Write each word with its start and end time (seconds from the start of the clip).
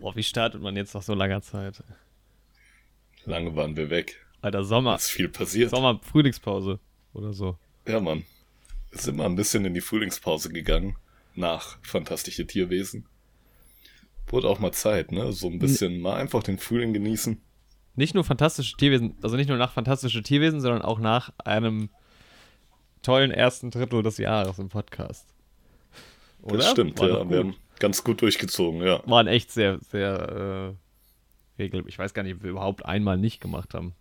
Boah, 0.00 0.16
wie 0.16 0.22
startet 0.22 0.62
man 0.62 0.76
jetzt 0.76 0.94
nach 0.94 1.02
so 1.02 1.14
langer 1.14 1.42
Zeit? 1.42 1.84
Lange 3.26 3.54
waren 3.54 3.76
wir 3.76 3.90
weg. 3.90 4.16
Alter, 4.40 4.64
Sommer. 4.64 4.96
Ist 4.96 5.10
viel 5.10 5.28
passiert. 5.28 5.70
Sommer, 5.70 6.00
Frühlingspause 6.02 6.78
oder 7.12 7.34
so. 7.34 7.58
Ja, 7.86 8.00
Mann. 8.00 8.24
Wir 8.90 9.00
sind 9.00 9.16
mal 9.16 9.26
ein 9.26 9.36
bisschen 9.36 9.64
in 9.66 9.74
die 9.74 9.82
Frühlingspause 9.82 10.48
gegangen. 10.50 10.96
Nach 11.34 11.78
Fantastische 11.82 12.46
Tierwesen. 12.46 13.06
Wurde 14.28 14.48
auch 14.48 14.58
mal 14.58 14.72
Zeit, 14.72 15.12
ne? 15.12 15.32
So 15.32 15.48
ein 15.48 15.58
bisschen 15.58 16.00
mal 16.00 16.16
einfach 16.16 16.42
den 16.42 16.58
Frühling 16.58 16.92
genießen. 16.94 17.40
Nicht 17.94 18.14
nur 18.14 18.24
fantastische 18.24 18.76
Tierwesen, 18.76 19.16
also 19.22 19.36
nicht 19.36 19.48
nur 19.48 19.58
nach 19.58 19.72
fantastische 19.72 20.22
Tierwesen, 20.22 20.60
sondern 20.60 20.82
auch 20.82 20.98
nach 20.98 21.32
einem 21.44 21.90
tollen 23.02 23.30
ersten 23.30 23.70
Drittel 23.70 24.02
des 24.02 24.18
Jahres 24.18 24.58
im 24.58 24.68
Podcast. 24.68 25.26
Oder? 26.42 26.58
Das 26.58 26.70
stimmt, 26.70 26.98
War 26.98 27.08
ja. 27.08 27.28
Wir 27.30 27.38
haben 27.38 27.56
ganz 27.80 28.04
gut 28.04 28.22
durchgezogen, 28.22 28.82
ja. 28.82 29.02
Waren 29.06 29.26
echt 29.26 29.50
sehr, 29.50 29.78
sehr 29.80 30.76
äh, 31.58 31.62
regel. 31.62 31.82
Ich 31.88 31.98
weiß 31.98 32.14
gar 32.14 32.22
nicht, 32.22 32.36
ob 32.36 32.42
wir 32.42 32.50
überhaupt 32.50 32.84
einmal 32.84 33.18
nicht 33.18 33.40
gemacht 33.40 33.74
haben. 33.74 33.94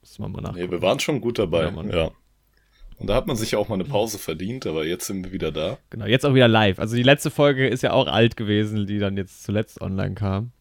Muss 0.00 0.18
man 0.18 0.32
mal 0.32 0.40
nachgucken. 0.40 0.64
Nee, 0.64 0.70
wir 0.70 0.82
waren 0.82 0.98
schon 0.98 1.20
gut 1.20 1.38
dabei, 1.38 1.64
ja. 1.64 1.84
ja. 1.84 2.10
Und 2.98 3.06
da 3.06 3.14
hat 3.14 3.26
man 3.26 3.36
sich 3.36 3.52
ja 3.52 3.58
auch 3.58 3.68
mal 3.68 3.76
eine 3.76 3.84
Pause 3.84 4.18
verdient, 4.18 4.66
aber 4.66 4.84
jetzt 4.84 5.06
sind 5.06 5.24
wir 5.24 5.32
wieder 5.32 5.52
da. 5.52 5.78
Genau, 5.88 6.04
jetzt 6.04 6.26
auch 6.26 6.34
wieder 6.34 6.48
live. 6.48 6.78
Also 6.78 6.96
die 6.96 7.02
letzte 7.02 7.30
Folge 7.30 7.66
ist 7.66 7.82
ja 7.82 7.92
auch 7.92 8.06
alt 8.06 8.36
gewesen, 8.36 8.86
die 8.86 8.98
dann 8.98 9.16
jetzt 9.16 9.42
zuletzt 9.42 9.80
online 9.80 10.14
kam. 10.14 10.52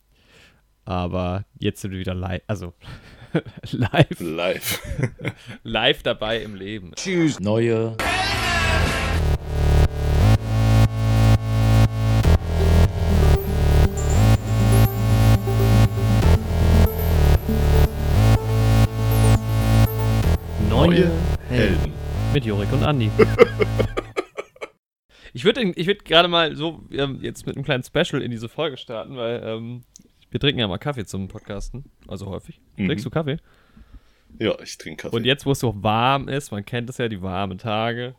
Aber 0.85 1.45
jetzt 1.57 1.81
sind 1.81 1.91
wir 1.91 1.99
wieder 1.99 2.15
live. 2.15 2.41
Also 2.47 2.73
live. 3.71 4.19
Live. 4.19 4.81
live 5.63 6.03
dabei 6.03 6.41
im 6.41 6.55
Leben. 6.55 6.93
Tschüss. 6.95 7.39
Neue. 7.39 7.97
Neue 7.97 8.98
Mit 22.39 22.45
Jorik 22.45 22.71
und 22.71 22.83
Andi. 22.83 23.11
ich 25.33 25.43
würde 25.43 25.61
ich 25.75 25.87
würd 25.87 26.05
gerade 26.05 26.29
mal 26.29 26.55
so 26.55 26.87
ähm, 26.89 27.19
jetzt 27.21 27.45
mit 27.45 27.57
einem 27.57 27.65
kleinen 27.65 27.83
Special 27.83 28.21
in 28.21 28.31
diese 28.31 28.47
Folge 28.47 28.77
starten, 28.77 29.17
weil 29.17 29.41
ähm, 29.43 29.81
wir 30.31 30.39
trinken 30.39 30.61
ja 30.61 30.67
mal 30.69 30.77
Kaffee 30.77 31.03
zum 31.03 31.27
Podcasten, 31.27 31.83
also 32.07 32.27
häufig. 32.27 32.61
Mhm. 32.77 32.87
Trinkst 32.87 33.05
du 33.05 33.09
Kaffee? 33.09 33.39
Ja, 34.39 34.57
ich 34.61 34.77
trinke 34.77 35.01
Kaffee. 35.01 35.17
Und 35.17 35.25
jetzt, 35.25 35.45
wo 35.45 35.51
es 35.51 35.59
so 35.59 35.83
warm 35.83 36.29
ist, 36.29 36.51
man 36.51 36.63
kennt 36.63 36.89
es 36.89 36.97
ja, 36.97 37.09
die 37.09 37.21
warmen 37.21 37.57
Tage, 37.57 38.15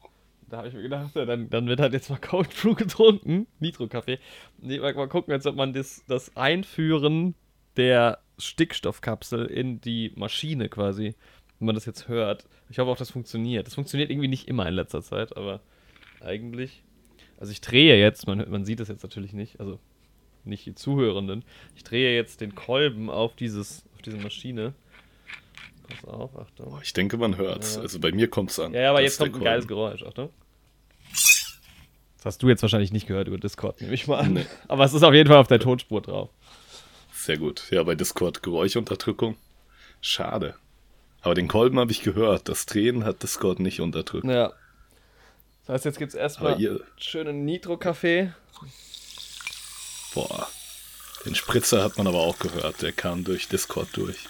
da 0.51 0.59
habe 0.59 0.69
ich 0.69 0.75
mir 0.75 0.83
gedacht, 0.83 1.13
ja, 1.15 1.25
dann, 1.25 1.49
dann 1.49 1.67
wird 1.67 1.81
halt 1.81 1.95
jetzt 1.95 2.11
mal 2.11 2.19
Cold 2.19 2.51
Brew 2.61 2.75
getrunken, 2.75 3.47
Nitro-Kaffee. 3.59 4.19
Nee, 4.59 4.81
mal, 4.81 4.93
mal 4.93 5.09
gucken, 5.09 5.33
jetzt, 5.33 5.47
ob 5.47 5.57
man 5.57 5.73
das, 5.73 6.05
das 6.09 6.37
Einführen 6.37 7.37
der 7.79 8.19
Stickstoffkapsel 8.37 9.47
in 9.47 9.81
die 9.81 10.13
Maschine 10.15 10.69
quasi, 10.69 11.15
wenn 11.61 11.67
man 11.67 11.75
das 11.75 11.85
jetzt 11.85 12.09
hört. 12.09 12.47
Ich 12.71 12.79
hoffe 12.79 12.91
auch, 12.91 12.97
das 12.97 13.11
funktioniert. 13.11 13.67
Das 13.67 13.75
funktioniert 13.75 14.11
irgendwie 14.11 14.29
nicht 14.29 14.49
immer 14.49 14.67
in 14.67 14.75
letzter 14.75 15.03
Zeit, 15.03 15.37
aber 15.37 15.61
eigentlich. 16.21 16.83
Also 17.39 17.53
ich 17.53 17.61
drehe 17.61 17.99
jetzt, 17.99 18.27
man, 18.27 18.51
man 18.51 18.65
sieht 18.65 18.81
das 18.81 18.89
jetzt 18.89 19.03
natürlich 19.03 19.33
nicht, 19.33 19.61
also 19.61 19.79
nicht 20.45 20.67
die 20.67 20.75
Zuhörenden. 20.75 21.45
Ich 21.77 21.85
drehe 21.85 22.15
jetzt 22.15 22.41
den 22.41 22.55
Kolben 22.55 23.11
auf, 23.11 23.37
dieses, 23.37 23.85
auf 23.95 24.03
diese 24.03 24.17
Maschine. 24.17 24.75
Pass 25.89 26.05
auf, 26.05 26.39
Achtung. 26.39 26.79
Ich 26.83 26.93
denke, 26.93 27.17
man 27.19 27.37
hört 27.37 27.63
es. 27.63 27.77
Ja. 27.77 27.83
Also 27.83 28.01
bei 28.01 28.13
mir 28.13 28.29
kommt 28.29 28.51
es 28.51 28.59
an. 28.59 28.73
Ja, 28.73 28.83
ja 28.83 28.91
aber 28.91 29.03
jetzt 29.03 29.19
kommt 29.19 29.35
ein 29.37 29.45
geiles 29.45 29.67
Geräusch, 29.67 30.03
Achtung. 30.03 30.31
Das 32.17 32.25
hast 32.25 32.43
du 32.43 32.49
jetzt 32.49 32.63
wahrscheinlich 32.63 32.93
nicht 32.93 33.07
gehört 33.07 33.29
über 33.29 33.39
Discord, 33.39 33.81
nehme 33.81 33.95
ich 33.95 34.07
mal 34.07 34.19
an. 34.19 34.35
Nee. 34.35 34.47
Aber 34.69 34.85
es 34.85 34.93
ist 34.93 35.03
auf 35.03 35.15
jeden 35.15 35.29
Fall 35.29 35.39
auf 35.39 35.49
der 35.49 35.59
Tonspur 35.59 36.03
drauf. 36.03 36.31
Sehr 37.13 37.39
gut. 37.39 37.67
Ja, 37.71 37.83
bei 37.83 37.95
Discord 37.95 38.43
Geräuschunterdrückung. 38.43 39.37
Schade. 40.01 40.55
Aber 41.23 41.35
den 41.35 41.49
Kolben 41.49 41.79
habe 41.79 41.91
ich 41.91 42.03
gehört. 42.03 42.49
Das 42.49 42.67
Drehen 42.67 43.05
hat 43.05 43.23
Discord 43.23 43.61
nicht 43.61 43.81
unterdrückt. 43.81 44.27
Ja. 44.27 44.53
Das 45.67 45.75
heißt, 45.75 45.85
jetzt 45.85 45.99
gibt 45.99 46.11
es 46.11 46.15
erstmal 46.15 46.81
schönen 46.97 47.45
Nitro-Kaffee. 47.45 48.33
Boah. 50.15 50.49
Den 51.25 51.35
Spritzer 51.35 51.85
hat 51.85 51.99
man 51.99 52.07
aber 52.07 52.21
auch 52.21 52.39
gehört. 52.39 52.81
Der 52.83 52.93
kam 52.93 53.25
durch 53.25 53.49
Discord 53.49 53.89
durch. 53.97 54.27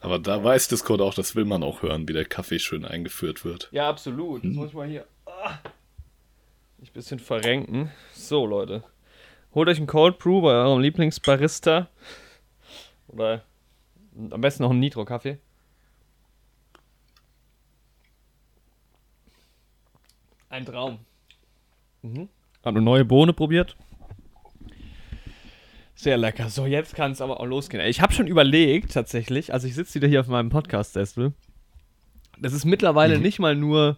Aber 0.00 0.18
da 0.18 0.44
weiß 0.44 0.68
Discord 0.68 1.00
auch, 1.00 1.14
das 1.14 1.34
will 1.34 1.46
man 1.46 1.62
auch 1.62 1.82
hören, 1.82 2.06
wie 2.06 2.12
der 2.12 2.26
Kaffee 2.26 2.58
schön 2.58 2.84
eingeführt 2.84 3.44
wird. 3.44 3.68
Ja, 3.72 3.88
absolut. 3.88 4.42
Hm. 4.42 4.50
Jetzt 4.50 4.56
muss 4.56 4.68
ich 4.68 4.74
mal 4.74 4.86
hier 4.86 5.06
ah, 5.24 5.58
ein 6.78 6.88
bisschen 6.92 7.18
verrenken. 7.18 7.90
So, 8.12 8.46
Leute. 8.46 8.84
Holt 9.54 9.68
euch 9.68 9.78
einen 9.78 9.86
Cold 9.86 10.18
Brew 10.18 10.42
bei 10.42 10.52
eurem 10.52 10.80
Lieblingsbarista. 10.80 11.88
Oder 13.08 13.42
am 14.30 14.40
besten 14.40 14.62
noch 14.62 14.70
einen 14.70 14.80
Nitro-Kaffee. 14.80 15.38
Ein 20.48 20.64
Traum. 20.64 20.98
Mhm. 22.02 22.28
Hab 22.62 22.74
eine 22.74 22.82
neue 22.82 23.04
Bohne 23.04 23.32
probiert. 23.32 23.76
Sehr 25.94 26.18
lecker. 26.18 26.50
So, 26.50 26.66
jetzt 26.66 26.94
kann 26.94 27.12
es 27.12 27.20
aber 27.20 27.40
auch 27.40 27.46
losgehen. 27.46 27.84
Ich 27.86 28.00
habe 28.00 28.12
schon 28.12 28.26
überlegt, 28.26 28.92
tatsächlich, 28.92 29.52
also 29.52 29.66
ich 29.66 29.74
sitze 29.74 29.94
wieder 29.94 30.08
hier 30.08 30.20
auf 30.20 30.28
meinem 30.28 30.50
Podcast-Sessel. 30.50 31.32
Das 32.38 32.52
ist 32.52 32.66
mittlerweile 32.66 33.16
mhm. 33.16 33.22
nicht 33.22 33.38
mal 33.38 33.56
nur 33.56 33.96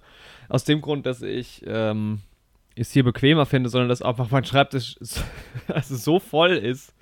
aus 0.48 0.64
dem 0.64 0.80
Grund, 0.80 1.06
dass 1.06 1.22
ich 1.22 1.62
ähm, 1.66 2.20
es 2.76 2.92
hier 2.92 3.04
bequemer 3.04 3.46
finde, 3.46 3.68
sondern 3.68 3.88
dass 3.88 4.02
einfach 4.02 4.30
mein 4.30 4.44
Schreibtisch 4.44 4.96
so, 5.00 5.20
also 5.66 5.96
so 5.96 6.18
voll 6.20 6.52
ist. 6.52 6.94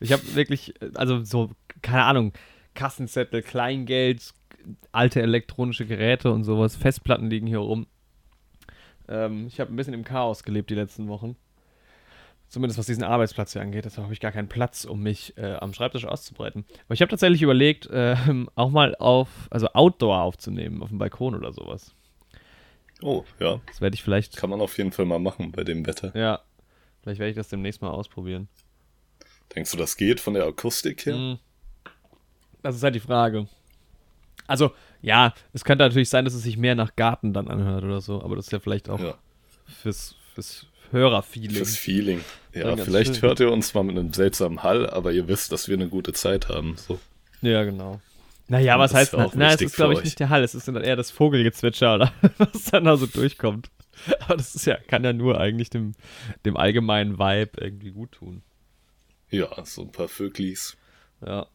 Ich 0.00 0.12
habe 0.12 0.22
wirklich, 0.34 0.74
also 0.94 1.22
so, 1.24 1.50
keine 1.82 2.04
Ahnung, 2.04 2.32
Kassenzettel, 2.74 3.42
Kleingeld, 3.42 4.32
alte 4.92 5.22
elektronische 5.22 5.86
Geräte 5.86 6.30
und 6.30 6.44
sowas, 6.44 6.76
Festplatten 6.76 7.28
liegen 7.28 7.46
hier 7.46 7.58
rum. 7.58 7.86
Ähm, 9.08 9.46
ich 9.46 9.60
habe 9.60 9.72
ein 9.72 9.76
bisschen 9.76 9.94
im 9.94 10.04
Chaos 10.04 10.42
gelebt 10.42 10.70
die 10.70 10.74
letzten 10.74 11.08
Wochen. 11.08 11.36
Zumindest 12.48 12.78
was 12.78 12.86
diesen 12.86 13.04
Arbeitsplatz 13.04 13.52
hier 13.52 13.60
angeht. 13.60 13.84
Deshalb 13.84 14.04
habe 14.04 14.14
ich 14.14 14.20
gar 14.20 14.32
keinen 14.32 14.48
Platz, 14.48 14.86
um 14.86 15.02
mich 15.02 15.36
äh, 15.36 15.54
am 15.54 15.74
Schreibtisch 15.74 16.06
auszubreiten. 16.06 16.64
Aber 16.86 16.94
ich 16.94 17.02
habe 17.02 17.10
tatsächlich 17.10 17.42
überlegt, 17.42 17.86
äh, 17.86 18.16
auch 18.54 18.70
mal 18.70 18.94
auf, 18.96 19.28
also 19.50 19.68
Outdoor 19.74 20.22
aufzunehmen, 20.22 20.82
auf 20.82 20.88
dem 20.88 20.98
Balkon 20.98 21.34
oder 21.34 21.52
sowas. 21.52 21.94
Oh, 23.02 23.24
ja. 23.38 23.60
Das 23.66 23.80
werde 23.80 23.94
ich 23.94 24.02
vielleicht. 24.02 24.36
Kann 24.36 24.50
man 24.50 24.60
auf 24.60 24.78
jeden 24.78 24.92
Fall 24.92 25.04
mal 25.04 25.18
machen 25.18 25.52
bei 25.52 25.62
dem 25.62 25.86
Wetter. 25.86 26.16
Ja. 26.16 26.40
Vielleicht 27.02 27.20
werde 27.20 27.30
ich 27.30 27.36
das 27.36 27.48
demnächst 27.48 27.82
mal 27.82 27.90
ausprobieren. 27.90 28.48
Denkst 29.54 29.70
du, 29.70 29.76
das 29.76 29.96
geht 29.96 30.20
von 30.20 30.34
der 30.34 30.44
Akustik 30.44 31.06
her? 31.06 31.14
Hm. 31.14 31.38
Das 32.62 32.74
ist 32.74 32.82
halt 32.82 32.94
die 32.94 33.00
Frage. 33.00 33.46
Also, 34.48 34.72
ja, 35.00 35.34
es 35.52 35.62
könnte 35.62 35.84
natürlich 35.84 36.08
sein, 36.08 36.24
dass 36.24 36.34
es 36.34 36.42
sich 36.42 36.56
mehr 36.56 36.74
nach 36.74 36.96
Garten 36.96 37.32
dann 37.32 37.46
anhört 37.46 37.84
oder 37.84 38.00
so, 38.00 38.22
aber 38.22 38.34
das 38.34 38.46
ist 38.46 38.52
ja 38.52 38.58
vielleicht 38.58 38.88
auch 38.88 38.98
ja. 38.98 39.14
fürs, 39.66 40.16
fürs, 40.34 40.66
Hörerfeeling. 40.90 41.56
Fürs 41.56 41.76
Feeling. 41.76 42.22
Ja, 42.54 42.74
vielleicht 42.76 43.16
schön. 43.16 43.22
hört 43.22 43.40
ihr 43.40 43.52
uns 43.52 43.74
mal 43.74 43.84
mit 43.84 43.98
einem 43.98 44.12
seltsamen 44.12 44.62
Hall, 44.62 44.88
aber 44.88 45.12
ihr 45.12 45.28
wisst, 45.28 45.52
dass 45.52 45.68
wir 45.68 45.76
eine 45.76 45.88
gute 45.88 46.14
Zeit 46.14 46.48
haben. 46.48 46.76
So. 46.76 46.98
Ja, 47.42 47.62
genau. 47.64 48.00
Naja, 48.48 48.78
was 48.78 48.94
heißt, 48.94 49.12
na, 49.12 49.30
na 49.34 49.52
es 49.52 49.60
ist 49.60 49.76
glaube 49.76 49.92
ich 49.92 50.02
nicht 50.02 50.18
der 50.18 50.30
Hall, 50.30 50.42
es 50.42 50.54
ist 50.54 50.66
eher 50.66 50.96
das 50.96 51.10
Vogelgezwitscher, 51.10 51.96
oder 51.96 52.12
was 52.38 52.64
dann 52.64 52.84
da 52.84 52.96
so 52.96 53.06
durchkommt. 53.06 53.70
Aber 54.20 54.36
das 54.36 54.54
ist 54.54 54.64
ja, 54.64 54.76
kann 54.76 55.04
ja 55.04 55.12
nur 55.12 55.38
eigentlich 55.38 55.70
dem, 55.70 55.94
dem 56.46 56.56
allgemeinen 56.56 57.18
Vibe 57.18 57.60
irgendwie 57.60 57.90
gut 57.90 58.12
tun. 58.12 58.42
Ja, 59.30 59.48
so 59.64 59.82
ein 59.82 59.92
paar 59.92 60.08
Vöglis. 60.08 60.76
Ja. 61.24 61.48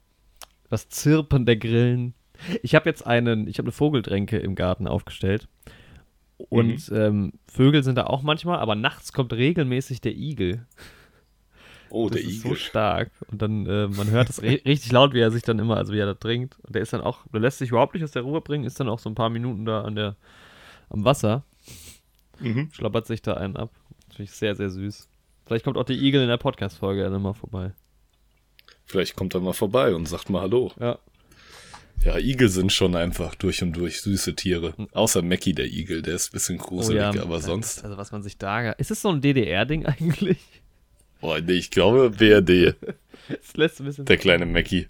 Das 0.69 0.89
Zirpen 0.89 1.45
der 1.45 1.55
Grillen. 1.55 2.13
Ich 2.61 2.75
habe 2.75 2.89
jetzt 2.89 3.05
einen, 3.05 3.47
ich 3.47 3.57
habe 3.57 3.67
eine 3.67 3.71
Vogeldränke 3.71 4.37
im 4.37 4.55
Garten 4.55 4.87
aufgestellt. 4.87 5.47
Und 6.37 6.91
mhm. 6.91 6.97
ähm, 6.97 7.33
Vögel 7.47 7.83
sind 7.83 7.95
da 7.95 8.05
auch 8.05 8.21
manchmal, 8.21 8.59
aber 8.59 8.75
nachts 8.75 9.13
kommt 9.13 9.33
regelmäßig 9.33 10.01
der 10.01 10.15
Igel. 10.15 10.65
Oh, 11.89 12.09
das 12.09 12.19
der 12.19 12.29
ist 12.29 12.39
Igel. 12.39 12.51
so 12.51 12.55
stark. 12.55 13.11
Und 13.27 13.41
dann, 13.41 13.65
äh, 13.67 13.87
man 13.87 14.09
hört 14.09 14.29
es 14.29 14.41
richtig 14.41 14.91
laut, 14.91 15.13
wie 15.13 15.19
er 15.19 15.31
sich 15.31 15.43
dann 15.43 15.59
immer, 15.59 15.77
also 15.77 15.93
wie 15.93 15.99
er 15.99 16.07
da 16.07 16.15
trinkt. 16.15 16.59
Und 16.61 16.75
der 16.75 16.81
ist 16.81 16.91
dann 16.91 17.01
auch, 17.01 17.19
der 17.31 17.39
lässt 17.39 17.59
sich 17.59 17.69
überhaupt 17.69 17.93
nicht 17.93 18.03
aus 18.03 18.11
der 18.11 18.23
Ruhe 18.23 18.41
bringen, 18.41 18.65
ist 18.65 18.79
dann 18.79 18.89
auch 18.89 18.99
so 18.99 19.09
ein 19.09 19.15
paar 19.15 19.29
Minuten 19.29 19.65
da 19.65 19.83
an 19.83 19.95
der, 19.95 20.15
am 20.89 21.05
Wasser. 21.05 21.43
Mhm. 22.39 22.69
Schlappert 22.71 23.05
sich 23.05 23.21
da 23.21 23.35
einen 23.35 23.55
ab. 23.55 23.71
Finde 24.09 24.23
ich 24.23 24.31
sehr, 24.31 24.55
sehr 24.55 24.69
süß. 24.69 25.07
Vielleicht 25.45 25.65
kommt 25.65 25.77
auch 25.77 25.85
der 25.85 25.95
Igel 25.95 26.21
in 26.21 26.29
der 26.29 26.37
Podcast-Folge 26.37 27.03
dann 27.03 27.21
mal 27.21 27.33
vorbei. 27.33 27.73
Vielleicht 28.85 29.15
kommt 29.15 29.33
er 29.33 29.41
mal 29.41 29.53
vorbei 29.53 29.93
und 29.93 30.07
sagt 30.07 30.29
mal 30.29 30.41
Hallo. 30.41 30.71
Ja. 30.79 30.97
Ja, 32.03 32.17
Igel 32.17 32.49
sind 32.49 32.73
schon 32.73 32.95
einfach 32.95 33.33
durch 33.35 33.63
und 33.63 33.73
durch 33.73 34.01
süße 34.01 34.35
Tiere. 34.35 34.73
Außer 34.91 35.21
Mackie, 35.21 35.53
der 35.53 35.67
Igel, 35.67 36.01
der 36.01 36.15
ist 36.15 36.29
ein 36.29 36.33
bisschen 36.33 36.57
gruselig, 36.57 37.01
oh 37.01 37.15
ja, 37.15 37.21
aber 37.21 37.39
sonst. 37.39 37.83
Also, 37.83 37.97
was 37.97 38.11
man 38.11 38.21
sich 38.21 38.37
da. 38.37 38.71
Ist 38.71 38.91
es 38.91 39.01
so 39.01 39.09
ein 39.09 39.21
DDR-Ding 39.21 39.85
eigentlich? 39.85 40.39
Boah, 41.21 41.39
nee, 41.39 41.53
ich 41.53 41.71
glaube 41.71 42.09
BRD. 42.09 42.75
das 43.29 43.55
lässt 43.55 43.79
ein 43.79 43.85
bisschen. 43.85 44.05
Der 44.05 44.17
kleine 44.17 44.45
Mackie. 44.45 44.87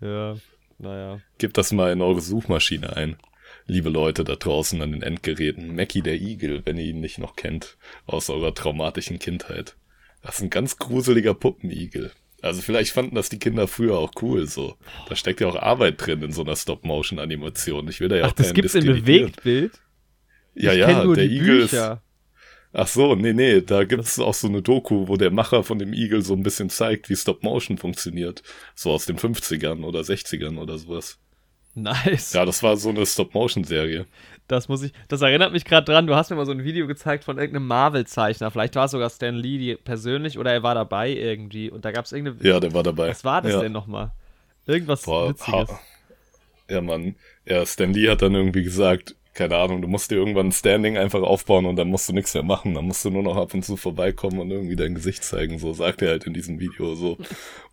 Ja, 0.00 0.36
naja. 0.78 1.20
Gebt 1.38 1.56
das 1.56 1.70
mal 1.72 1.92
in 1.92 2.02
eure 2.02 2.20
Suchmaschine 2.20 2.96
ein. 2.96 3.16
Liebe 3.66 3.88
Leute 3.88 4.24
da 4.24 4.34
draußen 4.34 4.82
an 4.82 4.90
den 4.90 5.02
Endgeräten. 5.02 5.76
Mackie 5.76 6.02
der 6.02 6.20
Igel, 6.20 6.62
wenn 6.64 6.78
ihr 6.78 6.86
ihn 6.86 7.00
nicht 7.00 7.18
noch 7.18 7.36
kennt. 7.36 7.76
Aus 8.06 8.28
eurer 8.30 8.52
traumatischen 8.52 9.20
Kindheit. 9.20 9.76
Das 10.22 10.36
ist 10.36 10.42
ein 10.42 10.50
ganz 10.50 10.78
gruseliger 10.78 11.34
Puppenigel. 11.34 12.10
Also 12.42 12.62
vielleicht 12.62 12.92
fanden 12.92 13.14
das 13.14 13.28
die 13.28 13.38
Kinder 13.38 13.68
früher 13.68 13.98
auch 13.98 14.12
cool 14.22 14.46
so. 14.46 14.76
Da 15.08 15.16
steckt 15.16 15.40
ja 15.40 15.48
auch 15.48 15.56
Arbeit 15.56 16.04
drin 16.04 16.22
in 16.22 16.32
so 16.32 16.42
einer 16.42 16.56
Stop-Motion-Animation. 16.56 17.88
Ich 17.88 18.00
will 18.00 18.08
da 18.08 18.16
ja 18.16 18.24
Ach, 18.24 18.30
auch 18.30 18.32
das 18.34 18.54
gibt's 18.54 18.74
in 18.74 18.82
diskreditieren. 18.82 19.32
Bewegtbild? 19.32 19.80
Ja, 20.54 20.72
ich 20.72 20.78
ja, 20.78 21.04
nur 21.04 21.14
der 21.14 21.28
die 21.28 21.36
Igel 21.36 21.60
ist. 21.60 21.70
Bücher. 21.70 22.02
Ach 22.72 22.86
so, 22.86 23.16
nee, 23.16 23.32
nee, 23.32 23.60
da 23.62 23.84
gibt's 23.84 24.18
auch 24.20 24.34
so 24.34 24.46
eine 24.46 24.62
Doku, 24.62 25.08
wo 25.08 25.16
der 25.16 25.32
Macher 25.32 25.64
von 25.64 25.78
dem 25.78 25.92
Igel 25.92 26.22
so 26.22 26.34
ein 26.34 26.42
bisschen 26.42 26.70
zeigt, 26.70 27.08
wie 27.10 27.16
Stop-Motion 27.16 27.78
funktioniert. 27.78 28.42
So 28.74 28.92
aus 28.92 29.06
den 29.06 29.18
50ern 29.18 29.82
oder 29.82 30.00
60ern 30.00 30.56
oder 30.56 30.78
sowas. 30.78 31.18
Nice. 31.74 32.32
Ja, 32.32 32.44
das 32.44 32.62
war 32.62 32.76
so 32.76 32.90
eine 32.90 33.04
Stop-Motion-Serie. 33.06 34.06
Das 34.50 34.68
muss 34.68 34.82
ich. 34.82 34.92
Das 35.06 35.22
erinnert 35.22 35.52
mich 35.52 35.64
gerade 35.64 35.84
dran. 35.84 36.08
Du 36.08 36.16
hast 36.16 36.28
mir 36.30 36.34
mal 36.36 36.44
so 36.44 36.50
ein 36.50 36.64
Video 36.64 36.88
gezeigt 36.88 37.22
von 37.22 37.38
irgendeinem 37.38 37.68
Marvel-Zeichner. 37.68 38.50
Vielleicht 38.50 38.74
war 38.74 38.86
es 38.86 38.90
sogar 38.90 39.08
Stan 39.08 39.34
Lee 39.36 39.58
die 39.58 39.76
persönlich 39.76 40.40
oder 40.40 40.52
er 40.52 40.64
war 40.64 40.74
dabei 40.74 41.10
irgendwie. 41.10 41.70
Und 41.70 41.84
da 41.84 41.92
gab 41.92 42.04
es 42.04 42.10
irgendeine. 42.10 42.48
Ja, 42.48 42.58
der 42.58 42.74
war 42.74 42.82
dabei. 42.82 43.10
Was 43.10 43.22
war 43.24 43.42
das 43.42 43.52
ja. 43.52 43.60
denn 43.60 43.70
nochmal? 43.70 44.10
Irgendwas 44.66 45.02
Boah, 45.02 45.28
Witziges. 45.28 45.68
ha- 45.70 45.80
Ja, 46.68 46.80
Mann. 46.80 47.14
Ja, 47.46 47.64
Stan 47.64 47.92
Lee 47.94 48.08
hat 48.10 48.22
dann 48.22 48.34
irgendwie 48.34 48.64
gesagt, 48.64 49.14
keine 49.40 49.56
Ahnung, 49.56 49.80
du 49.80 49.88
musst 49.88 50.10
dir 50.10 50.16
irgendwann 50.16 50.48
ein 50.48 50.52
Standing 50.52 50.98
einfach 50.98 51.22
aufbauen 51.22 51.64
und 51.64 51.76
dann 51.76 51.88
musst 51.88 52.06
du 52.06 52.12
nichts 52.12 52.34
mehr 52.34 52.42
machen. 52.42 52.74
Dann 52.74 52.84
musst 52.84 53.06
du 53.06 53.10
nur 53.10 53.22
noch 53.22 53.36
ab 53.36 53.54
und 53.54 53.64
zu 53.64 53.78
vorbeikommen 53.78 54.38
und 54.38 54.50
irgendwie 54.50 54.76
dein 54.76 54.94
Gesicht 54.94 55.24
zeigen. 55.24 55.58
So 55.58 55.72
sagt 55.72 56.02
er 56.02 56.10
halt 56.10 56.26
in 56.26 56.34
diesem 56.34 56.60
Video 56.60 56.94
so. 56.94 57.16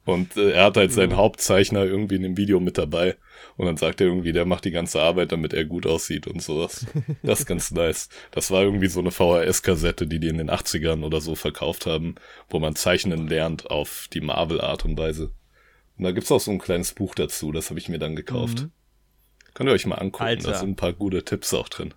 Und 0.05 0.37
äh, 0.37 0.51
er 0.51 0.63
hat 0.63 0.77
halt 0.77 0.93
seinen 0.93 1.17
Hauptzeichner 1.17 1.83
irgendwie 1.83 2.15
in 2.15 2.21
dem 2.21 2.37
Video 2.37 2.61
mit 2.61 2.77
dabei. 2.77 3.17
Und 3.57 3.65
dann 3.65 3.75
sagt 3.75 3.99
er 3.99 4.07
irgendwie, 4.07 4.31
der 4.31 4.45
macht 4.45 4.63
die 4.63 4.71
ganze 4.71 5.01
Arbeit, 5.01 5.33
damit 5.33 5.53
er 5.53 5.65
gut 5.65 5.85
aussieht 5.85 6.25
und 6.25 6.41
sowas. 6.41 6.85
Das 7.21 7.41
ist 7.41 7.45
ganz 7.47 7.71
nice. 7.71 8.07
Das 8.31 8.49
war 8.49 8.63
irgendwie 8.63 8.87
so 8.87 9.01
eine 9.01 9.11
VHS-Kassette, 9.11 10.07
die 10.07 10.21
die 10.21 10.29
in 10.29 10.37
den 10.37 10.49
80ern 10.49 11.03
oder 11.03 11.19
so 11.19 11.35
verkauft 11.35 11.85
haben, 11.85 12.15
wo 12.49 12.59
man 12.59 12.77
zeichnen 12.77 13.27
lernt 13.27 13.69
auf 13.69 14.07
die 14.13 14.21
Marvel-Art 14.21 14.85
und 14.85 14.97
Weise. 14.97 15.31
Und 15.97 16.05
da 16.05 16.11
gibt's 16.11 16.31
auch 16.31 16.39
so 16.39 16.51
ein 16.51 16.59
kleines 16.59 16.93
Buch 16.93 17.13
dazu, 17.13 17.51
das 17.51 17.71
habe 17.71 17.79
ich 17.79 17.89
mir 17.89 17.99
dann 17.99 18.15
gekauft. 18.15 18.61
Mhm. 18.61 18.71
Könnt 19.57 19.71
ihr 19.71 19.73
euch 19.73 19.87
mal 19.87 19.95
angucken, 19.95 20.23
Alter. 20.23 20.51
da 20.51 20.59
sind 20.59 20.69
ein 20.69 20.75
paar 20.75 20.93
gute 20.93 21.25
Tipps 21.25 21.51
auch 21.51 21.67
drin. 21.67 21.95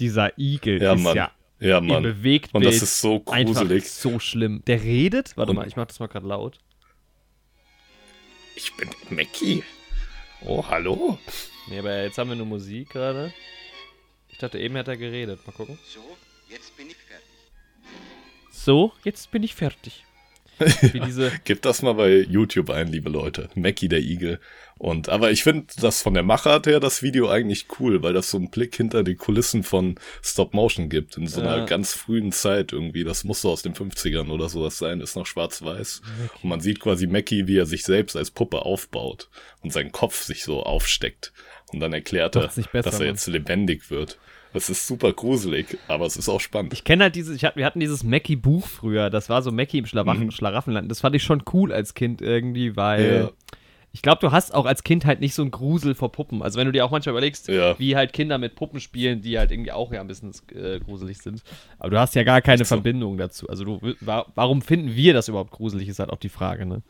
Dieser 0.00 0.38
Igel 0.38 0.80
Ja, 0.80 0.94
ist 0.94 1.02
Mann. 1.02 1.14
ja 1.14 1.30
Ja, 1.60 1.82
Mann. 1.82 2.02
Bewegtbild 2.04 2.54
Und 2.54 2.64
das 2.64 2.80
ist 2.80 3.00
so 3.02 3.22
einfach 3.26 3.60
gruselig. 3.60 3.90
so 3.90 4.18
schlimm. 4.18 4.62
Der 4.66 4.82
redet? 4.82 5.36
Warte 5.36 5.50
Und- 5.50 5.56
mal, 5.56 5.68
ich 5.68 5.76
mach 5.76 5.84
das 5.84 6.00
mal 6.00 6.06
gerade 6.06 6.26
laut. 6.26 6.58
Ich 8.56 8.74
bin 8.78 8.88
Mackie. 9.10 9.62
Oh, 10.40 10.64
hallo. 10.66 11.18
Nee, 11.68 11.80
aber 11.80 12.02
jetzt 12.04 12.16
haben 12.16 12.30
wir 12.30 12.36
nur 12.36 12.46
Musik 12.46 12.88
gerade. 12.90 13.30
Ich 14.28 14.38
dachte, 14.38 14.58
eben 14.58 14.74
hätte 14.76 14.92
er 14.92 14.96
geredet. 14.96 15.46
Mal 15.46 15.52
gucken. 15.52 15.78
So, 15.92 16.00
jetzt 16.48 16.74
bin 16.78 16.86
ich 16.88 16.96
fertig. 16.96 17.26
So, 18.50 18.92
jetzt 19.04 19.30
bin 19.30 19.42
ich 19.42 19.54
fertig. 19.54 20.04
Wie 20.92 21.00
diese. 21.00 21.32
Gebt 21.44 21.64
das 21.64 21.82
mal 21.82 21.94
bei 21.94 22.18
YouTube 22.18 22.70
ein, 22.70 22.88
liebe 22.88 23.08
Leute. 23.10 23.48
Mackie 23.54 23.88
der 23.88 24.00
Igel. 24.00 24.40
Und, 24.76 25.08
aber 25.08 25.32
ich 25.32 25.42
finde 25.42 25.66
das 25.80 26.02
von 26.02 26.14
der 26.14 26.22
Machart 26.22 26.66
her, 26.68 26.78
das 26.78 27.02
Video 27.02 27.28
eigentlich 27.28 27.66
cool, 27.80 28.02
weil 28.02 28.12
das 28.12 28.30
so 28.30 28.36
einen 28.38 28.50
Blick 28.50 28.76
hinter 28.76 29.02
die 29.02 29.16
Kulissen 29.16 29.64
von 29.64 29.96
Stop 30.22 30.54
Motion 30.54 30.88
gibt. 30.88 31.16
In 31.16 31.26
so 31.26 31.40
einer 31.40 31.58
Ja. 31.58 31.64
ganz 31.64 31.94
frühen 31.94 32.30
Zeit 32.30 32.72
irgendwie. 32.72 33.02
Das 33.02 33.24
muss 33.24 33.40
so 33.40 33.50
aus 33.50 33.62
den 33.62 33.74
50ern 33.74 34.30
oder 34.30 34.48
sowas 34.48 34.78
sein. 34.78 35.00
Ist 35.00 35.16
noch 35.16 35.26
schwarz-weiß. 35.26 36.02
Und 36.42 36.48
man 36.48 36.60
sieht 36.60 36.78
quasi 36.80 37.06
Mackie, 37.08 37.46
wie 37.48 37.58
er 37.58 37.66
sich 37.66 37.82
selbst 37.84 38.16
als 38.16 38.30
Puppe 38.30 38.62
aufbaut 38.62 39.28
und 39.62 39.72
sein 39.72 39.90
Kopf 39.90 40.22
sich 40.22 40.44
so 40.44 40.62
aufsteckt. 40.62 41.32
Und 41.72 41.80
dann 41.80 41.92
erklärt 41.92 42.36
er, 42.36 42.42
besser, 42.42 42.68
dass 42.82 43.00
er 43.00 43.06
jetzt 43.06 43.26
lebendig 43.26 43.90
wird. 43.90 44.18
Das 44.52 44.70
ist 44.70 44.86
super 44.86 45.12
gruselig, 45.12 45.76
aber 45.88 46.06
es 46.06 46.16
ist 46.16 46.28
auch 46.28 46.40
spannend. 46.40 46.72
Ich 46.72 46.84
kenne 46.84 47.04
halt 47.04 47.14
dieses, 47.14 47.36
ich 47.36 47.42
wir 47.54 47.66
hatten 47.66 47.80
dieses 47.80 48.02
Mackie-Buch 48.02 48.66
früher, 48.66 49.10
das 49.10 49.28
war 49.28 49.42
so 49.42 49.52
Mackie 49.52 49.78
im 49.78 49.86
Schlaraffen, 49.86 50.24
Mhm. 50.24 50.30
Schlaraffenland. 50.30 50.90
Das 50.90 51.00
fand 51.00 51.14
ich 51.16 51.22
schon 51.22 51.42
cool 51.52 51.72
als 51.72 51.94
Kind 51.94 52.22
irgendwie, 52.22 52.74
weil 52.76 53.22
Ja. 53.24 53.30
ich 53.92 54.00
glaube, 54.00 54.20
du 54.20 54.32
hast 54.32 54.54
auch 54.54 54.64
als 54.64 54.84
Kind 54.84 55.04
halt 55.04 55.20
nicht 55.20 55.34
so 55.34 55.42
einen 55.42 55.50
Grusel 55.50 55.94
vor 55.94 56.10
Puppen. 56.12 56.42
Also 56.42 56.58
wenn 56.58 56.66
du 56.66 56.72
dir 56.72 56.84
auch 56.86 56.90
manchmal 56.90 57.12
überlegst, 57.12 57.48
Ja. 57.48 57.78
wie 57.78 57.94
halt 57.94 58.12
Kinder 58.14 58.38
mit 58.38 58.54
Puppen 58.54 58.80
spielen, 58.80 59.20
die 59.20 59.38
halt 59.38 59.50
irgendwie 59.50 59.72
auch 59.72 59.92
ja 59.92 60.00
ein 60.00 60.06
bisschen 60.06 60.32
äh, 60.54 60.80
gruselig 60.80 61.18
sind. 61.18 61.42
Aber 61.78 61.90
du 61.90 61.98
hast 62.00 62.14
ja 62.14 62.22
gar 62.22 62.40
keine 62.40 62.64
so. 62.64 62.74
Verbindung 62.74 63.18
dazu. 63.18 63.48
Also 63.48 63.64
du, 63.64 63.94
wa 64.00 64.26
warum 64.34 64.62
finden 64.62 64.94
wir 64.94 65.12
das 65.12 65.28
überhaupt 65.28 65.50
gruselig, 65.50 65.88
ist 65.88 65.98
halt 65.98 66.10
auch 66.10 66.18
die 66.18 66.28
Frage, 66.30 66.64
ne? 66.64 66.82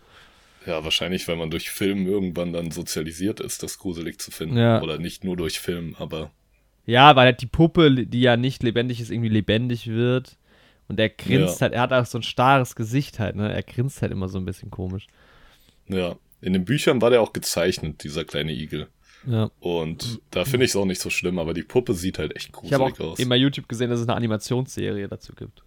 Ja, 0.66 0.84
wahrscheinlich, 0.84 1.26
weil 1.28 1.36
man 1.36 1.50
durch 1.50 1.70
Film 1.70 2.06
irgendwann 2.06 2.52
dann 2.52 2.70
sozialisiert 2.70 3.40
ist, 3.40 3.62
das 3.62 3.78
gruselig 3.78 4.20
zu 4.20 4.30
finden. 4.30 4.58
Ja. 4.58 4.82
Oder 4.82 4.98
nicht 4.98 5.24
nur 5.24 5.36
durch 5.36 5.60
Film, 5.60 5.96
aber 5.98 6.30
Ja, 6.88 7.14
weil 7.16 7.26
halt 7.26 7.42
die 7.42 7.46
Puppe, 7.46 8.06
die 8.06 8.20
ja 8.22 8.36
nicht 8.36 8.62
lebendig 8.62 9.00
ist, 9.00 9.10
irgendwie 9.10 9.28
lebendig 9.28 9.86
wird. 9.88 10.36
Und 10.88 10.98
er 10.98 11.10
grinst 11.10 11.56
Ja. 11.56 11.64
halt, 11.64 11.74
er 11.74 11.82
hat 11.82 11.92
auch 11.92 12.06
so 12.06 12.18
ein 12.18 12.22
starres 12.22 12.74
Gesicht 12.74 13.18
halt, 13.18 13.36
ne? 13.36 13.52
Er 13.52 13.62
grinst 13.62 14.00
halt 14.00 14.10
immer 14.10 14.28
so 14.28 14.38
ein 14.38 14.44
bisschen 14.46 14.70
komisch. 14.70 15.06
ja. 15.88 16.16
In 16.40 16.52
den 16.52 16.64
Büchern 16.64 17.02
war 17.02 17.10
der 17.10 17.20
auch 17.20 17.32
gezeichnet, 17.32 18.04
dieser 18.04 18.24
kleine 18.24 18.52
Igel. 18.52 18.86
Ja. 19.26 19.50
Und 19.58 20.20
da 20.30 20.44
finde 20.44 20.64
ich 20.66 20.70
es 20.70 20.76
auch 20.76 20.84
nicht 20.84 21.00
so 21.00 21.10
schlimm, 21.10 21.40
aber 21.40 21.52
die 21.52 21.64
Puppe 21.64 21.94
sieht 21.94 22.18
halt 22.20 22.36
echt 22.36 22.50
Ich 22.62 22.72
habe 22.72 22.84
gruselig 22.84 23.00
auch 23.00 23.12
aus. 23.14 23.18
eben 23.18 23.28
bei 23.28 23.34
YouTube 23.36 23.68
gesehen, 23.68 23.90
dass 23.90 23.98
es 23.98 24.06
eine 24.08 24.16
Animationsserie 24.16 25.08
dazu 25.08 25.32
gibt. 25.34 25.62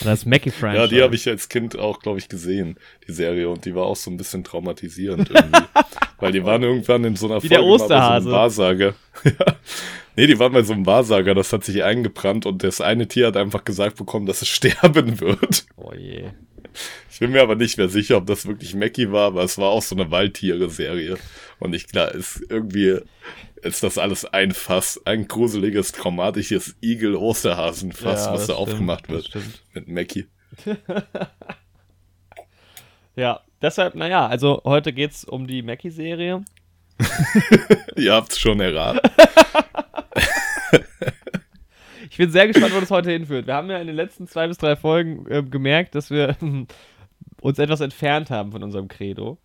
Und 0.00 0.06
das 0.08 0.26
Mackie 0.26 0.48
Ja, 0.50 0.54
Franchise. 0.56 0.88
die 0.88 1.02
habe 1.02 1.14
ich 1.14 1.28
als 1.28 1.48
Kind 1.48 1.78
auch, 1.78 2.00
glaube 2.00 2.18
ich, 2.18 2.28
gesehen, 2.28 2.78
die 3.06 3.12
Serie. 3.12 3.48
Und 3.48 3.64
die 3.64 3.76
war 3.76 3.84
auch 3.84 3.94
so 3.94 4.10
ein 4.10 4.16
bisschen 4.16 4.42
traumatisierend 4.42 5.30
irgendwie. 5.30 5.60
Weil 6.18 6.32
die 6.32 6.44
waren 6.44 6.64
irgendwann 6.64 7.04
in 7.04 7.14
so 7.14 7.26
einer 7.26 7.40
Wie 7.42 7.48
der 7.48 7.60
Folge 7.60 7.70
mal 7.70 7.78
bei 7.78 7.84
Osterhase. 7.84 8.24
so 8.24 8.30
einem 8.30 8.38
Wahrsager. 8.40 8.94
ja. 9.24 9.56
Nee, 10.16 10.26
die 10.26 10.38
waren 10.38 10.52
bei 10.52 10.62
so 10.62 10.72
einem 10.72 10.86
Wahrsager, 10.86 11.34
das 11.34 11.52
hat 11.52 11.64
sich 11.64 11.84
eingebrannt 11.84 12.46
und 12.46 12.62
das 12.64 12.80
eine 12.80 13.06
Tier 13.06 13.26
hat 13.28 13.36
einfach 13.36 13.64
gesagt 13.64 13.96
bekommen, 13.96 14.26
dass 14.26 14.42
es 14.42 14.48
sterben 14.56 15.20
wird. 15.20 15.66
Oh 15.76 15.92
je. 15.92 16.30
Ich 17.10 17.20
bin 17.20 17.30
mir 17.32 17.42
aber 17.42 17.54
nicht 17.54 17.78
mehr 17.78 17.88
sicher, 17.88 18.18
ob 18.18 18.26
das 18.26 18.46
wirklich 18.46 18.74
Mackie 18.74 19.10
war, 19.12 19.28
aber 19.28 19.42
es 19.42 19.56
war 19.56 19.68
auch 19.70 19.82
so 19.82 19.94
eine 19.94 20.10
Waldtiere-Serie. 20.10 21.16
Und 21.58 21.74
ich 21.74 21.86
klar, 21.88 22.12
ist 22.14 22.44
irgendwie 22.50 22.98
ist 23.62 23.82
das 23.82 23.96
alles 23.98 24.24
ein 24.26 24.52
Fass, 24.52 25.00
ein 25.06 25.26
gruseliges, 25.26 25.92
traumatisches 25.92 26.76
Igel-Osterhasen-Fass, 26.82 28.26
Ja, 28.26 28.32
was 28.32 28.46
da 28.46 28.52
stimmt, 28.54 28.58
aufgemacht 28.58 29.08
wird 29.08 29.26
stimmt. 29.26 29.62
mit 29.74 29.88
Mackie. 29.88 30.26
Ja, 33.18 33.40
deshalb, 33.62 33.94
naja, 33.94 34.26
also 34.26 34.60
heute 34.64 34.92
geht's 34.92 35.24
um 35.24 35.46
die 35.46 35.62
Mackie-Serie. 35.62 36.44
Ihr 37.96 38.12
habt's 38.12 38.38
schon 38.38 38.60
erraten. 38.60 39.00
Ich 42.08 42.18
bin 42.18 42.30
sehr 42.30 42.46
gespannt, 42.46 42.72
wo 42.74 42.80
das 42.80 42.90
heute 42.90 43.10
hinführt. 43.10 43.46
Wir 43.46 43.54
haben 43.54 43.68
ja 43.68 43.78
in 43.78 43.86
den 43.88 43.96
letzten 43.96 44.28
zwei 44.28 44.46
bis 44.46 44.58
drei 44.58 44.76
Folgen 44.76 45.26
äh, 45.30 45.42
gemerkt, 45.42 45.94
dass 45.94 46.10
wir 46.10 46.36
uns 47.40 47.58
etwas 47.58 47.80
entfernt 47.80 48.30
haben 48.30 48.52
von 48.52 48.62
unserem 48.62 48.86
Credo. 48.88 49.38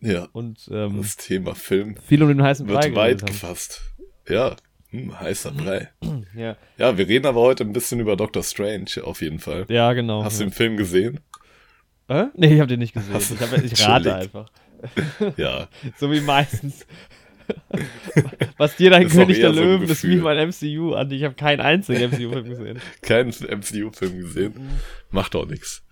Ja, 0.00 0.28
Und 0.32 0.68
ähm, 0.70 0.98
das 0.98 1.16
Thema 1.16 1.54
Film 1.54 1.96
viel 1.96 2.22
um 2.22 2.28
den 2.28 2.42
heißen 2.42 2.66
Brei 2.66 2.84
wird 2.84 2.94
weit 2.94 3.22
haben. 3.22 3.26
gefasst. 3.26 3.80
Ja, 4.28 4.54
hm, 4.90 5.18
heißer 5.18 5.52
Brei. 5.52 5.88
Ja. 6.36 6.56
Ja, 6.76 6.98
wir 6.98 7.08
reden 7.08 7.24
aber 7.26 7.40
heute 7.40 7.64
ein 7.64 7.72
bisschen 7.72 7.98
über 8.00 8.16
Doctor 8.16 8.42
Strange, 8.42 8.90
auf 9.02 9.22
jeden 9.22 9.38
Fall. 9.38 9.64
ja, 9.68 9.92
genau. 9.94 10.22
Hast 10.22 10.38
du 10.38 10.44
ja. 10.44 10.50
den 10.50 10.54
Film 10.54 10.76
gesehen? 10.76 11.20
Äh? 12.08 12.26
Nee, 12.34 12.54
ich 12.54 12.60
habe 12.60 12.68
den 12.68 12.80
nicht 12.80 12.92
gesehen. 12.92 13.12
Du- 13.14 13.34
Ich, 13.34 13.40
hab, 13.40 13.62
ich 13.64 13.86
rate 13.88 14.14
einfach. 14.14 14.50
Ja, 15.38 15.68
So 15.96 16.12
wie 16.12 16.20
meistens. 16.20 16.86
Was 18.58 18.76
dir 18.76 18.90
dein 18.90 19.06
Ist 19.06 19.12
König 19.12 19.36
der 19.36 19.48
eher 19.48 19.54
so 19.54 19.60
Löwen 19.60 19.88
ist 19.88 20.04
wie 20.04 20.16
mein 20.16 20.48
MCU 20.48 20.94
an. 20.94 21.10
Ich 21.10 21.22
habe 21.24 21.34
keinen 21.34 21.60
einzigen 21.60 22.10
MCU-Film 22.10 22.48
gesehen. 22.48 22.80
keinen 23.02 23.28
MCU-Film 23.28 24.18
gesehen. 24.18 24.54
Macht 25.10 25.34
auch 25.36 25.46
nichts. 25.46 25.84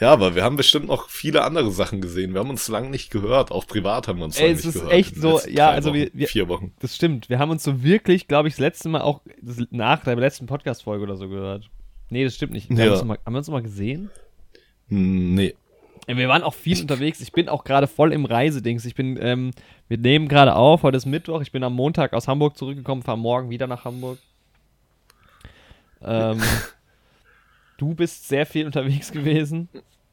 Ja, 0.00 0.12
aber 0.12 0.36
wir 0.36 0.44
haben 0.44 0.56
bestimmt 0.56 0.86
noch 0.86 1.08
viele 1.10 1.42
andere 1.42 1.72
Sachen 1.72 2.00
gesehen. 2.00 2.32
Wir 2.32 2.40
haben 2.40 2.50
uns 2.50 2.68
lang 2.68 2.88
nicht 2.90 3.10
gehört. 3.10 3.50
Auch 3.50 3.66
privat 3.66 4.06
haben 4.06 4.18
wir 4.18 4.26
uns 4.26 4.38
Ey, 4.38 4.46
lang 4.48 4.56
es 4.56 4.64
nicht 4.64 4.66
ist 4.76 4.80
gehört. 4.80 4.92
echt 4.92 5.16
in 5.16 5.22
den 5.22 5.38
so, 5.38 5.48
ja, 5.48 5.70
also 5.70 5.92
wir- 5.92 6.06
Wochen, 6.06 6.18
wir- 6.18 6.28
vier 6.28 6.48
Wochen. 6.48 6.72
Das 6.80 6.94
stimmt. 6.94 7.28
Wir 7.28 7.38
haben 7.40 7.50
uns 7.50 7.64
so 7.64 7.82
wirklich, 7.82 8.28
glaube 8.28 8.46
ich, 8.48 8.54
das 8.54 8.60
letzte 8.60 8.88
Mal 8.88 9.00
auch 9.00 9.22
nach 9.70 10.04
der 10.04 10.14
letzten 10.16 10.46
Podcast-Folge 10.46 11.02
oder 11.02 11.16
so 11.16 11.28
gehört. 11.28 11.68
Nee, 12.10 12.24
das 12.24 12.36
stimmt 12.36 12.52
nicht. 12.52 12.70
Wir 12.70 12.76
Ja. 12.76 12.84
haben, 12.84 12.92
uns 12.92 13.04
mal, 13.04 13.18
haben 13.26 13.32
wir 13.34 13.38
uns 13.38 13.48
mal 13.50 13.62
gesehen? 13.62 14.10
Hm, 14.88 15.34
Nee. 15.34 15.54
Ja, 16.08 16.16
Wir 16.16 16.28
waren 16.28 16.42
auch 16.42 16.54
viel 16.54 16.80
unterwegs. 16.80 17.20
Ich 17.20 17.32
bin 17.32 17.48
auch 17.48 17.64
gerade 17.64 17.86
voll 17.86 18.12
im 18.12 18.24
Reisedings. 18.24 18.84
Ich 18.86 18.94
bin, 18.94 19.18
ähm, 19.20 19.50
wir 19.88 19.98
nehmen 19.98 20.26
gerade 20.28 20.56
auf. 20.56 20.82
Heute 20.82 20.96
ist 20.96 21.06
Mittwoch. 21.06 21.42
Ich 21.42 21.52
bin 21.52 21.62
am 21.62 21.74
Montag 21.74 22.14
aus 22.14 22.26
Hamburg 22.28 22.56
zurückgekommen, 22.56 23.02
fahre 23.02 23.18
morgen 23.18 23.50
wieder 23.50 23.66
nach 23.66 23.84
Hamburg. 23.84 24.18
Ähm, 26.02 26.40
du 27.76 27.94
bist 27.94 28.28
sehr 28.28 28.46
viel 28.46 28.66
unterwegs 28.66 29.12
gewesen. 29.12 29.68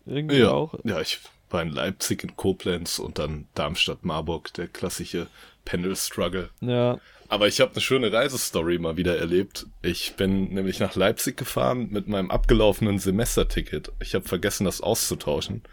Irgendwie 0.05 0.39
Ja. 0.39 0.51
auch. 0.51 0.75
ja, 0.83 0.99
ich 1.01 1.19
war 1.49 1.61
in 1.61 1.69
Leipzig, 1.69 2.23
in 2.23 2.35
Koblenz 2.35 2.99
und 2.99 3.17
dann 3.17 3.47
Darmstadt, 3.55 4.03
Marburg, 4.03 4.53
der 4.53 4.67
klassische 4.67 5.27
Pendel-Struggle. 5.63 6.49
Ja. 6.61 6.99
Aber 7.27 7.47
ich 7.47 7.59
habe 7.59 7.71
eine 7.71 7.81
schöne 7.81 8.11
Reisestory 8.11 8.77
mal 8.77 8.97
wieder 8.97 9.17
erlebt. 9.17 9.65
Ich 9.81 10.15
bin 10.15 10.53
nämlich 10.53 10.79
nach 10.79 10.95
Leipzig 10.95 11.37
gefahren 11.37 11.87
mit 11.89 12.07
meinem 12.07 12.29
abgelaufenen 12.29 12.99
Semesterticket. 12.99 13.91
Ich 13.99 14.13
habe 14.13 14.27
vergessen, 14.27 14.65
das 14.65 14.81
auszutauschen, 14.81 15.63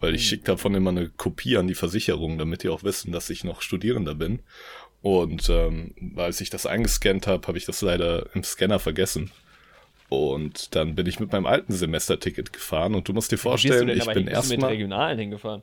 weil 0.00 0.14
ich 0.14 0.26
schickt 0.26 0.48
davon 0.48 0.74
immer 0.74 0.90
eine 0.90 1.10
Kopie 1.10 1.58
an 1.58 1.66
die 1.66 1.74
Versicherung, 1.74 2.38
damit 2.38 2.62
die 2.62 2.70
auch 2.70 2.82
wissen, 2.82 3.12
dass 3.12 3.28
ich 3.28 3.44
noch 3.44 3.60
Studierender 3.60 4.14
bin. 4.14 4.40
Und 5.02 5.50
ähm, 5.50 5.94
als 6.16 6.40
ich 6.40 6.48
das 6.48 6.64
eingescannt 6.64 7.26
habe, 7.26 7.46
habe 7.46 7.58
ich 7.58 7.66
das 7.66 7.82
leider 7.82 8.34
im 8.34 8.42
Scanner 8.42 8.78
vergessen. 8.78 9.30
Und 10.08 10.74
dann 10.74 10.94
bin 10.94 11.06
ich 11.06 11.20
mit 11.20 11.32
meinem 11.32 11.46
alten 11.46 11.72
Semesterticket 11.72 12.52
gefahren 12.52 12.94
und 12.94 13.08
du 13.08 13.12
musst 13.12 13.32
dir 13.32 13.38
vorstellen, 13.38 13.88
ich 13.88 14.06
bin 14.06 14.28
erstmal 14.28 14.58
mit 14.58 14.78
Regionalen 14.78 15.18
hingefahren. 15.18 15.62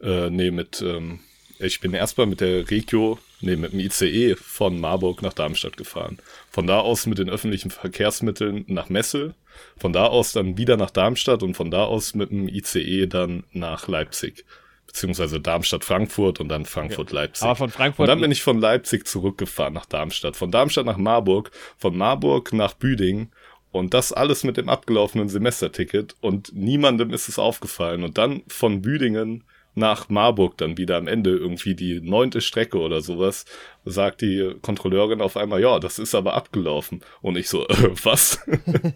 Äh, 0.00 0.30
nee, 0.30 0.50
mit 0.50 0.80
ähm, 0.80 1.20
ich 1.58 1.80
bin 1.80 1.92
erstmal 1.92 2.28
mit 2.28 2.40
der 2.40 2.70
Regio, 2.70 3.18
nee, 3.40 3.56
mit 3.56 3.72
dem 3.72 3.80
ICE 3.80 4.36
von 4.36 4.80
Marburg 4.80 5.22
nach 5.22 5.32
Darmstadt 5.32 5.76
gefahren. 5.76 6.18
Von 6.50 6.66
da 6.66 6.80
aus 6.80 7.06
mit 7.06 7.18
den 7.18 7.30
öffentlichen 7.30 7.70
Verkehrsmitteln 7.70 8.64
nach 8.68 8.88
Messel. 8.88 9.34
Von 9.76 9.92
da 9.92 10.06
aus 10.06 10.32
dann 10.32 10.56
wieder 10.56 10.76
nach 10.76 10.90
Darmstadt 10.90 11.42
und 11.42 11.54
von 11.54 11.70
da 11.70 11.84
aus 11.84 12.14
mit 12.14 12.30
dem 12.30 12.48
ICE 12.48 13.06
dann 13.06 13.44
nach 13.52 13.88
Leipzig. 13.88 14.44
Beziehungsweise 14.86 15.40
Darmstadt-Frankfurt 15.40 16.40
und 16.40 16.48
dann 16.48 16.64
Frankfurt-Leipzig. 16.64 17.44
Aber 17.44 17.56
von 17.56 17.70
Frankfurt. 17.70 18.04
Und 18.04 18.08
dann 18.08 18.20
bin 18.20 18.32
ich 18.32 18.42
von 18.42 18.58
Leipzig 18.58 19.06
zurückgefahren 19.06 19.74
nach 19.74 19.86
Darmstadt. 19.86 20.36
Von 20.36 20.50
Darmstadt 20.50 20.86
nach 20.86 20.96
Marburg. 20.96 21.50
Von 21.76 21.96
Marburg 21.96 22.52
nach 22.52 22.72
Büdingen. 22.72 23.30
Und 23.70 23.92
das 23.92 24.12
alles 24.12 24.44
mit 24.44 24.56
dem 24.56 24.68
abgelaufenen 24.68 25.28
Semesterticket. 25.28 26.16
Und 26.20 26.54
niemandem 26.54 27.10
ist 27.10 27.28
es 27.28 27.38
aufgefallen. 27.38 28.02
Und 28.02 28.16
dann 28.16 28.42
von 28.48 28.80
Büdingen 28.80 29.44
nach 29.78 30.08
Marburg 30.08 30.58
dann 30.58 30.76
wieder 30.76 30.96
am 30.96 31.08
Ende 31.08 31.30
irgendwie 31.30 31.74
die 31.74 32.00
neunte 32.00 32.40
Strecke 32.40 32.78
oder 32.78 33.00
sowas, 33.00 33.46
sagt 33.84 34.20
die 34.20 34.54
Kontrolleurin 34.60 35.22
auf 35.22 35.36
einmal, 35.36 35.60
ja, 35.60 35.78
das 35.78 35.98
ist 35.98 36.14
aber 36.14 36.34
abgelaufen. 36.34 37.00
Und 37.22 37.36
ich 37.36 37.48
so, 37.48 37.66
äh, 37.68 37.90
was? 38.02 38.46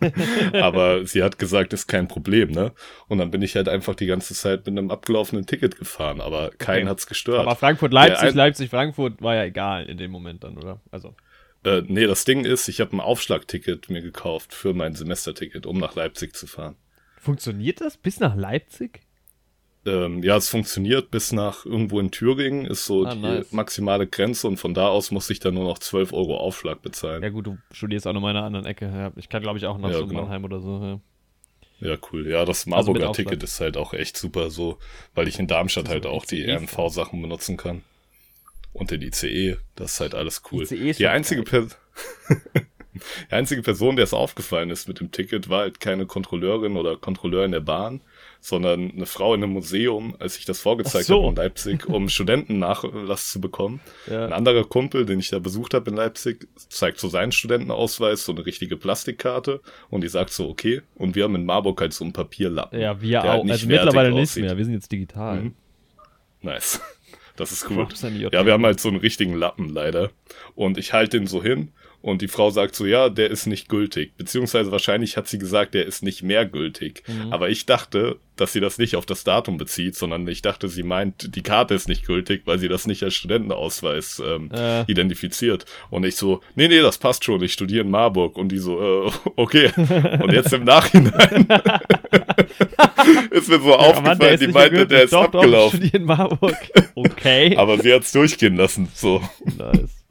aber 0.52 1.06
sie 1.06 1.22
hat 1.22 1.38
gesagt, 1.38 1.72
ist 1.72 1.86
kein 1.86 2.08
Problem, 2.08 2.50
ne? 2.50 2.72
Und 3.08 3.18
dann 3.18 3.30
bin 3.30 3.42
ich 3.42 3.56
halt 3.56 3.68
einfach 3.68 3.94
die 3.94 4.06
ganze 4.06 4.34
Zeit 4.34 4.66
mit 4.66 4.76
einem 4.76 4.90
abgelaufenen 4.90 5.46
Ticket 5.46 5.78
gefahren, 5.78 6.20
aber 6.20 6.50
keinen 6.50 6.82
okay. 6.82 6.90
hat's 6.90 7.06
gestört. 7.06 7.40
Aber 7.40 7.56
Frankfurt-Leipzig, 7.56 8.34
Leipzig-Frankfurt 8.34 9.22
war 9.22 9.36
ja 9.36 9.44
egal 9.44 9.86
in 9.86 9.96
dem 9.96 10.10
Moment 10.10 10.44
dann, 10.44 10.58
oder? 10.58 10.80
Also. 10.90 11.14
Äh, 11.64 11.82
nee, 11.86 12.06
das 12.06 12.24
Ding 12.24 12.44
ist, 12.44 12.68
ich 12.68 12.80
habe 12.80 12.96
ein 12.96 13.00
Aufschlagticket 13.00 13.88
mir 13.88 14.02
gekauft 14.02 14.52
für 14.52 14.74
mein 14.74 14.94
Semesterticket, 14.94 15.64
um 15.64 15.78
nach 15.78 15.94
Leipzig 15.94 16.34
zu 16.34 16.46
fahren. 16.46 16.76
Funktioniert 17.16 17.80
das 17.80 17.96
bis 17.96 18.18
nach 18.18 18.34
Leipzig? 18.34 19.00
Ähm, 19.84 20.22
ja, 20.22 20.36
es 20.36 20.48
funktioniert 20.48 21.10
bis 21.10 21.32
nach 21.32 21.64
irgendwo 21.66 21.98
in 21.98 22.10
Thüringen, 22.10 22.66
ist 22.66 22.86
so 22.86 23.04
ah, 23.04 23.14
die 23.14 23.20
nice. 23.20 23.52
maximale 23.52 24.06
Grenze 24.06 24.46
und 24.46 24.56
von 24.58 24.74
da 24.74 24.88
aus 24.88 25.10
muss 25.10 25.28
ich 25.30 25.40
dann 25.40 25.54
nur 25.54 25.64
noch 25.64 25.78
12 25.78 26.12
Euro 26.12 26.36
Aufschlag 26.36 26.82
bezahlen. 26.82 27.22
Ja 27.22 27.30
gut, 27.30 27.46
du 27.46 27.58
studierst 27.72 28.06
auch 28.06 28.12
noch 28.12 28.20
mal 28.20 28.30
in 28.30 28.36
einer 28.36 28.46
anderen 28.46 28.66
Ecke. 28.66 28.86
Ja, 28.86 29.12
ich 29.16 29.28
kann 29.28 29.42
glaube 29.42 29.58
ich 29.58 29.66
auch 29.66 29.78
nach 29.78 29.90
ja, 29.90 29.98
so 29.98 30.06
genau. 30.06 30.22
Mannheim 30.22 30.44
oder 30.44 30.60
so. 30.60 31.00
Ja. 31.80 31.90
ja 31.90 31.96
cool. 32.12 32.28
Ja, 32.28 32.44
das 32.44 32.60
also 32.60 32.70
Marburger 32.70 33.08
also 33.08 33.22
Ticket 33.22 33.42
ist 33.42 33.60
halt 33.60 33.76
auch 33.76 33.92
echt 33.92 34.16
super 34.16 34.50
so, 34.50 34.78
weil 35.14 35.26
ich 35.26 35.38
in 35.38 35.48
Darmstadt 35.48 35.88
halt 35.88 36.06
auch 36.06 36.24
die 36.24 36.44
RNV-Sachen 36.44 37.20
benutzen 37.20 37.56
kann. 37.56 37.82
Und 38.72 38.90
den 38.90 39.02
ICE, 39.02 39.58
das 39.74 39.94
ist 39.94 40.00
halt 40.00 40.14
alles 40.14 40.42
cool. 40.50 40.62
ICE 40.62 40.92
die 40.92 41.08
einzige 41.08 41.42
Person. 41.42 41.76
Die 42.94 43.32
einzige 43.32 43.62
Person, 43.62 43.96
der 43.96 44.04
es 44.04 44.12
aufgefallen 44.12 44.70
ist 44.70 44.86
mit 44.86 45.00
dem 45.00 45.10
Ticket, 45.10 45.48
war 45.48 45.60
halt 45.60 45.80
keine 45.80 46.06
Kontrolleurin 46.06 46.76
oder 46.76 46.96
Kontrolleur 46.96 47.44
in 47.44 47.52
der 47.52 47.60
Bahn, 47.60 48.02
sondern 48.44 48.90
eine 48.90 49.06
Frau 49.06 49.34
in 49.34 49.42
einem 49.42 49.52
Museum, 49.52 50.16
als 50.18 50.36
ich 50.36 50.44
das 50.44 50.58
vorgezeigt 50.58 51.06
so. 51.06 51.18
habe 51.18 51.28
in 51.28 51.36
Leipzig, 51.36 51.88
um 51.88 52.08
Studentennachlass 52.08 53.30
zu 53.30 53.40
bekommen. 53.40 53.80
Ja. 54.10 54.26
Ein 54.26 54.32
anderer 54.32 54.64
Kumpel, 54.64 55.06
den 55.06 55.20
ich 55.20 55.30
da 55.30 55.38
besucht 55.38 55.74
habe 55.74 55.90
in 55.90 55.96
Leipzig, 55.96 56.48
zeigt 56.56 56.98
so 56.98 57.08
seinen 57.08 57.30
Studentenausweis, 57.30 58.24
so 58.24 58.32
eine 58.32 58.44
richtige 58.44 58.76
Plastikkarte 58.76 59.60
und 59.90 60.02
die 60.02 60.08
sagt 60.08 60.30
so, 60.30 60.48
okay, 60.48 60.82
und 60.96 61.14
wir 61.14 61.22
haben 61.22 61.36
in 61.36 61.46
Marburg 61.46 61.80
halt 61.80 61.92
so 61.92 62.02
einen 62.02 62.12
Papierlappen. 62.12 62.80
Ja, 62.80 63.00
wir 63.00 63.22
halt 63.22 63.30
auch. 63.30 63.42
Halt 63.42 63.52
also 63.52 63.66
mittlerweile 63.68 64.10
nicht 64.10 64.36
mehr, 64.36 64.58
wir 64.58 64.64
sind 64.64 64.74
jetzt 64.74 64.90
digital. 64.90 65.40
Mhm. 65.40 65.54
Nice. 66.40 66.80
Das 67.36 67.52
ist 67.52 67.70
cool. 67.70 67.86
Ja, 68.32 68.44
wir 68.44 68.52
haben 68.52 68.64
halt 68.66 68.80
so 68.80 68.88
einen 68.88 68.98
richtigen 68.98 69.34
Lappen 69.34 69.68
leider. 69.68 70.10
Und 70.54 70.76
ich 70.78 70.92
halte 70.92 71.18
den 71.18 71.26
so 71.26 71.42
hin 71.42 71.70
und 72.02 72.20
die 72.20 72.28
Frau 72.28 72.50
sagt 72.50 72.74
so, 72.74 72.84
ja, 72.84 73.08
der 73.08 73.30
ist 73.30 73.46
nicht 73.46 73.68
gültig. 73.68 74.16
Beziehungsweise 74.16 74.72
wahrscheinlich 74.72 75.16
hat 75.16 75.28
sie 75.28 75.38
gesagt, 75.38 75.74
der 75.74 75.86
ist 75.86 76.02
nicht 76.02 76.24
mehr 76.24 76.44
gültig. 76.44 77.04
Mhm. 77.06 77.32
Aber 77.32 77.48
ich 77.48 77.64
dachte, 77.64 78.18
dass 78.34 78.52
sie 78.52 78.60
das 78.60 78.78
nicht 78.78 78.96
auf 78.96 79.06
das 79.06 79.22
Datum 79.22 79.56
bezieht, 79.56 79.94
sondern 79.94 80.26
ich 80.26 80.42
dachte, 80.42 80.68
sie 80.68 80.82
meint, 80.82 81.36
die 81.36 81.42
Karte 81.42 81.74
ist 81.74 81.88
nicht 81.88 82.04
gültig, 82.04 82.42
weil 82.44 82.58
sie 82.58 82.68
das 82.68 82.88
nicht 82.88 83.04
als 83.04 83.14
Studentenausweis 83.14 84.20
ähm, 84.24 84.50
äh. 84.52 84.82
identifiziert. 84.90 85.64
Und 85.90 86.04
ich 86.04 86.16
so, 86.16 86.40
nee, 86.56 86.66
nee, 86.66 86.80
das 86.80 86.98
passt 86.98 87.24
schon, 87.24 87.40
ich 87.40 87.52
studiere 87.52 87.84
in 87.84 87.90
Marburg. 87.90 88.36
Und 88.36 88.48
die 88.50 88.58
so, 88.58 89.06
äh, 89.06 89.12
okay. 89.36 89.70
Und 89.76 90.32
jetzt 90.32 90.52
im 90.52 90.64
Nachhinein 90.64 91.46
ist 93.30 93.48
mir 93.48 93.60
so 93.60 93.70
ja, 93.70 93.76
aufgefallen, 93.76 94.18
Mann, 94.18 94.38
die 94.40 94.48
meinte, 94.48 94.86
der 94.88 95.04
ist 95.04 95.12
doch, 95.12 95.24
abgelaufen. 95.24 95.78
Doch, 95.78 95.86
ich 95.86 95.94
in 95.94 96.04
Marburg. 96.04 96.56
Okay. 96.96 97.56
Aber 97.58 97.78
sie 97.78 97.92
hat's 97.92 98.10
durchgehen 98.10 98.56
lassen, 98.56 98.88
so. 98.92 99.22
Nice. 99.56 100.01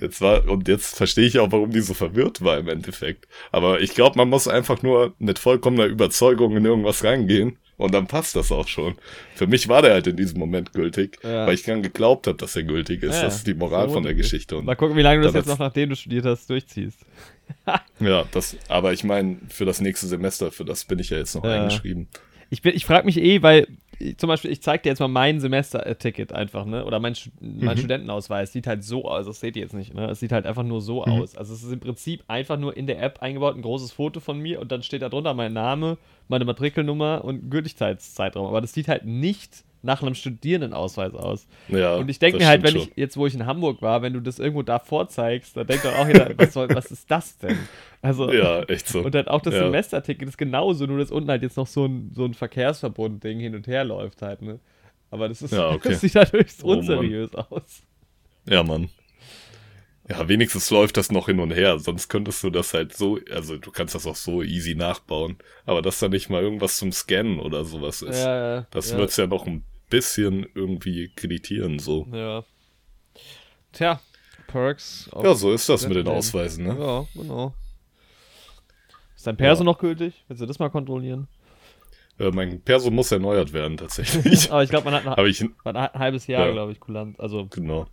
Jetzt 0.00 0.20
war, 0.20 0.48
und 0.48 0.68
jetzt 0.68 0.96
verstehe 0.96 1.26
ich 1.26 1.38
auch, 1.38 1.52
warum 1.52 1.70
die 1.70 1.80
so 1.80 1.94
verwirrt 1.94 2.42
war 2.42 2.58
im 2.58 2.68
Endeffekt. 2.68 3.26
Aber 3.52 3.80
ich 3.80 3.94
glaube, 3.94 4.16
man 4.16 4.28
muss 4.28 4.48
einfach 4.48 4.82
nur 4.82 5.14
mit 5.18 5.38
vollkommener 5.38 5.86
Überzeugung 5.86 6.56
in 6.56 6.64
irgendwas 6.64 7.04
reingehen 7.04 7.56
und 7.76 7.94
dann 7.94 8.06
passt 8.06 8.36
das 8.36 8.52
auch 8.52 8.68
schon. 8.68 8.96
Für 9.34 9.46
mich 9.46 9.68
war 9.68 9.82
der 9.82 9.92
halt 9.92 10.06
in 10.06 10.16
diesem 10.16 10.38
Moment 10.38 10.72
gültig, 10.74 11.18
ja. 11.22 11.46
weil 11.46 11.54
ich 11.54 11.62
dann 11.62 11.82
geglaubt 11.82 12.26
habe, 12.26 12.36
dass 12.36 12.54
er 12.54 12.62
gültig 12.62 13.02
ist. 13.02 13.16
Ja, 13.16 13.22
das 13.22 13.36
ist 13.36 13.46
die 13.46 13.54
Moral 13.54 13.88
von 13.88 14.02
der 14.02 14.14
Geschichte. 14.14 14.58
Und 14.58 14.66
Mal 14.66 14.76
gucken, 14.76 14.96
wie 14.96 15.02
lange 15.02 15.22
du 15.22 15.26
das 15.26 15.34
jetzt 15.34 15.46
noch, 15.46 15.58
nachdem 15.58 15.88
du 15.88 15.96
studiert 15.96 16.26
hast, 16.26 16.48
durchziehst. 16.50 16.98
ja, 18.00 18.24
das, 18.32 18.56
aber 18.68 18.92
ich 18.92 19.02
meine, 19.02 19.38
für 19.48 19.64
das 19.64 19.80
nächste 19.80 20.06
Semester, 20.06 20.52
für 20.52 20.64
das 20.64 20.84
bin 20.84 20.98
ich 20.98 21.10
ja 21.10 21.18
jetzt 21.18 21.34
noch 21.34 21.44
ja. 21.44 21.62
eingeschrieben. 21.62 22.08
Ich, 22.50 22.64
ich 22.64 22.84
frage 22.84 23.06
mich 23.06 23.16
eh, 23.16 23.42
weil 23.42 23.66
zum 24.16 24.28
Beispiel, 24.28 24.50
ich 24.50 24.62
zeige 24.62 24.82
dir 24.82 24.88
jetzt 24.90 25.00
mal 25.00 25.08
mein 25.08 25.40
Semesterticket 25.40 26.32
einfach, 26.32 26.64
ne? 26.64 26.84
Oder 26.84 27.00
mein, 27.00 27.14
mein 27.40 27.74
mhm. 27.74 27.78
Studentenausweis 27.78 28.52
sieht 28.52 28.66
halt 28.66 28.82
so 28.82 29.04
aus, 29.04 29.26
das 29.26 29.40
seht 29.40 29.56
ihr 29.56 29.62
jetzt 29.62 29.74
nicht, 29.74 29.92
ne? 29.92 30.08
Es 30.10 30.20
sieht 30.20 30.32
halt 30.32 30.46
einfach 30.46 30.62
nur 30.62 30.80
so 30.80 31.04
mhm. 31.04 31.12
aus. 31.12 31.36
Also 31.36 31.52
es 31.52 31.62
ist 31.62 31.72
im 31.72 31.80
Prinzip 31.80 32.24
einfach 32.26 32.58
nur 32.58 32.76
in 32.76 32.86
der 32.86 33.02
App 33.02 33.20
eingebaut, 33.20 33.56
ein 33.56 33.62
großes 33.62 33.92
Foto 33.92 34.20
von 34.20 34.38
mir 34.38 34.60
und 34.60 34.72
dann 34.72 34.82
steht 34.82 35.02
da 35.02 35.08
drunter 35.08 35.34
mein 35.34 35.52
Name, 35.52 35.98
meine 36.28 36.44
Matrikelnummer 36.44 37.24
und 37.24 37.50
Gültigkeitszeitraum. 37.50 38.46
Aber 38.46 38.60
das 38.60 38.72
sieht 38.72 38.88
halt 38.88 39.04
nicht 39.04 39.64
nach 39.82 40.02
einem 40.02 40.14
Studierendenausweis 40.14 41.14
aus. 41.14 41.46
Ja, 41.68 41.96
und 41.96 42.08
ich 42.08 42.18
denke 42.18 42.38
mir 42.38 42.46
halt, 42.46 42.62
wenn 42.62 42.72
schon. 42.72 42.82
ich 42.82 42.92
jetzt, 42.96 43.16
wo 43.16 43.26
ich 43.26 43.34
in 43.34 43.46
Hamburg 43.46 43.80
war, 43.80 44.02
wenn 44.02 44.12
du 44.12 44.20
das 44.20 44.38
irgendwo 44.38 44.62
da 44.62 44.78
vorzeigst, 44.78 45.56
dann 45.56 45.66
denkt 45.66 45.84
doch 45.84 45.94
auch 45.96 46.06
jeder, 46.06 46.30
was, 46.36 46.52
soll, 46.52 46.68
was 46.74 46.90
ist 46.90 47.10
das 47.10 47.38
denn? 47.38 47.58
Also, 48.02 48.30
ja, 48.32 48.62
echt 48.64 48.88
so. 48.88 49.00
Und 49.00 49.14
dann 49.14 49.28
auch 49.28 49.40
das 49.40 49.54
ja. 49.54 49.64
Semesterticket 49.64 50.28
ist 50.28 50.38
genauso, 50.38 50.86
nur 50.86 50.98
dass 50.98 51.10
unten 51.10 51.30
halt 51.30 51.42
jetzt 51.42 51.56
noch 51.56 51.66
so 51.66 51.86
ein, 51.86 52.10
so 52.14 52.24
ein 52.24 52.34
Verkehrsverbund-Ding 52.34 53.40
hin 53.40 53.54
und 53.54 53.66
her 53.66 53.84
läuft 53.84 54.22
halt, 54.22 54.42
ne? 54.42 54.58
Aber 55.10 55.28
das 55.28 55.42
ist, 55.42 55.52
ja, 55.52 55.70
okay. 55.72 55.90
das 55.90 56.00
sieht 56.00 56.14
halt 56.14 56.32
höchst 56.32 56.62
oh, 56.64 56.72
unseriös 56.72 57.32
Mann. 57.32 57.46
aus. 57.50 57.82
Ja, 58.48 58.62
Mann. 58.62 58.88
Ja, 60.10 60.28
wenigstens 60.28 60.70
läuft 60.70 60.96
das 60.96 61.12
noch 61.12 61.26
hin 61.26 61.38
und 61.38 61.52
her, 61.52 61.78
sonst 61.78 62.08
könntest 62.08 62.42
du 62.42 62.50
das 62.50 62.74
halt 62.74 62.96
so, 62.96 63.20
also 63.30 63.56
du 63.58 63.70
kannst 63.70 63.94
das 63.94 64.08
auch 64.08 64.16
so 64.16 64.42
easy 64.42 64.74
nachbauen, 64.74 65.38
aber 65.66 65.82
dass 65.82 66.00
da 66.00 66.08
nicht 66.08 66.28
mal 66.28 66.42
irgendwas 66.42 66.78
zum 66.78 66.90
Scannen 66.90 67.38
oder 67.38 67.64
sowas 67.64 68.02
ist, 68.02 68.18
ja, 68.18 68.56
ja, 68.56 68.66
das 68.72 68.90
ja. 68.90 68.98
wird's 68.98 69.16
ja 69.16 69.28
noch 69.28 69.46
ein 69.46 69.64
bisschen 69.88 70.48
irgendwie 70.56 71.12
kreditieren, 71.14 71.78
so. 71.78 72.08
Ja. 72.12 72.42
Tja, 73.70 74.00
Perks. 74.48 75.08
Ja, 75.14 75.34
so 75.34 75.52
ist 75.52 75.68
das 75.68 75.86
mit 75.86 75.96
den 75.96 76.08
Ausweisen, 76.08 76.66
ne? 76.66 76.76
Ja, 76.76 77.06
genau. 77.14 77.54
Ist 79.14 79.28
dein 79.28 79.36
Perso 79.36 79.62
noch 79.62 79.78
gültig? 79.78 80.24
Willst 80.26 80.42
du 80.42 80.46
das 80.46 80.58
mal 80.58 80.70
kontrollieren? 80.70 81.28
Äh, 82.18 82.32
mein 82.32 82.60
Perso 82.62 82.90
muss 82.90 83.12
erneuert 83.12 83.52
werden, 83.52 83.76
tatsächlich. 83.76 84.50
aber 84.50 84.64
ich 84.64 84.70
glaube, 84.70 84.90
man 84.90 85.04
hat 85.04 85.18
ein, 85.18 85.26
ich, 85.26 85.44
ein 85.64 85.76
halbes 85.76 86.26
Jahr, 86.26 86.50
glaube 86.50 86.72
ich, 86.72 86.80
kulant. 86.80 87.20
Also, 87.20 87.46
genau. 87.46 87.86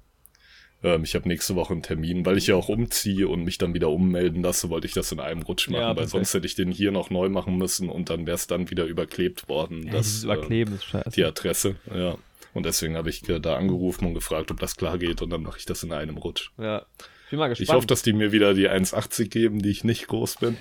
Ähm, 0.84 1.04
ich 1.04 1.16
habe 1.16 1.28
nächste 1.28 1.56
Woche 1.56 1.74
einen 1.74 1.82
Termin, 1.82 2.26
weil 2.26 2.38
ich 2.38 2.48
ja 2.48 2.56
auch 2.56 2.70
umziehe 2.70 3.28
und 3.28 3.44
mich 3.44 3.58
dann 3.58 3.74
wieder 3.74 3.90
ummelden 3.90 4.44
lasse, 4.44 4.70
wollte 4.70 4.88
ich 4.88 4.94
das 4.94 5.12
in 5.12 5.20
einem 5.20 5.42
Rutsch 5.42 5.70
machen, 5.70 5.82
ja, 5.82 5.96
weil 5.96 6.08
sonst 6.08 6.34
hätte 6.34 6.46
ich 6.46 6.56
den 6.56 6.72
hier 6.72 6.92
noch 6.92 7.10
neu 7.10 7.30
machen 7.30 7.58
müssen 7.58 7.90
und 7.90 8.10
dann 8.10 8.28
wäre 8.28 8.36
es 8.36 8.48
dann 8.48 8.70
wieder 8.70 8.86
überklebt 8.86 9.50
worden. 9.50 9.88
Ja, 9.88 9.94
das, 9.94 10.24
Überkleben 10.24 10.74
äh, 10.74 10.78
ist 10.78 10.86
scheiße. 10.86 11.10
Die 11.12 11.26
Adresse, 11.26 11.76
ja. 11.94 12.18
Und 12.54 12.66
deswegen 12.66 12.96
habe 12.96 13.10
ich 13.10 13.22
da 13.22 13.56
angerufen 13.56 14.06
und 14.06 14.14
gefragt, 14.14 14.50
ob 14.52 14.60
das 14.60 14.76
klar 14.78 14.98
geht 14.98 15.22
und 15.22 15.30
dann 15.30 15.44
mache 15.44 15.60
ich 15.60 15.66
das 15.66 15.84
in 15.84 15.92
einem 15.92 16.18
Rutsch. 16.18 16.52
Ja. 16.58 16.86
Ich 17.26 17.32
bin 17.32 17.40
mal 17.40 17.50
gespannt. 17.50 17.70
Ich 17.70 17.76
hoffe, 17.76 17.88
dass 17.88 18.04
die 18.04 18.14
mir 18.14 18.32
wieder 18.32 18.54
die 18.54 18.70
1,80 18.70 19.28
geben, 19.28 19.62
die 19.62 19.70
ich 19.70 19.84
nicht 19.84 20.08
groß 20.08 20.38
bin. 20.38 20.58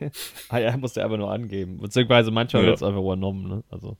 ah 0.50 0.58
ja, 0.58 0.76
musst 0.76 0.98
du 0.98 1.00
einfach 1.02 1.16
nur 1.16 1.32
angeben. 1.32 1.78
Beziehungsweise 1.78 2.30
manchmal 2.30 2.62
ja. 2.62 2.68
wird 2.68 2.76
es 2.76 2.82
einfach 2.82 3.00
übernommen, 3.00 3.48
ne? 3.48 3.64
Also. 3.70 3.96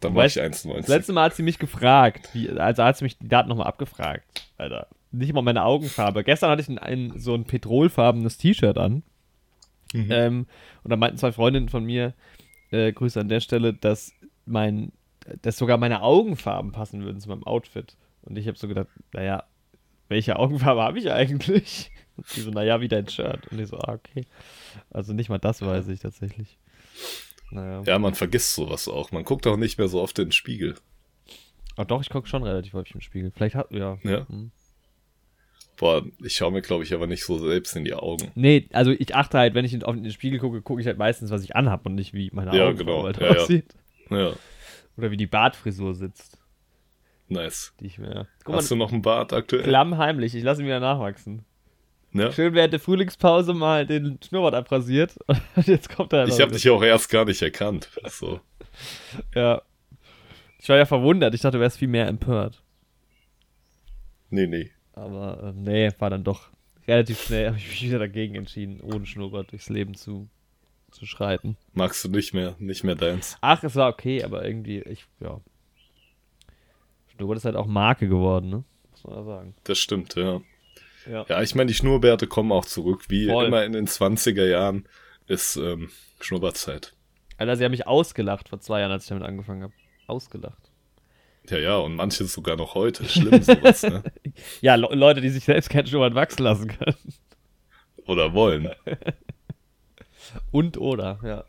Dann 0.00 0.12
mache 0.12 0.26
ich 0.26 0.40
1,90. 0.40 0.76
Das 0.76 0.88
letzte 0.88 1.12
Mal 1.12 1.24
hat 1.24 1.34
sie 1.34 1.42
mich 1.42 1.58
gefragt, 1.58 2.30
wie, 2.34 2.50
also 2.50 2.84
hat 2.84 2.98
sie 2.98 3.04
mich 3.04 3.18
die 3.18 3.28
Daten 3.28 3.48
nochmal 3.48 3.66
abgefragt. 3.66 4.48
Alter, 4.58 4.88
nicht 5.12 5.32
mal 5.32 5.42
meine 5.42 5.64
Augenfarbe. 5.64 6.24
Gestern 6.24 6.50
hatte 6.50 6.62
ich 6.62 6.68
ein, 6.68 6.78
ein 6.78 7.18
so 7.18 7.34
ein 7.34 7.44
petrolfarbenes 7.44 8.36
T-Shirt 8.36 8.76
an. 8.78 9.02
Mhm. 9.92 10.08
Ähm, 10.10 10.46
und 10.82 10.90
da 10.90 10.96
meinten 10.96 11.18
zwei 11.18 11.32
Freundinnen 11.32 11.68
von 11.68 11.84
mir, 11.84 12.14
äh, 12.70 12.92
Grüße 12.92 13.20
an 13.20 13.28
der 13.28 13.40
Stelle, 13.40 13.72
dass 13.72 14.12
mein, 14.44 14.92
dass 15.42 15.56
sogar 15.56 15.78
meine 15.78 16.02
Augenfarben 16.02 16.72
passen 16.72 17.04
würden 17.04 17.20
zu 17.20 17.28
meinem 17.28 17.44
Outfit. 17.44 17.96
Und 18.22 18.36
ich 18.36 18.48
habe 18.48 18.58
so 18.58 18.68
gedacht, 18.68 18.88
naja, 19.12 19.44
welche 20.08 20.36
Augenfarbe 20.36 20.82
habe 20.82 20.98
ich 20.98 21.10
eigentlich? 21.10 21.90
Und 22.16 22.36
die 22.36 22.40
so, 22.40 22.50
naja, 22.50 22.80
wie 22.80 22.88
dein 22.88 23.08
Shirt. 23.08 23.48
Und 23.48 23.58
ich 23.58 23.68
so, 23.68 23.78
ah, 23.78 23.92
okay. 23.92 24.26
Also 24.90 25.12
nicht 25.12 25.30
mal 25.30 25.38
das 25.38 25.62
weiß 25.62 25.88
ich 25.88 26.00
tatsächlich. 26.00 26.58
Naja. 27.54 27.82
Ja, 27.86 27.98
man 27.98 28.14
vergisst 28.14 28.54
sowas 28.54 28.88
auch. 28.88 29.12
Man 29.12 29.24
guckt 29.24 29.46
auch 29.46 29.56
nicht 29.56 29.78
mehr 29.78 29.88
so 29.88 30.00
oft 30.02 30.18
in 30.18 30.26
den 30.26 30.32
Spiegel. 30.32 30.74
Ach 31.76 31.84
doch, 31.84 32.00
ich 32.02 32.10
gucke 32.10 32.28
schon 32.28 32.42
relativ 32.42 32.72
häufig 32.74 32.94
im 32.94 33.00
Spiegel. 33.00 33.30
Vielleicht 33.34 33.54
hat, 33.54 33.70
ja. 33.70 33.98
Ja. 34.02 34.26
Hm. 34.28 34.50
Boah, 35.76 36.04
ich 36.22 36.36
schaue 36.36 36.52
mir, 36.52 36.62
glaube 36.62 36.84
ich, 36.84 36.94
aber 36.94 37.06
nicht 37.08 37.24
so 37.24 37.36
selbst 37.38 37.74
in 37.74 37.84
die 37.84 37.94
Augen. 37.94 38.30
Nee, 38.36 38.68
also 38.72 38.92
ich 38.92 39.14
achte 39.16 39.38
halt, 39.38 39.54
wenn 39.54 39.64
ich 39.64 39.74
in, 39.74 39.82
auf 39.82 39.94
den 39.96 40.08
Spiegel 40.12 40.38
gucke, 40.38 40.62
gucke 40.62 40.80
ich 40.80 40.86
halt 40.86 40.98
meistens, 40.98 41.30
was 41.30 41.42
ich 41.42 41.56
anhab 41.56 41.84
und 41.86 41.96
nicht, 41.96 42.12
wie 42.14 42.30
meine 42.32 42.56
Ja, 42.56 42.70
genau. 42.72 43.02
halt 43.04 43.18
Ja, 43.20 43.32
ja. 43.34 43.40
aussieht. 43.40 43.74
Ja, 44.10 44.34
Oder 44.96 45.10
wie 45.10 45.16
die 45.16 45.26
Bartfrisur 45.26 45.94
sitzt, 45.94 46.38
nice. 47.28 47.72
die 47.80 47.86
ich 47.86 47.98
mir. 47.98 48.28
Guck 48.44 48.52
mal, 48.54 48.58
Hast 48.58 48.70
du 48.70 48.76
noch 48.76 48.92
einen 48.92 49.02
Bart 49.02 49.32
aktuell? 49.32 49.62
klammheimlich, 49.64 50.34
ich 50.36 50.44
lasse 50.44 50.60
ihn 50.62 50.66
wieder 50.66 50.78
nachwachsen. 50.80 51.44
Ja? 52.14 52.30
Schön 52.30 52.54
während 52.54 52.72
der 52.72 52.80
Frühlingspause 52.80 53.54
mal 53.54 53.86
den 53.86 54.18
Schnurrbart 54.26 54.54
abrasiert. 54.54 55.16
Und 55.56 55.66
jetzt 55.66 55.94
kommt 55.94 56.12
er 56.12 56.26
Ich 56.28 56.40
habe 56.40 56.52
dich 56.52 56.70
auch 56.70 56.82
erst 56.82 57.10
gar 57.10 57.24
nicht 57.24 57.42
erkannt. 57.42 57.90
Also, 58.02 58.40
Ja. 59.34 59.62
Ich 60.60 60.68
war 60.68 60.76
ja 60.76 60.86
verwundert. 60.86 61.34
Ich 61.34 61.42
dachte, 61.42 61.58
du 61.58 61.60
wärst 61.60 61.78
viel 61.78 61.88
mehr 61.88 62.06
empört. 62.06 62.62
nee, 64.30 64.46
nee. 64.46 64.70
Aber 64.94 65.42
äh, 65.42 65.52
nee, 65.52 65.90
war 65.98 66.08
dann 66.08 66.22
doch 66.24 66.48
relativ 66.86 67.20
schnell. 67.20 67.46
Habe 67.48 67.58
ich 67.58 67.68
mich 67.68 67.82
wieder 67.82 67.98
dagegen 67.98 68.36
entschieden, 68.36 68.80
ohne 68.80 69.04
Schnurrbart 69.06 69.50
durchs 69.50 69.68
Leben 69.68 69.94
zu, 69.94 70.28
zu 70.92 71.04
schreiten. 71.04 71.56
Magst 71.72 72.04
du 72.04 72.08
nicht 72.08 72.32
mehr, 72.32 72.54
nicht 72.60 72.84
mehr 72.84 72.94
deins. 72.94 73.36
Ach, 73.40 73.62
es 73.64 73.74
war 73.74 73.90
okay, 73.90 74.22
aber 74.22 74.44
irgendwie, 74.44 74.78
ich, 74.82 75.04
ja. 75.20 75.40
Schnurrbart 77.08 77.38
ist 77.38 77.44
halt 77.44 77.56
auch 77.56 77.66
Marke 77.66 78.08
geworden, 78.08 78.50
ne? 78.50 78.64
Muss 78.92 79.04
man 79.04 79.16
ja 79.16 79.24
sagen. 79.24 79.54
Das 79.64 79.78
stimmt, 79.78 80.14
ja. 80.14 80.40
Ja. 81.10 81.26
Ja, 81.28 81.42
ich 81.42 81.54
meine, 81.54 81.68
die 81.68 81.74
Schnurrbärte 81.74 82.26
kommen 82.26 82.52
auch 82.52 82.64
zurück. 82.64 83.04
Wie 83.08 83.26
Voll. 83.26 83.46
immer 83.46 83.64
in 83.64 83.72
den 83.72 83.86
20er 83.86 84.46
Jahren 84.46 84.88
ist 85.26 85.56
ähm, 85.56 85.90
Schnurrbartzeit. 86.20 86.94
Alter, 87.36 87.56
sie 87.56 87.64
haben 87.64 87.72
mich 87.72 87.86
ausgelacht 87.86 88.48
vor 88.48 88.60
zwei 88.60 88.80
Jahren, 88.80 88.92
als 88.92 89.04
ich 89.04 89.08
damit 89.08 89.24
angefangen 89.24 89.64
habe. 89.64 89.72
Ausgelacht. 90.06 90.70
Ja, 91.48 91.58
ja, 91.58 91.76
und 91.76 91.96
manche 91.96 92.24
sogar 92.24 92.56
noch 92.56 92.74
heute. 92.74 93.04
Schlimm 93.04 93.42
sowas, 93.42 93.82
ne? 93.82 94.02
Ja, 94.60 94.76
Le 94.76 94.88
Leute, 94.94 95.20
die 95.20 95.28
sich 95.28 95.44
selbst 95.44 95.68
keinen 95.68 95.86
Schnurrbart 95.86 96.14
wachsen 96.14 96.42
lassen 96.42 96.68
können. 96.68 96.96
Oder 98.06 98.32
wollen. 98.32 98.70
Und 100.50 100.78
oder, 100.78 101.20
ja. 101.22 101.44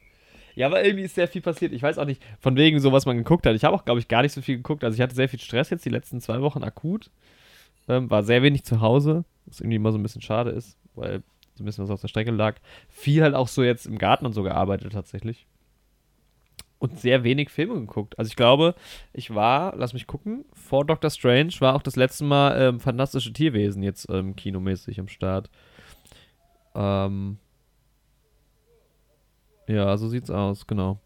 Ja, 0.56 0.68
aber 0.68 0.84
irgendwie 0.86 1.04
ist 1.06 1.16
sehr 1.16 1.28
viel 1.28 1.42
passiert. 1.42 1.74
Ich 1.74 1.82
weiß 1.82 1.98
auch 1.98 2.06
nicht, 2.06 2.22
von 2.40 2.56
wegen 2.56 2.80
so, 2.80 2.92
was 2.94 3.06
man 3.06 3.18
geguckt 3.18 3.46
hat. 3.46 3.56
Ich 3.56 3.66
habe 3.66 3.76
auch, 3.76 3.84
glaube 3.84 4.00
ich, 4.00 4.08
gar 4.08 4.22
nicht 4.22 4.32
so 4.32 4.42
viel 4.42 4.56
geguckt. 4.56 4.84
Also 4.84 4.96
ich 4.96 5.02
hatte 5.02 5.16
sehr 5.16 5.28
viel 5.28 5.40
Stress 5.40 5.70
jetzt 5.70 5.86
die 5.86 5.90
letzten 5.90 6.22
zwei 6.22 6.42
Wochen 6.42 6.64
akut. 6.64 7.10
Ähm, 7.88 8.10
war 8.10 8.24
sehr 8.24 8.42
wenig 8.42 8.64
zu 8.64 8.82
Hause, 8.82 9.26
was 9.46 9.60
irgendwie 9.60 9.76
immer 9.76 9.92
so 9.92 9.98
ein 9.98 10.04
bisschen 10.04 10.22
schade 10.22 10.52
ist, 10.52 10.78
weil 10.96 11.24
so 11.56 11.64
ein 11.64 11.66
bisschen 11.66 11.84
was 11.84 11.92
auf 11.92 12.02
der 12.02 12.08
Strecke 12.08 12.32
lag. 12.32 12.58
Viel 12.90 13.24
halt 13.24 13.36
auch 13.36 13.48
so 13.48 13.64
jetzt 13.64 13.86
im 13.86 13.98
Garten 13.98 14.26
und 14.26 14.34
so 14.34 14.44
gearbeitet 14.44 14.94
tatsächlich. 14.94 15.48
Und 16.78 17.00
sehr 17.00 17.24
wenig 17.24 17.50
Filme 17.50 17.76
geguckt. 17.76 18.20
Also 18.20 18.30
ich 18.30 18.36
glaube, 18.36 18.76
ich 19.14 19.34
war, 19.34 19.76
lass 19.78 19.94
mich 19.94 20.08
gucken, 20.08 20.46
vor 20.54 20.86
Doctor 20.86 21.10
Strange 21.10 21.54
war 21.60 21.76
auch 21.76 21.82
das 21.82 21.96
letzte 21.96 22.26
Mal 22.26 22.62
ähm, 22.62 22.80
Fantastische 22.80 23.32
Tierwesen 23.32 23.82
jetzt 23.82 24.08
ähm, 24.10 24.36
kinomäßig 24.36 25.00
am 25.00 25.08
Start. 25.08 25.50
Ähm, 26.76 27.38
ja, 29.68 29.96
so 29.98 30.10
sieht's 30.10 30.30
aus, 30.30 30.68
genau. 30.68 31.00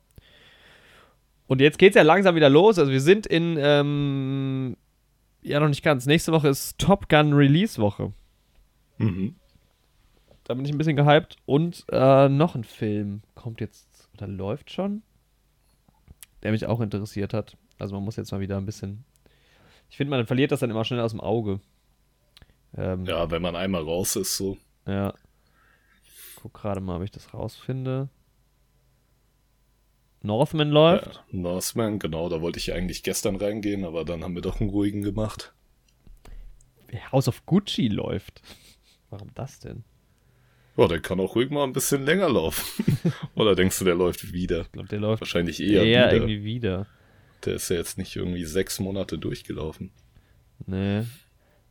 Und 1.47 1.61
jetzt 1.61 1.77
geht's 1.77 1.95
ja 1.95 2.01
langsam 2.01 2.35
wieder 2.35 2.49
los. 2.49 2.77
Also 2.77 2.91
wir 2.91 3.01
sind 3.01 3.25
in, 3.25 3.57
ähm, 3.59 4.75
ja 5.41 5.59
noch 5.59 5.67
nicht 5.69 5.83
ganz. 5.83 6.05
Nächste 6.05 6.31
Woche 6.31 6.47
ist 6.49 6.77
Top 6.77 7.09
Gun 7.09 7.33
Release 7.33 7.81
Woche. 7.81 8.13
Mhm. 8.97 9.35
Da 10.43 10.53
bin 10.53 10.65
ich 10.65 10.71
ein 10.71 10.77
bisschen 10.77 10.95
gehypt. 10.95 11.37
Und 11.45 11.85
äh, 11.91 12.27
noch 12.29 12.55
ein 12.55 12.63
Film 12.63 13.21
kommt 13.35 13.61
jetzt 13.61 14.09
oder 14.13 14.27
läuft 14.27 14.71
schon, 14.71 15.03
der 16.43 16.51
mich 16.51 16.65
auch 16.65 16.81
interessiert 16.81 17.33
hat. 17.33 17.55
Also 17.77 17.95
man 17.95 18.03
muss 18.03 18.15
jetzt 18.15 18.31
mal 18.31 18.41
wieder 18.41 18.57
ein 18.57 18.65
bisschen. 18.65 19.05
Ich 19.89 19.97
finde, 19.97 20.11
man 20.11 20.25
verliert 20.27 20.51
das 20.51 20.59
dann 20.59 20.69
immer 20.69 20.83
schnell 20.85 20.99
aus 20.99 21.11
dem 21.11 21.21
Auge. 21.21 21.59
Ähm, 22.75 23.05
Ja, 23.05 23.31
wenn 23.31 23.41
man 23.41 23.55
einmal 23.55 23.81
raus 23.83 24.15
ist, 24.15 24.37
so. 24.37 24.57
Ja. 24.85 25.13
Guck 26.35 26.53
gerade 26.53 26.79
mal, 26.81 26.97
ob 26.97 27.03
ich 27.03 27.11
das 27.11 27.33
rausfinde. 27.33 28.09
Northman 30.21 30.69
läuft. 30.69 31.15
Ja, 31.31 31.39
Northman, 31.39 31.99
genau, 31.99 32.29
da 32.29 32.41
wollte 32.41 32.59
ich 32.59 32.73
eigentlich 32.73 33.03
gestern 33.03 33.37
reingehen, 33.37 33.85
aber 33.85 34.03
dann 34.05 34.23
haben 34.23 34.35
wir 34.35 34.41
doch 34.41 34.59
einen 34.59 34.69
ruhigen 34.69 35.01
gemacht. 35.01 35.53
House 37.11 37.27
of 37.27 37.45
Gucci 37.45 37.87
läuft. 37.87 38.41
Warum 39.09 39.29
das 39.35 39.59
denn? 39.59 39.83
Ja, 40.77 40.87
der 40.87 41.01
kann 41.01 41.19
auch 41.19 41.35
ruhig 41.35 41.49
mal 41.49 41.63
ein 41.63 41.73
bisschen 41.73 42.05
länger 42.05 42.29
laufen. 42.29 42.97
Oder 43.35 43.55
denkst 43.55 43.79
du, 43.79 43.85
der 43.85 43.95
läuft 43.95 44.31
wieder? 44.33 44.61
Ich 44.61 44.71
glaube, 44.71 44.87
der 44.87 44.99
läuft 44.99 45.21
Wahrscheinlich 45.21 45.61
eher, 45.61 45.83
eher, 45.83 46.07
wieder. 46.07 46.13
irgendwie 46.13 46.43
wieder. 46.43 46.87
Der 47.45 47.55
ist 47.55 47.69
ja 47.69 47.77
jetzt 47.77 47.97
nicht 47.97 48.15
irgendwie 48.15 48.45
sechs 48.45 48.79
Monate 48.79 49.17
durchgelaufen. 49.17 49.91
Nee. 50.65 51.03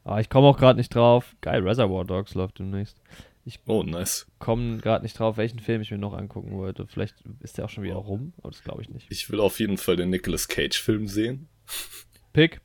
Aber 0.05 0.21
ich 0.21 0.31
komme 0.31 0.47
auch 0.47 0.59
gerade 0.59 0.79
nicht 0.79 0.95
drauf. 0.95 1.37
Geil, 1.41 1.63
Reservoir 1.67 2.05
Dogs 2.05 2.35
läuft 2.35 2.59
demnächst. 2.59 3.01
Oh, 3.67 3.83
nice. 3.83 4.27
Komme 4.39 4.79
gerade 4.79 5.05
nicht 5.05 5.19
drauf, 5.19 5.37
welchen 5.37 5.59
Film 5.59 5.81
ich 5.83 5.91
mir 5.91 5.99
noch 5.99 6.13
angucken 6.15 6.53
wollte. 6.53 6.87
Vielleicht 6.87 7.17
ist 7.41 7.59
der 7.59 7.65
auch 7.65 7.71
schon 7.71 7.85
wieder 7.85 7.95
rum, 7.97 8.33
aber 8.39 8.51
das 8.51 8.63
glaube 8.63 8.83
ich 8.83 8.89
nicht. 8.91 9.07
Ich 9.11 9.31
will 9.31 9.41
auf 9.41 9.61
jeden 9.61 9.79
Fall 9.79 9.97
den 9.97 10.11
Nicolas 10.11 10.49
Cage-Film 10.49 11.09
sehen. 11.09 11.49
Pick? 12.33 12.61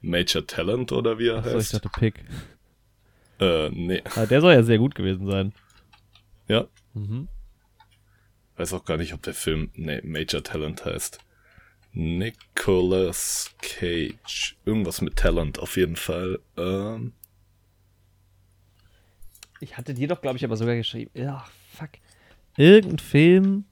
Major 0.00 0.46
Talent 0.46 0.92
oder 0.92 1.18
wie 1.18 1.28
er 1.28 1.38
Achso, 1.38 1.50
ich 1.50 1.54
heißt. 1.56 1.74
dachte 1.74 1.88
Pick. 1.88 2.24
Äh, 3.40 3.70
nee. 3.70 4.02
Ah, 4.14 4.26
der 4.26 4.40
soll 4.40 4.52
ja 4.52 4.62
sehr 4.62 4.78
gut 4.78 4.94
gewesen 4.94 5.26
sein. 5.26 5.52
Ja. 6.48 6.66
Mhm. 6.94 7.28
Weiß 8.56 8.72
auch 8.72 8.84
gar 8.84 8.96
nicht, 8.96 9.12
ob 9.12 9.22
der 9.22 9.34
Film, 9.34 9.70
nee, 9.74 10.00
Major 10.02 10.42
Talent 10.42 10.84
heißt. 10.84 11.18
Nicolas 11.92 13.54
Cage. 13.60 14.56
Irgendwas 14.64 15.00
mit 15.00 15.16
Talent 15.16 15.58
auf 15.58 15.76
jeden 15.76 15.96
Fall. 15.96 16.40
Ähm, 16.56 17.12
Ich 19.60 19.76
hatte 19.76 19.94
dir 19.94 20.08
doch, 20.08 20.20
glaube 20.20 20.36
ich, 20.36 20.44
aber 20.44 20.56
sogar 20.56 20.76
geschrieben. 20.76 21.10
Ach, 21.28 21.50
fuck. 21.72 21.90
Irgendein 22.56 22.98
Film. 22.98 23.64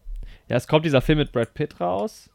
Ja, 0.49 0.57
es 0.57 0.67
kommt 0.69 0.85
dieser 0.85 1.01
Film 1.01 1.19
mit 1.19 1.33
Brad 1.33 1.55
Pitt 1.55 1.81
raus. 1.81 2.31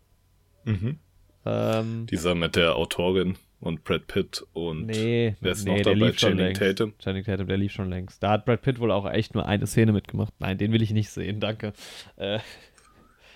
mhm. 0.66 0.98
Ähm, 1.46 2.06
Dieser 2.08 2.36
mit 2.36 2.58
der 2.58 2.76
Autorin 2.76 3.38
und 3.62 3.86
Brad 3.86 4.08
Pitt 4.08 4.46
und 4.52 4.88
nee, 4.88 5.36
wer 5.40 5.54
ist 5.54 5.64
nee, 5.64 5.78
noch 5.78 5.84
der 5.84 5.94
dabei? 5.96 6.08
lief 6.08 6.20
schon 6.20 6.30
Channing 6.32 6.46
längst. 6.48 6.62
Tatum. 6.62 6.94
Channing 7.00 7.24
Tatum, 7.24 7.48
der 7.48 7.58
lief 7.58 7.72
schon 7.72 7.90
längst. 7.90 8.22
Da 8.22 8.32
hat 8.32 8.46
Brad 8.46 8.62
Pitt 8.62 8.80
wohl 8.80 8.92
auch 8.92 9.10
echt 9.10 9.34
nur 9.36 9.46
eine 9.46 9.66
Szene 9.66 9.94
mitgemacht. 9.94 10.34
Nein, 10.40 10.58
den 10.58 10.74
will 10.74 10.82
ich 10.82 10.92
nicht 10.92 11.10
sehen, 11.10 11.40
danke. 11.40 11.72
Äh, 12.18 12.40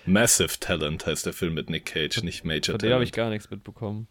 Massive 0.06 0.60
Talent 0.60 1.06
heißt 1.06 1.24
der 1.24 1.32
Film 1.32 1.54
mit 1.54 1.70
Nick 1.70 1.86
Cage, 1.86 2.22
nicht 2.22 2.44
Major 2.44 2.74
von 2.74 2.78
dem 2.78 2.92
habe 2.92 3.04
ich 3.04 3.10
Talent. 3.10 3.28
gar 3.28 3.30
nichts 3.30 3.50
mitbekommen. 3.50 4.06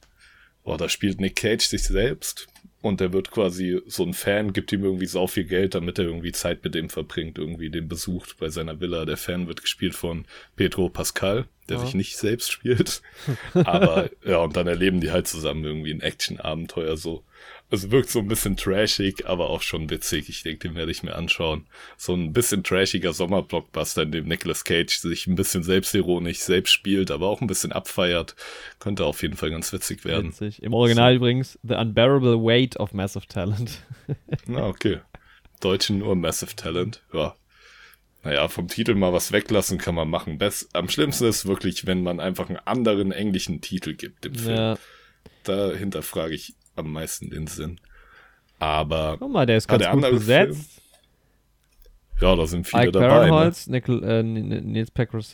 Oh, 0.63 0.75
da 0.75 0.89
spielt 0.89 1.21
Nick 1.21 1.35
Cage 1.35 1.61
sich 1.67 1.83
selbst 1.83 2.47
und 2.83 2.99
der 2.99 3.13
wird 3.13 3.31
quasi 3.31 3.81
so 3.87 4.03
ein 4.03 4.13
Fan, 4.13 4.51
gibt 4.53 4.71
ihm 4.73 4.83
irgendwie 4.83 5.05
sau 5.05 5.25
viel 5.25 5.45
Geld, 5.45 5.73
damit 5.73 5.97
er 5.97 6.05
irgendwie 6.05 6.33
Zeit 6.33 6.63
mit 6.65 6.75
dem 6.75 6.89
verbringt, 6.89 7.37
irgendwie 7.39 7.69
den 7.69 7.87
besucht 7.87 8.37
bei 8.37 8.49
seiner 8.49 8.79
Villa. 8.81 9.05
Der 9.05 9.15
Fan 9.17 9.47
wird 9.47 9.61
gespielt 9.61 9.95
von 9.95 10.25
Pedro 10.57 10.89
Pascal, 10.89 11.45
der 11.69 11.77
Ja. 11.77 11.85
sich 11.85 11.95
nicht 11.95 12.17
selbst 12.17 12.51
spielt. 12.51 13.01
Aber 13.53 14.09
ja, 14.25 14.37
und 14.37 14.57
dann 14.57 14.67
erleben 14.67 14.99
die 14.99 15.11
halt 15.11 15.27
zusammen 15.27 15.63
irgendwie 15.63 15.93
ein 15.93 16.01
Action-Abenteuer 16.01 16.97
so. 16.97 17.23
Es 17.73 17.89
wirkt 17.89 18.11
so 18.11 18.19
ein 18.19 18.27
bisschen 18.27 18.55
trashig, 18.55 19.25
aber 19.25 19.49
auch 19.49 19.63
schon 19.63 19.89
witzig. 19.89 20.29
Ich 20.29 20.43
denke, 20.43 20.67
den 20.67 20.75
werde 20.75 20.91
ich 20.91 21.01
mir 21.01 21.15
anschauen. 21.15 21.65
So 21.97 22.13
ein 22.13 22.31
bisschen 22.31 22.63
trashiger 22.63 23.13
Sommerblockbuster, 23.13 24.03
in 24.03 24.11
dem 24.11 24.27
Nicolas 24.27 24.63
Cage 24.63 24.95
sich 24.95 25.25
ein 25.25 25.33
bisschen 25.33 25.63
selbstironisch 25.63 26.37
selbst 26.37 26.71
spielt, 26.71 27.09
aber 27.09 27.25
auch 27.25 27.41
ein 27.41 27.47
bisschen 27.47 27.71
abfeiert. 27.71 28.35
Könnte 28.77 29.05
auf 29.05 29.23
jeden 29.23 29.35
Fall 29.37 29.49
ganz 29.49 29.73
witzig 29.73 30.05
werden. 30.05 30.27
Witzig. 30.27 30.61
Im 30.61 30.75
Original 30.75 31.15
übrigens 31.15 31.57
The 31.63 31.73
Unbearable 31.73 32.43
Weight 32.43 32.79
of 32.79 32.93
Massive 32.93 33.25
Talent. 33.25 33.81
Na, 34.45 34.67
okay. 34.67 34.99
Deutschen 35.59 35.97
nur 35.97 36.15
Massive 36.15 36.55
Talent. 36.55 37.01
Ja. 37.11 37.35
Naja, 38.21 38.49
vom 38.49 38.67
Titel 38.67 38.93
mal 38.93 39.13
was 39.13 39.31
weglassen 39.31 39.79
kann 39.79 39.95
man 39.95 40.11
machen. 40.11 40.37
Best, 40.37 40.69
am 40.75 40.89
schlimmsten 40.89 41.25
ist 41.25 41.47
wirklich, 41.47 41.87
wenn 41.87 42.03
man 42.03 42.19
einfach 42.19 42.49
einen 42.49 42.59
anderen 42.59 43.11
englischen 43.11 43.61
Titel 43.61 43.95
gibt 43.95 44.27
im 44.27 44.35
Film. 44.35 44.55
ja. 44.55 44.77
Dahinter 45.43 46.03
frage 46.03 46.35
ich 46.35 46.53
am 46.75 46.91
meisten 46.91 47.29
den 47.29 47.47
Sinn. 47.47 47.79
Aber 48.59 49.17
Guck 49.19 49.31
mal, 49.31 49.45
der 49.45 49.57
ist 49.57 49.69
Ah, 49.69 49.77
ganz 49.77 49.83
der 49.83 49.91
gut 50.09 50.19
besetzt. 50.19 50.81
ja, 52.21 52.35
da 52.35 52.45
sind 52.45 52.67
viele 52.67 52.83
Ike 52.83 52.91
dabei. 52.93 53.05
Ne? 53.07 53.13
Barinholtz, 53.31 53.67
Nickel, 53.67 54.03
äh, 54.03 54.23
Nils 54.23 54.91
Patrick, 54.91 55.25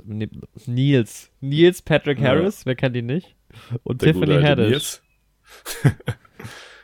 Nils, 0.68 1.32
Nils 1.40 1.82
Patrick 1.82 2.20
Ja. 2.20 2.30
Harris, 2.30 2.66
wer 2.66 2.76
kennt 2.76 2.96
ihn 2.96 3.06
nicht? 3.06 3.36
Und 3.84 4.02
Der 4.02 4.14
Tiffany 4.14 4.42
Haddish. 4.42 4.70
Nils. 4.70 5.02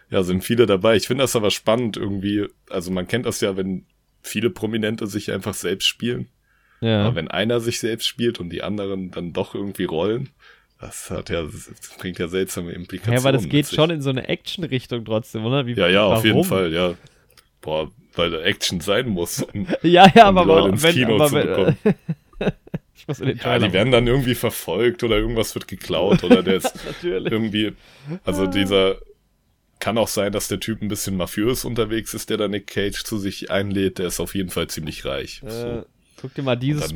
ja, 0.09 0.23
sind 0.23 0.43
viele 0.43 0.65
dabei. 0.65 0.95
Ich 0.95 1.07
finde 1.07 1.23
das 1.23 1.35
aber 1.35 1.51
spannend 1.51 1.97
irgendwie. 1.97 2.47
Also 2.69 2.91
man 2.91 3.07
kennt 3.07 3.25
das 3.25 3.41
ja, 3.41 3.57
wenn 3.57 3.85
viele 4.21 4.49
Prominente 4.49 5.07
sich 5.07 5.31
einfach 5.31 5.53
selbst 5.53 5.85
spielen. 5.87 6.29
Ja. 6.81 7.05
Aber 7.05 7.15
wenn 7.15 7.29
einer 7.29 7.59
sich 7.59 7.79
selbst 7.79 8.05
spielt 8.05 8.39
und 8.39 8.49
die 8.49 8.61
anderen 8.63 9.09
dann 9.11 9.33
doch 9.33 9.55
irgendwie 9.55 9.85
rollen, 9.85 10.29
das 10.79 11.09
hat 11.09 11.29
ja, 11.29 11.41
das 11.43 11.69
bringt 11.97 12.19
ja 12.19 12.27
seltsame 12.27 12.71
Implikationen. 12.73 13.13
Ja, 13.21 13.27
aber 13.27 13.31
das 13.31 13.47
geht 13.49 13.67
schon 13.67 13.89
in 13.89 14.01
so 14.01 14.09
eine 14.09 14.27
Action-Richtung 14.27 15.05
trotzdem, 15.05 15.45
oder? 15.45 15.65
Wie, 15.65 15.73
Ja, 15.73 15.87
ja, 15.87 16.03
auf 16.05 16.23
jeden 16.23 16.35
warum? 16.37 16.47
Fall, 16.47 16.73
ja. 16.73 16.93
Boah, 17.61 17.89
weil 18.15 18.29
da 18.31 18.41
Action 18.41 18.79
sein 18.81 19.09
muss. 19.09 19.41
um- 19.41 19.67
Ja, 19.81 20.07
ja, 20.13 20.29
um 20.29 20.37
aber 20.37 20.41
die 20.41 20.47
Leute 20.47 20.59
warum- 20.61 20.71
ins 20.73 20.83
wenn, 20.83 20.93
Kino 20.93 21.15
aber 21.15 21.27
zu 21.27 21.35
bekommen. 21.35 21.77
ich 22.95 23.07
muss 23.07 23.19
in 23.19 23.27
den 23.27 23.37
Ja, 23.37 23.59
die 23.59 23.73
werden 23.73 23.91
dann 23.91 24.05
irgendwie 24.07 24.35
verfolgt 24.35 25.03
oder 25.03 25.17
irgendwas 25.17 25.55
wird 25.55 25.67
geklaut 25.67 26.23
oder 26.23 26.43
der 26.43 26.55
ist 26.57 26.73
Natürlich. 26.85 27.31
irgendwie, 27.31 27.73
also 28.23 28.45
dieser 28.45 28.97
kann 29.79 29.97
auch 29.97 30.07
sein, 30.07 30.31
dass 30.31 30.47
der 30.47 30.59
Typ 30.59 30.81
ein 30.81 30.87
bisschen 30.87 31.17
mafiös 31.17 31.65
unterwegs 31.65 32.13
ist, 32.13 32.29
der 32.29 32.37
da 32.37 32.47
Nick 32.47 32.67
Cage 32.67 33.03
zu 33.03 33.17
sich 33.17 33.51
einlädt. 33.51 33.99
Der 33.99 34.07
ist 34.07 34.19
auf 34.19 34.33
jeden 34.35 34.49
Fall 34.49 34.67
ziemlich 34.67 35.03
reich. 35.05 35.41
Äh, 35.45 35.49
so. 35.49 35.85
Guck 36.21 36.33
dir 36.33 36.43
mal 36.43 36.55
dieses 36.55 36.93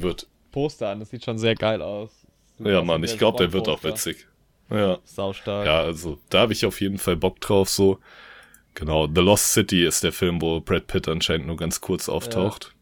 Poster 0.52 0.90
an, 0.90 1.00
das 1.00 1.10
sieht 1.10 1.24
schon 1.26 1.38
sehr 1.38 1.56
geil 1.56 1.82
aus. 1.82 2.19
Ja, 2.60 2.82
Mann, 2.82 3.04
ich 3.04 3.18
glaube, 3.18 3.38
der 3.38 3.54
wird 3.54 3.68
auch 3.68 3.84
witzig. 3.84 4.28
Ja. 4.70 5.00
Saustark. 5.04 5.66
Ja, 5.66 5.80
also 5.82 6.20
da 6.30 6.42
habe 6.42 6.54
ich 6.54 6.66
auf 6.66 6.80
jeden 6.80 6.98
Fall 7.00 7.16
Bock 7.18 7.40
drauf. 7.42 7.70
So, 7.70 8.00
genau. 8.76 9.08
The 9.08 9.22
Lost 9.22 9.54
City 9.54 9.84
ist 9.86 10.04
der 10.04 10.12
Film, 10.12 10.42
wo 10.42 10.60
Brad 10.60 10.88
Pitt 10.88 11.08
anscheinend 11.08 11.48
nur 11.48 11.58
ganz 11.58 11.82
kurz 11.82 12.08
auftaucht. 12.08 12.76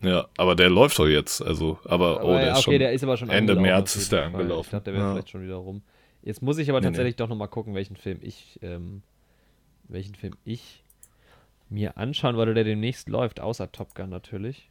Ja, 0.00 0.28
aber 0.36 0.54
der 0.54 0.70
läuft 0.70 0.98
doch 0.98 1.06
jetzt. 1.06 1.40
Also, 1.42 1.78
aber, 1.84 2.24
oh, 2.24 2.28
Aber 2.30 2.38
der 2.38 2.46
ja, 2.48 2.52
ist 2.52 2.58
okay, 2.58 2.64
schon. 2.72 2.78
der 2.78 2.92
ist 2.92 3.02
aber 3.02 3.16
schon 3.16 3.30
Ende 3.30 3.56
März 3.56 3.96
ist 3.96 4.12
der 4.12 4.26
angelaufen. 4.26 4.66
Ich 4.66 4.70
glaube, 4.70 4.84
der 4.84 4.94
wäre 4.94 5.04
Ja. 5.04 5.12
vielleicht 5.12 5.30
schon 5.30 5.42
wieder 5.42 5.56
rum. 5.56 5.82
Jetzt 6.22 6.42
muss 6.42 6.58
ich 6.58 6.68
aber 6.70 6.80
Nee, 6.80 6.86
tatsächlich 6.86 7.16
doch 7.16 7.28
nochmal 7.28 7.48
gucken, 7.48 7.74
welchen 7.74 7.96
Film 7.96 8.18
ich, 8.22 8.58
ähm, 8.62 9.02
welchen 9.88 10.14
Film 10.14 10.34
ich 10.44 10.84
mir 11.68 11.96
anschauen 11.96 12.36
wollte, 12.36 12.54
der 12.54 12.64
demnächst 12.64 13.08
läuft, 13.08 13.40
außer 13.40 13.70
Top 13.72 13.94
Gun 13.94 14.08
natürlich. 14.10 14.70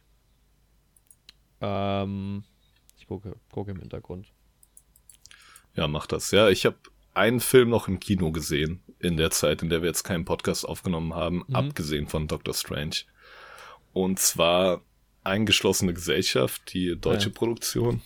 Ähm, 1.60 2.44
ich 2.98 3.06
gucke, 3.06 3.36
gucke 3.52 3.70
im 3.70 3.80
Hintergrund. 3.80 4.32
Ja, 5.78 5.88
mach 5.88 6.06
das. 6.06 6.30
Ja, 6.30 6.48
ich 6.48 6.66
habe 6.66 6.76
einen 7.14 7.40
Film 7.40 7.68
noch 7.70 7.88
im 7.88 8.00
Kino 8.00 8.30
gesehen 8.32 8.80
in 9.00 9.16
der 9.16 9.30
Zeit, 9.30 9.62
in 9.62 9.68
der 9.70 9.80
wir 9.82 9.88
jetzt 9.88 10.02
keinen 10.04 10.24
Podcast 10.24 10.66
aufgenommen 10.68 11.14
haben, 11.14 11.44
Mhm. 11.48 11.54
abgesehen 11.54 12.06
von 12.08 12.26
Doctor 12.28 12.54
Strange. 12.54 12.96
Und 13.92 14.18
zwar 14.18 14.82
Eingeschlossene 15.24 15.92
Gesellschaft, 15.94 16.72
die 16.72 16.96
deutsche 17.00 17.28
Ja. 17.28 17.34
Produktion, 17.34 18.02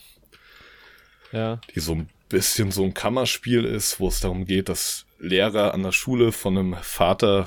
Ja. 1.32 1.60
die 1.74 1.80
so 1.80 1.92
ein 1.92 2.08
bisschen 2.28 2.70
so 2.72 2.84
ein 2.84 2.94
Kammerspiel 2.94 3.64
ist, 3.64 4.00
wo 4.00 4.08
es 4.08 4.20
darum 4.20 4.44
geht, 4.44 4.68
dass 4.68 5.06
Lehrer 5.18 5.72
an 5.74 5.82
der 5.82 5.92
Schule 5.92 6.32
von 6.32 6.56
einem 6.58 6.74
Vater 6.82 7.46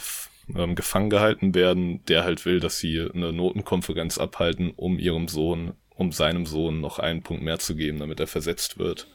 ähm, 0.55 0.75
gefangen 0.75 1.09
gehalten 1.09 1.55
werden, 1.55 2.05
der 2.05 2.23
halt 2.23 2.45
will, 2.45 2.59
dass 2.59 2.77
sie 2.77 3.01
eine 3.01 3.33
Notenkonferenz 3.33 4.19
abhalten, 4.19 4.71
um 4.75 4.99
ihrem 4.99 5.27
Sohn, 5.27 5.73
um 5.95 6.11
seinem 6.11 6.45
Sohn 6.45 6.79
noch 6.81 6.99
einen 6.99 7.23
Punkt 7.23 7.41
mehr 7.43 7.57
zu 7.57 7.75
geben, 7.75 7.97
damit 7.99 8.19
er 8.19 8.27
versetzt 8.27 8.77
wird. 8.77 9.07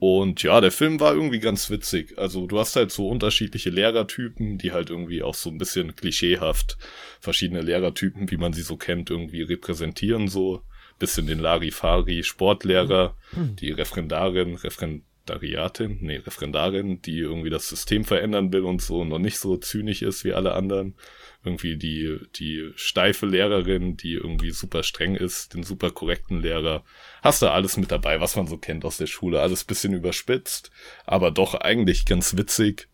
Und 0.00 0.42
ja, 0.42 0.62
der 0.62 0.72
Film 0.72 0.98
war 0.98 1.14
irgendwie 1.14 1.40
ganz 1.40 1.68
witzig. 1.68 2.18
Also 2.18 2.46
du 2.46 2.58
hast 2.58 2.74
halt 2.74 2.90
so 2.90 3.08
unterschiedliche 3.08 3.68
Lehrertypen, 3.68 4.56
die 4.56 4.72
halt 4.72 4.88
irgendwie 4.88 5.22
auch 5.22 5.34
so 5.34 5.50
ein 5.50 5.58
bisschen 5.58 5.94
klischeehaft 5.94 6.78
verschiedene 7.20 7.60
Lehrertypen, 7.60 8.30
wie 8.30 8.38
man 8.38 8.54
sie 8.54 8.62
so 8.62 8.78
kennt, 8.78 9.10
irgendwie 9.10 9.42
repräsentieren. 9.42 10.28
So 10.28 10.62
bisschen 10.98 11.26
den 11.26 11.38
Larifari 11.38 12.22
Sportlehrer, 12.22 13.16
die 13.32 13.72
Referendarin, 13.72 14.56
Referendariatin, 15.30 15.98
nee, 16.00 16.16
Referendarin, 16.16 17.02
die 17.02 17.18
irgendwie 17.18 17.50
das 17.50 17.68
System 17.68 18.04
verändern 18.04 18.52
will 18.52 18.62
und 18.62 18.82
so 18.82 19.04
noch 19.04 19.18
nicht 19.18 19.38
so 19.38 19.56
zynisch 19.56 20.02
ist 20.02 20.24
wie 20.24 20.32
alle 20.32 20.54
anderen. 20.54 20.94
Irgendwie 21.44 21.76
die, 21.76 22.18
die 22.36 22.70
steife 22.74 23.26
Lehrerin, 23.26 23.96
die 23.96 24.12
irgendwie 24.12 24.50
super 24.50 24.82
streng 24.82 25.14
ist, 25.14 25.54
den 25.54 25.62
super 25.62 25.90
korrekten 25.90 26.42
Lehrer. 26.42 26.84
Hast 27.22 27.40
du 27.40 27.50
alles 27.50 27.76
mit 27.76 27.90
dabei, 27.90 28.20
was 28.20 28.36
man 28.36 28.46
so 28.46 28.58
kennt 28.58 28.84
aus 28.84 28.98
der 28.98 29.06
Schule. 29.06 29.40
Alles 29.40 29.64
bisschen 29.64 29.94
überspitzt, 29.94 30.70
aber 31.06 31.30
doch 31.30 31.54
eigentlich 31.54 32.04
ganz 32.04 32.36
witzig. 32.36 32.88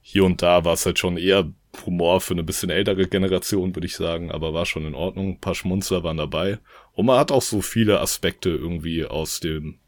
Hier 0.00 0.24
und 0.24 0.42
da 0.42 0.64
war 0.64 0.74
es 0.74 0.86
halt 0.86 0.98
schon 0.98 1.16
eher 1.16 1.52
Humor 1.86 2.20
für 2.20 2.34
eine 2.34 2.42
bisschen 2.42 2.70
ältere 2.70 3.06
Generation, 3.06 3.74
würde 3.74 3.86
ich 3.86 3.96
sagen, 3.96 4.30
aber 4.30 4.52
war 4.52 4.66
schon 4.66 4.86
in 4.86 4.94
Ordnung. 4.94 5.30
Ein 5.30 5.40
paar 5.40 5.54
Schmunzler 5.54 6.04
waren 6.04 6.18
dabei. 6.18 6.58
Und 6.92 7.06
man 7.06 7.18
hat 7.18 7.32
auch 7.32 7.42
so 7.42 7.62
viele 7.62 8.00
Aspekte 8.00 8.50
irgendwie 8.50 9.04
aus 9.04 9.40
dem 9.40 9.78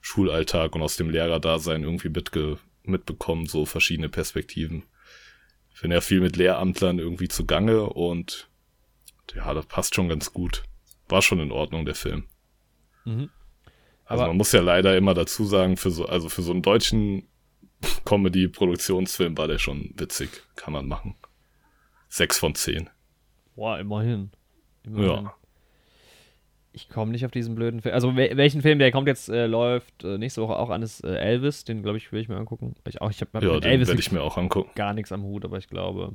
Schulalltag 0.00 0.74
und 0.74 0.82
aus 0.82 0.96
dem 0.96 1.10
Lehrerdasein 1.10 1.82
irgendwie 1.82 2.08
mitge 2.08 2.58
mitbekommen, 2.82 3.46
so 3.46 3.66
verschiedene 3.66 4.08
Perspektiven. 4.08 4.84
Ich 5.74 5.82
bin 5.82 5.92
ja 5.92 6.00
viel 6.00 6.20
mit 6.20 6.36
Lehramtlern 6.36 6.98
irgendwie 6.98 7.28
zugange 7.28 7.84
und 7.84 8.48
ja, 9.34 9.52
das 9.54 9.66
passt 9.66 9.94
schon 9.94 10.08
ganz 10.08 10.32
gut. 10.32 10.64
War 11.08 11.22
schon 11.22 11.40
in 11.40 11.52
Ordnung, 11.52 11.84
der 11.84 11.94
Film. 11.94 12.24
Mhm. 13.04 13.30
Also 14.04 14.26
man 14.26 14.36
muss 14.36 14.52
ja 14.52 14.60
leider 14.60 14.96
immer 14.96 15.14
dazu 15.14 15.44
sagen, 15.44 15.76
für 15.76 15.90
so, 15.90 16.06
also 16.06 16.28
für 16.28 16.42
so 16.42 16.50
einen 16.52 16.62
deutschen 16.62 17.28
Comedy-Produktionsfilm 18.04 19.38
war 19.38 19.46
der 19.46 19.58
schon 19.58 19.94
witzig. 19.96 20.30
Kann 20.56 20.72
man 20.72 20.88
machen. 20.88 21.14
Sechs 22.08 22.38
von 22.38 22.54
zehn. 22.54 22.90
Boah, 23.54 23.78
immerhin. 23.78 24.32
immerhin. 24.84 25.24
Ja. 25.24 25.34
Ich 26.72 26.88
komme 26.88 27.10
nicht 27.10 27.24
auf 27.26 27.32
diesen 27.32 27.56
blöden 27.56 27.82
Film. 27.82 27.94
Also 27.94 28.14
wel 28.14 28.36
welchen 28.36 28.62
Film, 28.62 28.78
der 28.78 28.92
kommt 28.92 29.08
jetzt, 29.08 29.28
äh, 29.28 29.46
läuft 29.46 30.04
äh, 30.04 30.18
nächste 30.18 30.42
Woche 30.42 30.56
auch 30.56 30.70
an, 30.70 30.82
ist 30.82 31.02
äh, 31.04 31.16
Elvis. 31.16 31.64
Den, 31.64 31.82
glaube 31.82 31.98
ich, 31.98 32.12
will 32.12 32.20
ich 32.20 32.28
mir 32.28 32.36
angucken. 32.36 32.74
Ich 32.86 33.00
auch, 33.02 33.10
ich 33.10 33.20
habe 33.20 33.30
Ja, 33.44 33.54
mit 33.54 33.64
den 33.64 33.72
Elvis 33.72 33.88
werde 33.88 34.00
ich 34.00 34.12
mir 34.12 34.22
auch 34.22 34.36
angucken. 34.36 34.70
gar 34.76 34.94
nichts 34.94 35.10
am 35.10 35.22
Hut, 35.24 35.44
aber 35.44 35.58
ich 35.58 35.68
glaube. 35.68 36.14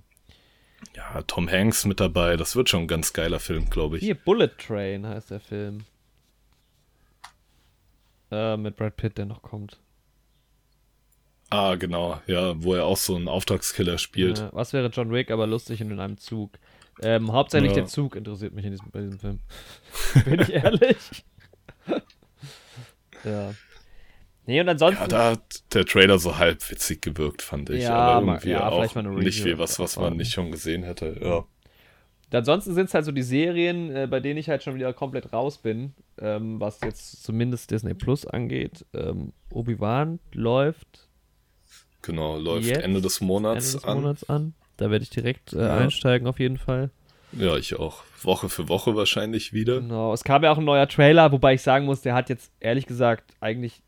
Ja, 0.95 1.21
Tom 1.23 1.49
Hanks 1.49 1.85
mit 1.85 1.99
dabei. 1.99 2.37
Das 2.37 2.55
wird 2.55 2.69
schon 2.69 2.81
ein 2.83 2.87
ganz 2.87 3.11
geiler 3.11 3.39
Film, 3.39 3.69
glaube 3.69 3.97
ich. 3.97 4.03
Hier, 4.03 4.15
Bullet 4.15 4.51
Train 4.57 5.05
heißt 5.05 5.31
der 5.31 5.39
Film. 5.41 5.83
Äh, 8.31 8.57
mit 8.57 8.75
Brad 8.75 8.95
Pitt, 8.97 9.17
der 9.17 9.25
noch 9.25 9.41
kommt. 9.41 9.79
Ah, 11.49 11.75
genau. 11.75 12.19
Ja, 12.27 12.61
wo 12.63 12.73
er 12.73 12.85
auch 12.85 12.97
so 12.97 13.15
einen 13.15 13.27
Auftragskiller 13.27 13.97
spielt. 13.97 14.47
Was 14.51 14.73
wäre 14.73 14.87
John 14.89 15.11
Wick, 15.11 15.31
aber 15.31 15.47
lustig 15.47 15.81
und 15.81 15.91
in 15.91 15.99
einem 15.99 16.17
Zug. 16.17 16.51
Ähm, 17.01 17.31
hauptsächlich 17.31 17.71
Ja. 17.71 17.75
der 17.77 17.85
Zug 17.85 18.15
interessiert 18.15 18.53
mich 18.53 18.65
in 18.65 18.71
diesem, 18.71 18.89
bei 18.91 19.01
diesem 19.01 19.19
Film. 19.19 19.39
Bin 20.25 20.39
ich 20.39 20.53
ehrlich? 20.53 21.25
ja. 23.23 23.53
Nee, 24.47 24.61
und 24.61 24.69
ansonsten. 24.69 25.01
Ja, 25.01 25.07
da 25.07 25.31
hat 25.31 25.73
der 25.73 25.85
Trailer 25.85 26.19
so 26.19 26.37
halb 26.37 26.69
witzig 26.69 27.01
gewirkt, 27.01 27.41
fand 27.41 27.69
ich. 27.69 27.83
Ja, 27.83 27.95
aber 27.95 28.33
irgendwie 28.33 28.49
ja, 28.49 28.69
auch 28.69 28.75
vielleicht 28.75 28.95
mal 28.95 29.05
eine 29.05 29.17
nicht 29.19 29.41
viel 29.41 29.57
was, 29.57 29.79
was 29.79 29.97
man 29.97 30.15
nicht 30.17 30.31
schon 30.31 30.51
gesehen 30.51 30.83
hätte. 30.83 31.17
Ja. 31.21 31.45
Ansonsten 32.31 32.73
sind 32.73 32.87
es 32.87 32.93
halt 32.93 33.05
so 33.05 33.11
die 33.11 33.23
Serien, 33.23 33.95
äh, 33.95 34.07
bei 34.09 34.19
denen 34.19 34.37
ich 34.37 34.49
halt 34.49 34.61
schon 34.61 34.75
wieder 34.75 34.91
komplett 34.93 35.31
raus 35.31 35.57
bin, 35.57 35.93
ähm, 36.19 36.59
was 36.59 36.81
jetzt 36.81 37.23
zumindest 37.23 37.71
Disney 37.71 37.93
Plus 37.93 38.25
angeht. 38.25 38.85
Ähm, 38.93 39.31
Obi-Wan 39.51 40.19
läuft 40.33 41.07
Genau, 42.01 42.37
läuft? 42.37 42.69
Ende 42.69 43.01
des 43.01 43.19
Ende 43.21 43.33
Monats 43.33 43.71
des 43.71 43.83
an. 43.83 44.01
Monats 44.01 44.29
an. 44.29 44.53
Da 44.77 44.91
werde 44.91 45.03
ich 45.03 45.09
direkt 45.09 45.53
äh, 45.53 45.59
Ja. 45.61 45.77
einsteigen 45.77 46.27
auf 46.27 46.39
jeden 46.39 46.57
Fall. 46.57 46.89
Ja, 47.31 47.57
ich 47.57 47.77
auch. 47.77 48.03
Woche 48.21 48.49
für 48.49 48.69
Woche 48.69 48.95
wahrscheinlich 48.95 49.51
wieder. 49.53 49.79
Genau. 49.81 50.13
Es 50.13 50.23
kam 50.23 50.43
ja 50.43 50.51
auch 50.51 50.57
ein 50.57 50.65
neuer 50.65 50.87
Trailer, 50.87 51.31
wobei 51.31 51.53
ich 51.55 51.61
sagen 51.61 51.85
muss, 51.85 52.01
der 52.01 52.13
hat 52.13 52.29
jetzt 52.29 52.51
ehrlich 52.59 52.85
gesagt 52.87 53.33
eigentlich, 53.41 53.81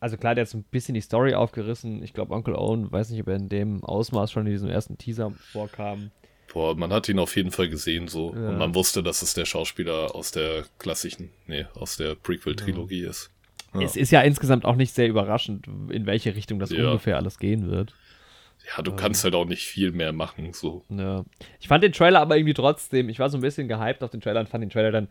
also 0.00 0.16
klar, 0.16 0.34
der 0.34 0.42
hat 0.42 0.48
so 0.48 0.58
ein 0.58 0.64
bisschen 0.70 0.94
die 0.94 1.00
Story 1.00 1.34
aufgerissen. 1.34 2.02
Ich 2.02 2.12
glaube, 2.12 2.34
Uncle 2.34 2.56
Owen, 2.58 2.90
weiß 2.90 3.10
nicht, 3.10 3.20
ob 3.20 3.28
er 3.28 3.36
in 3.36 3.48
dem 3.48 3.84
Ausmaß 3.84 4.32
schon 4.32 4.46
in 4.46 4.52
diesem 4.52 4.68
ersten 4.70 4.98
Teaser 4.98 5.32
vorkam. 5.52 6.10
Boah, 6.52 6.74
man 6.76 6.92
hat 6.92 7.08
ihn 7.08 7.18
auf 7.18 7.36
jeden 7.36 7.50
Fall 7.50 7.68
gesehen 7.68 8.08
so. 8.08 8.34
Ja. 8.34 8.48
Und 8.50 8.58
man 8.58 8.74
wusste, 8.74 9.02
dass 9.02 9.22
es 9.22 9.32
der 9.34 9.44
Schauspieler 9.44 10.14
aus 10.14 10.32
der 10.32 10.64
klassischen, 10.78 11.30
nee, 11.46 11.66
aus 11.74 11.96
der 11.96 12.14
Prequel-Trilogie 12.14 13.02
ist. 13.04 13.30
Ja. 13.74 13.80
Es 13.82 13.96
ist 13.96 14.10
ja 14.10 14.20
insgesamt 14.22 14.64
auch 14.66 14.76
nicht 14.76 14.92
sehr 14.94 15.08
überraschend, 15.08 15.66
in 15.90 16.04
welche 16.04 16.34
Richtung 16.34 16.58
das 16.58 16.70
Ja. 16.70 16.88
ungefähr 16.88 17.16
alles 17.16 17.38
gehen 17.38 17.70
wird. 17.70 17.94
Ja, 18.76 18.82
du 18.82 18.94
kannst 18.94 19.24
halt 19.24 19.34
auch 19.34 19.44
nicht 19.44 19.64
viel 19.66 19.92
mehr 19.92 20.12
machen, 20.12 20.52
so. 20.52 20.84
Ja. 20.88 21.24
Ich 21.60 21.68
fand 21.68 21.82
den 21.84 21.92
Trailer 21.92 22.20
aber 22.20 22.36
irgendwie 22.36 22.54
trotzdem, 22.54 23.08
ich 23.08 23.18
war 23.18 23.28
so 23.28 23.36
ein 23.38 23.40
bisschen 23.40 23.68
gehypt 23.68 24.02
auf 24.02 24.10
den 24.10 24.20
Trailer 24.20 24.40
und 24.40 24.48
fand 24.48 24.62
den 24.62 24.70
Trailer 24.70 24.90
dann, 24.92 25.08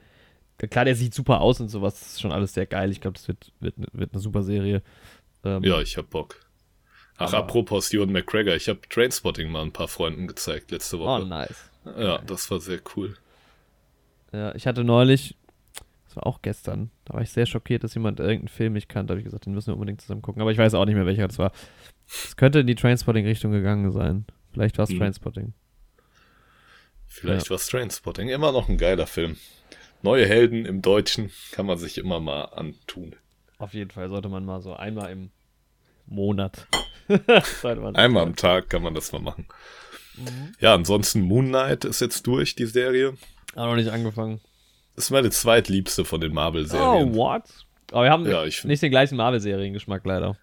klar, 0.69 0.85
der 0.85 0.95
sieht 0.95 1.13
super 1.13 1.41
aus 1.41 1.59
und 1.59 1.69
sowas, 1.69 1.99
das 1.99 2.11
ist 2.13 2.21
schon 2.21 2.31
alles 2.31 2.53
sehr 2.53 2.65
geil. 2.65 2.91
Ich 2.91 3.01
glaube, 3.01 3.15
das 3.17 3.27
wird, 3.27 3.51
wird, 3.59 3.75
wird 3.91 4.13
eine 4.13 4.21
super 4.21 4.43
Serie. 4.43 4.81
Ähm, 5.43 5.63
Ja, 5.63 5.81
ich 5.81 5.97
hab 5.97 6.09
Bock. 6.09 6.35
Ach, 7.17 7.33
apropos 7.33 7.93
Ewan 7.93 8.11
McGregor, 8.11 8.55
ich 8.55 8.67
habe 8.67 8.79
Trainspotting 8.89 9.51
mal 9.51 9.61
ein 9.61 9.73
paar 9.73 9.87
Freunden 9.87 10.27
gezeigt 10.27 10.71
letzte 10.71 10.97
Oh, 10.97 11.01
Woche. 11.01 11.25
nice. 11.27 11.69
Ja, 11.97 12.17
das 12.19 12.49
war 12.49 12.59
sehr 12.59 12.79
cool. 12.95 13.15
Ja, 14.33 14.55
ich 14.55 14.65
hatte 14.65 14.83
neulich, 14.83 15.35
das 16.05 16.15
war 16.15 16.25
auch 16.25 16.41
gestern, 16.41 16.89
da 17.05 17.15
war 17.15 17.21
ich 17.21 17.29
sehr 17.31 17.45
schockiert, 17.45 17.83
dass 17.83 17.93
jemand 17.93 18.19
irgendeinen 18.19 18.47
Film 18.47 18.73
nicht 18.73 18.87
kannte. 18.89 19.07
Da 19.07 19.11
habe 19.13 19.19
ich 19.19 19.25
gesagt, 19.25 19.45
den 19.45 19.53
müssen 19.53 19.67
wir 19.67 19.73
unbedingt 19.73 20.01
zusammen 20.01 20.21
gucken. 20.21 20.41
Aber 20.41 20.51
ich 20.51 20.57
weiß 20.57 20.73
auch 20.73 20.85
nicht 20.85 20.95
mehr, 20.95 21.05
welcher 21.05 21.27
das 21.27 21.37
war. 21.37 21.51
Es 22.13 22.35
könnte 22.35 22.59
in 22.59 22.67
die 22.67 22.75
Trainspotting-Richtung 22.75 23.51
gegangen 23.51 23.91
sein. 23.91 24.25
Vielleicht 24.51 24.77
war 24.77 24.83
es 24.83 24.89
Hm. 24.91 24.99
Trainspotting. 24.99 25.53
Vielleicht 27.07 27.49
war 27.49 27.57
Trainspotting 27.57 28.29
immer 28.29 28.51
noch 28.51 28.69
ein 28.69 28.77
geiler 28.77 29.07
Film. 29.07 29.37
Neue 30.01 30.25
Helden 30.25 30.65
im 30.65 30.81
Deutschen 30.81 31.31
kann 31.51 31.65
man 31.65 31.77
sich 31.77 31.97
immer 31.97 32.19
mal 32.19 32.43
antun. 32.45 33.15
Auf 33.59 33.73
jeden 33.73 33.91
Fall 33.91 34.09
sollte 34.09 34.29
man 34.29 34.45
mal 34.45 34.61
so 34.61 34.73
einmal 34.73 35.11
im 35.11 35.29
Monat. 36.07 36.67
Einmal 37.93 38.23
am 38.23 38.35
Tag 38.35 38.69
kann 38.69 38.81
man 38.83 38.93
das 38.93 39.11
mal 39.11 39.19
machen. 39.21 39.45
Mhm. 40.17 40.53
Ja, 40.59 40.73
ansonsten 40.73 41.21
Moon 41.21 41.47
Knight 41.49 41.83
ist 41.85 41.99
jetzt 42.01 42.25
durch, 42.25 42.55
die 42.55 42.65
Serie. 42.65 43.15
Auch 43.55 43.65
noch 43.67 43.75
nicht 43.75 43.89
angefangen. 43.89 44.39
Das 44.95 45.05
ist 45.05 45.11
meine 45.11 45.29
zweitliebste 45.29 46.05
von 46.05 46.21
den 46.21 46.31
Oh, 46.31 46.35
Marvel-Serien. 46.35 47.13
what? 47.15 47.43
Aber 47.91 48.03
wir 48.03 48.11
haben 48.11 48.25
Ja, 48.29 48.45
ich- 48.45 48.63
nicht 48.63 48.81
den 48.81 48.91
gleichen 48.91 49.17
Marvel-Seriengeschmack 49.17 50.05
leider. 50.05 50.37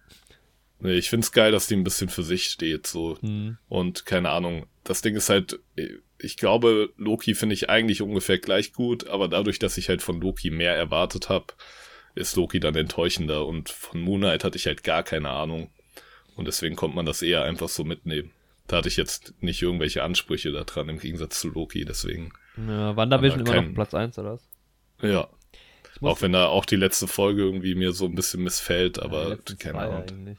Nee, 0.79 0.93
ich 0.97 1.09
find's 1.09 1.31
geil, 1.31 1.51
dass 1.51 1.67
die 1.67 1.75
ein 1.75 1.83
bisschen 1.83 2.09
für 2.09 2.23
sich 2.23 2.45
steht, 2.45 2.87
so. 2.87 3.17
Hm. 3.21 3.57
Und 3.67 4.05
keine 4.05 4.29
Ahnung, 4.29 4.65
das 4.83 5.01
Ding 5.01 5.15
ist 5.15 5.29
halt, 5.29 5.59
ich 6.17 6.37
glaube, 6.37 6.89
Loki 6.97 7.35
finde 7.35 7.53
ich 7.53 7.69
eigentlich 7.69 8.01
ungefähr 8.01 8.39
gleich 8.39 8.73
gut, 8.73 9.07
aber 9.07 9.27
dadurch, 9.27 9.59
dass 9.59 9.77
ich 9.77 9.89
halt 9.89 10.01
von 10.01 10.19
Loki 10.21 10.49
mehr 10.49 10.75
erwartet 10.75 11.29
habe, 11.29 11.47
ist 12.15 12.35
Loki 12.35 12.59
dann 12.59 12.75
enttäuschender 12.75 13.45
und 13.45 13.69
von 13.69 14.01
Moon 14.01 14.19
Knight 14.21 14.43
hatte 14.43 14.57
ich 14.57 14.65
halt 14.65 14.83
gar 14.83 15.03
keine 15.03 15.29
Ahnung. 15.29 15.69
Und 16.35 16.47
deswegen 16.47 16.75
konnte 16.75 16.95
man 16.95 17.05
das 17.05 17.21
eher 17.21 17.43
einfach 17.43 17.69
so 17.69 17.83
mitnehmen. 17.83 18.31
da 18.67 18.77
hatte 18.77 18.87
ich 18.87 18.97
jetzt 18.97 19.33
nicht 19.41 19.61
irgendwelche 19.61 20.03
Ansprüche 20.03 20.51
daran 20.51 20.89
im 20.89 20.99
Gegensatz 20.99 21.39
zu 21.39 21.49
Loki, 21.49 21.85
deswegen. 21.85 22.31
Ja, 22.55 22.95
WandaVision 22.95 23.41
Aber 23.41 23.49
immer 23.51 23.61
kein- 23.61 23.67
noch 23.69 23.75
Platz 23.75 23.93
1 23.95 24.19
oder 24.19 24.33
was? 24.33 24.47
Ja. 25.01 25.27
Auch 26.01 26.21
wenn 26.21 26.31
da 26.33 26.45
auch 26.47 26.65
die 26.65 26.75
letzte 26.77 27.07
Folge 27.07 27.41
irgendwie 27.41 27.73
mir 27.75 27.91
so 27.93 28.05
ein 28.05 28.15
bisschen 28.15 28.43
missfällt, 28.43 28.97
Ja, 28.97 29.03
aber 29.03 29.29
letzten 29.29 29.57
keine 29.57 29.79
Ahnung. 29.79 30.03
eigentlich. 30.07 30.37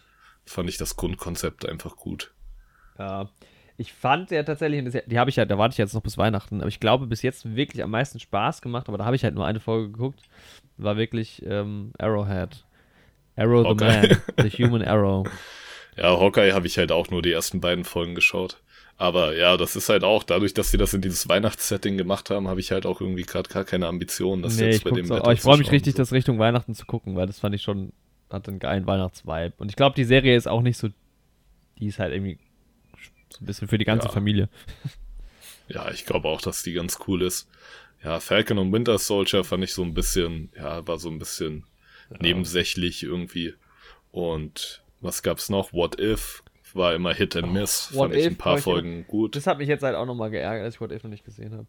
Fand 0.50 0.68
ich 0.68 0.78
das 0.78 0.96
Grundkonzept 0.96 1.68
einfach 1.68 1.94
gut. 1.94 2.32
Ja. 2.98 3.28
Ich 3.76 3.92
fand 3.92 4.32
ja 4.32 4.42
tatsächlich, 4.42 5.04
die 5.06 5.18
habe 5.18 5.30
ich 5.30 5.38
halt, 5.38 5.48
da 5.48 5.56
warte 5.58 5.74
ich 5.74 5.78
jetzt 5.78 5.94
noch 5.94 6.02
bis 6.02 6.18
Weihnachten, 6.18 6.60
aber 6.60 6.68
ich 6.68 6.80
glaube, 6.80 7.06
bis 7.06 7.22
jetzt 7.22 7.54
wirklich 7.54 7.84
am 7.84 7.92
meisten 7.92 8.18
Spaß 8.18 8.60
gemacht, 8.60 8.88
aber 8.88 8.98
da 8.98 9.04
habe 9.04 9.14
ich 9.14 9.22
halt 9.22 9.36
nur 9.36 9.46
eine 9.46 9.60
Folge 9.60 9.92
geguckt, 9.92 10.20
war 10.76 10.96
wirklich 10.96 11.40
ähm, 11.46 11.92
Arrowhead. 11.98 12.66
Arrow 13.36 13.62
the 13.62 13.68
Okay. 13.68 14.16
Man, 14.36 14.50
The 14.50 14.64
Human 14.64 14.82
Arrow. 14.82 15.26
Ja, 15.96 16.18
Hawkeye 16.18 16.52
habe 16.52 16.66
ich 16.66 16.78
halt 16.78 16.92
auch 16.92 17.10
nur 17.10 17.20
die 17.20 17.32
ersten 17.32 17.60
beiden 17.60 17.84
Folgen 17.84 18.14
geschaut. 18.14 18.62
Aber 18.96 19.36
ja, 19.36 19.56
das 19.56 19.76
ist 19.76 19.88
halt 19.88 20.02
auch, 20.04 20.22
dadurch, 20.22 20.54
dass 20.54 20.70
sie 20.70 20.78
das 20.78 20.94
in 20.94 21.02
dieses 21.02 21.28
Weihnachtssetting 21.28 21.98
gemacht 21.98 22.30
haben, 22.30 22.48
habe 22.48 22.60
ich 22.60 22.70
halt 22.70 22.86
auch 22.86 23.00
irgendwie 23.00 23.22
gerade 23.22 23.48
gar 23.48 23.64
keine 23.64 23.86
Ambitionen, 23.86 24.42
das 24.42 24.56
nee, 24.56 24.70
jetzt 24.70 24.84
bei 24.84 24.90
dem 24.90 25.06
auch, 25.06 25.10
Wetter 25.10 25.24
aber 25.24 25.32
ich 25.32 25.40
freue 25.40 25.58
mich 25.58 25.70
richtig, 25.72 25.94
so. 25.94 25.98
das 25.98 26.12
Richtung 26.12 26.38
Weihnachten 26.38 26.74
zu 26.74 26.86
gucken, 26.86 27.16
weil 27.16 27.26
das 27.26 27.38
fand 27.38 27.54
ich 27.54 27.62
schon, 27.62 27.92
hat 28.30 28.48
einen 28.48 28.58
geilen 28.58 28.86
Weihnachtsvibe. 28.86 29.52
Und 29.58 29.68
ich 29.70 29.76
glaube, 29.76 29.94
die 29.96 30.04
Serie 30.04 30.36
ist 30.36 30.46
auch 30.48 30.62
nicht 30.62 30.78
so, 30.78 30.88
die 31.78 31.86
ist 31.86 31.98
halt 31.98 32.12
irgendwie 32.12 32.38
so 33.30 33.42
ein 33.42 33.46
bisschen 33.46 33.68
für 33.68 33.78
die 33.78 33.84
ganze 33.84 34.06
Ja. 34.08 34.12
Familie. 34.12 34.48
Ja, 35.72 35.88
ich 35.92 36.04
glaube 36.04 36.26
auch, 36.26 36.40
dass 36.40 36.64
die 36.64 36.72
ganz 36.72 36.98
cool 37.06 37.22
ist. 37.22 37.48
Ja, 38.02 38.18
Falcon 38.18 38.58
und 38.58 38.72
Winter 38.72 38.98
Soldier 38.98 39.44
fand 39.44 39.62
ich 39.62 39.72
so 39.72 39.84
ein 39.84 39.94
bisschen, 39.94 40.50
ja, 40.56 40.84
war 40.88 40.98
so 40.98 41.08
ein 41.08 41.20
bisschen 41.20 41.64
nebensächlich 42.18 43.02
irgendwie. 43.04 43.54
Und 44.10 44.82
was 45.00 45.22
gab's 45.22 45.48
noch? 45.48 45.72
What 45.72 46.00
If 46.00 46.42
war 46.74 46.94
immer 46.94 47.14
Hit 47.14 47.36
and 47.36 47.52
Miss. 47.52 47.90
What 47.92 48.10
fand 48.10 48.14
ich 48.16 48.26
If 48.26 48.32
ein 48.32 48.36
paar 48.36 48.58
ich 48.58 48.64
Folgen 48.64 49.06
gut. 49.06 49.36
Das 49.36 49.46
hat 49.46 49.58
mich 49.58 49.68
jetzt 49.68 49.82
halt 49.84 49.94
auch 49.94 50.06
nochmal 50.06 50.30
geärgert, 50.30 50.66
dass 50.66 50.74
ich 50.74 50.80
What 50.80 50.90
If 50.90 51.04
noch 51.04 51.10
nicht 51.10 51.24
gesehen 51.24 51.52
habe. 51.52 51.66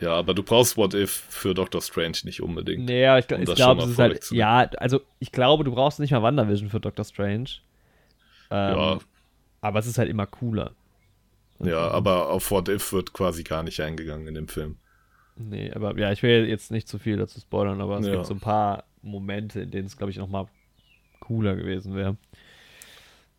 Ja, 0.00 0.12
aber 0.14 0.34
du 0.34 0.42
brauchst 0.42 0.76
What 0.76 0.94
If 0.94 1.10
für 1.10 1.54
Doctor 1.54 1.80
Strange 1.80 2.18
nicht 2.24 2.42
unbedingt. 2.42 2.90
Aber 2.90 3.18
ich, 3.18 3.30
Um 3.32 3.42
ich 3.42 3.54
glaube, 3.54 3.82
es 3.82 3.90
ist 3.90 3.98
halt, 3.98 4.30
ja, 4.32 4.68
also 4.78 5.00
ich 5.20 5.30
glaube, 5.32 5.64
du 5.64 5.72
brauchst 5.72 6.00
nicht 6.00 6.10
mal 6.10 6.22
WandaVision 6.22 6.68
für 6.68 6.80
Doctor 6.80 7.04
Strange. 7.04 7.50
Ähm, 8.50 8.76
Ja. 8.76 8.98
Aber 9.60 9.78
es 9.78 9.86
ist 9.86 9.96
halt 9.98 10.10
immer 10.10 10.26
cooler. 10.26 10.72
Ja, 11.60 11.88
aber 11.88 12.28
auf 12.30 12.50
What 12.50 12.68
If 12.68 12.92
wird 12.92 13.12
quasi 13.12 13.44
gar 13.44 13.62
nicht 13.62 13.80
eingegangen 13.80 14.26
in 14.26 14.34
dem 14.34 14.48
Film. 14.48 14.76
Nee, 15.36 15.72
aber 15.72 15.96
ja, 15.98 16.12
ich 16.12 16.22
will 16.22 16.46
jetzt 16.46 16.70
nicht 16.70 16.88
zu 16.88 16.98
viel 16.98 17.16
dazu 17.16 17.40
spoilern, 17.40 17.80
aber 17.80 17.98
es 17.98 18.06
Ja. 18.06 18.12
gibt 18.14 18.26
so 18.26 18.34
ein 18.34 18.40
paar 18.40 18.84
Momente, 19.02 19.60
in 19.60 19.70
denen 19.70 19.86
es, 19.86 19.96
glaube 19.96 20.10
ich, 20.10 20.16
nochmal 20.18 20.46
cooler 21.20 21.56
gewesen 21.56 21.94
wäre. 21.94 22.16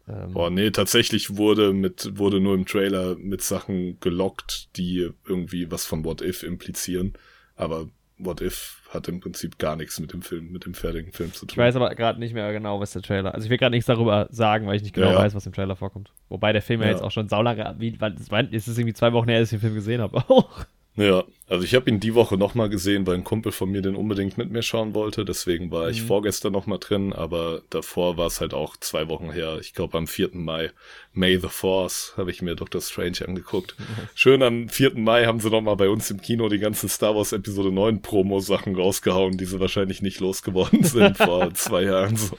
Ähm, 0.08 0.34
Boah, 0.34 0.50
nee, 0.50 0.70
tatsächlich 0.72 1.36
wurde 1.38 1.74
mit, 1.74 2.18
wurde 2.20 2.40
nur 2.40 2.54
im 2.56 2.66
Trailer 2.66 3.16
mit 3.16 3.42
Sachen 3.42 4.00
gelockt, 4.00 4.70
die 4.78 5.10
irgendwie 5.28 5.72
was 5.72 5.86
von 5.86 6.04
What 6.06 6.22
If 6.22 6.44
implizieren. 6.44 7.14
Aber 7.56 7.88
What 8.18 8.40
If 8.42 8.82
hat 8.92 9.08
im 9.10 9.20
Prinzip 9.20 9.58
gar 9.58 9.76
nichts 9.76 10.00
mit 10.00 10.14
dem 10.14 10.22
Film, 10.22 10.52
mit 10.52 10.66
dem 10.66 10.74
fertigen 10.74 11.12
Film 11.12 11.34
zu 11.34 11.42
tun. 11.46 11.50
ich 11.52 11.58
weiß 11.58 11.76
aber 11.76 11.94
gerade 11.96 12.20
nicht 12.20 12.34
mehr 12.34 12.52
genau, 12.54 12.80
was 12.80 12.92
der 12.94 13.02
Trailer. 13.02 13.34
Also 13.34 13.46
ich 13.46 13.50
will 13.52 13.58
gerade 13.58 13.72
nichts 13.76 13.88
darüber 13.88 14.28
sagen, 14.32 14.68
weil 14.68 14.78
ich 14.78 14.84
nicht 14.84 14.94
genau 14.94 15.08
Ja, 15.08 15.14
ja. 15.14 15.20
weiß, 15.20 15.36
was 15.36 15.46
im 15.48 15.54
Trailer 15.54 15.76
vorkommt. 15.76 16.14
Wobei 16.30 16.54
der 16.54 16.62
Film 16.62 16.80
ja, 16.82 16.88
Ja. 16.88 16.94
jetzt 16.94 17.02
auch 17.02 17.12
schon 17.12 17.28
saulange, 17.28 17.76
wie, 17.80 18.00
wann, 18.00 18.16
es 18.54 18.68
ist 18.68 18.78
irgendwie 18.78 18.94
zwei 18.94 19.12
Wochen 19.12 19.28
her, 19.28 19.40
dass 19.40 19.52
ich 19.52 19.58
den 19.60 19.62
Film 19.62 19.74
gesehen 19.76 20.02
habe. 20.02 20.18
Auch. 20.30 20.66
Ja, 20.98 21.26
also 21.50 21.66
ich 21.66 21.76
habe 21.76 21.90
ihn 21.90 22.00
die 22.00 22.16
Woche 22.16 22.38
nochmal 22.38 22.70
gesehen, 22.70 23.06
weil 23.06 23.16
ein 23.16 23.26
Kumpel 23.26 23.52
von 23.52 23.70
mir 23.70 23.82
den 23.82 23.98
unbedingt 23.98 24.38
mit 24.38 24.50
mir 24.50 24.62
schauen 24.62 24.94
wollte. 24.96 25.26
Deswegen 25.26 25.70
war 25.70 25.90
ich 25.90 26.02
Mhm. 26.04 26.08
vorgestern 26.08 26.54
nochmal 26.54 26.80
drin, 26.80 27.12
aber 27.12 27.64
davor 27.70 28.16
war 28.16 28.28
es 28.28 28.40
halt 28.40 28.54
auch 28.54 28.78
zwei 28.78 29.10
Wochen 29.10 29.30
her. 29.30 29.58
Ich 29.60 29.74
glaube 29.74 29.98
am 29.98 30.08
4. 30.08 30.30
Mai, 30.40 30.72
May 31.12 31.38
the 31.38 31.50
Force, 31.50 32.14
habe 32.16 32.32
ich 32.32 32.42
mir 32.42 32.56
Doctor 32.56 32.80
Strange 32.80 33.28
angeguckt. 33.28 33.76
Schön 34.16 34.42
am 34.42 34.70
4. 34.70 34.94
Mai 34.96 35.26
haben 35.26 35.42
sie 35.42 35.50
nochmal 35.50 35.76
bei 35.76 35.90
uns 35.90 36.10
im 36.12 36.22
Kino 36.22 36.48
die 36.48 36.60
ganzen 36.60 36.88
Star 36.88 37.14
Wars 37.14 37.34
Episode 37.34 37.74
9 37.74 38.02
Promo-Sachen 38.02 38.74
rausgehauen, 38.76 39.38
die 39.38 39.46
sie 39.46 39.60
wahrscheinlich 39.60 40.02
nicht 40.02 40.22
losgeworden 40.22 40.84
sind 40.86 41.18
vor 41.18 41.54
zwei 41.56 41.84
Jahren 41.84 42.16
so. 42.16 42.38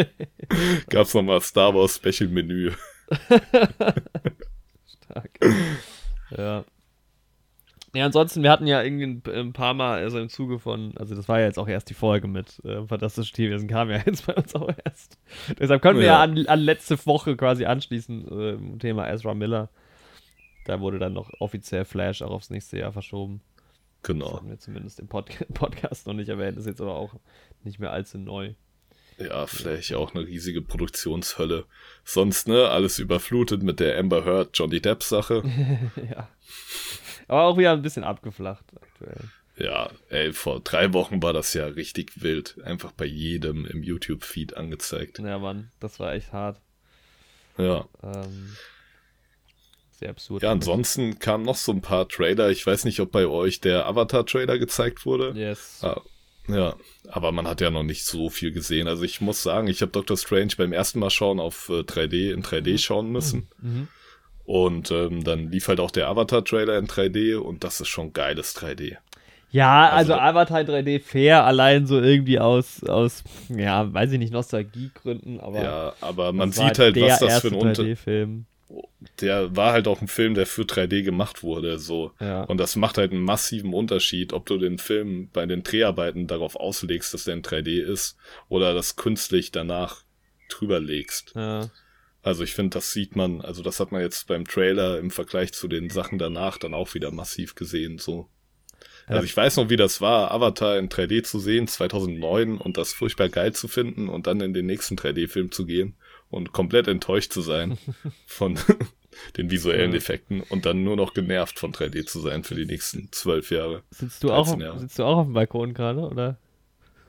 Gab's 0.88 1.12
nochmal 1.12 1.42
Star 1.42 1.74
Wars 1.74 1.96
Special 1.96 2.30
Menü. 2.30 2.72
Stark. 5.04 5.30
ja. 6.36 6.64
Ja, 7.96 8.04
ansonsten, 8.06 8.42
wir 8.42 8.50
hatten 8.50 8.66
ja 8.66 8.82
irgendwie 8.82 9.30
ein, 9.30 9.52
paar 9.52 9.74
Mal, 9.74 9.98
also 10.02 10.18
im 10.18 10.28
Zuge 10.28 10.58
von, 10.58 10.96
also 10.98 11.14
das 11.14 11.28
war 11.28 11.40
ja 11.40 11.46
jetzt 11.46 11.58
auch 11.58 11.66
erst 11.68 11.88
die 11.90 11.94
Folge 11.94 12.28
mit 12.28 12.62
äh, 12.64 12.86
Fantastische 12.86 13.32
Tierwesen, 13.32 13.68
kam 13.68 13.90
ja 13.90 13.96
jetzt 14.06 14.26
bei 14.26 14.34
uns 14.34 14.54
auch 14.54 14.68
erst. 14.84 15.18
Deshalb 15.58 15.80
können 15.82 15.98
wir 15.98 16.06
ja, 16.06 16.12
Ja. 16.18 16.22
an, 16.22 16.46
an 16.46 16.60
letzte 16.60 17.04
Woche 17.06 17.36
quasi 17.36 17.64
anschließen, 17.64 18.28
äh, 18.30 18.50
im 18.52 18.78
Thema 18.78 19.08
Ezra 19.08 19.34
Miller. 19.34 19.70
Da 20.66 20.80
wurde 20.80 20.98
dann 20.98 21.12
noch 21.14 21.30
offiziell 21.38 21.84
Flash 21.84 22.22
auch 22.22 22.30
aufs 22.32 22.50
nächste 22.50 22.78
Jahr 22.78 22.92
verschoben. 22.92 23.40
Das 24.02 24.12
Genau. 24.12 24.34
hatten 24.36 24.50
wir 24.50 24.58
zumindest 24.58 25.00
im 25.00 25.08
Pod 25.08 25.26
Podcast 25.54 26.06
noch 26.06 26.14
nicht 26.14 26.28
erwähnt, 26.28 26.58
ist 26.58 26.66
jetzt 26.66 26.80
aber 26.80 26.94
auch 26.96 27.14
nicht 27.64 27.78
mehr 27.80 27.92
allzu 27.92 28.18
neu. 28.18 28.52
Ja, 29.18 29.46
vielleicht 29.46 29.94
auch 29.94 30.14
eine 30.14 30.26
riesige 30.26 30.60
Produktionshölle. 30.60 31.64
Sonst, 32.04 32.48
ne, 32.48 32.68
alles 32.68 32.98
überflutet 32.98 33.62
mit 33.62 33.80
der 33.80 33.98
Amber 33.98 34.26
Heard 34.26 34.50
Johnny 34.52 34.78
Depp 34.80 35.02
Sache. 35.02 35.42
ja. 36.10 36.28
Aber 37.28 37.42
auch 37.42 37.58
wieder 37.58 37.72
ein 37.72 37.82
bisschen 37.82 38.04
abgeflacht 38.04 38.64
aktuell. 38.74 39.30
Ja, 39.58 39.90
ey, 40.10 40.32
vor 40.32 40.60
drei 40.60 40.92
Wochen 40.92 41.22
war 41.22 41.32
das 41.32 41.54
ja 41.54 41.66
richtig 41.66 42.22
wild. 42.22 42.56
Einfach 42.62 42.92
bei 42.92 43.06
jedem 43.06 43.64
im 43.64 43.82
YouTube-Feed 43.82 44.56
angezeigt. 44.56 45.18
Ja, 45.18 45.38
Mann, 45.38 45.70
das 45.80 45.98
war 45.98 46.12
echt 46.12 46.32
hart. 46.32 46.60
Ja. 47.56 47.88
Ähm, 48.02 48.54
sehr 49.92 50.10
absurd. 50.10 50.42
Ja, 50.42 50.52
ansonsten 50.52 51.18
kamen 51.18 51.44
noch 51.44 51.56
so 51.56 51.72
ein 51.72 51.80
paar 51.80 52.06
Trailer. 52.06 52.50
Ich 52.50 52.66
weiß 52.66 52.84
nicht, 52.84 53.00
ob 53.00 53.12
bei 53.12 53.26
euch 53.26 53.60
der 53.60 53.86
Avatar-Trailer 53.86 54.58
gezeigt 54.58 55.06
wurde. 55.06 55.32
Yes. 55.34 55.80
Ah, 55.82 56.02
ja, 56.48 56.76
aber 57.08 57.32
man 57.32 57.48
hat 57.48 57.62
ja 57.62 57.70
noch 57.70 57.82
nicht 57.82 58.04
so 58.04 58.28
viel 58.28 58.52
gesehen. 58.52 58.88
Also 58.88 59.04
ich 59.04 59.22
muss 59.22 59.42
sagen, 59.42 59.68
ich 59.68 59.80
habe 59.80 59.92
Doctor 59.92 60.18
Strange 60.18 60.52
beim 60.58 60.74
ersten 60.74 60.98
Mal 60.98 61.10
schauen 61.10 61.40
auf 61.40 61.70
äh, 61.70 61.80
3D, 61.80 62.30
in 62.30 62.42
3D 62.42 62.78
schauen 62.78 63.10
müssen. 63.10 63.48
Mhm. 63.60 63.88
Und 64.46 64.92
ähm, 64.92 65.24
dann 65.24 65.50
lief 65.50 65.66
halt 65.68 65.80
auch 65.80 65.90
der 65.90 66.08
Avatar-Trailer 66.08 66.78
in 66.78 66.86
3D 66.86 67.36
und 67.36 67.64
das 67.64 67.80
ist 67.80 67.88
schon 67.88 68.12
geiles 68.12 68.56
3D. 68.56 68.96
Ja, 69.50 69.88
also, 69.88 70.12
Also 70.12 70.22
Avatar 70.22 70.60
3D 70.60 71.00
fair, 71.00 71.44
allein 71.44 71.86
so 71.86 72.00
irgendwie 72.00 72.38
aus, 72.38 72.84
aus, 72.84 73.24
ja, 73.48 73.92
weiß 73.92 74.12
ich 74.12 74.18
nicht, 74.18 74.32
Nostalgiegründen, 74.32 75.40
aber 75.40 75.62
ja, 75.62 75.92
aber 76.00 76.32
man 76.32 76.52
sieht 76.52 76.78
halt, 76.78 77.00
was 77.00 77.18
das 77.18 77.40
für 77.40 77.48
ein 77.48 77.54
Unter... 77.54 77.82
3D-Film. 77.82 78.46
Der 79.20 79.54
war 79.54 79.72
halt 79.72 79.86
auch 79.86 80.00
ein 80.00 80.08
Film, 80.08 80.34
der 80.34 80.46
für 80.46 80.62
3D 80.62 81.02
gemacht 81.04 81.44
wurde, 81.44 81.78
so. 81.78 82.12
Ja. 82.20 82.42
Und 82.42 82.58
das 82.58 82.74
macht 82.74 82.98
halt 82.98 83.12
einen 83.12 83.22
massiven 83.22 83.72
Unterschied, 83.72 84.32
ob 84.32 84.46
du 84.46 84.58
den 84.58 84.78
Film 84.78 85.30
bei 85.32 85.46
den 85.46 85.62
Dreharbeiten 85.62 86.26
darauf 86.26 86.56
auslegst, 86.56 87.14
dass 87.14 87.24
der 87.24 87.34
in 87.34 87.42
3D 87.42 87.80
ist, 87.80 88.16
oder 88.48 88.74
das 88.74 88.96
künstlich 88.96 89.52
danach 89.52 90.02
drüber 90.48 90.80
legst. 90.80 91.32
ja. 91.34 91.70
Also 92.26 92.42
ich 92.42 92.54
finde, 92.54 92.70
das 92.74 92.90
sieht 92.92 93.14
man, 93.14 93.40
also 93.40 93.62
das 93.62 93.78
hat 93.78 93.92
man 93.92 94.00
jetzt 94.00 94.26
beim 94.26 94.44
Trailer 94.44 94.98
im 94.98 95.12
Vergleich 95.12 95.52
zu 95.52 95.68
den 95.68 95.90
Sachen 95.90 96.18
danach 96.18 96.58
dann 96.58 96.74
auch 96.74 96.92
wieder 96.94 97.12
massiv 97.12 97.54
gesehen, 97.54 97.98
so. 97.98 98.28
Also 99.06 99.22
ich 99.22 99.36
weiß 99.36 99.58
noch, 99.58 99.70
wie 99.70 99.76
das 99.76 100.00
war, 100.00 100.32
Avatar 100.32 100.76
in 100.76 100.88
3D 100.88 101.22
zu 101.22 101.38
sehen, 101.38 101.68
2009, 101.68 102.58
und 102.58 102.78
das 102.78 102.92
furchtbar 102.92 103.28
geil 103.28 103.52
zu 103.52 103.68
finden 103.68 104.08
und 104.08 104.26
dann 104.26 104.40
in 104.40 104.52
den 104.54 104.66
nächsten 104.66 104.96
3D-Film 104.96 105.52
zu 105.52 105.66
gehen 105.66 105.94
und 106.28 106.50
komplett 106.50 106.88
enttäuscht 106.88 107.32
zu 107.32 107.42
sein 107.42 107.78
von 108.26 108.58
den 109.36 109.48
visuellen 109.52 109.92
Ja. 109.92 109.98
Effekten 109.98 110.40
und 110.40 110.66
dann 110.66 110.82
nur 110.82 110.96
noch 110.96 111.14
genervt 111.14 111.60
von 111.60 111.72
3D 111.72 112.06
zu 112.06 112.18
sein 112.18 112.42
für 112.42 112.56
die 112.56 112.66
nächsten 112.66 113.08
zwölf 113.12 113.52
Jahre. 113.52 113.84
Sitzt 113.90 114.24
du, 114.24 114.32
auch, 114.32 114.46
13 114.46 114.60
Jahre. 114.62 114.80
sitzt 114.80 114.98
du 114.98 115.04
auch 115.04 115.18
auf 115.18 115.26
dem 115.26 115.34
Balkon 115.34 115.74
gerade, 115.74 116.00
oder? 116.00 116.38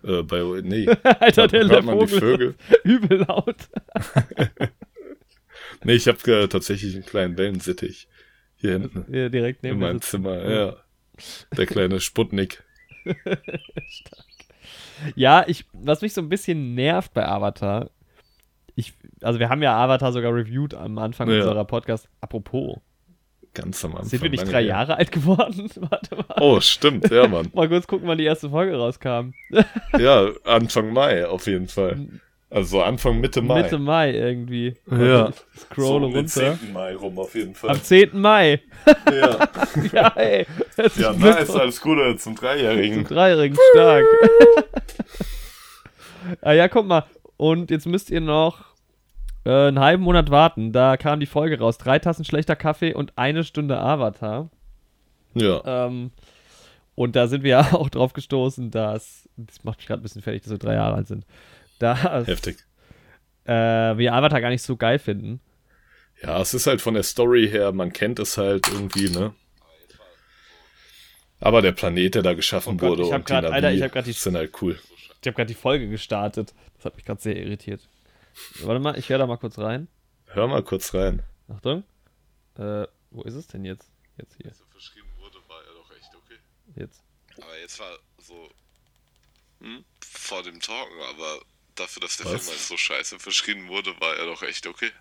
Äh, 0.04 0.22
bei, 0.22 0.44
nee, 0.62 0.88
Alter, 1.04 1.48
der, 1.48 1.68
hört 1.68 1.86
man 1.86 1.98
die 2.02 2.08
Vögel? 2.08 2.54
übel 2.84 3.26
laut. 3.28 3.56
Nee, 5.84 5.94
ich 5.94 6.08
habe 6.08 6.20
äh, 6.32 6.48
tatsächlich 6.48 6.96
einen 6.96 7.06
kleinen 7.06 7.38
Wellensittich 7.38 8.08
hier 8.56 8.74
hinten 8.74 9.06
Hier 9.12 9.30
direkt 9.30 9.64
in 9.64 9.70
neben 9.70 9.80
mir 9.80 9.88
meinem. 9.88 10.02
Zimmer. 10.02 10.50
Ja. 10.50 10.76
Der 11.56 11.66
kleine 11.66 12.00
Sputnik. 12.00 12.64
Ja, 15.16 15.44
ich, 15.48 15.66
was 15.74 16.02
mich 16.02 16.14
so 16.14 16.22
ein 16.22 16.30
bisschen 16.30 16.74
nervt 16.74 17.14
bei 17.14 17.24
Avatar, 17.28 17.92
ich, 18.76 18.94
also 19.22 19.40
wir 19.40 19.50
haben 19.50 19.62
ja 19.62 19.76
Avatar 19.78 20.12
sogar 20.12 20.34
reviewed 20.34 20.74
am 20.74 20.98
Anfang 20.98 21.30
Ja. 21.30 21.36
unserer 21.38 21.66
Podcast. 21.66 22.10
Apropos, 22.22 22.80
Ganz 23.54 23.84
am 23.86 23.92
Anfang. 23.92 24.08
sind 24.10 24.24
wir 24.24 24.30
nicht 24.30 24.46
drei 24.46 24.62
her. 24.62 24.70
Jahre 24.70 24.98
alt 24.98 25.12
geworden? 25.12 25.70
Warte 25.76 26.16
mal. 26.16 26.26
Oh, 26.40 26.60
stimmt, 26.62 27.10
ja, 27.12 27.28
Mann. 27.28 27.50
Mal 27.54 27.70
kurz 27.70 27.88
gucken, 27.88 28.08
wann 28.08 28.18
die 28.18 28.24
erste 28.26 28.50
Folge 28.50 28.76
rauskam. 28.76 29.34
Ja, 29.98 30.30
Anfang 30.46 30.92
Mai 30.94 31.26
auf 31.28 31.46
jeden 31.48 31.68
Fall. 31.68 32.08
Also 32.50 32.82
Anfang, 32.82 33.20
Mitte 33.20 33.42
Mai. 33.42 33.64
Mitte 33.64 33.78
Mai 33.78 34.12
irgendwie. 34.14 34.74
Ja. 34.90 35.30
Ich 35.30 35.62
scrolle 35.62 36.06
um 36.06 36.14
den 36.14 36.26
runter. 36.26 36.58
10. 36.58 36.72
Mai 36.72 36.96
rum 36.96 37.20
auf 37.20 37.36
jeden 37.36 37.54
Fall. 37.56 37.72
Am 37.72 37.82
10. 37.82 38.18
Mai. 38.20 38.62
ja, 39.12 39.50
ja, 39.92 40.08
ey. 40.16 40.46
Ja 40.78 41.12
ist 41.12 41.20
nice, 41.20 41.50
alles 41.50 41.82
Gute 41.82 42.16
zum 42.18 42.36
Dreijährigen. 42.36 43.04
Dreijährigen 43.04 43.58
stark. 43.74 44.06
ah, 46.42 46.54
ja, 46.54 46.70
guck 46.70 46.88
mal. 46.88 47.04
Und 47.36 47.70
jetzt 47.70 47.86
müsst 47.86 48.10
ihr 48.10 48.22
noch 48.22 48.64
äh, 49.46 49.68
einen 49.68 49.80
halben 49.80 50.04
Monat 50.04 50.32
warten. 50.32 50.72
Da 50.72 50.96
kam 50.96 51.20
die 51.20 51.26
Folge 51.26 51.60
raus. 51.60 51.78
Drei 51.78 52.00
Tassen 52.00 52.24
schlechter 52.24 52.56
Kaffee 52.56 52.94
und 52.94 53.12
eine 53.18 53.44
Stunde 53.44 53.78
Avatar. 53.78 54.50
Ja. 55.34 55.62
Ähm, 55.66 56.12
und 56.96 57.16
da 57.16 57.28
sind 57.28 57.44
wir 57.44 57.52
ja 57.52 57.60
auch 57.74 57.90
drauf 57.90 58.14
gestoßen, 58.14 58.72
dass, 58.72 59.30
das 59.38 59.64
macht 59.64 59.80
mich 59.80 59.88
gerade 59.88 60.02
ein 60.02 60.04
bisschen 60.04 60.22
fertig, 60.22 60.44
dass 60.44 60.52
wir 60.52 60.58
drei 60.58 60.74
Jahre 60.74 60.96
alt 60.96 61.08
sind, 61.08 61.26
dass 61.80 62.28
Heftig. 62.28 62.58
äh, 63.46 63.52
wir 63.98 64.14
Avatar 64.14 64.42
gar 64.42 64.50
nicht 64.50 64.62
so 64.64 64.76
geil 64.78 65.00
finden. 65.00 65.40
Ja, 66.22 66.42
es 66.42 66.54
ist 66.54 66.66
halt 66.68 66.82
von 66.82 66.96
der 66.96 67.04
Story 67.04 67.48
her, 67.50 67.72
man 67.72 67.94
kennt 67.94 68.20
es 68.20 68.38
halt 68.38 68.68
irgendwie, 68.70 69.10
ne? 69.10 69.34
Aber 71.40 71.62
der 71.62 71.72
Planet, 71.72 72.16
der 72.16 72.24
da 72.24 72.34
geschaffen 72.34 72.74
Oh 72.74 72.78
Gott, 72.78 72.90
wurde 72.90 73.04
ich 73.04 73.12
hab 73.12 73.20
und 73.22 73.28
grad- 73.28 73.44
die 73.44 73.48
Alter, 73.50 73.72
ich 73.72 73.82
hab 73.84 73.92
grad 73.92 74.06
die- 74.08 74.12
sind 74.14 74.36
halt 74.36 74.60
cool. 74.62 74.80
Ich 75.22 75.28
habe 75.28 75.36
gerade 75.36 75.48
die 75.48 75.54
Folge 75.54 75.88
gestartet. 75.90 76.54
Das 76.76 76.86
hat 76.86 76.96
mich 76.96 77.06
gerade 77.06 77.22
sehr 77.22 77.36
irritiert. 77.38 77.88
Warte 78.62 78.80
mal, 78.80 78.98
ich 78.98 79.10
höre 79.10 79.18
da 79.20 79.28
mal 79.28 79.38
kurz 79.38 79.58
rein. 79.60 79.88
Hör 80.28 80.48
mal 80.48 80.64
kurz 80.64 80.94
rein. 80.94 81.24
Achtung. 81.48 81.84
Äh, 82.58 82.88
wo 83.12 83.22
ist 83.24 83.36
es 83.36 83.48
denn 83.48 83.66
jetzt? 83.66 83.90
Jetzt 84.18 84.36
hier. 84.42 84.52
so 84.54 84.64
verschrieben 84.72 85.08
wurde, 85.20 85.38
war 85.48 85.60
er 85.64 85.74
doch 85.74 85.92
echt 85.96 86.10
okay. 86.16 86.38
Jetzt. 86.76 87.04
Aber 87.38 87.58
jetzt 87.62 87.80
war 87.80 87.92
so 88.20 88.50
hm, 89.62 89.84
vor 90.04 90.42
dem 90.44 90.60
Talken, 90.60 90.96
aber 91.10 91.40
dafür, 91.80 92.02
dass 92.02 92.18
der 92.18 92.26
Was? 92.28 92.34
Film 92.44 92.48
halt 92.48 92.60
so 92.60 92.78
scheiße 92.78 93.20
verschrieben 93.20 93.68
wurde, 93.68 94.00
war 94.00 94.16
er 94.16 94.26
doch 94.26 94.44
echt 94.44 94.68
okay. 94.68 94.92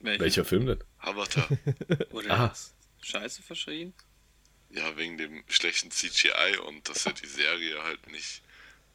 Welcher 0.00 0.44
Film 0.44 0.66
denn? 0.66 0.82
Avatar. 0.98 1.48
Wurde 2.10 2.30
Ah. 2.30 2.54
scheiße 3.02 3.42
verschrien? 3.42 3.92
ja, 4.70 4.96
wegen 4.96 5.16
dem 5.16 5.42
schlechten 5.48 5.90
CGI 5.90 6.58
und 6.66 6.88
dass 6.88 7.06
er 7.06 7.12
die 7.12 7.26
Serie 7.26 7.82
halt 7.84 8.10
nicht 8.10 8.42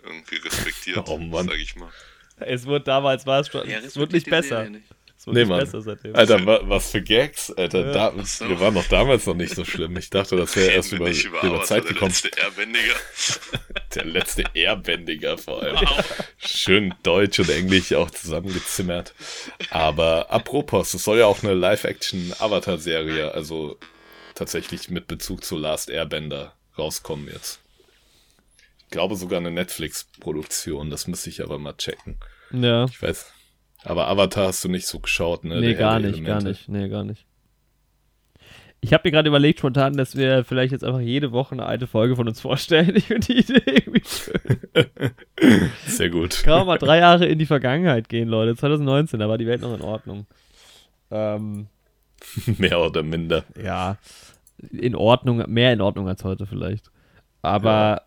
irgendwie 0.04 0.36
respektiert, 0.36 1.08
Oh 1.08 1.18
Mann. 1.18 1.48
sag 1.48 1.58
ich 1.58 1.76
mal. 1.76 1.92
Es 2.38 2.66
wurde 2.66 2.84
damals, 2.86 3.26
war 3.26 3.40
es 3.40 3.48
schon, 3.48 3.68
Ja, 3.70 3.80
es 3.80 3.96
wird 3.96 4.12
nicht 4.12 4.30
besser. 4.30 4.58
Serie 4.58 4.70
nicht. 4.72 4.86
Wird 5.28 5.36
Nee, 5.36 5.42
nicht 5.42 5.50
Mann. 5.50 5.60
besser 5.60 5.82
seitdem. 5.82 6.16
Alter, 6.16 6.46
wa 6.46 6.60
was 6.64 6.92
für 6.92 7.02
Gags, 7.02 7.52
Alter. 7.52 7.86
Ja. 7.88 7.92
Da, 8.12 8.24
so. 8.26 8.50
Wir 8.50 8.60
waren 8.60 8.74
doch 8.76 8.88
damals 8.88 9.26
noch 9.26 9.36
nicht 9.36 9.54
so 9.56 9.64
schlimm. 9.66 9.96
Ich 9.98 10.10
dachte, 10.10 10.36
das 10.36 10.56
wäre 10.56 10.72
erst 10.72 10.92
über, 10.94 11.10
über 11.10 11.44
über 11.44 11.64
Zeit 11.64 11.84
der 11.84 11.94
gekommen. 11.94 12.12
letzte 12.12 12.30
Airbändiger. 12.40 12.96
Der 13.96 14.06
letzte 14.06 14.44
Airbändiger 14.54 15.38
vor 15.38 15.62
allem. 15.62 15.78
Schön 16.38 16.94
Deutsch 17.04 17.40
und 17.40 17.50
Englisch 17.50 17.92
auch 17.94 18.10
zusammengezimmert. 18.10 19.14
Aber 19.70 20.32
apropos, 20.32 20.94
es 20.94 21.04
soll 21.04 21.20
ja 21.20 21.26
auch 21.26 21.44
eine 21.44 21.54
Live-Action-Avatar-Serie, 21.54 23.34
also 23.34 23.78
tatsächlich 24.34 24.90
mit 24.90 25.08
Bezug 25.08 25.44
zu 25.44 25.58
Last 25.58 25.90
Airbender 25.90 26.54
rauskommen 26.78 27.28
jetzt. 27.28 27.60
Ich 28.86 28.92
glaube 28.92 29.16
sogar 29.18 29.40
eine 29.40 29.52
Netflix-Produktion, 29.52 30.90
das 30.90 31.08
müsste 31.08 31.30
ich 31.30 31.42
aber 31.44 31.60
mal 31.60 31.74
checken. 31.78 32.18
ja. 32.52 32.86
Ich 32.86 33.02
weiß. 33.02 33.26
Aber 33.84 34.08
Avatar 34.08 34.48
hast 34.48 34.64
du 34.64 34.70
nicht 34.70 34.86
so 34.88 35.00
geschaut, 35.00 35.44
ne? 35.44 35.56
Nee, 35.60 35.68
Der 35.68 35.76
gar 35.76 36.00
nicht, 36.00 36.24
gar 36.24 36.42
nicht. 36.42 36.70
Nee, 36.70 36.88
gar 36.90 37.04
nicht. 37.04 37.26
Ich 38.84 38.94
habe 38.94 39.02
mir 39.06 39.12
gerade 39.12 39.30
überlegt 39.30 39.60
spontan, 39.60 39.96
dass 39.96 40.16
wir 40.16 40.44
vielleicht 40.44 40.72
jetzt 40.72 40.84
einfach 40.84 41.00
jede 41.02 41.32
Woche 41.32 41.54
eine 41.54 41.68
alte 41.68 41.86
Folge 41.86 42.16
von 42.16 42.28
uns 42.28 42.42
vorstellen. 42.42 42.94
Ich 42.96 43.06
finde 43.06 43.28
die 43.28 43.40
Idee 43.40 43.62
irgendwie 43.66 44.04
schön. 44.04 45.12
Sehr 45.86 46.10
gut. 46.10 46.42
Kann 46.44 46.60
man 46.60 46.68
mal 46.68 46.78
drei 46.80 46.98
Jahre 46.98 47.28
in 47.28 47.38
die 47.38 47.46
Vergangenheit 47.46 48.10
gehen, 48.10 48.28
Leute. 48.28 48.56
2019, 48.56 49.20
da 49.20 49.30
war 49.30 49.38
die 49.38 49.46
Welt 49.46 49.62
noch 49.62 49.74
in 49.76 49.82
Ordnung. 49.82 50.26
Ähm, 51.12 51.68
Mehr 52.58 52.80
oder 52.80 53.04
minder. 53.04 53.44
ja, 53.62 53.98
in 54.72 54.96
Ordnung, 54.96 55.44
mehr 55.48 55.74
in 55.74 55.82
Ordnung 55.82 56.08
als 56.08 56.24
heute 56.24 56.46
vielleicht. 56.46 56.92
Aber 57.42 58.04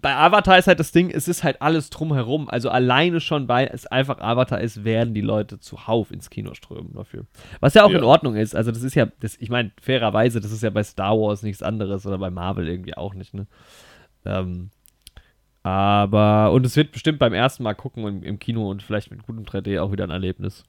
bei 0.00 0.14
Avatar 0.16 0.58
ist 0.58 0.66
halt 0.66 0.80
das 0.80 0.90
Ding, 0.92 1.10
es 1.10 1.28
ist 1.28 1.44
halt 1.44 1.62
alles 1.62 1.88
drumherum. 1.90 2.48
Also 2.48 2.68
alleine 2.68 3.20
schon, 3.20 3.48
weil 3.48 3.70
es 3.72 3.86
einfach 3.86 4.18
Avatar 4.18 4.60
ist, 4.60 4.84
werden 4.84 5.14
die 5.14 5.20
Leute 5.20 5.60
zuhauf 5.60 6.10
ins 6.10 6.30
Kino 6.30 6.54
strömen 6.54 6.92
dafür. 6.94 7.26
Was 7.60 7.74
ja 7.74 7.84
auch 7.84 7.90
Ja. 7.90 7.98
in 7.98 8.04
Ordnung 8.04 8.34
ist. 8.36 8.56
Also 8.56 8.72
das 8.72 8.82
ist 8.82 8.94
ja, 8.94 9.06
das, 9.20 9.36
ich 9.38 9.50
meine, 9.50 9.70
fairerweise, 9.80 10.40
das 10.40 10.50
ist 10.52 10.62
ja 10.62 10.70
bei 10.70 10.82
Star 10.82 11.16
Wars 11.16 11.42
nichts 11.42 11.62
anderes 11.62 12.06
oder 12.06 12.18
bei 12.18 12.30
Marvel 12.30 12.68
irgendwie 12.68 12.96
auch 12.96 13.14
nicht, 13.14 13.34
ne? 13.34 13.46
Ähm, 14.24 14.70
aber, 15.62 16.52
und 16.52 16.66
es 16.66 16.76
wird 16.76 16.92
bestimmt 16.92 17.18
beim 17.18 17.32
ersten 17.32 17.62
Mal 17.62 17.74
gucken 17.74 18.06
im, 18.06 18.22
im 18.22 18.38
Kino 18.38 18.70
und 18.70 18.82
vielleicht 18.82 19.10
mit 19.10 19.22
gutem 19.22 19.44
3D 19.44 19.80
auch 19.80 19.92
wieder 19.92 20.04
ein 20.04 20.10
Erlebnis. 20.10 20.64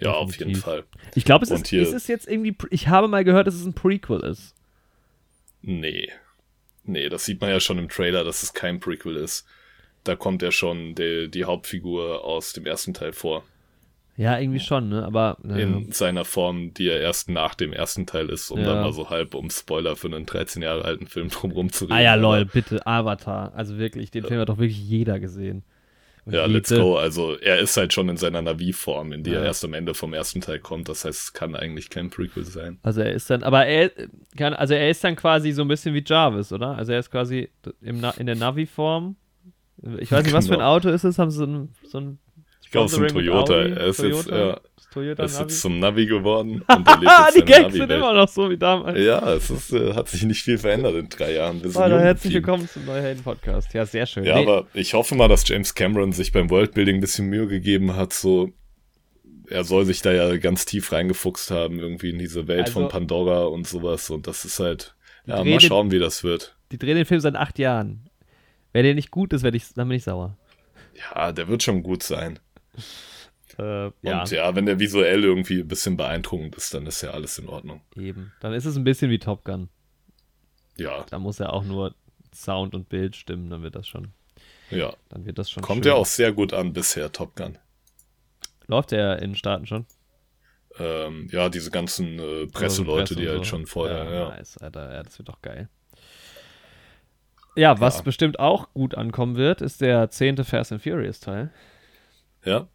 Ja, 0.00 0.12
auf 0.12 0.30
jeden 0.30 0.38
Definitiv. 0.54 0.64
Fall. 0.64 0.84
Ich 1.14 1.24
glaube, 1.24 1.44
es 1.44 1.50
Und 1.50 1.60
ist, 1.60 1.72
ist 1.72 1.92
es 1.92 2.06
jetzt 2.08 2.28
irgendwie, 2.28 2.56
ich 2.70 2.88
habe 2.88 3.08
mal 3.08 3.24
gehört, 3.24 3.46
dass 3.46 3.54
es 3.54 3.64
ein 3.66 3.74
Prequel 3.74 4.20
ist. 4.20 4.54
Nee. 5.60 6.08
Nee, 6.88 7.08
das 7.08 7.24
sieht 7.24 7.40
man 7.40 7.50
ja 7.50 7.60
schon 7.60 7.78
im 7.78 7.88
Trailer, 7.88 8.24
dass 8.24 8.42
es 8.42 8.52
kein 8.54 8.80
Prequel 8.80 9.16
ist. 9.16 9.46
Da 10.04 10.16
kommt 10.16 10.42
ja 10.42 10.50
schon 10.50 10.94
die, 10.94 11.28
die 11.30 11.44
Hauptfigur 11.44 12.24
aus 12.24 12.52
dem 12.52 12.66
ersten 12.66 12.94
Teil 12.94 13.12
vor. 13.12 13.44
Ja, 14.16 14.36
irgendwie 14.38 14.58
schon, 14.58 14.88
ne? 14.88 15.04
Aber 15.04 15.36
naja. 15.42 15.64
In 15.64 15.92
seiner 15.92 16.24
Form, 16.24 16.74
die 16.74 16.88
er 16.88 17.00
erst 17.00 17.28
nach 17.28 17.54
dem 17.54 17.72
ersten 17.72 18.04
Teil 18.06 18.30
ist, 18.30 18.50
um 18.50 18.58
Ja. 18.58 18.66
dann 18.66 18.80
mal 18.82 18.92
so 18.92 19.10
halb 19.10 19.34
um 19.34 19.48
Spoiler 19.48 19.94
für 19.94 20.08
einen 20.08 20.26
13 20.26 20.60
Jahre 20.62 20.84
alten 20.84 21.06
Film 21.06 21.28
drumherum 21.30 21.70
zu 21.70 21.84
reden. 21.84 21.92
ah 21.94 22.00
ja, 22.00 22.14
lol, 22.16 22.44
bitte, 22.46 22.84
Avatar. 22.84 23.52
Also 23.54 23.78
wirklich, 23.78 24.10
den 24.10 24.24
Film 24.24 24.40
hat 24.40 24.48
doch 24.48 24.58
wirklich 24.58 24.80
jeder 24.82 25.20
gesehen. 25.20 25.62
Ja, 26.30 26.46
let's 26.46 26.70
go. 26.70 26.96
Also 26.96 27.36
er 27.38 27.58
ist 27.58 27.76
halt 27.76 27.92
schon 27.92 28.08
in 28.08 28.16
seiner 28.16 28.42
Navi-Form, 28.42 29.12
in 29.12 29.22
die 29.24 29.30
Ja. 29.30 29.40
er 29.40 29.46
erst 29.46 29.64
am 29.64 29.74
Ende 29.74 29.94
vom 29.94 30.12
ersten 30.14 30.40
Teil 30.40 30.58
kommt. 30.58 30.88
Das 30.88 31.04
heißt, 31.04 31.20
es 31.20 31.32
kann 31.32 31.54
eigentlich 31.56 31.90
kein 31.90 32.10
Prequel 32.10 32.44
sein. 32.44 32.78
Also 32.82 33.00
er 33.00 33.12
ist 33.12 33.30
dann, 33.30 33.42
aber 33.42 33.66
er 33.66 33.90
kann, 34.36 34.54
also 34.54 34.74
er 34.74 34.90
ist 34.90 35.02
dann 35.04 35.16
quasi 35.16 35.52
so 35.52 35.62
ein 35.62 35.68
bisschen 35.68 35.94
wie 35.94 36.02
Jarvis, 36.04 36.52
oder? 36.52 36.76
Also 36.76 36.92
er 36.92 36.98
ist 36.98 37.10
quasi 37.10 37.48
im 37.80 38.02
in 38.18 38.26
der 38.26 38.36
Navi-Form. 38.36 39.16
Ich 39.98 40.10
weiß 40.10 40.24
nicht, 40.24 40.34
was 40.34 40.46
für 40.48 40.54
ein 40.54 40.58
Genau. 40.58 40.74
Auto 40.74 40.88
ist 40.90 41.04
es? 41.04 41.18
Haben 41.18 41.30
sie 41.30 41.38
so 41.38 41.44
ein, 41.44 41.68
so 41.84 41.98
ein 41.98 42.18
Ich 42.64 42.70
glaube, 42.70 42.86
es 42.86 42.92
ist 42.92 42.98
ein 43.00 43.08
Toyota. 43.08 43.54
Audi? 43.54 43.70
Ist 43.70 44.02
jetzt, 44.02 44.28
Toyota? 44.28 44.38
ja, 44.48 44.60
Das 44.98 45.16
Toyota 45.16 45.22
er 45.22 45.26
ist 45.26 45.32
Navi? 45.38 45.42
jetzt 45.50 45.60
zum 45.60 45.78
Navi 45.78 46.06
geworden 46.06 46.62
und 46.76 46.88
die 47.36 47.42
Gags 47.44 47.74
sind 47.74 47.90
immer 47.90 48.12
noch 48.12 48.28
so 48.28 48.50
wie 48.50 48.56
damals. 48.56 48.98
Ja, 48.98 49.32
es 49.34 49.50
ist, 49.50 49.72
äh, 49.72 49.94
hat 49.94 50.08
sich 50.08 50.22
nicht 50.24 50.42
viel 50.42 50.58
verändert 50.58 50.94
in 50.96 51.08
drei 51.08 51.34
Jahren. 51.34 51.62
Wir 51.62 51.72
herzlich 52.00 52.34
willkommen 52.34 52.68
zum 52.68 52.84
Neuhelden 52.84 53.22
Podcast. 53.22 53.72
Ja, 53.74 53.86
sehr 53.86 54.06
schön. 54.06 54.24
Ja, 54.24 54.36
Nee, 54.36 54.42
aber 54.42 54.66
ich 54.74 54.94
hoffe 54.94 55.14
mal, 55.14 55.28
dass 55.28 55.46
James 55.48 55.74
Cameron 55.74 56.12
sich 56.12 56.32
beim 56.32 56.50
Worldbuilding 56.50 56.96
ein 56.96 57.00
bisschen 57.00 57.26
Mühe 57.26 57.46
gegeben 57.46 57.94
hat. 57.94 58.12
So, 58.12 58.50
er 59.48 59.64
soll 59.64 59.84
sich 59.84 60.02
da 60.02 60.12
ja 60.12 60.36
ganz 60.36 60.64
tief 60.66 60.90
reingefuchst 60.92 61.50
haben, 61.50 61.78
irgendwie 61.78 62.10
in 62.10 62.18
diese 62.18 62.48
Welt 62.48 62.66
Also- 62.66 62.72
von 62.80 62.88
Pandora 62.88 63.44
und 63.44 63.66
sowas. 63.66 64.10
Und 64.10 64.26
das 64.26 64.44
ist 64.44 64.58
halt, 64.58 64.94
ja, 65.26 65.36
mal 65.36 65.44
den- 65.44 65.60
schauen, 65.60 65.90
wie 65.90 65.98
das 65.98 66.24
wird. 66.24 66.56
die 66.72 66.78
drehen 66.78 66.96
den 66.96 67.06
Film 67.06 67.20
seit 67.20 67.36
acht 67.36 67.58
Jahren. 67.58 68.08
Wenn 68.72 68.84
der 68.84 68.94
nicht 68.94 69.10
gut 69.10 69.32
ist, 69.32 69.42
werd 69.42 69.54
ich, 69.54 69.72
dann 69.74 69.88
bin 69.88 69.96
ich 69.96 70.04
sauer. 70.04 70.36
Ja, 71.14 71.32
der 71.32 71.48
wird 71.48 71.62
schon 71.62 71.82
gut 71.82 72.02
sein. 72.02 72.38
Äh, 73.58 73.90
ja, 74.02 74.20
Und 74.22 74.30
ja, 74.30 74.54
wenn 74.54 74.66
der 74.66 74.78
visuell 74.78 75.24
irgendwie 75.24 75.60
ein 75.60 75.68
bisschen 75.68 75.96
beeindruckend 75.96 76.54
ist, 76.56 76.72
dann 76.74 76.86
ist 76.86 77.02
ja 77.02 77.10
alles 77.10 77.38
in 77.38 77.48
Ordnung. 77.48 77.80
eben. 77.96 78.32
Dann 78.40 78.52
ist 78.52 78.64
es 78.64 78.76
ein 78.76 78.84
bisschen 78.84 79.10
wie 79.10 79.18
Top 79.18 79.44
Gun. 79.44 79.68
Ja, 80.76 81.04
Da 81.10 81.18
muss 81.18 81.38
ja 81.38 81.48
auch 81.48 81.64
nur 81.64 81.94
Sound 82.32 82.74
und 82.74 82.88
Bild 82.88 83.16
stimmen, 83.16 83.50
dann 83.50 83.62
wird 83.62 83.74
das 83.74 83.88
schon, 83.88 84.12
ja. 84.70 84.92
dann 85.08 85.24
wird 85.26 85.38
das 85.38 85.50
schon 85.50 85.62
Kommt 85.62 85.84
schön. 85.84 85.92
ja 85.92 85.98
auch 85.98 86.06
sehr 86.06 86.32
gut 86.32 86.52
an 86.52 86.72
bisher, 86.72 87.10
Top 87.10 87.34
Gun. 87.34 87.58
Läuft 88.68 88.92
der 88.92 89.20
in 89.20 89.30
den 89.30 89.34
Staaten 89.36 89.66
schon? 89.66 89.86
Ähm, 90.78 91.28
ja, 91.32 91.48
diese 91.48 91.72
ganzen 91.72 92.18
äh, 92.20 92.46
Presseleute, 92.46 93.14
Presse 93.14 93.16
die 93.16 93.28
halt 93.28 93.38
so. 93.38 93.44
schon 93.44 93.66
vorher, 93.66 94.04
ja. 94.12 94.28
Nice, 94.28 94.58
Alter, 94.58 94.94
ja, 94.94 95.02
das 95.02 95.18
wird 95.18 95.28
doch 95.28 95.42
geil. 95.42 95.68
Ja, 97.56 97.80
was 97.80 97.96
Ja. 97.96 98.02
bestimmt 98.02 98.38
auch 98.38 98.72
gut 98.72 98.94
ankommen 98.94 99.34
wird, 99.36 99.60
ist 99.62 99.80
der 99.80 100.10
zehnte 100.10 100.44
Fast 100.44 100.70
and 100.70 100.80
Furious 100.82 101.18
Teil. 101.18 101.50
Ja. 102.44 102.68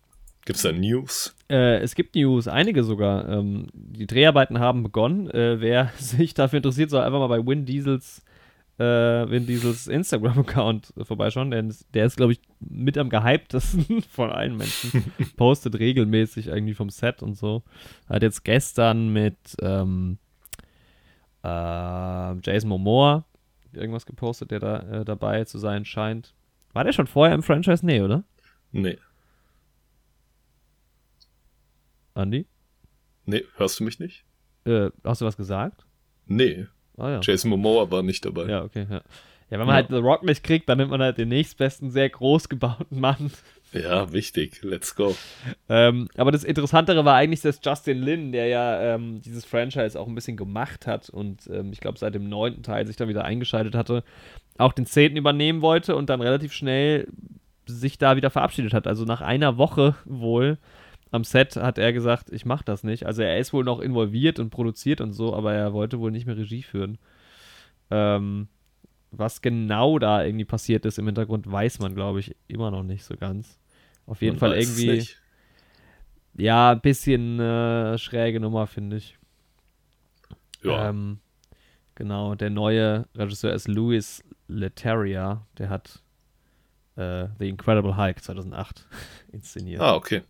Gibt's 0.46 0.64
da 0.64 0.72
News? 0.72 1.36
Äh, 1.50 1.78
es 1.78 1.96
gibt 1.96 2.16
News, 2.16 2.48
einige 2.48 2.84
sogar. 2.84 3.30
Ähm, 3.30 3.68
die 3.74 4.08
Dreharbeiten 4.08 4.60
haben 4.60 4.84
begonnen. 4.84 5.30
Äh, 5.30 5.62
wer 5.62 5.92
sich 5.98 6.34
dafür 6.34 6.58
interessiert, 6.58 6.90
soll 6.90 7.04
einfach 7.04 7.20
mal 7.20 7.28
bei 7.28 7.46
Vin 7.46 7.66
Diesels, 7.66 8.24
äh, 8.78 9.40
Diesels 9.40 9.88
Instagram-Account 9.88 10.94
vorbeischauen, 11.04 11.52
denn 11.52 11.74
der 11.94 12.06
ist, 12.06 12.18
glaube 12.18 12.34
ich, 12.34 12.42
mit 12.60 12.98
am 12.98 13.10
gehyptesten 13.10 14.02
von 14.10 14.32
allen 14.32 14.58
Menschen. 14.58 15.14
Postet 15.38 15.80
regelmäßig 15.80 16.48
irgendwie 16.48 16.74
vom 16.74 16.90
Set 16.90 17.24
und 17.24 17.36
so. 17.36 17.64
Hat 18.10 18.22
jetzt 18.22 18.44
gestern 18.44 19.14
mit 19.14 19.38
ähm, 19.62 20.18
äh, 21.44 21.48
Jason 21.48 22.70
Momoa 22.70 23.24
irgendwas 23.72 24.06
gepostet, 24.06 24.52
der 24.52 24.60
da 24.60 24.80
äh, 24.80 25.06
dabei 25.06 25.46
zu 25.46 25.58
sein 25.58 25.86
scheint. 25.86 26.34
War 26.74 26.84
der 26.84 26.92
schon 26.92 27.08
vorher 27.08 27.36
im 27.36 27.44
Franchise? 27.44 27.86
Nee, 27.86 28.02
oder? 28.02 28.24
Nee. 28.72 28.98
Andy? 32.16 32.46
Nee, 33.26 33.44
hörst 33.58 33.80
du 33.80 33.84
mich 33.84 34.00
nicht? 34.00 34.24
Äh, 34.66 34.90
hast 35.04 35.22
du 35.22 35.26
was 35.26 35.38
gesagt? 35.38 35.86
Nee. 36.26 36.68
Ah 36.98 37.10
ja. 37.10 37.20
Jason 37.22 37.50
Momoa 37.50 37.90
war 37.90 38.04
nicht 38.04 38.24
dabei. 38.26 38.46
Ja, 38.46 38.64
okay, 38.64 38.86
ja. 38.90 39.02
Ja, 39.50 39.60
wenn 39.60 39.68
man 39.68 39.70
Ja. 39.70 39.74
halt 39.76 39.90
The 39.90 39.96
Rock 39.98 40.24
nicht 40.24 40.44
kriegt, 40.44 40.68
dann 40.70 40.78
nimmt 40.78 40.92
man 40.92 41.02
halt 41.02 41.18
den 41.18 41.30
nächstbesten, 41.30 41.92
sehr 41.92 42.10
groß 42.10 42.50
gebauten 42.50 43.00
Mann. 43.00 43.32
Ja, 43.72 44.12
wichtig. 44.12 44.62
Let's 44.64 44.96
go. 44.96 45.16
Ähm, 45.70 46.08
aber 46.16 46.32
das 46.32 46.44
Interessantere 46.44 47.06
war 47.06 47.16
eigentlich, 47.16 47.42
dass 47.42 47.60
Justin 47.64 48.02
Lin, 48.02 48.32
der 48.32 48.48
ja 48.48 48.96
ähm, 48.96 49.22
dieses 49.22 49.46
Franchise 49.46 50.00
auch 50.00 50.08
ein 50.08 50.16
bisschen 50.16 50.38
gemacht 50.38 50.86
hat 50.88 51.10
und 51.10 51.48
ähm, 51.52 51.72
ich 51.74 51.80
glaube 51.82 51.98
seit 51.98 52.14
dem 52.16 52.30
neunten 52.30 52.62
Teil 52.64 52.86
sich 52.88 52.96
dann 52.96 53.10
wieder 53.10 53.26
eingeschaltet 53.26 53.74
hatte, 53.76 54.04
auch 54.58 54.74
den 54.74 54.86
zehnten 54.86 55.18
übernehmen 55.18 55.62
wollte 55.62 55.96
und 55.96 56.10
dann 56.10 56.22
relativ 56.22 56.54
schnell 56.54 57.08
sich 57.66 57.98
da 57.98 58.16
wieder 58.16 58.30
verabschiedet 58.30 58.74
hat. 58.74 58.86
Also 58.88 59.06
nach 59.06 59.22
einer 59.22 59.58
Woche 59.58 59.96
wohl 60.06 60.58
am 61.14 61.24
Set 61.24 61.56
hat 61.58 61.78
er 61.78 61.94
gesagt, 61.94 62.32
ich 62.32 62.44
mache 62.44 62.66
das 62.66 62.84
nicht. 62.84 63.06
Also 63.06 63.22
er 63.22 63.38
ist 63.38 63.54
wohl 63.54 63.64
noch 63.64 63.80
involviert 63.80 64.40
und 64.40 64.50
produziert 64.50 65.00
und 65.00 65.14
so, 65.14 65.36
aber 65.36 65.54
er 65.54 65.72
wollte 65.72 66.00
wohl 66.00 66.10
nicht 66.10 66.26
mehr 66.26 66.36
Regie 66.36 66.64
führen. 66.64 66.98
Ähm, 67.92 68.48
was 69.12 69.44
genau 69.44 70.00
da 70.00 70.24
irgendwie 70.24 70.46
passiert 70.46 70.86
ist 70.86 70.98
im 70.98 71.06
Hintergrund, 71.06 71.50
weiß 71.50 71.78
man, 71.80 71.94
glaube 71.94 72.20
ich, 72.20 72.36
immer 72.48 72.72
noch 72.72 72.82
nicht 72.82 73.04
so 73.04 73.16
ganz. 73.16 73.60
Auf 74.08 74.24
jeden 74.24 74.40
Man 74.40 74.40
Fall 74.40 74.58
irgendwie, 74.58 75.08
ja, 76.36 76.72
ein 76.72 76.82
bisschen 76.82 77.40
äh, 77.40 77.98
schräge 78.00 78.40
Nummer, 78.40 78.66
finde 78.66 78.98
ich. 78.98 79.20
Ja, 80.64 80.90
Ähm, 80.90 81.20
genau, 81.94 82.34
der 82.34 82.50
neue 82.50 83.06
Regisseur 83.16 83.54
ist 83.54 83.68
Louis 83.68 84.24
Leterrier, 84.48 85.46
der 85.60 85.70
hat 85.70 86.03
äh, 86.96 87.28
The 87.40 87.50
Incredible 87.50 87.98
Hulk 87.98 88.24
2008 88.24 88.86
inszeniert. 89.32 89.82
ah, 89.82 89.96
okay. 89.96 90.22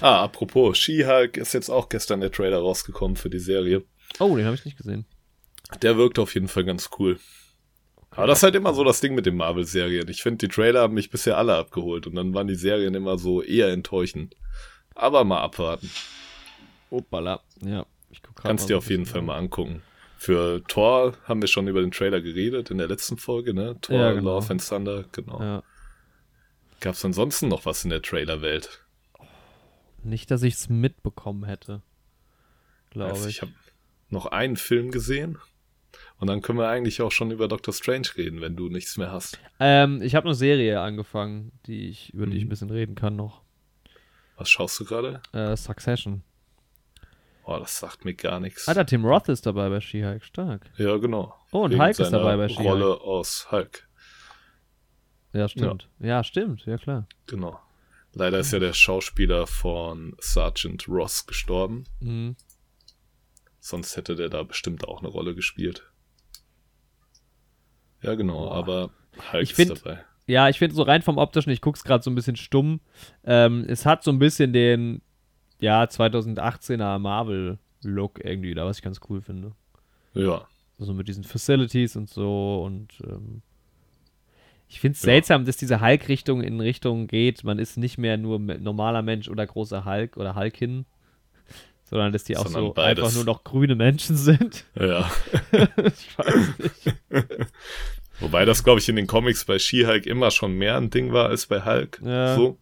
Ah, 0.00 0.22
apropos, 0.24 0.76
She-Hulk 0.78 1.36
ist 1.36 1.52
jetzt 1.54 1.70
auch 1.70 1.88
gestern 1.88 2.20
der 2.20 2.32
Trailer 2.32 2.58
rausgekommen 2.58 3.16
für 3.16 3.30
die 3.30 3.38
Serie. 3.38 3.84
Oh, 4.18 4.34
den 4.36 4.44
habe 4.46 4.54
ich 4.54 4.64
nicht 4.64 4.76
gesehen. 4.76 5.04
Der 5.82 5.96
wirkt 5.96 6.18
auf 6.18 6.34
jeden 6.34 6.48
Fall 6.48 6.64
ganz 6.64 6.90
cool. 6.98 7.18
Aber 8.10 8.26
das 8.26 8.38
ist 8.38 8.42
halt 8.42 8.54
immer 8.54 8.72
so 8.74 8.82
das 8.84 9.00
Ding 9.00 9.14
mit 9.14 9.26
den 9.26 9.36
Marvel-Serien. 9.36 10.08
Ich 10.08 10.22
finde, 10.22 10.38
die 10.38 10.52
Trailer 10.52 10.80
haben 10.80 10.94
mich 10.94 11.10
bisher 11.10 11.36
alle 11.36 11.54
abgeholt 11.56 12.06
und 12.06 12.14
dann 12.14 12.32
waren 12.34 12.48
die 12.48 12.54
Serien 12.54 12.94
immer 12.94 13.18
so 13.18 13.42
eher 13.42 13.68
enttäuschend. 13.68 14.34
Aber 14.94 15.22
mal 15.24 15.40
abwarten. 15.42 15.90
Opala. 16.90 17.40
Ja, 17.62 17.84
ich 18.10 18.22
guck 18.22 18.36
Kannst 18.36 18.68
dir 18.68 18.78
auf 18.78 18.88
jeden 18.90 19.06
Fall 19.06 19.22
mal 19.22 19.36
angucken. 19.36 19.82
Für 20.16 20.64
Thor 20.66 21.12
haben 21.26 21.40
wir 21.42 21.48
schon 21.48 21.68
über 21.68 21.80
den 21.80 21.92
Trailer 21.92 22.20
geredet 22.20 22.70
in 22.70 22.78
der 22.78 22.88
letzten 22.88 23.18
Folge, 23.18 23.54
ne? 23.54 23.76
Thor, 23.82 23.96
Ja, 23.96 24.12
genau. 24.12 24.36
Love 24.40 24.50
and 24.50 24.66
Thunder, 24.68 25.04
genau. 25.12 25.40
Ja. 25.40 25.62
Gab's 26.80 27.04
ansonsten 27.04 27.48
noch 27.48 27.66
was 27.66 27.84
in 27.84 27.90
der 27.90 28.02
Trailerwelt? 28.02 28.84
Nicht, 30.04 30.30
dass 30.30 30.42
ich 30.42 30.54
es 30.54 30.68
mitbekommen 30.68 31.44
hätte. 31.44 31.82
Glaube 32.90 33.10
Also 33.10 33.28
ich. 33.28 33.36
ich 33.36 33.42
habe 33.42 33.52
noch 34.10 34.26
einen 34.26 34.56
Film 34.56 34.90
gesehen. 34.90 35.38
Und 36.18 36.28
dann 36.28 36.42
können 36.42 36.58
wir 36.58 36.68
eigentlich 36.68 37.00
auch 37.02 37.12
schon 37.12 37.30
über 37.30 37.48
Doctor 37.48 37.72
Strange 37.72 38.08
reden, 38.16 38.40
wenn 38.40 38.56
du 38.56 38.68
nichts 38.68 38.96
mehr 38.96 39.10
hast. 39.12 39.38
ähm, 39.60 40.02
ich 40.02 40.14
habe 40.14 40.26
eine 40.26 40.34
Serie 40.34 40.80
angefangen, 40.80 41.52
die 41.66 41.88
ich, 41.88 42.12
über 42.12 42.26
die 42.26 42.36
ich 42.36 42.42
ein 42.42 42.46
Mhm. 42.46 42.50
bisschen 42.50 42.70
reden 42.70 42.94
kann 42.94 43.16
noch. 43.16 43.42
Was 44.36 44.48
schaust 44.50 44.78
du 44.80 44.84
gerade? 44.84 45.20
Äh, 45.32 45.56
Succession. 45.56 46.22
Oh, 47.44 47.56
das 47.58 47.78
sagt 47.78 48.04
mir 48.04 48.14
gar 48.14 48.40
nichts. 48.40 48.68
Alter, 48.68 48.84
Tim 48.84 49.04
Roth 49.04 49.28
ist 49.28 49.46
dabei 49.46 49.68
bei 49.70 49.80
She-Hulk. 49.80 50.22
Stark. 50.22 50.70
Ja, 50.76 50.96
genau. 50.98 51.34
Oh, 51.50 51.62
und 51.62 51.70
Wegen 51.72 51.82
Hulk 51.82 51.98
ist 51.98 52.10
dabei 52.12 52.36
bei 52.36 52.48
She-Hulk. 52.48 52.66
Rolle 52.68 53.00
aus 53.00 53.50
Hulk. 53.50 53.87
Ja, 55.38 55.48
stimmt. 55.48 55.88
Ja. 56.00 56.24
stimmt. 56.24 56.64
Ja, 56.66 56.76
klar. 56.78 57.06
Genau. 57.26 57.58
Leider 58.14 58.38
ist 58.38 58.52
ja 58.52 58.58
der 58.58 58.72
Schauspieler 58.72 59.46
von 59.46 60.16
Sergeant 60.18 60.88
Ross 60.88 61.26
gestorben. 61.26 61.84
Mhm. 62.00 62.36
Sonst 63.60 63.96
hätte 63.96 64.16
der 64.16 64.28
da 64.30 64.42
bestimmt 64.42 64.86
auch 64.88 65.00
eine 65.00 65.08
Rolle 65.08 65.34
gespielt. 65.34 65.84
Ja, 68.02 68.14
genau, 68.14 68.46
Boah. 68.48 68.54
aber 68.54 68.90
Hulk 69.32 69.42
Ich 69.42 69.50
ist 69.50 69.56
find- 69.56 69.70
dabei. 69.84 70.04
Ja, 70.26 70.48
ich 70.50 70.58
finde 70.58 70.74
so 70.74 70.82
rein 70.82 71.00
vom 71.02 71.16
optischen, 71.16 71.50
ich 71.52 71.62
guck's 71.62 71.84
gerade 71.84 72.04
so 72.04 72.10
ein 72.10 72.14
bisschen 72.14 72.36
stumm. 72.36 72.80
Ähm, 73.24 73.64
es 73.66 73.86
hat 73.86 74.04
so 74.04 74.10
ein 74.10 74.18
bisschen 74.18 74.52
den, 74.52 75.00
ja, 75.58 75.82
2018er 75.84 76.98
Marvel-Look 76.98 78.22
irgendwie 78.22 78.52
da, 78.54 78.66
was 78.66 78.76
ich 78.78 78.82
ganz 78.82 79.00
cool 79.08 79.22
finde. 79.22 79.52
Ja, 80.12 80.46
Also 80.78 80.92
mit 80.92 81.08
diesen 81.08 81.24
Facilities 81.24 81.96
und 81.96 82.10
so 82.10 82.62
und 82.62 82.92
ähm, 83.04 83.40
ich 84.68 84.80
finde 84.80 84.96
es 84.96 85.02
Ja. 85.02 85.06
seltsam, 85.12 85.44
dass 85.44 85.56
diese 85.56 85.80
Hulk-Richtung 85.80 86.42
in 86.42 86.60
Richtung 86.60 87.06
geht. 87.06 87.42
Man 87.44 87.58
ist 87.58 87.76
nicht 87.78 87.98
mehr 87.98 88.16
nur 88.16 88.38
normaler 88.38 89.02
Mensch 89.02 89.28
oder 89.28 89.46
großer 89.46 89.84
Hulk 89.84 90.16
oder 90.16 90.34
Hulkin, 90.34 90.84
sondern 91.84 92.12
dass 92.12 92.24
die 92.24 92.36
auch 92.36 92.44
Sondern 92.44 92.62
so 92.64 92.72
beides. 92.74 93.02
einfach 93.04 93.16
nur 93.16 93.24
noch 93.24 93.44
grüne 93.44 93.74
Menschen 93.74 94.16
sind. 94.16 94.64
ja. 94.78 95.10
ich 95.76 96.18
weiß 96.18 96.52
nicht. 96.58 96.96
Wobei 98.20 98.44
das, 98.44 98.64
glaube 98.64 98.80
ich, 98.80 98.88
in 98.88 98.96
den 98.96 99.06
Comics 99.06 99.44
bei 99.44 99.58
She-Hulk 99.58 100.04
immer 100.06 100.30
schon 100.30 100.52
mehr 100.52 100.76
ein 100.76 100.90
Ding 100.90 101.12
war 101.12 101.28
als 101.28 101.46
bei 101.46 101.64
Hulk. 101.64 102.00
Ja. 102.04 102.34
So. 102.36 102.58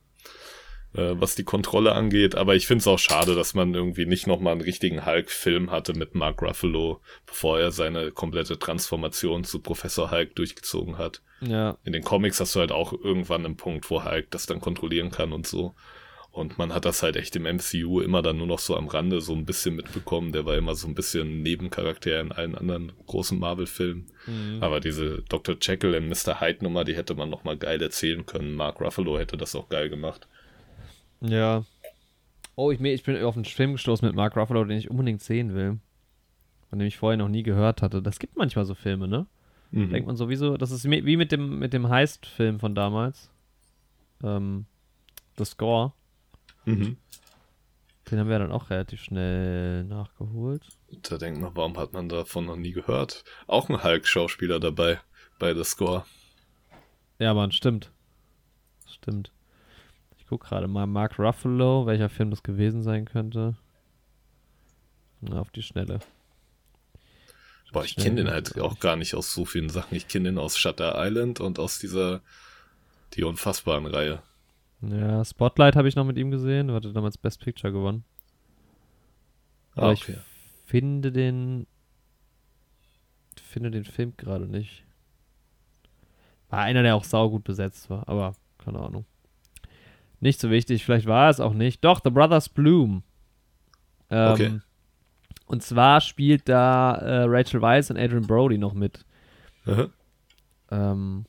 Äh, 0.97 1.21
was 1.21 1.35
die 1.35 1.45
Kontrolle 1.45 1.93
angeht. 1.93 2.35
Aber 2.35 2.55
ich 2.55 2.67
finde 2.67 2.81
es 2.81 2.87
auch 2.87 2.99
schade, 2.99 3.35
dass 3.35 3.55
man 3.55 3.75
irgendwie 3.75 4.07
nicht 4.07 4.27
nochmal 4.27 4.53
einen 4.53 4.63
richtigen 4.63 5.05
Hulk-Film 5.05 5.71
hatte 5.71 5.93
mit 5.93 6.15
Mark 6.15 6.41
Ruffalo, 6.43 7.01
bevor 7.27 7.61
er 7.61 7.71
seine 7.71 8.13
komplette 8.13 8.59
Transformation 8.59 9.45
zu 9.45 9.61
Professor 9.61 10.11
Hulk 10.11 10.35
durchgezogen 10.37 10.97
hat. 10.97 11.23
Ja, 11.41 11.77
In 11.85 11.93
den 11.93 12.03
Comics 12.03 12.41
hast 12.41 12.55
du 12.55 12.61
halt 12.61 12.73
auch 12.73 12.93
irgendwann 12.93 13.45
einen 13.45 13.57
Punkt, 13.57 13.91
wo 13.91 14.05
Hulk 14.05 14.31
das 14.31 14.47
dann 14.47 14.61
kontrollieren 14.61 15.11
kann 15.11 15.33
und 15.33 15.47
so. 15.47 15.75
Und 16.31 16.59
man 16.59 16.75
hat 16.75 16.85
das 16.85 17.03
halt 17.03 17.17
echt 17.17 17.35
im 17.37 17.45
MCU 17.45 18.01
immer 18.01 18.21
dann 18.21 18.37
nur 18.37 18.47
noch 18.47 18.59
so 18.59 18.77
am 18.77 18.89
Rande 18.89 19.23
so 19.23 19.33
ein 19.33 19.47
bisschen 19.47 19.75
mitbekommen. 19.75 20.33
Der 20.33 20.45
war 20.45 20.55
immer 20.55 20.75
so 20.75 20.87
ein 20.87 20.95
bisschen 20.95 21.43
Nebencharakter 21.43 22.21
in 22.21 22.31
allen 22.31 22.55
anderen 22.55 22.93
großen 23.07 23.39
Marvel-Filmen. 23.39 24.07
Mhm. 24.27 24.63
Aber 24.63 24.81
diese 24.81 25.23
Dr. 25.31 25.57
Jekyll 25.61 25.95
und 25.95 26.09
Mr. 26.09 26.41
Hyde-Nummer, 26.41 26.85
die 26.85 26.95
hätte 26.95 27.15
man 27.15 27.31
noch 27.31 27.45
mal 27.45 27.57
geil 27.57 27.81
erzählen 27.81 28.27
können. 28.27 28.55
Mark 28.55 28.83
Ruffalo 28.83 29.19
hätte 29.19 29.39
das 29.39 29.55
auch 29.55 29.71
geil 29.71 29.89
gemacht. 29.89 30.29
Ja. 31.21 31.65
Oh, 32.55 32.71
ich, 32.71 32.81
ich 32.81 33.03
bin 33.03 33.23
auf 33.23 33.37
einen 33.37 33.45
Film 33.45 33.73
gestoßen 33.73 34.07
mit 34.07 34.17
Mark 34.17 34.37
Ruffalo, 34.37 34.65
den 34.65 34.79
ich 34.79 34.91
unbedingt 34.91 35.23
sehen 35.23 35.55
will. 35.55 35.79
Von 36.71 36.79
dem 36.79 36.89
ich 36.89 36.97
vorher 36.97 37.17
noch 37.17 37.29
nie 37.29 37.43
gehört 37.43 37.83
hatte. 37.83 38.03
Das 38.03 38.19
gibt 38.19 38.37
manchmal 38.37 38.65
so 38.65 38.75
Filme, 38.75 39.07
ne? 39.07 39.27
Mhm. 39.71 39.91
Denkt 39.91 40.07
man 40.07 40.17
sowieso, 40.17 40.57
das 40.57 40.71
ist 40.71 40.89
wie 40.89 41.17
mit 41.17 41.33
dem, 41.33 41.59
mit 41.59 41.73
dem 41.73 41.89
Heist-Film 41.89 42.59
von 42.61 42.75
damals. 42.75 43.31
Ähm, 44.23 44.67
The 45.37 45.45
Score. 45.45 45.93
Mhm. 46.65 46.97
Den 48.11 48.19
haben 48.21 48.29
wir 48.29 48.39
dann 48.39 48.53
auch 48.53 48.71
relativ 48.71 49.03
schnell 49.03 49.85
nachgeholt. 49.85 50.63
Da 51.03 51.19
denkt 51.19 51.41
man, 51.41 51.55
warum 51.57 51.77
hat 51.77 51.93
man 51.93 52.09
davon 52.09 52.47
noch 52.47 52.57
nie 52.57 52.73
gehört? 52.73 53.25
Auch 53.49 53.69
ein 53.69 53.83
Hulk-Schauspieler 53.83 54.61
dabei 54.61 55.01
bei 55.39 55.55
The 55.55 55.65
Score. 55.65 56.05
Ja, 57.19 57.35
Mann, 57.35 57.51
stimmt. 57.51 57.91
Stimmt. 58.87 59.33
Ich 60.27 60.31
guck 60.31 60.43
gerade 60.43 60.67
mal 60.67 60.89
Mark 60.89 61.21
Ruffalo, 61.21 61.87
welcher 61.87 62.09
Film 62.09 62.31
das 62.31 62.43
gewesen 62.43 62.83
sein 62.83 63.05
könnte. 63.05 63.55
Na, 65.21 65.39
auf 65.41 65.53
die 65.53 65.63
Schnelle. 65.63 66.01
Boah, 67.73 67.85
ich 67.85 67.95
kenne 67.95 68.17
den 68.25 68.31
halt 68.33 68.59
auch 68.61 68.81
gar 68.81 68.97
nicht 68.97 69.15
aus 69.15 69.33
so 69.33 69.45
vielen 69.45 69.69
Sachen. 69.69 69.95
Ich 69.95 70.09
kenne 70.09 70.31
den 70.31 70.39
aus 70.39 70.59
Shutter 70.59 70.95
Island 70.97 71.39
und 71.39 71.61
aus 71.61 71.79
dieser 71.79 72.23
Die 73.15 73.23
Unfassbaren 73.23 73.87
Reihe. 73.87 74.21
Ja, 74.81 75.25
Spotlight 75.25 75.77
habe 75.77 75.87
ich 75.87 75.95
noch 75.95 76.05
mit 76.05 76.19
ihm 76.19 76.33
gesehen. 76.33 76.73
Hatte 76.73 76.93
damals 76.93 77.19
Best 77.19 77.41
Picture 77.41 77.73
gewonnen. 77.73 78.05
Aber 79.77 79.91
Ah, 79.91 79.93
ich 79.93 80.03
okay. 80.03 80.19
finde 80.65 81.13
den. 81.13 81.69
Finde 83.41 83.71
den 83.71 83.85
Film 83.85 84.17
gerade 84.17 84.47
nicht. 84.47 84.83
War 86.51 86.63
einer, 86.63 86.83
der 86.83 86.97
auch 86.97 87.05
saugut 87.05 87.45
besetzt 87.45 87.91
war, 87.91 88.09
aber 88.09 88.35
keine 88.59 88.81
Ahnung. 88.81 89.07
Nicht 90.27 90.41
so 90.41 90.51
wichtig, 90.51 90.85
vielleicht 90.85 91.07
war 91.07 91.31
es 91.31 91.39
auch 91.39 91.55
nicht. 91.55 91.85
Doch, 91.85 92.01
The 92.03 92.11
Brothers 92.11 92.49
Bloom. 92.49 93.05
Ähm, 94.11 94.33
Okay. 94.33 94.61
Und 95.47 95.63
zwar 95.63 96.01
spielt 96.01 96.49
da 96.49 96.97
äh, 96.97 97.23
Rachel 97.29 97.63
Weisz 97.63 97.91
und 97.91 97.97
Adrian 97.97 98.27
Brody 98.27 98.59
noch 98.59 98.75
mit. 98.75 99.05
Aha. 99.67 99.89
Ähm, 100.73 101.27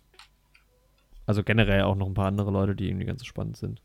also 1.27 1.43
generell 1.43 1.83
auch 1.83 1.93
noch 1.93 2.07
ein 2.07 2.15
paar 2.15 2.25
andere 2.25 2.49
Leute, 2.49 2.75
die 2.75 2.87
irgendwie 2.87 3.05
ganz 3.05 3.23
spannend 3.23 3.57
sind. 3.57 3.83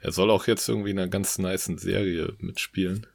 Er 0.00 0.12
soll 0.12 0.30
auch 0.30 0.46
jetzt 0.46 0.66
irgendwie 0.66 0.92
in 0.92 0.98
einer 0.98 1.08
ganz 1.08 1.36
niceen 1.36 1.76
Serie 1.76 2.32
mitspielen. 2.38 3.06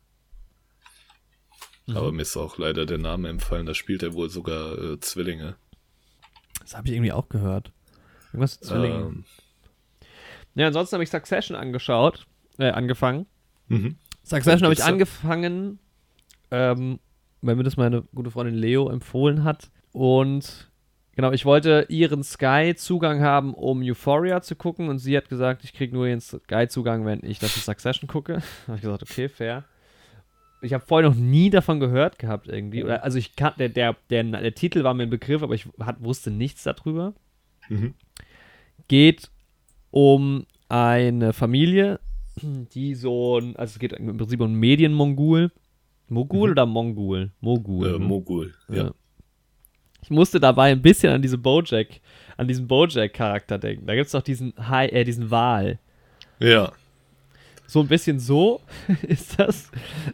Mhm. 1.88 1.97
Aber 1.97 2.11
mir 2.11 2.22
ist 2.22 2.38
auch 2.38 2.59
leider 2.59 2.86
der 2.86 2.99
Name 2.99 3.30
empfallen. 3.30 3.65
Da 3.65 3.74
spielt 3.74 4.03
er 4.03 4.13
wohl 4.13 4.30
sogar 4.30 4.78
äh, 4.78 4.99
Zwillinge. 4.99 5.55
Das 6.61 6.78
habe 6.78 6.88
ich 6.89 6.93
irgendwie 6.93 7.11
auch 7.11 7.28
gehört. 7.28 7.72
Irgendwas 8.28 8.59
mit 8.59 8.70
Zwillingen. 8.70 9.01
Ähm, 9.01 9.26
Ja, 10.58 10.66
ansonsten 10.66 10.95
habe 10.95 11.03
ich 11.03 11.12
Succession 11.12 11.55
angeschaut, 11.55 12.26
äh, 12.58 12.72
angefangen. 12.72 13.28
mhm. 13.68 13.95
Succession 14.24 14.64
habe 14.64 14.74
ich 14.74 14.84
angefangen, 14.84 15.80
ähm, 16.51 16.99
weil 17.41 17.55
mir 17.55 17.64
das 17.64 17.78
meine 17.78 18.01
gute 18.14 18.32
Freundin 18.32 18.55
Leo 18.55 18.89
empfohlen 18.89 19.43
hat. 19.43 19.70
Und 19.93 20.70
genau, 21.16 21.32
ich 21.32 21.45
wollte 21.45 21.86
ihren 21.89 22.24
Sky-Zugang 22.24 23.22
haben, 23.22 23.53
um 23.53 23.82
Euphoria 23.84 24.41
zu 24.41 24.55
gucken. 24.55 24.89
Und 24.89 24.97
sie 24.97 25.16
hat 25.16 25.30
gesagt, 25.30 25.64
ich 25.64 25.74
kriege 25.74 25.93
nur 25.93 26.08
ihren 26.08 26.20
Sky-Zugang, 26.20 27.05
wenn 27.05 27.24
ich 27.24 27.39
das 27.39 27.55
in 27.55 27.62
Succession 27.62 28.10
gucke. 28.10 28.34
Da 28.66 28.68
habe 28.68 28.76
ich 28.78 28.82
gesagt, 28.82 29.03
okay, 29.03 29.30
fair. 29.30 29.64
Ich 30.62 30.74
habe 30.74 30.84
vorher 30.86 31.08
noch 31.08 31.16
nie 31.16 31.51
davon 31.51 31.80
gehört 31.80 32.18
gehabt 32.18 32.47
irgendwie. 32.47 32.84
Oder, 32.84 33.03
also 33.03 33.20
ich 33.20 33.36
kann, 33.36 33.53
der, 33.60 33.70
der, 33.70 33.95
der, 34.10 34.24
der 34.24 34.55
Titel 34.55 34.84
war 34.84 34.95
mir 34.95 35.03
ein 35.03 35.12
Begriff, 35.12 35.43
aber 35.43 35.53
ich 35.53 35.68
hat, 35.80 36.03
wusste 36.03 36.32
nichts 36.32 36.64
darüber. 36.64 37.14
Mhm. 37.70 37.93
Geht 38.88 39.30
um 39.91 40.45
eine 40.69 41.33
Familie, 41.33 41.99
die 42.41 42.93
so 42.95 43.39
ein, 43.39 43.55
also 43.55 43.73
es 43.73 43.79
geht 43.79 43.93
im 43.93 44.17
Prinzip 44.17 44.39
um 44.41 44.47
einen 44.47 44.59
Medienmongul. 44.59 45.51
Mogul 46.09 46.47
Mhm. 46.47 46.51
oder 46.53 46.65
Mongul? 46.65 47.31
Mogul. 47.41 47.88
Äh, 47.88 47.91
ne? 47.93 47.99
Mogul. 47.99 48.53
Ja. 48.69 48.75
Ja. 48.75 48.91
Ich 50.01 50.09
musste 50.09 50.39
dabei 50.39 50.71
ein 50.71 50.81
bisschen 50.81 51.11
an 51.11 51.21
diese 51.21 51.38
Bojack, 51.38 51.99
an 52.38 52.47
diesen 52.47 52.65
Bojack-Charakter 52.67 53.57
denken. 53.57 53.85
Da 53.88 53.93
gibt 53.95 54.05
es 54.05 54.13
doch 54.13 54.21
diesen, 54.21 54.53
Hai, 54.57 54.88
äh, 54.88 55.03
diesen 55.03 55.29
Wal. 55.31 55.79
ja. 56.39 56.71
So 57.69 57.81
ein 57.81 57.88
bisschen 57.89 58.17
so 58.21 58.61
ist 59.07 59.38
das. 59.38 59.69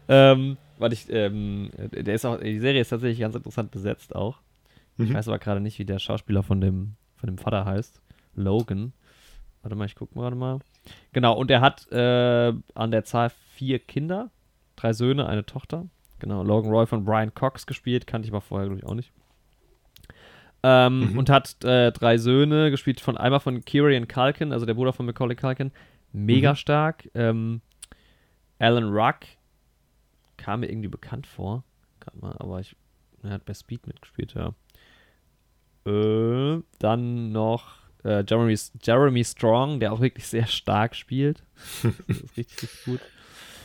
Ähm, 0.08 0.56
weil 0.78 0.92
ich, 0.92 1.06
ähm, 1.08 1.70
der 1.92 2.14
ist 2.14 2.24
auch, 2.24 2.40
die 2.40 2.58
Serie 2.58 2.80
ist 2.80 2.88
tatsächlich 2.88 3.20
ganz 3.20 3.36
interessant 3.36 3.70
besetzt 3.70 4.12
auch. 4.16 4.38
Ich 4.98 5.08
Mhm. 5.10 5.14
weiß 5.14 5.28
aber 5.28 5.38
gerade 5.38 5.60
nicht, 5.60 5.78
wie 5.78 5.84
der 5.84 6.00
Schauspieler 6.00 6.42
von 6.42 6.60
dem, 6.60 6.96
von 7.14 7.28
dem 7.28 7.38
Vater 7.38 7.64
heißt. 7.64 8.02
Logan. 8.34 8.92
Warte 9.64 9.76
mal, 9.76 9.86
ich 9.86 9.94
gucke 9.94 10.14
gerade 10.14 10.36
mal. 10.36 10.58
Genau, 11.14 11.32
und 11.32 11.50
er 11.50 11.62
hat 11.62 11.90
äh, 11.90 12.52
an 12.74 12.90
der 12.90 13.04
Zahl 13.04 13.30
vier 13.54 13.78
Kinder, 13.78 14.30
drei 14.76 14.92
Söhne, 14.92 15.26
eine 15.26 15.46
Tochter. 15.46 15.86
Genau, 16.18 16.42
Logan 16.42 16.70
Roy 16.70 16.86
von 16.86 17.04
Brian 17.04 17.32
Cox 17.34 17.66
gespielt, 17.66 18.06
kannte 18.06 18.26
ich 18.26 18.32
aber 18.32 18.42
vorher, 18.42 18.68
glaube 18.68 18.80
ich, 18.80 18.86
auch 18.86 18.94
nicht. 18.94 19.10
Ähm, 20.62 21.12
Mhm. 21.12 21.18
Und 21.18 21.30
hat 21.30 21.64
äh, 21.64 21.92
drei 21.92 22.18
Söhne 22.18 22.70
gespielt 22.70 23.00
von 23.00 23.16
einmal 23.16 23.40
von 23.40 23.64
Kieran 23.64 24.06
Culkin, 24.06 24.52
also 24.52 24.66
der 24.66 24.74
Bruder 24.74 24.92
von 24.92 25.06
Macaulay 25.06 25.34
Culkin. 25.34 25.72
Mega 26.12 26.52
Mhm. 26.52 26.56
stark. 26.56 27.08
Ähm, 27.14 27.60
Alan 28.58 28.92
Ruck 28.92 29.20
kam 30.36 30.60
mir 30.60 30.70
irgendwie 30.70 30.88
bekannt 30.88 31.26
vor. 31.26 31.64
Gerade 32.00 32.18
mal, 32.18 32.36
aber 32.38 32.60
ich, 32.60 32.76
er 33.22 33.30
hat 33.30 33.46
bei 33.46 33.54
Speed 33.54 33.86
mitgespielt, 33.86 34.34
ja. 34.34 34.52
Äh, 35.90 36.62
dann 36.78 37.32
noch 37.32 37.83
äh, 38.04 38.24
Jeremy, 38.26 38.56
Jeremy 38.82 39.24
Strong, 39.24 39.80
der 39.80 39.92
auch 39.92 40.00
wirklich 40.00 40.26
sehr 40.26 40.46
stark 40.46 40.94
spielt. 40.94 41.42
das 41.82 42.16
ist 42.18 42.36
richtig, 42.36 42.62
richtig 42.62 42.84
gut. 42.84 43.00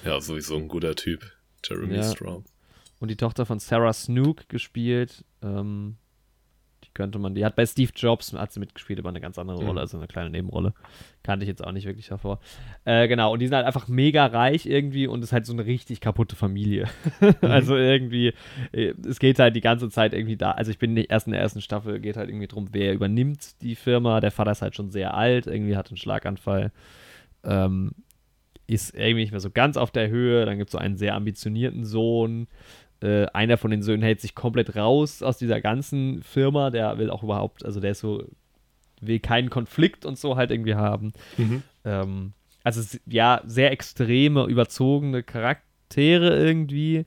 Ja, 0.05 0.19
sowieso 0.21 0.55
ein 0.55 0.67
guter 0.67 0.95
Typ. 0.95 1.31
Jeremy 1.63 1.95
Ja. 1.95 2.03
Strong. 2.03 2.45
Und 2.99 3.09
die 3.09 3.15
Tochter 3.15 3.45
von 3.45 3.59
Sarah 3.59 3.93
Snook 3.93 4.47
gespielt. 4.49 5.23
Ähm, 5.41 5.97
könnte 6.99 7.17
man, 7.17 7.33
die 7.33 7.45
hat 7.45 7.55
bei 7.55 7.65
Steve 7.65 7.91
Jobs 7.95 8.33
hat 8.33 8.51
sie 8.51 8.59
mitgespielt, 8.59 8.99
aber 8.99 9.07
eine 9.07 9.21
ganz 9.21 9.39
andere 9.39 9.61
Mhm. 9.61 9.67
Rolle, 9.67 9.79
also 9.79 9.97
eine 9.97 10.07
kleine 10.07 10.29
Nebenrolle. 10.29 10.73
Kannte 11.23 11.45
ich 11.45 11.47
jetzt 11.47 11.63
auch 11.65 11.71
nicht 11.71 11.85
wirklich 11.87 12.07
davor. 12.07 12.41
Äh, 12.83 13.07
genau, 13.07 13.31
und 13.31 13.39
die 13.39 13.47
sind 13.47 13.55
halt 13.55 13.65
einfach 13.65 13.87
mega 13.87 14.25
reich 14.25 14.65
irgendwie 14.65 15.07
und 15.07 15.23
ist 15.23 15.31
halt 15.31 15.45
so 15.45 15.53
eine 15.53 15.65
richtig 15.65 16.01
kaputte 16.01 16.35
Familie. 16.35 16.87
also 17.41 17.77
irgendwie, 17.77 18.33
äh, 18.73 18.93
es 19.07 19.19
geht 19.19 19.39
halt 19.39 19.55
die 19.55 19.61
ganze 19.61 19.89
Zeit 19.89 20.13
irgendwie 20.13 20.35
da. 20.35 20.51
Also 20.51 20.71
ich 20.71 20.77
bin 20.77 20.93
nicht 20.93 21.09
erst 21.09 21.27
in 21.27 21.31
der 21.31 21.41
ersten 21.41 21.61
Staffel, 21.61 22.01
geht 22.01 22.17
halt 22.17 22.29
irgendwie 22.29 22.47
drum, 22.47 22.67
wer 22.73 22.93
übernimmt 22.93 23.61
die 23.61 23.75
Firma. 23.75 24.19
Der 24.19 24.31
Vater 24.31 24.51
ist 24.51 24.61
halt 24.61 24.75
schon 24.75 24.91
sehr 24.91 25.13
alt, 25.13 25.47
irgendwie 25.47 25.77
hat 25.77 25.87
einen 25.87 25.97
Schlaganfall. 25.97 26.73
Ähm, 27.45 27.91
ist 28.67 28.93
irgendwie 28.93 29.21
nicht 29.21 29.31
mehr 29.31 29.39
so 29.39 29.49
ganz 29.49 29.77
auf 29.77 29.91
der 29.91 30.09
Höhe. 30.09 30.45
Dann 30.45 30.57
gibt 30.57 30.67
es 30.69 30.73
so 30.73 30.77
einen 30.77 30.97
sehr 30.97 31.15
ambitionierten 31.15 31.85
Sohn. 31.85 32.47
Äh, 33.01 33.27
einer 33.27 33.57
von 33.57 33.71
den 33.71 33.81
Söhnen 33.81 34.01
hält 34.01 34.19
sich 34.19 34.35
komplett 34.35 34.75
raus 34.75 35.23
aus 35.23 35.37
dieser 35.37 35.61
ganzen 35.61 36.21
Firma. 36.21 36.69
Der 36.69 36.97
will 36.97 37.09
auch 37.09 37.23
überhaupt, 37.23 37.63
also 37.65 37.79
der 37.79 37.91
ist 37.91 37.99
so, 37.99 38.23
will 39.01 39.19
keinen 39.19 39.49
Konflikt 39.49 40.05
und 40.05 40.17
so 40.17 40.35
halt 40.35 40.51
irgendwie 40.51 40.75
haben. 40.75 41.13
Mhm. 41.37 41.63
Ähm, 41.85 42.33
also 42.63 42.97
ja, 43.05 43.41
sehr 43.45 43.71
extreme, 43.71 44.45
überzogene 44.45 45.23
Charaktere 45.23 46.37
irgendwie. 46.37 47.05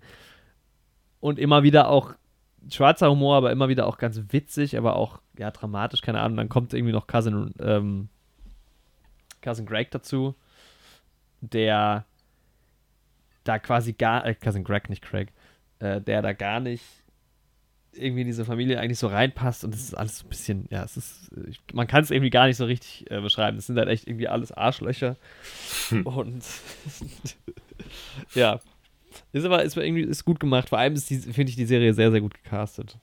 Und 1.21 1.39
immer 1.39 1.63
wieder 1.63 1.89
auch 1.89 2.15
schwarzer 2.71 3.11
Humor, 3.11 3.37
aber 3.37 3.53
immer 3.53 3.69
wieder 3.69 3.87
auch 3.87 3.99
ganz 3.99 4.21
witzig, 4.31 4.77
aber 4.77 4.97
auch 4.97 5.21
ja 5.39 5.51
dramatisch, 5.51 6.01
keine 6.01 6.21
Ahnung. 6.21 6.37
Dann 6.37 6.49
kommt 6.49 6.73
irgendwie 6.75 6.93
noch 6.93 7.07
Cousin, 7.07 7.55
ähm, 7.61 8.09
Cousin 9.43 9.67
Greg 9.67 9.91
dazu, 9.91 10.35
der 11.41 12.07
da 13.45 13.59
quasi 13.59 13.93
gar, 13.93 14.25
äh, 14.25 14.35
Cousin 14.35 14.65
Greg, 14.65 14.89
nicht 14.89 15.03
Craig, 15.03 15.33
äh, 15.83 16.01
der 16.01 16.23
da 16.23 16.33
gar 16.33 16.61
nicht 16.61 16.85
irgendwie 17.95 18.23
in 18.23 18.29
diese 18.29 18.45
Familie 18.45 18.81
eigentlich 18.81 18.99
so 18.99 19.09
reinpasst 19.09 19.65
und 19.65 19.75
es 19.75 19.83
ist 19.83 19.95
alles 19.95 20.19
so 20.19 20.27
ein 20.27 20.31
bisschen, 20.31 20.67
ja, 20.71 20.83
es 20.83 20.97
ist, 20.97 21.31
ich, 21.47 21.61
man 21.75 21.87
kann 21.87 22.03
es 22.03 22.11
irgendwie 22.11 22.31
gar 22.31 22.47
nicht 22.47 22.57
so 22.57 22.65
richtig 22.65 23.11
äh, 23.11 23.21
beschreiben. 23.21 23.59
Es 23.59 23.67
sind 23.67 23.77
halt 23.77 23.89
echt 23.89 24.07
irgendwie 24.07 24.29
alles 24.29 24.53
Arschlöcher 24.53 25.17
und 26.05 26.43
ja, 28.35 28.61
ist 29.33 29.45
aber 29.45 29.63
ist 29.63 29.77
irgendwie 29.77 30.03
ist 30.03 30.25
gut 30.25 30.41
gemacht. 30.41 30.71
Vor 30.71 30.79
allem 30.79 30.95
ist 30.95 31.11
die, 31.11 31.19
finde 31.19 31.51
ich 31.51 31.57
die 31.57 31.67
Serie 31.67 31.93
sehr, 31.93 32.11
sehr 32.13 32.23
gut 32.23 32.35
gecastet. 32.43 32.97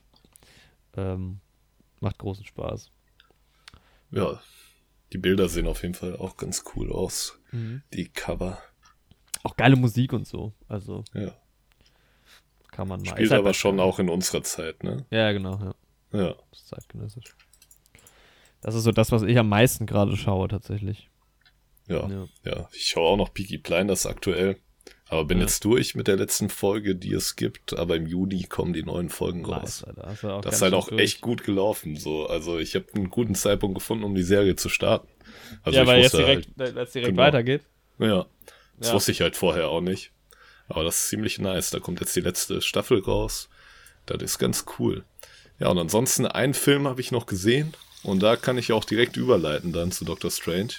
Ähm, 0.97 1.39
macht 1.99 2.17
großen 2.17 2.45
Spaß. 2.45 2.89
Ja, 4.11 4.41
die 5.13 5.19
Bilder 5.19 5.49
sehen 5.49 5.67
auf 5.67 5.83
jeden 5.83 5.93
Fall 5.93 6.15
auch 6.15 6.35
ganz 6.37 6.63
cool 6.75 6.91
aus. 6.91 7.39
Die 7.93 8.07
Cover. 8.07 8.57
Auch 9.43 9.55
geile 9.55 9.75
Musik 9.75 10.13
und 10.13 10.25
so. 10.25 10.53
Also 10.67 11.03
Ja. 11.13 11.35
Kann 12.71 12.87
man 12.87 13.01
mal. 13.01 13.09
Spielt 13.09 13.31
halt 13.31 13.39
aber 13.39 13.53
schon 13.53 13.79
auch 13.79 13.99
in 13.99 14.09
unserer 14.09 14.43
Zeit, 14.43 14.83
ne? 14.83 15.05
Ja, 15.11 15.31
genau, 15.31 15.59
ja. 15.59 16.19
Ja. 16.19 16.35
Das 16.51 16.59
ist 16.59 16.67
zeitgenössisch. 16.69 17.35
Das 18.61 18.75
ist 18.75 18.83
so 18.83 18.91
das, 18.91 19.11
was 19.11 19.23
ich 19.23 19.37
am 19.37 19.47
meisten 19.49 19.85
gerade 19.85 20.15
schaue, 20.17 20.47
tatsächlich. 20.47 21.09
Ja. 21.87 22.07
Ja. 22.07 22.27
Ja. 22.45 22.69
Ich 22.73 22.85
schaue 22.87 23.07
auch 23.09 23.17
noch 23.17 23.33
Peaky 23.33 23.57
Blinders 23.57 24.05
aktuell. 24.05 24.57
Aber 25.07 25.25
bin 25.25 25.39
Ja. 25.39 25.45
jetzt 25.45 25.65
durch 25.65 25.95
mit 25.95 26.07
der 26.07 26.17
letzten 26.17 26.49
Folge, 26.49 26.95
die 26.95 27.13
es 27.13 27.35
gibt. 27.35 27.73
Aber 27.77 27.95
im 27.95 28.05
Juni 28.05 28.43
kommen 28.43 28.73
die 28.73 28.83
neuen 28.83 29.09
Folgen 29.09 29.41
Nice, 29.41 29.83
raus. 29.87 29.97
Alter. 29.97 30.41
Das 30.41 30.55
ist 30.55 30.61
halt 30.61 30.73
auch 30.73 30.89
durch. 30.89 31.01
echt 31.01 31.21
gut 31.21 31.43
gelaufen. 31.43 31.95
So, 31.95 32.27
also 32.27 32.59
ich 32.59 32.75
habe 32.75 32.85
einen 32.93 33.09
guten 33.09 33.33
Zeitpunkt 33.33 33.75
gefunden, 33.75 34.03
um 34.03 34.13
die 34.13 34.21
Serie 34.23 34.55
zu 34.55 34.69
starten. 34.69 35.07
Also 35.63 35.79
ja, 35.79 35.87
weil 35.87 36.01
jetzt 36.01 36.13
direkt, 36.13 36.49
es 36.59 36.91
direkt 36.91 37.09
Genau. 37.11 37.21
weitergeht. 37.23 37.63
Halt, 37.99 38.09
ja, 38.11 38.25
das 38.77 38.89
Ja. 38.89 38.93
wusste 38.93 39.11
ich 39.11 39.21
halt 39.21 39.35
vorher 39.35 39.69
auch 39.69 39.81
nicht. 39.81 40.11
Aber 40.69 40.83
das 40.83 41.03
ist 41.03 41.09
ziemlich 41.09 41.39
nice. 41.39 41.71
Da 41.71 41.79
kommt 41.79 41.99
jetzt 41.99 42.15
die 42.15 42.21
letzte 42.21 42.61
Staffel 42.61 42.99
raus. 42.99 43.49
Das 44.05 44.21
ist 44.21 44.39
ganz 44.39 44.65
cool. 44.77 45.03
Ja, 45.59 45.67
und 45.67 45.77
ansonsten 45.77 46.25
einen 46.25 46.53
Film 46.53 46.87
habe 46.87 47.01
ich 47.01 47.11
noch 47.11 47.25
gesehen. 47.25 47.73
Und 48.03 48.23
da 48.23 48.37
kann 48.37 48.57
ich 48.57 48.71
auch 48.71 48.85
direkt 48.85 49.17
überleiten 49.17 49.73
dann 49.73 49.91
zu 49.91 50.05
Doctor 50.05 50.31
Strange. 50.31 50.73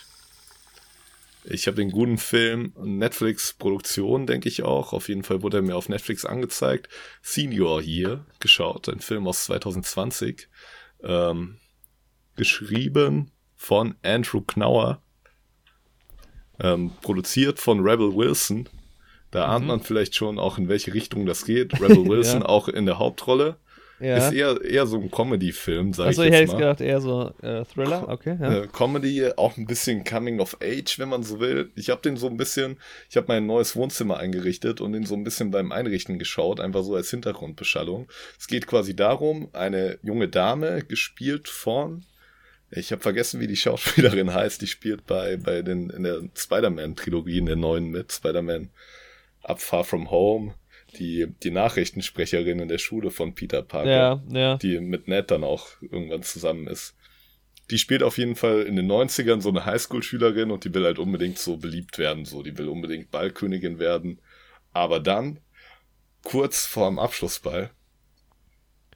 Ich 1.45 1.67
habe 1.67 1.77
den 1.77 1.91
guten 1.91 2.19
Film, 2.19 2.75
Netflix-Produktion, 2.77 4.27
denke 4.27 4.49
ich 4.49 4.63
auch. 4.63 4.93
Auf 4.93 5.09
jeden 5.09 5.23
Fall 5.23 5.43
wurde 5.43 5.59
er 5.59 5.63
mir 5.63 5.77
auf 5.77 5.89
Netflix 5.89 6.25
angezeigt. 6.25 6.89
Senior 7.23 7.81
hier 7.83 8.27
geschaut, 8.41 8.89
ein 8.89 9.01
Film 9.01 9.27
aus 9.27 9.45
2020. 9.45 10.49
Ähm, 11.03 11.59
geschrieben 12.37 13.33
von 13.57 13.95
Andrew 14.03 14.43
Knauer. 14.43 15.03
Ähm, 16.59 16.93
produziert 17.01 17.59
von 17.59 17.81
Rebel 17.81 18.15
Wilson. 18.15 18.69
Da 19.31 19.47
ahnt 19.47 19.67
man 19.67 19.81
vielleicht 19.81 20.15
schon 20.17 20.39
auch, 20.39 20.59
in 20.59 20.69
welche 20.69 20.93
Richtung 20.93 21.25
das 21.27 21.45
geht. 21.45 21.81
Rebel 21.81 22.05
Wilson 22.09 22.41
Ja. 22.41 22.47
auch 22.49 22.69
in 22.69 22.87
der 22.87 22.99
Hauptrolle. 22.99 23.57
Ja. 24.01 24.17
Ist 24.17 24.33
eher, 24.33 24.59
eher 24.65 24.87
so 24.87 24.97
ein 24.97 25.11
Comedy-Film, 25.11 25.93
sag 25.93 26.07
Achso, 26.07 26.23
ich 26.23 26.29
ich 26.29 26.33
hätte 26.35 26.41
jetzt 26.41 26.53
jetzt 26.53 26.53
mal. 26.55 26.59
gedacht, 26.61 26.81
eher 26.81 27.01
so 27.03 27.35
äh, 27.43 27.67
Thriller, 27.67 28.09
okay, 28.09 28.35
ja. 28.41 28.63
Äh, 28.63 28.67
Comedy, 28.69 29.29
auch 29.37 29.59
ein 29.59 29.67
bisschen 29.67 30.05
Coming 30.05 30.41
of 30.41 30.57
Age, 30.63 30.99
wenn 30.99 31.11
man 31.11 31.23
so 31.23 31.39
will. 31.39 31.71
Ich 31.77 31.91
habe 31.91 32.01
den 32.01 32.17
so 32.17 32.27
ein 32.29 32.39
bisschen, 32.39 32.79
ich 33.11 33.19
habe 33.19 33.27
mein 33.29 33.45
neues 33.45 33.77
Wohnzimmer 33.77 34.17
eingerichtet 34.17 34.81
und 34.81 34.95
den 34.95 35.05
so 35.05 35.15
ein 35.15 35.23
bisschen 35.23 35.51
beim 35.51 35.71
Einrichten 35.71 36.19
geschaut, 36.19 36.61
einfach 36.61 36.83
so 36.83 36.95
als 36.95 37.11
Hintergrundbeschallung. 37.11 38.09
Es 38.39 38.47
geht 38.47 38.67
quasi 38.67 38.97
darum, 38.97 39.51
eine 39.53 39.99
junge 40.03 40.29
Dame, 40.29 40.83
gespielt 40.83 41.49
von, 41.51 42.07
ich 42.71 42.93
habe 42.93 43.03
vergessen, 43.03 43.39
wie 43.39 43.49
die 43.49 43.57
Schauspielerin 43.57 44.33
heißt, 44.35 44.63
die 44.63 44.67
spielt 44.67 45.05
bei, 45.07 45.37
bei 45.37 45.61
den, 45.61 45.91
in 45.91 46.05
der 46.05 46.23
Spider-Man-Trilogie, 46.35 47.37
in 47.37 47.47
der 47.47 47.57
neuen 47.57 47.91
mit, 47.91 48.13
Spider-Man 48.13 48.71
Up 49.43 49.61
Far 49.61 49.85
From 49.85 50.11
Home, 50.11 50.55
die, 50.99 51.27
die 51.43 51.51
Nachrichtensprecherin 51.51 52.59
in 52.59 52.69
der 52.69 52.79
Schule 52.79 53.11
von 53.11 53.35
Peter 53.35 53.63
Parker 53.63 53.91
Ja, 53.91 54.23
ja. 54.29 54.57
die 54.57 54.81
mit 54.81 55.09
Ned 55.09 55.31
dann 55.31 55.45
auch 55.45 55.69
irgendwann 55.81 56.23
zusammen 56.23 56.67
ist. 56.67 56.95
Die 57.71 57.79
spielt 57.79 58.03
auf 58.03 58.19
jeden 58.19 58.35
Fall 58.35 58.63
in 58.63 58.75
den 58.77 58.91
90ern 58.91 59.41
so 59.41 59.49
eine 59.51 59.65
Highschool-Schülerin 59.65 60.51
und 60.51 60.65
die 60.65 60.75
will 60.75 60.85
halt 60.85 60.99
unbedingt 60.99 61.39
so 61.39 61.57
beliebt 61.57 61.99
werden, 61.99 62.25
so, 62.25 62.43
die 62.43 62.59
will 62.59 62.69
unbedingt 62.69 63.11
Ballkönigin 63.13 63.79
werden. 63.79 64.21
Aber 64.73 64.99
dann, 64.99 65.39
kurz 66.25 66.67
vorm 66.67 66.99
Abschlussball, 66.99 67.71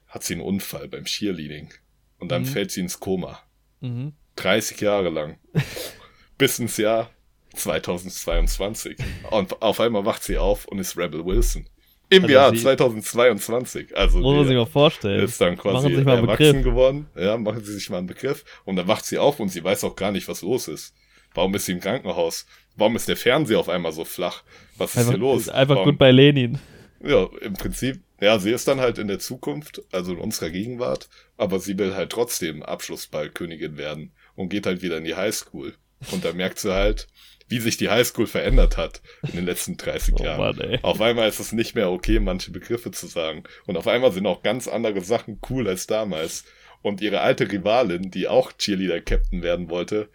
hat 0.08 0.24
sie 0.24 0.34
einen 0.34 0.42
Unfall 0.42 0.88
beim 0.88 1.04
Cheerleading. 1.04 1.72
Und 2.18 2.30
dann 2.32 2.42
Mhm. 2.42 2.46
fällt 2.46 2.70
sie 2.70 2.80
ins 2.80 2.98
Koma. 3.00 3.40
Mhm. 3.80 4.12
30 4.36 4.80
Jahre 4.80 5.10
lang. 5.10 5.38
Bis 6.38 6.58
ins 6.58 6.76
Jahr 6.76 7.10
2022. 7.56 8.96
Und 9.30 9.60
auf 9.62 9.80
einmal 9.80 10.04
wacht 10.04 10.22
sie 10.24 10.38
auf 10.38 10.66
und 10.66 10.78
ist 10.78 10.96
Rebel 10.96 11.24
Wilson. 11.24 11.66
Im 12.10 12.22
Also 12.24 12.34
Jahr 12.34 12.50
sie- 12.54 12.62
2022. 12.62 13.96
Also 13.96 14.18
Muss 14.18 14.36
man 14.36 14.46
sich 14.46 14.56
mal 14.56 14.66
vorstellen. 14.66 15.24
ist 15.24 15.40
dann 15.40 15.56
quasi 15.56 15.74
Machen 15.74 15.88
Sie 15.90 15.96
sich 15.96 16.04
mal 16.04 16.18
einen 16.18 16.28
erwachsen 16.28 16.46
Begriff. 16.58 16.64
geworden. 16.64 17.06
Ja, 17.16 17.36
machen 17.38 17.64
Sie 17.64 17.72
sich 17.72 17.88
mal 17.90 17.98
einen 17.98 18.06
Begriff. 18.06 18.44
Und 18.64 18.76
dann 18.76 18.86
wacht 18.88 19.06
sie 19.06 19.18
auf 19.18 19.40
und 19.40 19.48
sie 19.48 19.64
weiß 19.64 19.84
auch 19.84 19.96
gar 19.96 20.12
nicht, 20.12 20.28
was 20.28 20.42
los 20.42 20.68
ist. 20.68 20.94
Warum 21.32 21.54
ist 21.54 21.64
sie 21.66 21.72
im 21.72 21.80
Krankenhaus? 21.80 22.46
Warum 22.76 22.94
ist 22.96 23.08
der 23.08 23.16
Fernseher 23.16 23.58
auf 23.58 23.68
einmal 23.68 23.92
so 23.92 24.04
flach? 24.04 24.42
Was 24.76 24.92
ist 24.92 24.98
Einfach, 24.98 25.10
hier 25.12 25.18
los? 25.20 25.42
ist 25.42 25.48
einfach 25.48 25.76
Warum, 25.76 25.90
gut 25.90 25.98
bei 25.98 26.10
Lenin. 26.12 26.58
Ja, 27.04 27.26
im 27.40 27.54
Prinzip. 27.54 28.00
Ja, 28.20 28.38
sie 28.38 28.50
ist 28.52 28.68
dann 28.68 28.80
halt 28.80 28.98
in 28.98 29.08
der 29.08 29.18
Zukunft, 29.18 29.82
also 29.92 30.12
in 30.12 30.18
unserer 30.18 30.50
Gegenwart, 30.50 31.08
aber 31.36 31.58
sie 31.58 31.76
will 31.76 31.94
halt 31.94 32.10
trotzdem 32.10 32.62
Abschlussballkönigin 32.62 33.76
werden 33.76 34.12
und 34.36 34.48
geht 34.50 34.66
halt 34.66 34.82
wieder 34.82 34.98
in 34.98 35.04
die 35.04 35.14
Highschool. 35.16 35.74
Und 36.12 36.24
da 36.24 36.32
merkt 36.32 36.58
sie 36.58 36.72
halt, 36.72 37.06
wie 37.48 37.60
sich 37.60 37.76
die 37.76 37.88
Highschool 37.90 38.26
verändert 38.26 38.76
hat 38.76 39.02
in 39.22 39.32
den 39.36 39.44
letzten 39.44 39.76
30 39.76 40.14
Oh 40.18 40.24
Jahren. 40.24 40.56
Mann. 40.56 40.78
Auf 40.82 41.00
einmal 41.00 41.28
ist 41.28 41.40
es 41.40 41.52
nicht 41.52 41.74
mehr 41.74 41.90
okay, 41.90 42.18
manche 42.20 42.50
Begriffe 42.50 42.90
zu 42.90 43.06
sagen. 43.06 43.44
Und 43.66 43.76
auf 43.76 43.86
einmal 43.86 44.12
sind 44.12 44.26
auch 44.26 44.42
ganz 44.42 44.66
andere 44.68 45.00
Sachen 45.02 45.40
cool 45.50 45.68
als 45.68 45.86
damals. 45.86 46.44
Und 46.82 47.00
ihre 47.00 47.20
alte 47.22 47.50
Rivalin, 47.50 48.10
die 48.10 48.28
auch 48.28 48.52
Cheerleader-Captain 48.52 49.42
werden 49.42 49.70
wollte, 49.70 50.08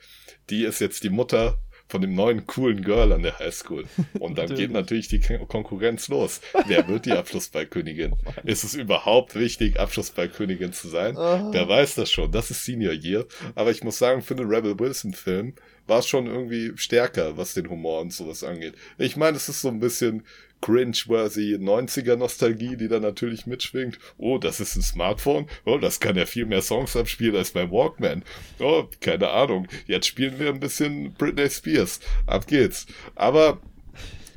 die 0.49 0.63
ist 0.65 0.79
jetzt 0.81 1.03
die 1.03 1.09
Mutter 1.09 1.57
von 1.87 2.01
dem 2.01 2.13
neuen 2.13 2.45
coolen 2.45 2.83
Girl 2.83 3.11
an 3.13 3.23
der 3.23 3.39
Highschool. 3.39 3.85
Und 4.19 4.37
dann 4.37 4.53
geht 4.53 4.69
natürlich 4.69 5.07
die 5.07 5.19
Kon- 5.19 5.47
Konkurrenz 5.47 6.07
los. 6.07 6.39
Wer 6.67 6.87
wird 6.87 7.07
die 7.07 7.13
Abschlussballkönigin? 7.13 8.13
Ist 8.43 8.63
es 8.63 8.75
überhaupt 8.75 9.33
wichtig, 9.33 9.79
Abschlussballkönigin 9.79 10.71
zu 10.71 10.87
sein? 10.87 11.15
Wer 11.15 11.67
weiß 11.67 11.95
das 11.95 12.11
schon? 12.11 12.31
Das 12.31 12.51
ist 12.51 12.63
Senior 12.63 12.93
Year. 12.93 13.25
Aber 13.55 13.71
ich 13.71 13.83
muss 13.83 13.97
sagen, 13.97 14.21
für 14.21 14.35
den 14.35 14.47
Rebel 14.47 14.77
Wilson 14.79 15.13
Film 15.13 15.55
war 15.89 15.99
es 15.99 16.07
schon 16.07 16.27
irgendwie 16.27 16.71
stärker, 16.75 17.37
was 17.37 17.53
den 17.53 17.69
Humor 17.69 18.01
und 18.01 18.13
sowas 18.13 18.43
angeht. 18.43 18.75
Ich 18.97 19.17
meine, 19.17 19.37
es 19.37 19.49
ist 19.49 19.61
so 19.61 19.67
ein 19.67 19.79
bisschen 19.79 20.23
cringe-worthy 20.61 21.55
90er-Nostalgie, 21.55 22.75
die 22.75 22.87
da 22.87 22.99
natürlich 22.99 23.47
mitschwingt. 23.47 23.97
Oh, 24.17 24.37
das 24.37 24.59
ist 24.59 24.75
ein 24.75 24.81
Smartphone. 24.81 25.47
Oh, 25.65 25.77
das 25.77 25.99
kann 25.99 26.15
ja 26.15 26.25
viel 26.25 26.45
mehr 26.45 26.61
Songs 26.61 26.95
abspielen 26.95 27.35
als 27.35 27.51
beim 27.51 27.71
Walkman. 27.71 28.23
Oh, 28.59 28.85
keine 28.99 29.29
Ahnung. 29.29 29.67
Jetzt 29.87 30.07
spielen 30.07 30.39
wir 30.39 30.49
ein 30.49 30.59
bisschen 30.59 31.13
Britney 31.13 31.49
Spears. 31.49 31.99
Ab 32.25 32.47
geht's. 32.47 32.85
Aber 33.15 33.59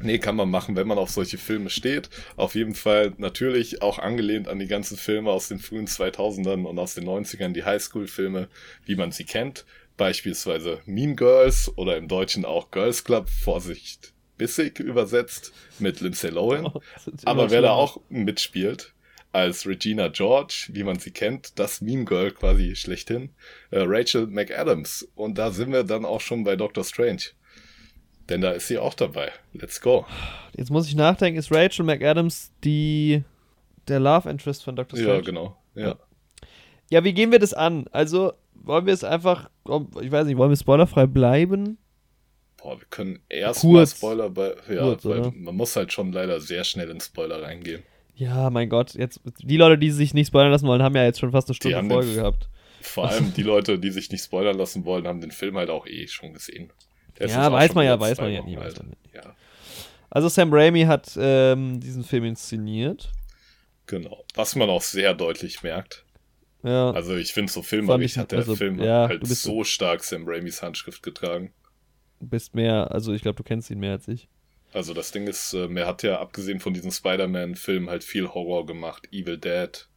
Nee, 0.04 0.18
kann 0.18 0.34
man 0.34 0.50
machen, 0.50 0.74
wenn 0.74 0.88
man 0.88 0.98
auf 0.98 1.10
solche 1.10 1.38
Filme 1.38 1.70
steht. 1.70 2.10
Auf 2.34 2.56
jeden 2.56 2.74
Fall 2.74 3.12
natürlich 3.18 3.82
auch 3.82 4.00
angelehnt 4.00 4.48
an 4.48 4.58
die 4.58 4.66
ganzen 4.66 4.96
Filme 4.96 5.30
aus 5.30 5.46
den 5.46 5.60
frühen 5.60 5.86
2000ern 5.86 6.64
und 6.64 6.76
aus 6.80 6.94
den 6.94 7.04
90ern, 7.04 7.52
die 7.52 7.62
Highschool-Filme, 7.62 8.48
wie 8.84 8.96
man 8.96 9.12
sie 9.12 9.22
kennt. 9.24 9.64
Beispielsweise 9.96 10.80
Mean 10.86 11.16
Girls 11.16 11.72
oder 11.76 11.96
im 11.96 12.08
Deutschen 12.08 12.44
auch 12.44 12.70
Girls 12.70 13.04
Club, 13.04 13.28
Vorsicht, 13.28 14.12
bissig 14.38 14.80
übersetzt 14.80 15.52
mit 15.78 16.00
Lindsay 16.00 16.30
Lohan. 16.30 16.66
Ist 17.06 17.26
Aber 17.26 17.50
wer 17.50 17.62
da 17.62 17.72
auch 17.72 18.00
mitspielt, 18.08 18.94
als 19.32 19.66
Regina 19.66 20.08
George, 20.08 20.66
wie 20.68 20.84
man 20.84 20.98
sie 20.98 21.10
kennt, 21.10 21.58
das 21.58 21.80
Meme 21.80 22.04
Girl 22.04 22.30
quasi 22.30 22.76
schlechthin, 22.76 23.30
äh, 23.70 23.80
Rachel 23.80 24.26
McAdams. 24.26 25.08
Und 25.14 25.38
da 25.38 25.50
sind 25.50 25.72
wir 25.72 25.84
dann 25.84 26.04
auch 26.04 26.20
schon 26.20 26.44
bei 26.44 26.56
Doctor 26.56 26.84
Strange. 26.84 27.22
Denn 28.28 28.40
da 28.40 28.52
ist 28.52 28.68
sie 28.68 28.78
auch 28.78 28.94
dabei. 28.94 29.32
Let's 29.52 29.80
go. 29.80 30.06
Jetzt 30.56 30.70
muss 30.70 30.86
ich 30.86 30.94
nachdenken, 30.94 31.38
ist 31.38 31.50
Rachel 31.50 31.84
McAdams 31.84 32.52
die 32.62 33.24
der 33.88 34.00
Love 34.00 34.28
Interest 34.28 34.62
von 34.62 34.76
Dr. 34.76 34.98
Strange? 34.98 35.16
Ja, 35.16 35.20
genau. 35.20 35.56
Ja. 35.74 35.96
Ja, 36.90 37.04
wie 37.04 37.14
gehen 37.14 37.32
wir 37.32 37.38
das 37.38 37.54
an? 37.54 37.86
Also, 37.90 38.34
wollen 38.64 38.86
wir 38.86 38.94
es 38.94 39.04
einfach, 39.04 39.50
ich 40.00 40.10
weiß 40.10 40.26
nicht, 40.26 40.36
wollen 40.36 40.50
wir 40.50 40.56
spoilerfrei 40.56 41.06
bleiben? 41.06 41.78
Boah, 42.56 42.78
wir 42.78 42.86
können 42.90 43.20
erstmal. 43.28 43.86
Spoiler 43.86 44.30
bei. 44.30 44.54
Ja, 44.70 44.82
Kurz, 44.82 45.04
weil 45.04 45.20
oder? 45.20 45.32
man 45.32 45.56
muss 45.56 45.74
halt 45.74 45.92
schon 45.92 46.12
leider 46.12 46.40
sehr 46.40 46.62
schnell 46.64 46.90
in 46.90 47.00
Spoiler 47.00 47.42
reingehen. 47.42 47.82
Ja, 48.14 48.50
mein 48.50 48.68
Gott, 48.68 48.94
jetzt 48.94 49.20
die 49.40 49.56
Leute, 49.56 49.78
die 49.78 49.90
sich 49.90 50.14
nicht 50.14 50.28
spoilern 50.28 50.52
lassen 50.52 50.66
wollen, 50.68 50.82
haben 50.82 50.94
ja 50.94 51.04
jetzt 51.04 51.18
schon 51.18 51.32
fast 51.32 51.48
eine 51.48 51.54
Stunde 51.54 51.82
Folge 51.88 52.14
gehabt. 52.14 52.48
Vor 52.80 53.08
allem 53.08 53.32
die 53.34 53.42
Leute, 53.42 53.78
die 53.78 53.90
sich 53.90 54.10
nicht 54.10 54.24
spoilern 54.24 54.56
lassen 54.58 54.84
wollen, 54.84 55.06
haben 55.08 55.20
den 55.20 55.30
Film 55.30 55.56
halt 55.56 55.70
auch 55.70 55.86
eh 55.86 56.06
schon 56.08 56.32
gesehen. 56.34 56.70
Der 57.18 57.28
Ja, 57.28 57.50
weiß 57.50 57.74
man 57.74 57.84
ja, 57.86 57.98
weiß 57.98 58.18
man 58.18 58.32
ja 58.32 58.42
nie, 58.42 58.56
weiß 58.56 58.74
Ja, 59.14 59.34
Also 60.10 60.28
Sam 60.28 60.52
Raimi 60.52 60.82
hat 60.82 61.12
ähm, 61.16 61.80
diesen 61.80 62.04
Film 62.04 62.24
inszeniert. 62.24 63.10
genau. 63.86 64.24
Was 64.34 64.54
man 64.56 64.68
auch 64.70 64.82
sehr 64.82 65.14
deutlich 65.14 65.62
merkt. 65.62 66.04
Ja, 66.62 66.90
Also 66.92 67.16
ich 67.16 67.32
finde, 67.32 67.50
so 67.52 67.62
filmerisch 67.62 68.12
ich- 68.12 68.18
hat 68.18 68.30
der 68.32 68.38
also, 68.40 68.54
Film 68.56 68.78
ja, 68.80 69.08
halt 69.08 69.26
so 69.26 69.64
stark 69.64 70.04
Sam 70.04 70.24
Raimis 70.26 70.62
Handschrift 70.62 71.02
getragen. 71.02 71.52
du 72.20 72.28
bist 72.28 72.54
mehr, 72.54 72.90
also 72.92 73.12
ich 73.12 73.22
glaube, 73.22 73.36
du 73.36 73.42
kennst 73.42 73.70
ihn 73.70 73.80
mehr 73.80 73.92
als 73.92 74.06
ich. 74.08 74.28
Also 74.72 74.94
das 74.94 75.10
Ding 75.10 75.26
ist, 75.26 75.52
ähm, 75.54 75.76
er 75.76 75.86
hat 75.86 76.02
ja 76.02 76.20
abgesehen 76.20 76.60
von 76.60 76.72
diesem 76.72 76.90
Spider-Man-Film 76.92 77.90
halt 77.90 78.04
viel 78.04 78.28
Horror 78.28 78.64
gemacht, 78.64 79.08
Evil 79.12 79.38
Dead 79.38 79.88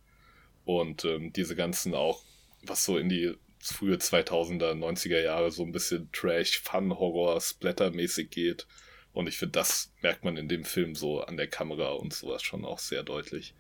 und 0.66 1.06
ähm, 1.06 1.32
diese 1.34 1.56
ganzen 1.56 1.94
auch, 1.94 2.24
was 2.64 2.84
so 2.84 2.98
in 2.98 3.08
die 3.10 3.36
frühe 3.60 3.96
2000er, 3.98 4.74
90er 4.74 5.22
Jahre 5.22 5.52
so 5.52 5.64
ein 5.64 5.72
bisschen 5.72 6.10
Trash, 6.12 6.60
Fun-Horror, 6.62 7.40
Splatter-mäßig 7.40 8.30
geht. 8.32 8.68
Und 9.14 9.28
ich 9.28 9.38
finde, 9.38 9.54
das 9.54 9.94
merkt 10.02 10.24
man 10.26 10.36
in 10.36 10.50
dem 10.50 10.66
Film 10.66 10.94
so 10.94 11.22
an 11.22 11.38
der 11.38 11.48
Kamera 11.48 11.92
und 11.94 12.14
sowas 12.14 12.44
schon 12.44 12.66
auch 12.66 12.80
sehr 12.80 13.02
deutlich. 13.04 13.54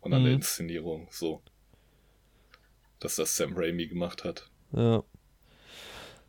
Und 0.00 0.14
an 0.14 0.22
der 0.22 0.30
Mhm. 0.32 0.38
Inszenierung 0.38 1.08
so. 1.10 1.42
Dass 3.06 3.14
das 3.14 3.36
Sam 3.36 3.52
Raimi 3.56 3.86
gemacht 3.86 4.24
hat. 4.24 4.48
Ja. 4.72 5.04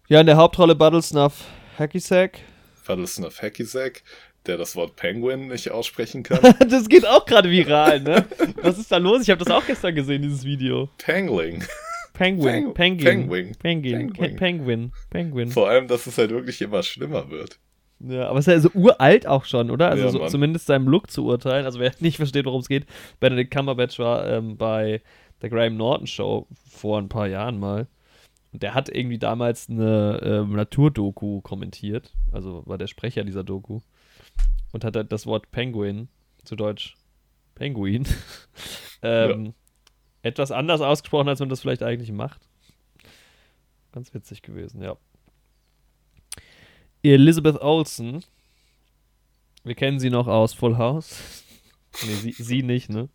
Ja, 0.09 0.19
in 0.21 0.28
der 0.28 0.38
Hauptrolle 0.38 0.75
Battlesnuff 0.75 1.43
Hacky-Sack. 1.80 2.38
Fuddlesnuff 2.84 3.41
Hacky-Sack, 3.41 4.03
der 4.45 4.57
das 4.57 4.75
Wort 4.75 4.95
Penguin 4.95 5.47
nicht 5.47 5.71
aussprechen 5.71 6.21
kann. 6.23 6.39
das 6.69 6.88
geht 6.88 7.03
auch 7.07 7.25
gerade 7.25 7.49
viral, 7.49 8.01
ne? 8.01 8.28
Was 8.61 8.78
ist 8.78 8.91
da 8.91 8.97
los? 8.97 9.23
Ich 9.23 9.32
habe 9.32 9.43
das 9.43 9.51
auch 9.51 9.65
gestern 9.65 9.95
gesehen, 9.95 10.21
dieses 10.21 10.43
Video. 10.43 10.88
Pangling. 11.03 11.63
Penguin, 12.13 12.75
Peng- 12.75 12.97
Penguin, 12.99 13.55
Penguin. 13.57 13.57
Penguin, 13.57 14.13
Penguin. 14.13 14.36
Penguin, 14.38 14.91
Penguin. 15.09 15.49
Vor 15.49 15.67
allem, 15.69 15.88
dass 15.88 16.05
es 16.05 16.15
halt 16.19 16.30
wirklich 16.30 16.61
immer 16.61 16.84
schlimmer 16.84 17.32
wird. 17.32 17.57
Ja, 18.01 18.30
aber 18.30 18.38
es 18.38 18.45
ist 18.47 18.53
ja 18.53 18.59
so 18.59 18.69
uralt 18.75 19.25
auch 19.25 19.45
schon, 19.45 19.71
oder? 19.71 19.89
Also 19.89 20.03
Ja, 20.03 20.09
so, 20.11 20.28
zumindest 20.28 20.67
seinem 20.67 20.88
Look 20.88 21.09
zu 21.09 21.25
urteilen. 21.25 21.65
Also 21.65 21.80
wer 21.80 21.91
nicht 22.01 22.17
versteht, 22.17 22.45
worum 22.45 22.61
es 22.61 22.67
geht, 22.67 22.86
Benedict 23.19 23.49
Cumberbatch 23.51 23.97
war 23.97 24.28
ähm, 24.30 24.55
bei 24.57 25.01
der 25.41 25.49
Graham 25.49 25.77
Norton 25.77 26.07
Show 26.07 26.47
vor 26.69 26.97
ein 26.99 27.09
paar 27.09 27.27
Jahren 27.27 27.59
mal. 27.59 27.88
Und 28.53 28.63
der 28.63 28.73
hat 28.73 28.89
irgendwie 28.89 29.19
damals 29.19 29.69
eine 29.69 30.19
ähm, 30.23 30.53
Naturdoku 30.53 31.41
kommentiert. 31.41 32.13
Also 32.31 32.63
war 32.65 32.77
der 32.77 32.88
Sprecher 32.88 33.23
dieser 33.23 33.43
Doku. 33.43 33.81
Und 34.71 34.83
hat 34.83 34.95
halt 34.95 35.11
das 35.11 35.25
Wort 35.25 35.51
Penguin, 35.51 36.07
zu 36.43 36.55
Deutsch 36.55 36.95
Penguin, 37.55 38.07
ähm, 39.01 39.53
etwas 40.21 40.51
anders 40.51 40.81
ausgesprochen, 40.81 41.29
als 41.29 41.39
man 41.39 41.49
das 41.49 41.61
vielleicht 41.61 41.83
eigentlich 41.83 42.11
macht. 42.11 42.47
Ganz 43.91 44.13
witzig 44.13 44.41
gewesen, 44.41 44.81
ja. 44.81 44.97
Elizabeth 47.03 47.61
Olsen. 47.61 48.23
Wir 49.63 49.75
kennen 49.75 49.99
sie 49.99 50.09
noch 50.09 50.27
aus 50.27 50.53
Full 50.53 50.77
House. 50.77 51.43
Nee, 52.05 52.13
sie, 52.13 52.31
sie 52.31 52.63
nicht, 52.63 52.89
ne? 52.89 53.09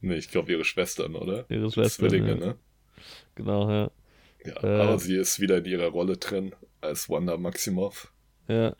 Nee, 0.00 0.16
ich 0.16 0.30
glaube 0.30 0.52
ihre 0.52 0.64
Schwestern, 0.64 1.14
oder? 1.16 1.44
Ihre 1.48 1.70
Schwestern, 1.70 2.08
Zwillinge, 2.08 2.30
ja. 2.30 2.34
ne? 2.36 2.54
Genau, 3.34 3.70
ja. 3.70 3.90
Ja, 4.44 4.62
Äh. 4.62 4.80
aber 4.82 4.98
sie 4.98 5.16
ist 5.16 5.40
wieder 5.40 5.58
in 5.58 5.64
ihrer 5.64 5.88
Rolle 5.88 6.16
drin 6.16 6.54
als 6.80 7.08
Wanda 7.08 7.36
Maximoff. 7.36 8.12
ja. 8.48 8.74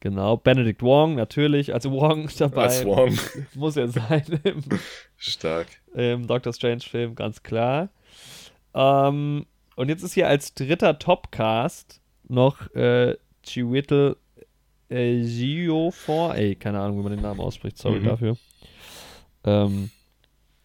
Genau, 0.00 0.36
Benedict 0.36 0.80
Wong 0.82 1.16
natürlich, 1.16 1.74
also 1.74 1.90
Wong 1.90 2.30
dabei. 2.38 2.62
Als 2.66 2.84
Wong. 2.84 3.18
Muss 3.54 3.74
ja 3.74 3.88
sein 3.88 4.22
im, 4.44 4.62
Stark. 5.16 5.66
im 5.92 6.24
Doctor 6.28 6.52
Strange-Film, 6.52 7.16
ganz 7.16 7.42
klar. 7.42 7.88
Ähm, 8.74 9.44
und 9.74 9.88
jetzt 9.88 10.04
ist 10.04 10.14
hier 10.14 10.28
als 10.28 10.54
dritter 10.54 11.00
Topcast 11.00 12.00
noch 12.28 12.72
äh, 12.76 13.16
Chiwetel 13.42 14.16
äh, 14.88 15.20
Ejiofor, 15.20 16.36
ey, 16.36 16.54
keine 16.54 16.78
Ahnung, 16.78 16.98
wie 17.00 17.02
man 17.02 17.12
den 17.14 17.22
Namen 17.22 17.40
ausspricht, 17.40 17.76
sorry 17.78 17.98
Mhm. 17.98 18.04
dafür. 18.04 18.36
Ähm, 19.44 19.90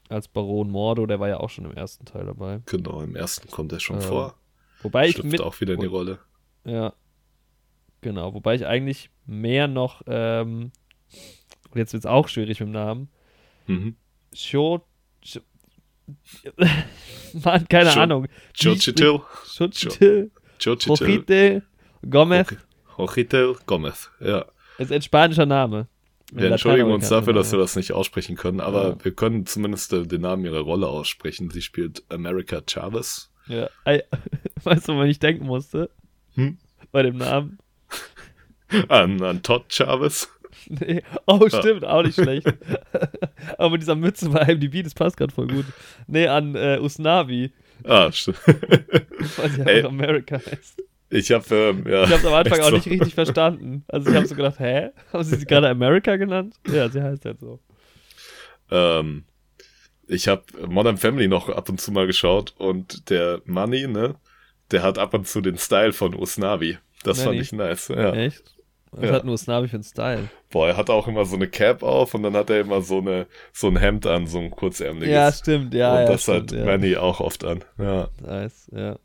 als 0.09 0.27
Baron 0.27 0.69
Mordo, 0.69 1.05
der 1.05 1.19
war 1.19 1.29
ja 1.29 1.37
auch 1.39 1.49
schon 1.49 1.65
im 1.65 1.71
ersten 1.73 2.05
Teil 2.05 2.25
dabei. 2.25 2.61
Genau, 2.65 3.01
im 3.01 3.15
ersten 3.15 3.49
kommt 3.49 3.71
er 3.71 3.79
schon 3.79 3.97
Äh, 3.97 4.01
vor. 4.01 4.35
Wobei 4.81 5.07
ich 5.07 5.13
Schlüpft 5.15 5.31
mit, 5.31 5.41
auch 5.41 5.59
wieder 5.61 5.73
in 5.75 5.79
die 5.79 5.85
Rolle. 5.85 6.19
Ja. 6.65 6.93
Genau, 8.01 8.33
wobei 8.33 8.55
ich 8.55 8.65
eigentlich 8.65 9.09
mehr 9.25 9.67
noch, 9.67 10.01
ähm, 10.07 10.71
jetzt 11.73 11.93
wird 11.93 12.03
es 12.03 12.05
auch 12.05 12.27
schwierig 12.27 12.59
mit 12.59 12.67
dem 12.69 12.73
Namen, 12.73 13.09
Mhm. 13.67 13.95
Scho. 14.33 14.85
Scho 15.23 15.39
Mann, 17.43 17.67
keine 17.69 17.89
Scho- 17.91 17.99
Ahnung. 18.01 18.27
Chochitil. 18.61 19.21
Chochitil. 19.57 20.31
Chochitil. 20.61 21.63
Gomez 22.09 22.47
Chochitil 22.95 23.55
Gomez. 23.65 24.11
Ja. 24.19 24.45
ist 24.77 24.91
ein 24.91 25.01
spanischer 25.01 25.45
Name. 25.45 25.87
Wir 26.35 26.51
entschuldigen 26.51 26.91
uns 26.91 27.09
dafür, 27.09 27.33
dass 27.33 27.51
wir 27.51 27.59
das 27.59 27.75
nicht 27.75 27.91
aussprechen 27.91 28.35
können, 28.35 28.59
aber 28.59 28.89
Ja. 28.89 29.03
wir 29.03 29.13
können 29.13 29.45
zumindest 29.45 29.93
äh, 29.93 30.03
den 30.05 30.21
Namen 30.21 30.45
ihrer 30.45 30.59
Rolle 30.61 30.87
aussprechen. 30.87 31.49
Sie 31.51 31.61
spielt 31.61 32.03
America 32.09 32.61
Chavez. 32.67 33.31
Ja. 33.47 33.69
Weißt 34.63 34.87
du, 34.87 34.93
woran 34.93 35.07
ich 35.09 35.19
denken 35.19 35.45
musste? 35.45 35.89
Hm? 36.35 36.57
Bei 36.91 37.03
dem 37.03 37.17
Namen? 37.17 37.57
An, 38.89 39.21
an 39.21 39.41
Todd 39.43 39.65
Chavez. 39.69 40.29
Nee. 40.69 41.01
Oh, 41.25 41.45
stimmt, 41.49 41.83
auch 41.83 42.03
nicht 42.03 42.13
schlecht. 42.15 42.47
Aber 43.57 43.71
mit 43.71 43.81
dieser 43.81 43.95
Mütze 43.95 44.29
bei 44.29 44.43
IMDb, 44.43 44.81
das 44.83 44.93
passt 44.93 45.17
gerade 45.17 45.33
voll 45.33 45.47
gut. 45.47 45.65
Nee, 46.07 46.27
an 46.27 46.55
äh, 46.55 46.77
Usnavi, 46.79 47.51
Ah, 47.83 48.09
stimmt. 48.13 48.37
weil 48.45 49.49
sie 49.49 49.61
einfach 49.63 49.89
America 49.89 50.35
heißt. 50.37 50.81
Ich 51.15 51.31
habe 51.31 51.45
ähm, 51.55 51.83
ja, 51.87 52.05
Ich 52.05 52.13
am 52.25 52.33
Anfang 52.33 52.59
auch 52.59 52.67
extra- 52.67 52.71
nicht 52.71 52.87
richtig 52.87 53.13
verstanden. 53.13 53.83
Also 53.87 54.09
ich 54.09 54.15
habe 54.15 54.25
so 54.25 54.35
gedacht, 54.35 54.59
hä? 54.59 54.89
Haben 55.11 55.23
sie 55.23 55.35
sie 55.35 55.45
gerade 55.45 55.69
America 55.69 56.15
genannt? 56.15 56.55
Ja, 56.67 56.89
sie 56.89 57.01
heißt 57.03 57.23
halt 57.25 57.39
so. 57.39 57.59
Ähm, 58.71 59.25
ich 60.07 60.27
habe 60.27 60.43
Modern 60.67 60.97
Family 60.97 61.27
noch 61.27 61.49
ab 61.49 61.69
und 61.69 61.79
zu 61.79 61.91
mal 61.91 62.07
geschaut 62.07 62.53
und 62.57 63.09
der 63.09 63.41
Money, 63.45 63.87
ne, 63.87 64.15
der 64.71 64.81
hat 64.83 64.97
ab 64.97 65.13
und 65.13 65.27
zu 65.27 65.41
den 65.41 65.57
Style 65.57 65.93
von 65.93 66.15
Usnavi. 66.15 66.77
Das 67.03 67.17
Manny? 67.25 67.37
fand 67.37 67.41
ich 67.41 67.51
nice. 67.53 67.87
Ja. 67.89 68.13
Echt? 68.13 68.43
Was 68.91 69.05
Ja. 69.09 69.11
hat 69.13 69.25
nur 69.25 69.33
Usnavi 69.35 69.67
für 69.67 69.75
einen 69.77 69.83
Style? 69.83 70.29
Boah, 70.51 70.67
er 70.69 70.77
hat 70.77 70.89
auch 70.89 71.07
immer 71.07 71.25
so 71.25 71.35
eine 71.35 71.47
Cap 71.47 71.83
auf 71.83 72.13
und 72.13 72.23
dann 72.23 72.35
hat 72.35 72.49
er 72.49 72.61
immer 72.61 72.81
so 72.81 72.99
eine 72.99 73.27
so 73.51 73.67
ein 73.67 73.77
Hemd 73.77 74.05
an, 74.07 74.27
so 74.27 74.39
ein 74.39 74.51
kurzärmeliges. 74.51 75.13
Ja, 75.13 75.31
stimmt, 75.31 75.73
ja. 75.73 75.93
und 75.93 75.99
ja, 76.01 76.05
das 76.07 76.23
stimmt, 76.23 76.51
hat 76.51 76.59
ja. 76.59 76.65
Manny 76.65 76.95
auch 76.95 77.19
oft 77.19 77.43
an. 77.43 77.63
Ja. 77.77 78.09
Nice, 78.21 78.69
ja. 78.75 78.97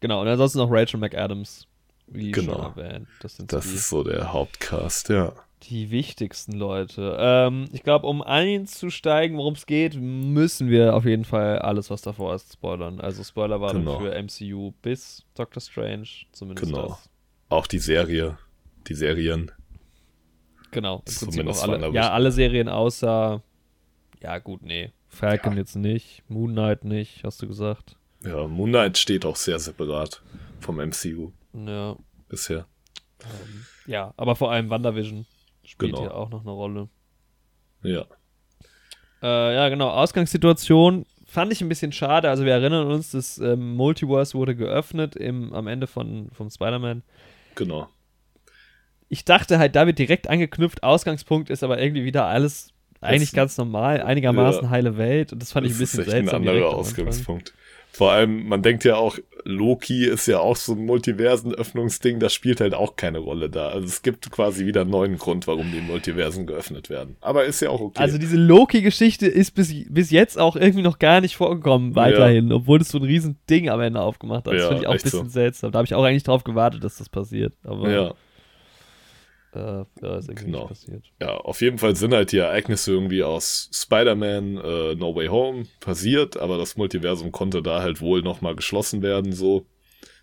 Genau, 0.00 0.20
und 0.22 0.28
ansonsten 0.28 0.58
noch 0.58 0.70
Rachel 0.70 1.00
McAdams. 1.00 1.66
wie 2.08 2.30
Genau. 2.30 2.52
schon 2.52 2.62
erwähnt. 2.62 3.08
Das 3.20 3.36
sind 3.36 3.52
Das 3.52 3.66
die, 3.68 3.74
ist 3.74 3.88
so 3.88 4.04
der 4.04 4.32
Hauptcast, 4.32 5.08
ja. 5.08 5.32
die 5.64 5.90
wichtigsten 5.90 6.52
Leute. 6.52 7.16
Ähm, 7.18 7.64
ich 7.72 7.82
glaube, 7.82 8.06
um 8.06 8.22
einzusteigen, 8.22 9.36
worum 9.36 9.54
es 9.54 9.66
geht, 9.66 9.96
müssen 10.00 10.70
wir 10.70 10.94
auf 10.94 11.04
jeden 11.04 11.24
Fall 11.24 11.58
alles, 11.58 11.90
was 11.90 12.02
davor 12.02 12.34
ist, 12.36 12.52
spoilern. 12.52 13.00
Also 13.00 13.24
Spoiler 13.24 13.60
war 13.60 13.72
Genau. 13.72 13.98
für 13.98 14.14
MCU 14.14 14.72
bis 14.82 15.24
Doctor 15.34 15.60
Strange, 15.60 16.06
zumindest 16.30 16.66
Genau. 16.72 16.88
das. 16.90 17.10
Auch 17.48 17.66
die 17.66 17.78
Serie, 17.80 18.38
die 18.86 18.94
Serien. 18.94 19.50
Genau, 20.70 20.96
im 20.98 21.02
Prinzip 21.04 21.30
Zumindest 21.32 21.64
auch 21.64 21.68
alle, 21.70 21.90
ja, 21.90 22.10
alle 22.12 22.30
Serien 22.30 22.68
außer, 22.68 23.42
ja 24.22 24.38
gut, 24.38 24.62
nee, 24.62 24.92
Falcon 25.08 25.54
Ja. 25.54 25.58
jetzt 25.58 25.74
nicht, 25.74 26.22
Moon 26.28 26.52
Knight 26.52 26.84
nicht, 26.84 27.24
hast 27.24 27.40
du 27.42 27.48
gesagt. 27.48 27.96
Ja, 28.26 28.46
Moon 28.46 28.70
Knight 28.70 28.98
steht 28.98 29.24
auch 29.24 29.36
sehr 29.36 29.58
separat 29.58 30.22
vom 30.60 30.76
MCU 30.80 31.32
Ja, 31.52 31.96
bisher. 32.28 32.66
ja 33.86 34.12
aber 34.16 34.34
vor 34.36 34.50
allem 34.50 34.68
WandaVision 34.70 35.26
spielt 35.64 35.92
Genau. 35.92 36.02
hier 36.02 36.14
auch 36.14 36.30
noch 36.30 36.40
eine 36.42 36.50
Rolle. 36.50 36.88
Ja, 37.82 38.04
Äh, 39.22 39.54
ja, 39.54 39.68
genau. 39.70 39.88
Ausgangssituation 39.90 41.06
fand 41.26 41.50
ich 41.52 41.60
ein 41.62 41.68
bisschen 41.68 41.90
schade. 41.92 42.28
Also 42.28 42.44
wir 42.44 42.52
erinnern 42.52 42.86
uns, 42.88 43.12
das 43.12 43.38
ähm, 43.38 43.74
Multiverse 43.74 44.34
wurde 44.34 44.54
geöffnet 44.54 45.16
im, 45.16 45.52
am 45.54 45.66
Ende 45.68 45.86
von, 45.86 46.28
vom 46.32 46.50
Spider-Man. 46.50 47.02
genau. 47.54 47.88
Ich 49.08 49.24
dachte 49.24 49.58
halt, 49.60 49.76
da 49.76 49.86
wird 49.86 50.00
direkt 50.00 50.28
angeknüpft. 50.28 50.82
Ausgangspunkt 50.82 51.48
ist 51.48 51.62
aber 51.62 51.80
irgendwie 51.80 52.04
wieder 52.04 52.26
alles 52.26 52.72
eigentlich 53.00 53.30
Das- 53.30 53.36
ganz 53.36 53.56
normal, 53.56 54.02
einigermaßen 54.02 54.64
Ja. 54.64 54.70
heile 54.70 54.96
Welt. 54.98 55.32
Und 55.32 55.40
das 55.40 55.52
fand 55.52 55.64
ich 55.66 55.74
ein 55.74 55.78
bisschen 55.78 56.00
ist 56.00 56.06
echt 56.08 56.14
ein 56.16 56.26
seltsam. 56.26 56.40
anderer 56.42 56.54
direkt 56.82 56.98
am 56.98 57.06
Anfang. 57.06 57.42
Vor 57.96 58.12
allem, 58.12 58.46
man 58.46 58.60
denkt 58.62 58.84
ja 58.84 58.96
auch, 58.96 59.18
Loki 59.44 60.04
ist 60.04 60.26
ja 60.26 60.38
auch 60.40 60.56
so 60.56 60.72
ein 60.72 60.84
Multiversen-Öffnungsding, 60.84 62.18
das 62.20 62.34
spielt 62.34 62.60
halt 62.60 62.74
auch 62.74 62.96
keine 62.96 63.18
Rolle 63.18 63.48
da. 63.48 63.68
Also 63.68 63.86
es 63.86 64.02
gibt 64.02 64.30
quasi 64.30 64.66
wieder 64.66 64.82
einen 64.82 64.90
neuen 64.90 65.16
Grund, 65.16 65.46
warum 65.46 65.70
die 65.72 65.80
Multiversen 65.80 66.46
geöffnet 66.46 66.90
werden. 66.90 67.16
Aber 67.22 67.44
ist 67.44 67.60
ja 67.60 67.70
auch 67.70 67.80
okay. 67.80 67.98
Also 68.02 68.18
diese 68.18 68.36
Loki-Geschichte 68.36 69.26
ist 69.26 69.52
bis, 69.54 69.72
bis 69.88 70.10
jetzt 70.10 70.38
auch 70.38 70.56
irgendwie 70.56 70.82
noch 70.82 70.98
gar 70.98 71.22
nicht 71.22 71.36
vorgekommen, 71.36 71.94
weiterhin, 71.94 72.52
obwohl 72.52 72.80
es 72.82 72.88
so 72.88 72.98
ein 72.98 73.04
riesen 73.04 73.38
Ding 73.48 73.70
am 73.70 73.80
Ende 73.80 74.00
aufgemacht 74.00 74.46
hat. 74.46 74.52
Das 74.52 74.60
Ja, 74.60 74.68
finde 74.68 74.82
ich 74.82 74.88
auch 74.88 74.92
ein 74.92 75.00
bisschen 75.00 75.24
so. 75.24 75.30
seltsam. 75.30 75.72
Da 75.72 75.78
habe 75.78 75.86
ich 75.86 75.94
auch 75.94 76.04
eigentlich 76.04 76.24
drauf 76.24 76.44
gewartet, 76.44 76.84
dass 76.84 76.98
das 76.98 77.08
passiert. 77.08 77.54
Aber 77.64 77.88
ja, 77.90 78.14
äh, 79.56 80.04
ja, 80.06 80.18
ist 80.18 80.28
irgendwie 80.28 80.46
Genau. 80.46 80.66
passiert. 80.66 81.04
ja, 81.20 81.34
auf 81.36 81.60
jeden 81.60 81.78
Fall 81.78 81.96
sind 81.96 82.12
halt 82.14 82.32
die 82.32 82.38
Ereignisse 82.38 82.92
irgendwie 82.92 83.22
aus 83.22 83.70
Spider-Man 83.72 84.56
äh, 84.58 84.94
No 84.94 85.14
Way 85.14 85.28
Home 85.28 85.64
passiert, 85.80 86.36
aber 86.36 86.58
das 86.58 86.76
Multiversum 86.76 87.32
konnte 87.32 87.62
da 87.62 87.80
halt 87.82 88.00
wohl 88.00 88.22
nochmal 88.22 88.54
geschlossen 88.56 89.02
werden, 89.02 89.32
so 89.32 89.66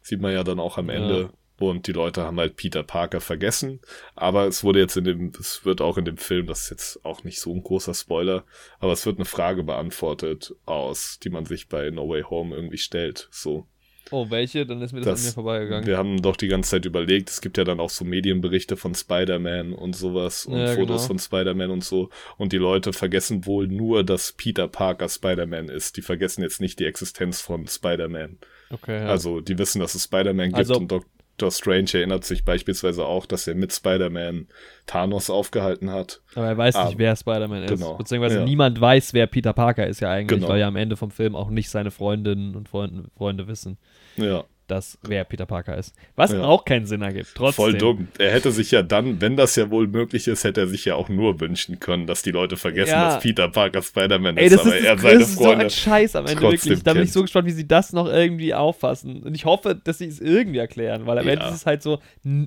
sieht 0.02 0.22
man 0.22 0.34
ja 0.34 0.44
dann 0.44 0.60
auch 0.60 0.78
am 0.78 0.90
Ja. 0.90 0.96
Ende. 0.96 1.30
Und 1.60 1.88
die 1.88 1.92
Leute 1.94 2.24
haben 2.24 2.40
halt 2.40 2.58
Peter 2.58 2.84
Parker 2.84 3.22
vergessen. 3.22 3.80
Aber 4.16 4.48
es 4.48 4.64
wurde 4.64 4.80
jetzt 4.80 4.98
in 4.98 5.04
dem, 5.06 5.32
es 5.40 5.64
wird 5.64 5.82
auch 5.82 5.98
in 5.98 6.04
dem 6.04 6.18
Film, 6.18 6.48
das 6.48 6.64
ist 6.64 6.70
jetzt 6.72 7.06
auch 7.06 7.24
nicht 7.24 7.40
so 7.40 7.54
ein 7.54 7.64
großer 7.64 7.94
Spoiler, 7.94 8.44
aber 8.80 8.92
es 8.92 9.06
wird 9.06 9.18
eine 9.18 9.26
Frage 9.26 9.64
beantwortet 9.64 10.54
aus, 10.66 11.20
die 11.24 11.30
man 11.30 11.46
sich 11.46 11.70
bei 11.70 11.90
No 11.92 12.10
Way 12.10 12.24
Home 12.24 12.54
irgendwie 12.56 12.80
stellt. 12.80 13.30
So. 13.32 13.68
Oh, 14.12 14.30
welche? 14.30 14.66
Dann 14.66 14.82
ist 14.82 14.92
mir 14.94 15.00
das, 15.02 15.08
Das- 15.08 15.20
an 15.22 15.26
mir 15.28 15.34
vorbeigegangen. 15.34 15.88
Wir 15.88 15.98
haben 15.98 16.22
doch 16.22 16.36
die 16.36 16.48
ganze 16.48 16.72
Zeit 16.72 16.86
überlegt, 16.86 17.30
es 17.30 17.42
gibt 17.42 17.58
ja 17.58 17.64
dann 17.64 17.80
auch 17.80 17.90
so 17.90 18.06
Medienberichte 18.06 18.78
von 18.78 18.94
Spider-Man 18.96 19.74
und 19.74 19.96
sowas 19.96 20.46
und 20.46 20.58
Ja, 20.58 20.68
Fotos 20.76 21.04
genau. 21.04 21.08
von 21.08 21.20
Spider-Man 21.20 21.72
und 21.72 21.84
so. 21.84 22.10
Und 22.38 22.54
die 22.54 22.58
Leute 22.58 22.94
vergessen 22.94 23.46
wohl 23.46 23.68
nur, 23.68 24.04
dass 24.04 24.34
Peter 24.34 24.68
Parker 24.68 25.10
Spider-Man 25.10 25.70
ist. 25.70 25.98
Die 25.98 26.02
vergessen 26.02 26.42
jetzt 26.42 26.62
nicht 26.62 26.80
die 26.80 26.86
Existenz 26.86 27.42
von 27.42 27.68
Spider-Man. 27.68 28.38
Okay, 28.70 29.00
ja. 29.02 29.08
Also 29.08 29.40
die 29.42 29.58
wissen, 29.58 29.80
dass 29.80 29.96
es 29.96 30.04
Spider-Man 30.06 30.48
gibt 30.48 30.58
Also- 30.58 30.76
und 30.76 30.92
Doctor 31.38 31.52
Strange 31.52 31.90
erinnert 31.94 32.26
sich 32.26 32.46
beispielsweise 32.46 33.06
auch, 33.06 33.26
dass 33.26 33.48
er 33.48 33.56
mit 33.56 33.74
Spider-Man 33.74 34.48
Thanos 34.86 35.30
aufgehalten 35.30 35.90
hat. 35.90 36.22
aber 36.36 36.48
er 36.48 36.58
weiß 36.58 36.76
ah, 36.76 36.86
nicht, 36.86 36.98
wer 37.00 37.16
Spider-Man 37.16 37.64
ist. 37.64 37.70
genau, 37.72 37.96
Beziehungsweise 37.96 38.40
ja. 38.40 38.46
niemand 38.46 38.80
weiß, 38.80 39.14
wer 39.14 39.26
Peter 39.28 39.54
Parker 39.54 39.88
ist 39.88 40.00
ja 40.00 40.12
eigentlich, 40.12 40.40
Genau. 40.40 40.50
weil 40.50 40.60
ja 40.60 40.68
am 40.68 40.76
Ende 40.76 40.96
vom 40.96 41.10
Film 41.12 41.36
auch 41.36 41.50
nicht 41.50 41.70
seine 41.70 41.90
Freundinnen 41.92 42.56
und 42.56 42.70
Freunde, 42.70 43.06
Freunde 43.18 43.48
wissen, 43.48 43.78
Ja, 44.16 44.44
dass 44.68 44.98
wer 45.06 45.24
Peter 45.26 45.46
Parker 45.46 45.78
ist. 45.78 45.94
Was 46.16 46.32
Ja. 46.32 46.44
auch 46.44 46.64
keinen 46.66 46.86
Sinn 46.86 47.02
ergibt. 47.02 47.30
Trotzdem. 47.36 47.56
voll 47.64 47.74
dumm. 47.78 48.08
Er 48.18 48.32
hätte 48.32 48.52
sich 48.52 48.72
ja 48.72 48.82
dann, 48.82 49.20
wenn 49.22 49.36
das 49.36 49.56
ja 49.56 49.70
wohl 49.70 49.88
möglich 49.88 50.28
ist, 50.28 50.44
hätte 50.44 50.62
er 50.62 50.68
sich 50.68 50.86
ja 50.86 50.96
auch 50.96 51.10
nur 51.10 51.40
wünschen 51.42 51.80
können, 51.80 52.08
dass 52.08 52.22
die 52.22 52.32
Leute 52.32 52.56
vergessen, 52.58 52.92
Ja. 52.92 53.10
dass 53.16 53.24
Peter 53.24 53.50
Parker 53.50 53.82
Spider-Man 53.82 54.38
Ey, 54.38 54.46
ist, 54.46 54.54
das 54.54 54.62
aber 54.62 54.78
ist, 54.78 54.86
er 54.86 54.94
das, 54.96 55.02
seine 55.04 55.20
das 55.20 55.30
ist 55.30 55.36
so 55.38 55.50
ein 55.52 55.70
Scheiß 55.70 56.16
am 56.16 56.26
Ende 56.28 56.42
wirklich. 56.42 56.84
Da 56.84 56.94
bin 56.94 57.04
ich 57.04 57.12
so 57.12 57.22
gespannt, 57.22 57.48
wie 57.48 57.52
sie 57.52 57.68
das 57.68 57.94
noch 57.94 58.08
irgendwie 58.08 58.54
auffassen. 58.54 59.24
Und 59.24 59.36
ich 59.36 59.46
hoffe, 59.46 59.76
dass 59.76 59.98
sie 59.98 60.08
es 60.08 60.20
irgendwie 60.22 60.60
erklären, 60.60 61.06
weil 61.06 61.18
am 61.20 61.26
Ja. 61.28 61.34
Ende 61.34 61.46
ist 61.48 61.56
es 61.56 61.66
halt 61.66 61.84
so 61.84 62.00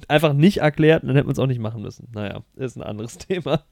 einfach 0.09 0.33
nicht 0.33 0.59
erklärt 0.59 1.03
und 1.03 1.09
dann 1.09 1.17
hätte 1.17 1.27
man 1.27 1.33
es 1.35 1.39
auch 1.39 1.47
nicht 1.47 1.61
machen 1.61 1.83
müssen. 1.83 2.09
Naja, 2.13 2.43
ist 2.57 2.77
ein 2.77 2.83
anderes 2.83 3.19
Thema. 3.19 3.65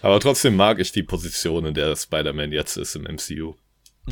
Aber 0.00 0.18
trotzdem 0.20 0.56
mag 0.56 0.78
ich 0.80 0.92
die 0.92 1.02
Position, 1.02 1.66
in 1.66 1.74
der 1.74 1.94
Spider-Man 1.94 2.52
jetzt 2.52 2.76
ist 2.78 2.94
im 2.96 3.02
MCU. 3.02 3.54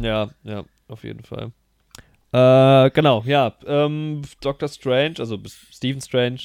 Ja, 0.01 0.31
ja, 0.43 0.65
auf 0.89 1.05
jeden 1.05 1.23
Fall. 1.25 1.53
Äh, 2.35 2.91
genau, 2.91 3.23
ja. 3.27 3.55
Ähm, 3.65 4.23
Doctor 4.41 4.69
Strange, 4.69 5.15
also 5.21 5.39
Stephen 5.71 6.01
Strange, 6.01 6.41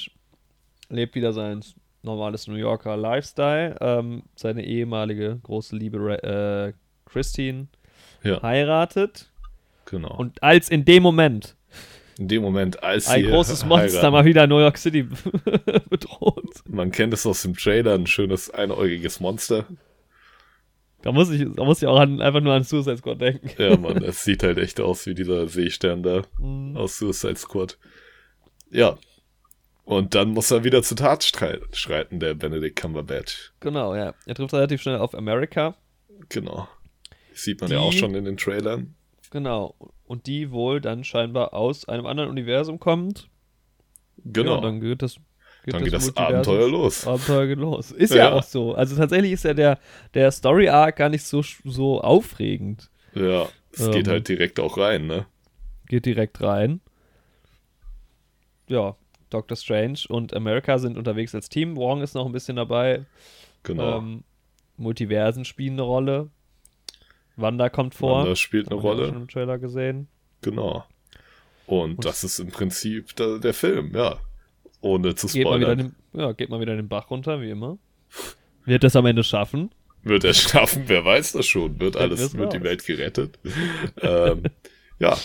lebt 0.89 1.15
wieder 1.15 1.33
sein 1.33 1.61
normales 2.03 2.47
New 2.47 2.55
Yorker 2.55 2.95
Lifestyle. 2.95 3.75
Ähm, 3.81 4.21
seine 4.35 4.63
ehemalige 4.63 5.39
große 5.41 5.75
Liebe 5.75 6.21
äh, 6.21 6.73
Christine 7.09 7.67
Ja, 8.23 8.39
heiratet. 8.43 9.31
genau. 9.85 10.15
Und 10.15 10.43
als 10.43 10.69
in 10.69 10.85
dem 10.85 11.01
Moment 11.01 11.55
in 12.19 12.27
dem 12.27 12.43
Moment, 12.43 12.83
als 12.83 13.07
ein 13.07 13.23
großes 13.25 13.65
Monster 13.65 13.97
heiraten, 13.99 14.11
mal 14.13 14.25
wieder 14.25 14.45
New 14.45 14.59
York 14.59 14.77
City 14.77 15.03
bedroht. 15.89 16.53
man 16.67 16.91
kennt 16.91 17.13
es 17.13 17.25
aus 17.25 17.41
dem 17.43 17.55
Trailer, 17.55 17.95
ein 17.95 18.05
schönes 18.05 18.49
einäugiges 18.51 19.21
Monster. 19.21 19.65
Da 21.01 21.11
muss 21.13 21.29
ich, 21.31 21.45
da 21.55 21.63
muss 21.63 21.81
ich 21.81 21.87
auch 21.87 21.99
an, 21.99 22.21
einfach 22.21 22.41
nur 22.41 22.53
an 22.53 22.63
Suicide 22.63 22.97
Squad 22.97 23.21
denken. 23.21 23.49
Ja, 23.57 23.77
Mann, 23.77 23.97
es 24.03 24.23
sieht 24.23 24.43
halt 24.43 24.57
echt 24.57 24.79
aus 24.81 25.05
wie 25.05 25.13
dieser 25.15 25.47
Seestern 25.47 26.03
da 26.03 26.23
Mhm. 26.39 26.75
aus 26.75 26.97
Suicide 26.97 27.35
Squad. 27.37 27.77
Ja. 28.69 28.97
Und 29.85 30.13
dann 30.13 30.29
muss 30.29 30.51
er 30.51 30.63
wieder 30.63 30.83
zur 30.83 30.97
Tat 30.97 31.23
schreiten, 31.23 32.19
der 32.19 32.35
Benedict 32.35 32.79
Cumberbatch. 32.79 33.53
Genau, 33.59 33.95
ja. 33.95 34.13
Er 34.25 34.35
trifft 34.35 34.53
relativ 34.53 34.81
schnell 34.81 34.97
auf 34.97 35.15
America. 35.15 35.75
Genau. 36.29 36.67
Sieht 37.33 37.61
man 37.61 37.69
Die- 37.69 37.75
ja 37.75 37.79
auch 37.81 37.93
schon 37.93 38.13
in 38.13 38.25
den 38.25 38.37
Trailern. 38.37 38.93
Genau. 39.31 39.75
Und 40.05 40.27
die 40.27 40.51
wohl 40.51 40.81
dann 40.81 41.03
scheinbar 41.03 41.53
aus 41.53 41.87
einem 41.87 42.05
anderen 42.05 42.29
Universum 42.29 42.79
kommt. 42.79 43.29
Genau. 44.25 44.55
Ja, 44.55 44.61
dann 44.61 44.81
geht 44.81 45.01
das, 45.01 45.15
geht 45.63 45.73
Dann 45.73 45.83
geht 45.83 45.93
das 45.93 46.15
Abenteuer 46.15 46.69
los. 46.69 47.05
Abenteuer 47.07 47.47
geht 47.47 47.57
los. 47.59 47.91
Ist 47.91 48.11
ja, 48.13 48.29
Ja. 48.29 48.31
auch 48.33 48.43
so. 48.43 48.73
Also 48.73 48.95
tatsächlich 48.95 49.31
ist 49.33 49.43
ja 49.43 49.53
der, 49.53 49.79
der 50.13 50.31
Story-Arc 50.31 50.95
gar 50.95 51.09
nicht 51.09 51.23
so, 51.23 51.43
so 51.63 52.01
aufregend. 52.01 52.89
ja, 53.15 53.47
es 53.71 53.85
Ähm. 53.85 53.91
geht 53.91 54.07
halt 54.07 54.27
direkt 54.27 54.59
auch 54.59 54.77
rein, 54.77 55.07
ne? 55.07 55.25
Geht 55.87 56.05
direkt 56.05 56.41
rein. 56.41 56.81
Ja, 58.67 58.95
Doctor 59.29 59.57
Strange 59.57 59.99
und 60.09 60.33
America 60.33 60.77
sind 60.77 60.97
unterwegs 60.97 61.33
als 61.35 61.49
Team. 61.49 61.75
Wong 61.75 62.01
ist 62.01 62.13
noch 62.15 62.25
ein 62.25 62.31
bisschen 62.31 62.55
dabei. 62.55 63.05
Genau. 63.63 63.97
Ähm, 63.97 64.23
Multiversen 64.77 65.45
spielen 65.45 65.73
eine 65.73 65.81
Rolle. 65.83 66.29
Wanda 67.35 67.69
kommt 67.69 67.95
vor. 67.95 68.19
Wanda 68.21 68.35
spielt 68.35 68.69
eine 68.71 68.79
Rolle. 68.79 69.07
Schon 69.07 69.15
im 69.15 69.27
Trailer 69.27 69.57
gesehen. 69.57 70.07
Genau. 70.41 70.85
Und, 71.65 71.91
Und- 71.97 72.05
das 72.05 72.23
ist 72.23 72.39
im 72.39 72.49
Prinzip 72.49 73.15
der, 73.15 73.39
der 73.39 73.53
Film, 73.53 73.91
ja. 73.95 74.17
Ohne 74.81 75.15
zu 75.15 75.27
Geht 75.27 75.45
mal, 75.45 75.59
wieder 75.59 75.71
spoilern. 75.73 75.95
den, 76.13 76.19
ja, 76.19 76.31
geht 76.31 76.49
mal 76.49 76.59
wieder 76.61 76.75
den 76.75 76.87
Bach 76.87 77.09
runter, 77.09 77.41
wie 77.41 77.49
immer. 77.49 77.77
Wird 78.65 78.83
das 78.83 78.95
am 78.95 79.05
Ende 79.05 79.23
schaffen? 79.23 79.71
Wird 80.03 80.23
er 80.23 80.33
schaffen, 80.33 80.83
wer 80.87 81.03
weiß 81.03 81.33
das 81.33 81.45
schon. 81.47 81.79
Wird 81.79 81.97
alles, 81.97 82.37
wird 82.37 82.53
die. 82.53 82.63
Welt 82.63 82.85
gerettet. 82.85 83.37
ähm, 84.01 84.43
ja. 84.99 85.17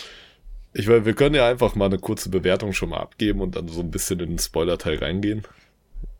Ich 0.73 0.87
meine, 0.87 1.05
wir 1.05 1.13
können 1.13 1.35
ja 1.35 1.47
einfach 1.47 1.75
mal 1.75 1.85
eine 1.85 1.99
kurze 1.99 2.29
Bewertung 2.29 2.73
schon 2.73 2.89
mal 2.89 2.97
abgeben 2.97 3.39
und 3.39 3.55
dann 3.55 3.69
so 3.69 3.79
ein 3.79 3.91
bisschen 3.91 4.19
in 4.19 4.29
den 4.31 4.39
Spoiler-Teil 4.39 4.97
reingehen. 4.97 5.43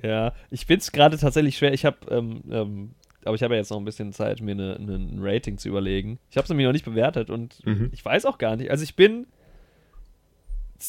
Ja, 0.02 0.34
ich 0.50 0.66
finde 0.66 0.80
es 0.80 0.92
gerade 0.94 1.18
tatsächlich 1.18 1.58
schwer. 1.58 1.74
Ich 1.74 1.84
habe, 1.84 1.98
ähm, 2.10 2.42
ähm, 2.50 2.92
aber 3.26 3.36
ich 3.36 3.44
habe 3.44 3.56
ja 3.56 3.60
jetzt 3.60 3.72
noch 3.72 3.78
ein 3.78 3.84
bisschen 3.86 4.14
Zeit, 4.14 4.40
mir 4.40 4.52
eine, 4.52 4.78
eine, 4.78 4.96
ein 4.96 5.18
Rating 5.20 5.58
zu 5.58 5.68
überlegen. 5.68 6.20
Ich 6.30 6.38
habe 6.38 6.44
es 6.46 6.50
nämlich 6.50 6.66
noch 6.66 6.72
nicht 6.74 6.86
bewertet 6.86 7.30
und 7.30 7.60
Mhm. 7.66 7.90
ich 7.92 8.06
weiß 8.06 8.26
auch 8.26 8.38
gar 8.38 8.56
nicht. 8.56 8.72
Also 8.72 8.84
ich 8.86 8.96
bin 8.96 9.28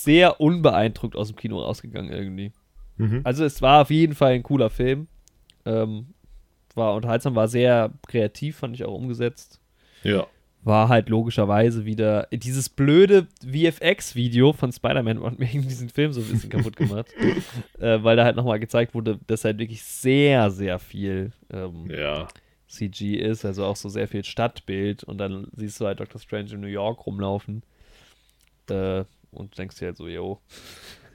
sehr 0.05 0.40
unbeeindruckt 0.40 1.16
aus 1.16 1.28
dem 1.28 1.36
Kino 1.36 1.61
rausgegangen 1.61 2.12
irgendwie. 2.12 2.53
Mhm. 2.97 3.20
Also 3.24 3.44
es 3.44 3.62
war 3.62 3.82
auf 3.82 3.90
jeden 3.90 4.14
Fall 4.14 4.32
ein 4.32 4.42
cooler 4.42 4.70
Film. 4.70 5.09
Ähm, 5.64 6.09
war 6.74 6.94
unterhaltsam, 6.94 7.34
war 7.34 7.49
sehr 7.49 7.92
kreativ, 8.07 8.57
fand 8.57 8.74
ich 8.74 8.84
auch 8.84 8.94
umgesetzt. 8.94 9.61
Ja. 10.03 10.26
War 10.62 10.88
halt 10.88 11.09
logischerweise 11.09 11.84
wieder 11.84 12.28
dieses 12.32 12.68
blöde 12.68 13.28
VFX-Video 13.44 14.53
von 14.53 14.72
Spider-Man 14.72 15.22
hat 15.22 15.38
mir 15.38 15.47
diesen 15.53 15.88
Film 15.88 16.12
so 16.12 16.20
ein 16.20 16.28
bisschen 16.28 16.51
kaputt 16.51 16.76
gemacht. 16.76 17.07
äh, 17.78 18.03
weil 18.03 18.16
da 18.16 18.24
halt 18.24 18.36
nochmal 18.36 18.61
gezeigt 18.61 18.94
wurde, 18.94 19.18
dass 19.26 19.44
halt 19.44 19.59
wirklich 19.59 19.82
sehr, 19.82 20.51
sehr 20.51 20.78
viel 20.78 21.32
ähm, 21.53 21.88
Ja. 21.90 22.28
CG 22.68 23.14
ist, 23.14 23.44
also 23.44 23.64
auch 23.64 23.76
so 23.76 23.88
sehr 23.88 24.09
viel 24.09 24.24
Stadtbild 24.24 25.05
und 25.05 25.18
dann 25.18 25.47
siehst 25.55 25.80
du 25.80 25.86
halt 25.86 26.01
Dr. 26.01 26.20
Strange 26.20 26.53
in 26.53 26.61
New 26.61 26.66
York 26.66 27.07
rumlaufen 27.07 27.62
äh, 28.70 29.05
und 29.37 29.57
denkst 29.59 29.78
dir 29.78 29.87
halt 29.87 29.97
so, 29.97 30.09
yo, 30.09 30.41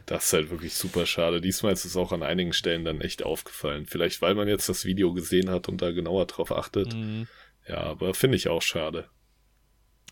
Das 0.05 0.25
ist 0.25 0.33
halt 0.33 0.49
wirklich 0.49 0.73
super 0.73 1.05
schade. 1.05 1.41
Diesmal 1.41 1.73
ist 1.73 1.85
es 1.85 1.95
auch 1.95 2.11
an 2.11 2.23
einigen 2.23 2.53
Stellen 2.53 2.83
dann 2.83 3.01
echt 3.01 3.23
aufgefallen. 3.23 3.85
Vielleicht, 3.85 4.21
weil 4.21 4.35
man 4.35 4.47
jetzt 4.47 4.67
das 4.67 4.83
Video 4.85 5.13
gesehen 5.13 5.49
hat 5.49 5.69
und 5.69 5.81
da 5.81 5.91
genauer 5.91 6.25
drauf 6.25 6.51
achtet. 6.51 6.93
Mhm. 6.93 7.27
Ja, 7.67 7.77
aber 7.77 8.13
finde 8.13 8.37
ich 8.37 8.47
auch 8.47 8.61
schade. 8.61 9.07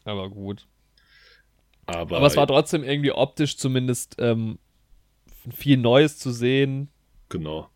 Aber 0.05 0.29
gut. 0.29 0.67
Aber, 1.85 2.17
Aber 2.17 2.27
es 2.27 2.37
war 2.37 2.47
trotzdem 2.47 2.83
irgendwie 2.83 3.11
optisch 3.11 3.57
zumindest 3.57 4.15
ähm, 4.19 4.59
viel 5.53 5.77
Neues 5.77 6.19
zu 6.19 6.31
sehen. 6.31 6.89
Genau. 7.29 7.69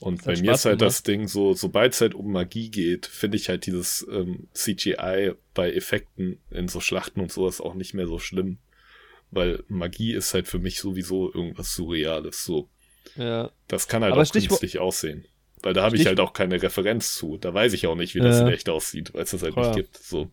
Und 0.00 0.24
bei 0.24 0.36
mir 0.38 0.52
ist 0.52 0.66
halt 0.66 0.82
das 0.82 1.02
Ding 1.02 1.28
so, 1.28 1.54
sobald 1.54 1.94
es 1.94 2.00
halt 2.00 2.14
um 2.14 2.30
Magie 2.30 2.70
geht, 2.70 3.06
finde 3.06 3.36
ich 3.36 3.48
halt 3.48 3.64
dieses 3.64 4.06
ähm, 4.10 4.48
CGI 4.52 5.32
bei 5.54 5.72
Effekten 5.72 6.38
in 6.50 6.68
so 6.68 6.80
Schlachten 6.80 7.20
und 7.20 7.32
sowas 7.32 7.60
auch 7.60 7.74
nicht 7.74 7.94
mehr 7.94 8.06
so 8.06 8.18
schlimm. 8.18 8.58
Weil 9.34 9.64
Magie 9.68 10.12
ist 10.14 10.32
halt 10.34 10.46
für 10.48 10.58
mich 10.58 10.78
sowieso 10.78 11.32
irgendwas 11.32 11.74
Surreales. 11.74 12.44
So, 12.44 12.68
Ja. 13.16 13.50
das 13.68 13.88
kann 13.88 14.02
halt 14.02 14.12
Aber 14.12 14.22
auch 14.22 14.26
Stichwort- 14.26 14.60
künstlich 14.60 14.78
aussehen. 14.80 15.26
Weil 15.62 15.72
da 15.72 15.82
habe 15.82 15.96
ich 15.96 16.06
halt 16.06 16.20
auch 16.20 16.34
keine 16.34 16.60
Referenz 16.62 17.14
zu. 17.16 17.38
Da 17.38 17.54
weiß 17.54 17.72
ich 17.72 17.86
auch 17.86 17.94
nicht, 17.96 18.14
wie 18.14 18.20
das 18.20 18.40
in 18.40 18.48
echt 18.48 18.68
aussieht, 18.68 19.14
weil 19.14 19.22
es 19.22 19.30
das 19.30 19.42
halt 19.42 19.54
Klar. 19.54 19.68
nicht 19.68 19.76
gibt. 19.76 19.96
So. 19.96 20.30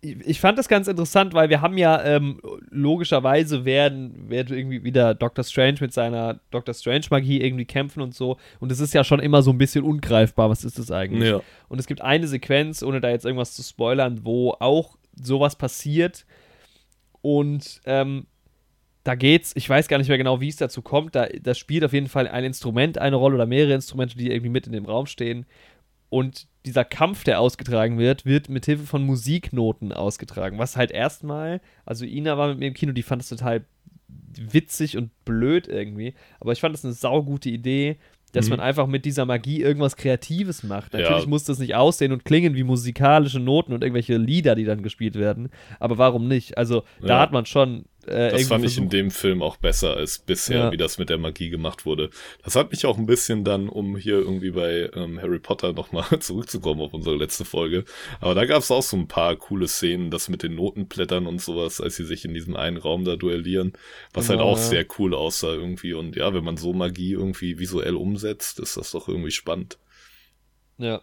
Ich 0.00 0.16
ich 0.26 0.40
fand 0.40 0.56
das 0.58 0.68
ganz 0.68 0.86
interessant, 0.86 1.34
weil 1.34 1.50
wir 1.50 1.60
haben 1.60 1.76
ja 1.76 2.02
ähm, 2.04 2.40
logischerweise 2.70 3.64
werden, 3.64 4.28
wird 4.30 4.50
irgendwie 4.50 4.84
wieder 4.84 5.14
Doctor 5.14 5.44
Strange 5.44 5.78
mit 5.80 5.92
seiner 5.92 6.40
Doctor 6.52 6.72
Strange 6.74 7.06
Magie 7.10 7.40
irgendwie 7.40 7.64
kämpfen 7.64 8.00
und 8.00 8.14
so. 8.14 8.38
Und 8.60 8.70
es 8.70 8.78
ist 8.80 8.94
ja 8.94 9.02
schon 9.02 9.18
immer 9.20 9.42
so 9.42 9.50
ein 9.50 9.58
bisschen 9.58 9.84
ungreifbar. 9.84 10.50
Was 10.50 10.64
ist 10.64 10.78
das 10.78 10.90
eigentlich? 10.92 11.30
Ja. 11.30 11.40
Und 11.68 11.78
es 11.80 11.86
gibt 11.86 12.00
eine 12.00 12.28
Sequenz, 12.28 12.82
ohne 12.82 13.00
da 13.00 13.10
jetzt 13.10 13.24
irgendwas 13.24 13.54
zu 13.54 13.62
spoilern, 13.62 14.20
wo 14.24 14.52
auch 14.60 14.96
sowas 15.20 15.56
passiert. 15.56 16.26
Und 17.22 17.80
ähm, 17.84 18.26
da 19.04 19.14
geht's, 19.14 19.52
ich 19.56 19.68
weiß 19.68 19.88
gar 19.88 19.98
nicht 19.98 20.08
mehr 20.08 20.18
genau, 20.18 20.40
wie 20.40 20.48
es 20.48 20.56
dazu 20.56 20.82
kommt. 20.82 21.14
Da, 21.14 21.26
da 21.26 21.54
spielt 21.54 21.84
auf 21.84 21.92
jeden 21.92 22.08
Fall 22.08 22.28
ein 22.28 22.44
Instrument 22.44 22.98
eine 22.98 23.16
Rolle 23.16 23.36
oder 23.36 23.46
mehrere 23.46 23.74
Instrumente, 23.74 24.16
die 24.16 24.30
irgendwie 24.30 24.50
mit 24.50 24.66
in 24.66 24.72
dem 24.72 24.86
Raum 24.86 25.06
stehen. 25.06 25.46
Und 26.10 26.46
dieser 26.64 26.84
Kampf, 26.84 27.24
der 27.24 27.40
ausgetragen 27.40 27.98
wird, 27.98 28.24
wird 28.24 28.48
mit 28.48 28.66
Hilfe 28.66 28.84
von 28.84 29.04
Musiknoten 29.04 29.92
ausgetragen. 29.92 30.58
Was 30.58 30.76
halt 30.76 30.90
erstmal, 30.90 31.60
also 31.84 32.04
Ina 32.04 32.36
war 32.38 32.48
mit 32.48 32.58
mir 32.58 32.68
im 32.68 32.74
Kino, 32.74 32.92
die 32.92 33.02
fand 33.02 33.22
es 33.22 33.28
total 33.28 33.64
witzig 34.34 34.96
und 34.96 35.10
blöd 35.24 35.68
irgendwie. 35.68 36.14
Aber 36.40 36.52
ich 36.52 36.60
fand 36.60 36.74
es 36.74 36.84
eine 36.84 36.94
saugute 36.94 37.50
Idee, 37.50 37.96
dass 38.32 38.46
Mhm. 38.46 38.50
man 38.56 38.60
einfach 38.60 38.86
mit 38.86 39.04
dieser 39.04 39.24
Magie 39.26 39.60
irgendwas 39.62 39.96
Kreatives 39.96 40.62
macht. 40.62 40.94
Ja. 40.94 41.00
Natürlich 41.00 41.26
muss 41.26 41.44
das 41.44 41.58
nicht 41.58 41.74
aussehen 41.74 42.12
und 42.12 42.24
klingen 42.24 42.54
wie 42.54 42.62
musikalische 42.64 43.40
Noten 43.40 43.72
und 43.72 43.82
irgendwelche 43.82 44.16
Lieder, 44.16 44.54
die 44.54 44.64
dann 44.64 44.82
gespielt 44.82 45.14
werden. 45.16 45.48
Aber 45.80 45.98
warum 45.98 46.28
nicht? 46.28 46.58
Also 46.58 46.82
da 47.00 47.06
Ja. 47.08 47.20
hat 47.20 47.32
man 47.32 47.46
schon 47.46 47.84
äh, 48.08 48.30
Das 48.32 48.48
fand 48.48 48.64
ich 48.64 48.78
in 48.78 48.88
dem 48.88 49.10
Film 49.10 49.42
auch 49.42 49.56
besser 49.56 49.96
als 49.96 50.18
bisher, 50.18 50.58
Ja. 50.58 50.72
wie 50.72 50.76
das 50.76 50.98
mit 50.98 51.10
der 51.10 51.18
Magie 51.18 51.50
gemacht 51.50 51.86
wurde. 51.86 52.10
Das 52.42 52.56
hat 52.56 52.70
mich 52.70 52.86
auch 52.86 52.98
ein 52.98 53.06
bisschen 53.06 53.44
dann, 53.44 53.68
um 53.68 53.96
hier 53.96 54.14
irgendwie 54.18 54.50
bei 54.50 54.90
ähm, 54.94 55.20
Harry 55.20 55.38
Potter 55.38 55.72
nochmal 55.72 56.04
zurückzukommen 56.20 56.80
auf 56.80 56.94
unsere 56.94 57.16
letzte 57.16 57.44
Folge. 57.44 57.84
Aber 58.20 58.34
da 58.34 58.44
gab 58.44 58.58
es 58.62 58.70
auch 58.70 58.82
so 58.82 58.96
ein 58.96 59.08
paar 59.08 59.36
coole 59.36 59.68
Szenen, 59.68 60.10
das 60.10 60.28
mit 60.28 60.42
den 60.42 60.54
Notenblättern 60.54 61.26
und 61.26 61.40
sowas, 61.40 61.80
als 61.80 61.96
sie 61.96 62.04
sich 62.04 62.24
in 62.24 62.34
diesem 62.34 62.56
einen 62.56 62.76
Raum 62.78 63.04
da 63.04 63.16
duellieren, 63.16 63.72
was 64.12 64.28
Genau, 64.28 64.38
halt 64.40 64.48
auch 64.48 64.58
ja. 64.58 64.64
sehr 64.64 64.86
cool 64.98 65.14
aussah 65.14 65.52
irgendwie. 65.52 65.92
Und 65.94 66.16
ja, 66.16 66.32
wenn 66.34 66.44
man 66.44 66.56
so 66.56 66.72
Magie 66.72 67.12
irgendwie 67.12 67.58
visuell 67.58 67.94
umsetzt, 67.94 68.58
ist 68.60 68.76
das 68.76 68.90
doch 68.92 69.08
irgendwie 69.08 69.30
spannend. 69.30 69.78
Ja. 70.78 71.02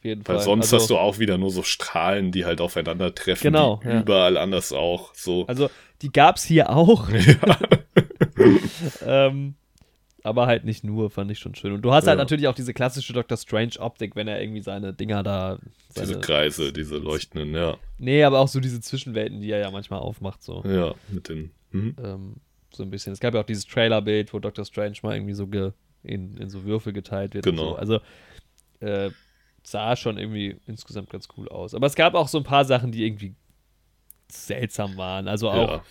Jeden 0.00 0.22
Fall. 0.24 0.36
Weil 0.36 0.42
sonst 0.44 0.66
also, 0.66 0.76
hast 0.76 0.90
du 0.90 0.96
auch 0.96 1.18
wieder 1.18 1.38
nur 1.38 1.50
so 1.50 1.64
Strahlen, 1.64 2.30
die 2.30 2.44
halt 2.44 2.60
aufeinandertreffen, 2.60 3.42
Genau, 3.42 3.80
die 3.82 3.88
ja. 3.88 4.00
überall 4.00 4.36
anders 4.36 4.72
auch 4.72 5.12
so. 5.12 5.44
Also, 5.48 5.70
die 6.02 6.10
gab's 6.12 6.44
hier 6.44 6.70
auch. 6.70 7.08
ja. 7.10 7.58
ähm, 9.04 9.54
aber 10.22 10.46
halt 10.46 10.64
nicht 10.64 10.84
nur, 10.84 11.10
fand 11.10 11.30
ich 11.30 11.38
schon 11.38 11.54
schön. 11.54 11.72
Und 11.72 11.82
du 11.82 11.92
hast 11.92 12.06
halt 12.06 12.18
Ja. 12.18 12.22
natürlich 12.24 12.48
auch 12.48 12.54
diese 12.54 12.74
klassische 12.74 13.12
Doctor 13.12 13.36
Strange-Optik, 13.36 14.14
wenn 14.16 14.28
er 14.28 14.40
irgendwie 14.40 14.60
seine 14.62 14.92
Dinger 14.92 15.22
da. 15.22 15.58
Seine, 15.90 16.06
Diese 16.08 16.20
Kreise, 16.20 16.72
diese 16.72 16.98
leuchtenden, 16.98 17.54
ja. 17.54 17.76
Nee, 17.98 18.22
aber 18.24 18.40
auch 18.40 18.48
so 18.48 18.60
diese 18.60 18.80
Zwischenwelten, 18.80 19.40
die 19.40 19.50
er 19.50 19.58
ja 19.60 19.70
manchmal 19.70 20.00
aufmacht, 20.00 20.42
so. 20.42 20.62
Ja, 20.64 20.94
mit 21.08 21.28
den. 21.28 21.50
Mhm. 21.70 21.96
Ähm, 22.02 22.34
so 22.74 22.82
ein 22.82 22.90
bisschen. 22.90 23.12
Es 23.12 23.20
gab 23.20 23.34
ja 23.34 23.40
auch 23.40 23.46
dieses 23.46 23.66
Trailer-Bild, 23.66 24.32
wo 24.34 24.38
Doctor 24.38 24.64
Strange 24.64 24.96
mal 25.02 25.14
irgendwie 25.16 25.34
so 25.34 25.46
ge, 25.46 25.72
in, 26.02 26.36
in 26.36 26.50
so 26.50 26.64
Würfel 26.64 26.92
geteilt 26.92 27.34
wird. 27.34 27.44
Genau. 27.44 27.70
So. 27.70 27.76
Also, 27.76 28.00
äh, 28.80 29.10
sah 29.62 29.96
schon 29.96 30.18
irgendwie 30.18 30.56
insgesamt 30.66 31.10
ganz 31.10 31.28
cool 31.36 31.48
aus. 31.48 31.74
Aber 31.74 31.86
es 31.86 31.94
gab 31.94 32.14
auch 32.14 32.28
so 32.28 32.38
ein 32.38 32.44
paar 32.44 32.64
Sachen, 32.64 32.92
die 32.92 33.04
irgendwie 33.06 33.34
seltsam 34.30 34.96
waren. 34.96 35.28
Also 35.28 35.50
auch, 35.50 35.70
ja. 35.70 35.84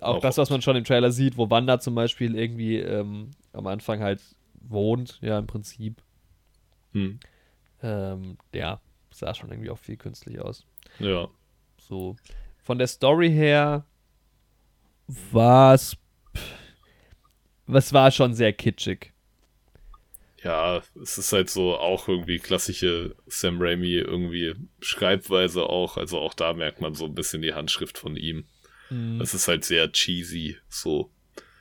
auch, 0.00 0.16
auch 0.16 0.20
das, 0.20 0.38
was 0.38 0.50
man 0.50 0.62
schon 0.62 0.76
im 0.76 0.84
Trailer 0.84 1.12
sieht, 1.12 1.36
wo 1.36 1.50
Wanda 1.50 1.80
zum 1.80 1.94
Beispiel 1.94 2.36
irgendwie 2.36 2.78
ähm, 2.78 3.30
am 3.52 3.66
Anfang 3.66 4.00
halt 4.00 4.20
wohnt, 4.60 5.18
ja, 5.22 5.38
im 5.38 5.46
Prinzip. 5.46 6.02
Hm. 6.92 7.20
Ähm, 7.82 8.36
ja, 8.54 8.80
sah 9.10 9.34
schon 9.34 9.50
irgendwie 9.50 9.70
auch 9.70 9.78
viel 9.78 9.96
künstlich 9.96 10.40
aus. 10.40 10.66
Ja. 10.98 11.28
So. 11.78 12.16
Von 12.58 12.78
der 12.78 12.86
Story 12.86 13.30
her 13.30 13.84
war 15.32 15.74
es. 15.74 15.96
Was 17.66 17.92
war 17.92 18.10
schon 18.10 18.34
sehr 18.34 18.52
kitschig. 18.52 19.12
Ja, 20.42 20.82
es 21.02 21.18
ist 21.18 21.32
halt 21.32 21.50
so 21.50 21.76
auch 21.76 22.08
irgendwie 22.08 22.38
klassische 22.38 23.14
Sam 23.26 23.58
Raimi 23.60 23.92
irgendwie 23.94 24.54
Schreibweise 24.80 25.64
auch. 25.64 25.96
Also 25.98 26.18
auch 26.18 26.32
da 26.34 26.54
merkt 26.54 26.80
man 26.80 26.94
so 26.94 27.04
ein 27.06 27.14
bisschen 27.14 27.42
die 27.42 27.52
Handschrift 27.54 27.98
von 27.98 28.16
ihm. 28.16 28.44
Es 29.20 29.34
ist 29.34 29.46
halt 29.46 29.64
sehr 29.64 29.92
cheesy, 29.92 30.56
so. 30.68 31.10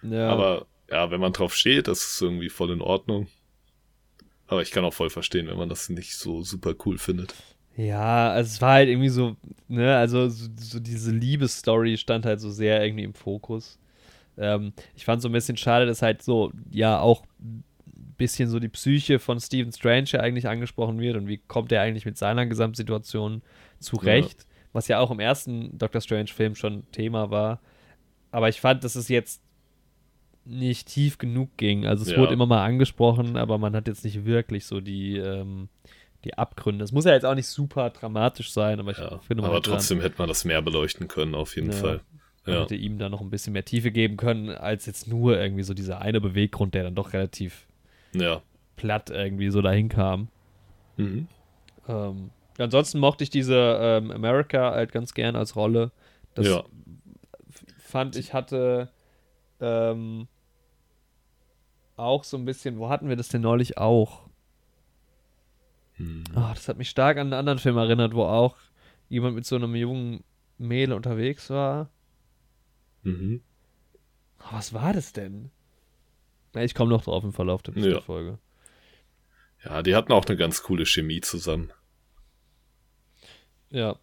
Ja, 0.01 0.30
Aber 0.30 0.65
ja, 0.89 1.11
wenn 1.11 1.21
man 1.21 1.34
drauf 1.34 1.53
steht, 1.55 1.88
das 1.88 1.99
ist 2.01 2.21
irgendwie 2.21 2.49
voll 2.49 2.71
in 2.71 2.82
Ordnung. 2.82 3.27
Aber 4.47 4.61
ich 4.63 4.71
kann 4.71 4.84
auch 4.84 4.93
voll 4.93 5.09
verstehen, 5.11 5.47
wenn 5.47 5.57
man 5.57 5.69
das 5.69 5.89
nicht 5.89 6.17
so 6.17 6.41
super 6.41 6.73
cool 6.86 6.97
findet. 6.97 7.36
ja, 7.75 8.32
also 8.32 8.47
es 8.47 8.61
war 8.61 8.73
halt 8.73 8.89
irgendwie 8.89 9.09
so, 9.09 9.38
ne, 9.67 9.95
also 9.95 10.27
so, 10.30 10.47
so 10.57 10.80
diese 10.80 11.11
Liebesstory 11.11 11.97
stand 11.97 12.25
halt 12.25 12.39
so 12.41 12.49
sehr 12.49 12.84
irgendwie 12.84 13.03
im 13.03 13.13
Fokus. 13.13 13.80
Ähm, 14.38 14.73
ich 14.95 15.05
fand 15.05 15.21
so 15.21 15.30
ein 15.30 15.34
bisschen 15.34 15.57
schade, 15.57 15.86
dass 15.86 16.01
halt 16.01 16.21
so, 16.23 16.51
ja, 16.71 16.99
auch 16.99 17.23
bisschen 18.20 18.47
so 18.49 18.59
die 18.59 18.70
Psyche 18.70 19.17
von 19.17 19.39
Stephen 19.39 19.72
Strange 19.72 20.05
ja 20.09 20.20
eigentlich 20.20 20.47
angesprochen 20.47 20.99
wird 20.99 21.17
und 21.17 21.28
wie 21.28 21.38
kommt 21.39 21.72
er 21.72 21.82
eigentlich 21.82 22.05
mit 22.05 22.17
seiner 22.17 22.45
Gesamtsituation 22.45 23.41
zurecht, 23.80 24.45
was 24.74 24.88
ja 24.88 24.99
auch 24.99 25.09
im 25.09 25.20
ersten 25.20 25.76
Doctor 25.78 26.01
Strange-Film 26.01 26.53
schon 26.53 26.84
Thema 26.91 27.32
war. 27.32 27.59
Aber 28.30 28.47
ich 28.49 28.61
fand, 28.61 28.84
dass 28.84 28.95
es 28.95 29.07
jetzt 29.07 29.41
nicht 30.45 30.88
tief 30.88 31.17
genug 31.17 31.57
ging. 31.57 31.86
Also 31.86 32.03
es 32.03 32.11
Ja. 32.11 32.17
wurde 32.17 32.34
immer 32.34 32.45
mal 32.45 32.63
angesprochen, 32.63 33.38
aber 33.38 33.57
man 33.57 33.76
hat 33.76 33.88
jetzt 33.88 34.03
nicht 34.03 34.26
wirklich 34.26 34.65
so 34.65 34.82
die, 34.82 35.17
ähm, 35.17 35.70
die 36.24 36.38
Abgründe. 36.38 36.84
Es 36.84 36.91
muss 36.91 37.05
ja 37.05 37.13
jetzt 37.13 37.26
auch 37.26 37.36
nicht 37.36 37.47
super 37.47 37.89
dramatisch 37.89 38.51
sein, 38.51 38.80
aber 38.80 38.91
ich 38.91 38.97
Ja, 38.97 39.20
finde, 39.20 39.41
man 39.41 39.51
aber 39.51 39.61
trotzdem 39.61 40.01
hätte 40.01 40.17
man 40.17 40.28
das 40.28 40.45
mehr 40.45 40.61
beleuchten 40.61 41.07
können, 41.07 41.36
auf 41.36 41.55
jeden 41.55 41.72
Ja. 41.72 41.76
Fall. 41.78 42.01
Ja, 42.47 42.61
hätte 42.61 42.76
ihm 42.76 42.97
da 42.97 43.09
noch 43.09 43.22
ein 43.22 43.30
bisschen 43.30 43.53
mehr 43.53 43.65
Tiefe 43.65 43.91
geben 43.91 44.17
können, 44.17 44.49
als 44.49 44.86
jetzt 44.86 45.07
nur 45.07 45.39
irgendwie 45.39 45.63
so 45.63 45.74
dieser 45.74 46.01
eine 46.01 46.20
Beweggrund, 46.20 46.74
der 46.74 46.84
dann 46.84 46.95
doch 46.95 47.13
relativ 47.13 47.67
ja. 48.14 48.41
platt 48.76 49.10
irgendwie 49.10 49.49
so 49.49 49.62
dahin 49.62 49.89
kam. 49.89 50.30
Mhm. 50.97 51.28
Ähm, 51.88 52.32
ansonsten 52.57 52.99
mochte 52.99 53.24
ich 53.24 53.30
diese 53.30 53.80
ähm, 53.82 54.12
America 54.12 54.72
halt 54.72 54.91
ganz 54.91 55.14
gern 55.14 55.36
als 55.36 55.55
Rolle. 55.55 55.91
Das 56.36 56.47
ja. 56.47 56.64
fand 57.80 58.16
ich 58.16 58.34
hatte 58.34 58.89
ähm, 59.60 60.28
auch 61.95 62.24
so 62.24 62.38
ein 62.38 62.45
bisschen, 62.45 62.80
wo 62.80 62.89
hatten 62.89 63.10
wir 63.10 63.16
das 63.16 63.30
denn 63.30 63.41
neulich 63.41 63.78
auch? 63.78 64.30
Hm. 65.95 66.24
Ah, 66.34 66.53
das 66.53 66.68
hat 66.70 66.78
mich 66.78 66.89
stark 66.89 67.18
an 67.18 67.28
einen 67.28 67.34
anderen 67.34 67.60
Film 67.60 67.78
erinnert, 67.78 68.14
wo 68.14 68.24
auch 68.24 68.55
jemand 69.10 69.36
mit 69.36 69.45
so 69.45 69.55
einem 69.55 69.76
jungen 69.76 70.24
Mädel 70.57 70.93
unterwegs 70.93 71.49
war. 71.49 71.89
Mhm. 73.03 73.41
Was 74.51 74.74
war 74.74 74.93
das 74.93 75.14
denn? 75.14 75.51
Ich 76.55 76.73
komme 76.73 76.89
noch 76.89 77.03
drauf 77.03 77.23
im 77.23 77.33
Verlauf 77.33 77.61
der 77.61 77.75
Ja. 77.77 78.01
Folge. 78.01 78.39
Ja, 79.63 79.83
die 79.83 79.95
hatten 79.95 80.11
auch 80.13 80.25
eine 80.25 80.37
ganz 80.37 80.63
coole 80.63 80.85
Chemie 80.85 81.21
zusammen. 81.21 81.71
Ja, 83.71 83.97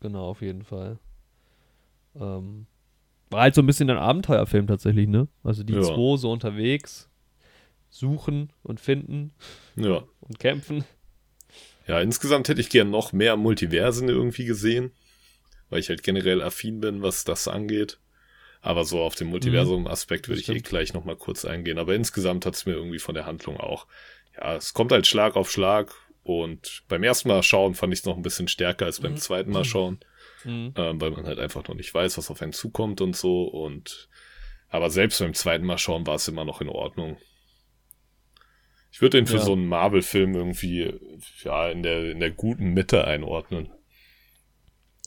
genau, 0.00 0.26
auf 0.28 0.42
jeden 0.42 0.64
Fall. 0.64 0.98
Ähm, 2.16 2.66
war 3.30 3.42
halt 3.42 3.54
so 3.54 3.62
ein 3.62 3.66
bisschen 3.66 3.88
ein 3.88 3.96
Abenteuerfilm 3.98 4.66
tatsächlich, 4.66 5.08
ne? 5.08 5.28
Also 5.44 5.62
die 5.62 5.74
Ja. 5.74 5.82
zwei 5.82 6.16
so 6.16 6.30
unterwegs 6.32 7.08
suchen 7.88 8.52
und 8.62 8.80
finden 8.80 9.32
Ja. 9.76 10.02
und 10.20 10.38
kämpfen. 10.38 10.84
Ja, 11.86 12.00
insgesamt 12.00 12.48
hätte 12.48 12.60
ich 12.60 12.68
gern 12.70 12.90
noch 12.90 13.12
mehr 13.12 13.36
Multiversen 13.36 14.08
irgendwie 14.08 14.44
gesehen, 14.44 14.92
weil 15.70 15.80
ich 15.80 15.88
halt 15.88 16.02
generell 16.02 16.42
affin 16.42 16.80
bin, 16.80 17.02
was 17.02 17.24
das 17.24 17.48
angeht. 17.48 17.98
Aber 18.62 18.84
so 18.84 19.00
auf 19.00 19.14
den 19.14 19.28
Multiversum-Aspekt 19.28 20.28
würde 20.28 20.40
ich 20.40 20.48
eh 20.50 20.58
gleich 20.60 20.92
nochmal 20.92 21.16
kurz 21.16 21.44
eingehen. 21.44 21.78
Aber 21.78 21.94
insgesamt 21.94 22.44
hat 22.44 22.54
es 22.54 22.66
mir 22.66 22.72
irgendwie 22.72 22.98
von 22.98 23.14
der 23.14 23.24
Handlung 23.26 23.56
auch. 23.58 23.86
Ja, 24.36 24.54
es 24.56 24.74
kommt 24.74 24.92
halt 24.92 25.06
Schlag 25.06 25.36
auf 25.36 25.50
Schlag. 25.50 25.94
Und 26.22 26.82
beim 26.88 27.02
ersten 27.02 27.28
Mal 27.28 27.42
schauen 27.42 27.74
fand 27.74 27.92
ich 27.94 28.00
es 28.00 28.04
noch 28.04 28.16
ein 28.16 28.22
bisschen 28.22 28.46
stärker 28.48 28.84
als 28.84 29.00
beim 29.00 29.16
zweiten 29.16 29.50
Mal 29.50 29.64
schauen, 29.64 30.00
Mhm. 30.44 30.74
ähm, 30.76 31.00
weil 31.00 31.10
man 31.10 31.26
halt 31.26 31.38
einfach 31.38 31.66
noch 31.66 31.74
nicht 31.74 31.92
weiß, 31.94 32.18
was 32.18 32.30
auf 32.30 32.40
einen 32.42 32.52
zukommt 32.52 33.00
und 33.00 33.16
so. 33.16 33.44
Und 33.44 34.08
Aber 34.68 34.90
selbst 34.90 35.18
beim 35.18 35.34
zweiten 35.34 35.64
Mal 35.66 35.78
schauen 35.78 36.06
war 36.06 36.14
es 36.16 36.28
immer 36.28 36.44
noch 36.44 36.60
in 36.60 36.68
Ordnung. 36.68 37.16
Ich 38.92 39.00
würde 39.00 39.18
den 39.18 39.26
für 39.26 39.36
Ja. 39.38 39.42
so 39.42 39.52
einen 39.52 39.66
Marvel-Film 39.66 40.34
irgendwie, 40.34 40.92
ja, 41.42 41.68
in 41.70 41.82
der, 41.82 42.10
in 42.10 42.20
der 42.20 42.30
guten 42.30 42.72
Mitte 42.74 43.04
einordnen. 43.04 43.70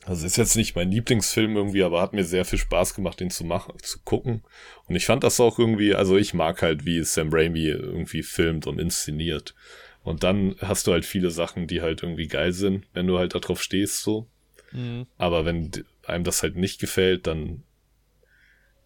Also 0.05 0.25
ist 0.25 0.37
jetzt 0.37 0.55
nicht 0.55 0.75
mein 0.75 0.91
Lieblingsfilm 0.91 1.55
irgendwie, 1.55 1.83
aber 1.83 2.01
hat 2.01 2.13
mir 2.13 2.25
sehr 2.25 2.45
viel 2.45 2.59
Spaß 2.59 2.93
gemacht, 2.93 3.19
den 3.19 3.29
zu 3.29 3.45
machen, 3.45 3.73
zu 3.81 3.99
gucken. 4.03 4.43
Und 4.87 4.95
ich 4.95 5.05
fand 5.05 5.23
das 5.23 5.39
auch 5.39 5.59
irgendwie, 5.59 5.95
also 5.95 6.17
ich 6.17 6.33
mag 6.33 6.61
halt, 6.61 6.85
wie 6.85 7.01
Sam 7.03 7.29
Raimi 7.31 7.67
irgendwie 7.67 8.23
filmt 8.23 8.67
und 8.67 8.79
inszeniert. 8.79 9.55
Und 10.03 10.23
dann 10.23 10.55
hast 10.59 10.87
du 10.87 10.91
halt 10.91 11.05
viele 11.05 11.31
Sachen, 11.31 11.67
die 11.67 11.81
halt 11.81 12.03
irgendwie 12.03 12.27
geil 12.27 12.51
sind, 12.51 12.85
wenn 12.93 13.07
du 13.07 13.17
halt 13.17 13.33
darauf 13.33 13.63
stehst, 13.63 14.01
so. 14.01 14.27
Mhm. 14.73 15.07
Aber 15.17 15.45
wenn 15.45 15.71
einem 16.05 16.25
das 16.25 16.43
halt 16.43 16.57
nicht 16.57 16.81
gefällt, 16.81 17.25
dann 17.27 17.63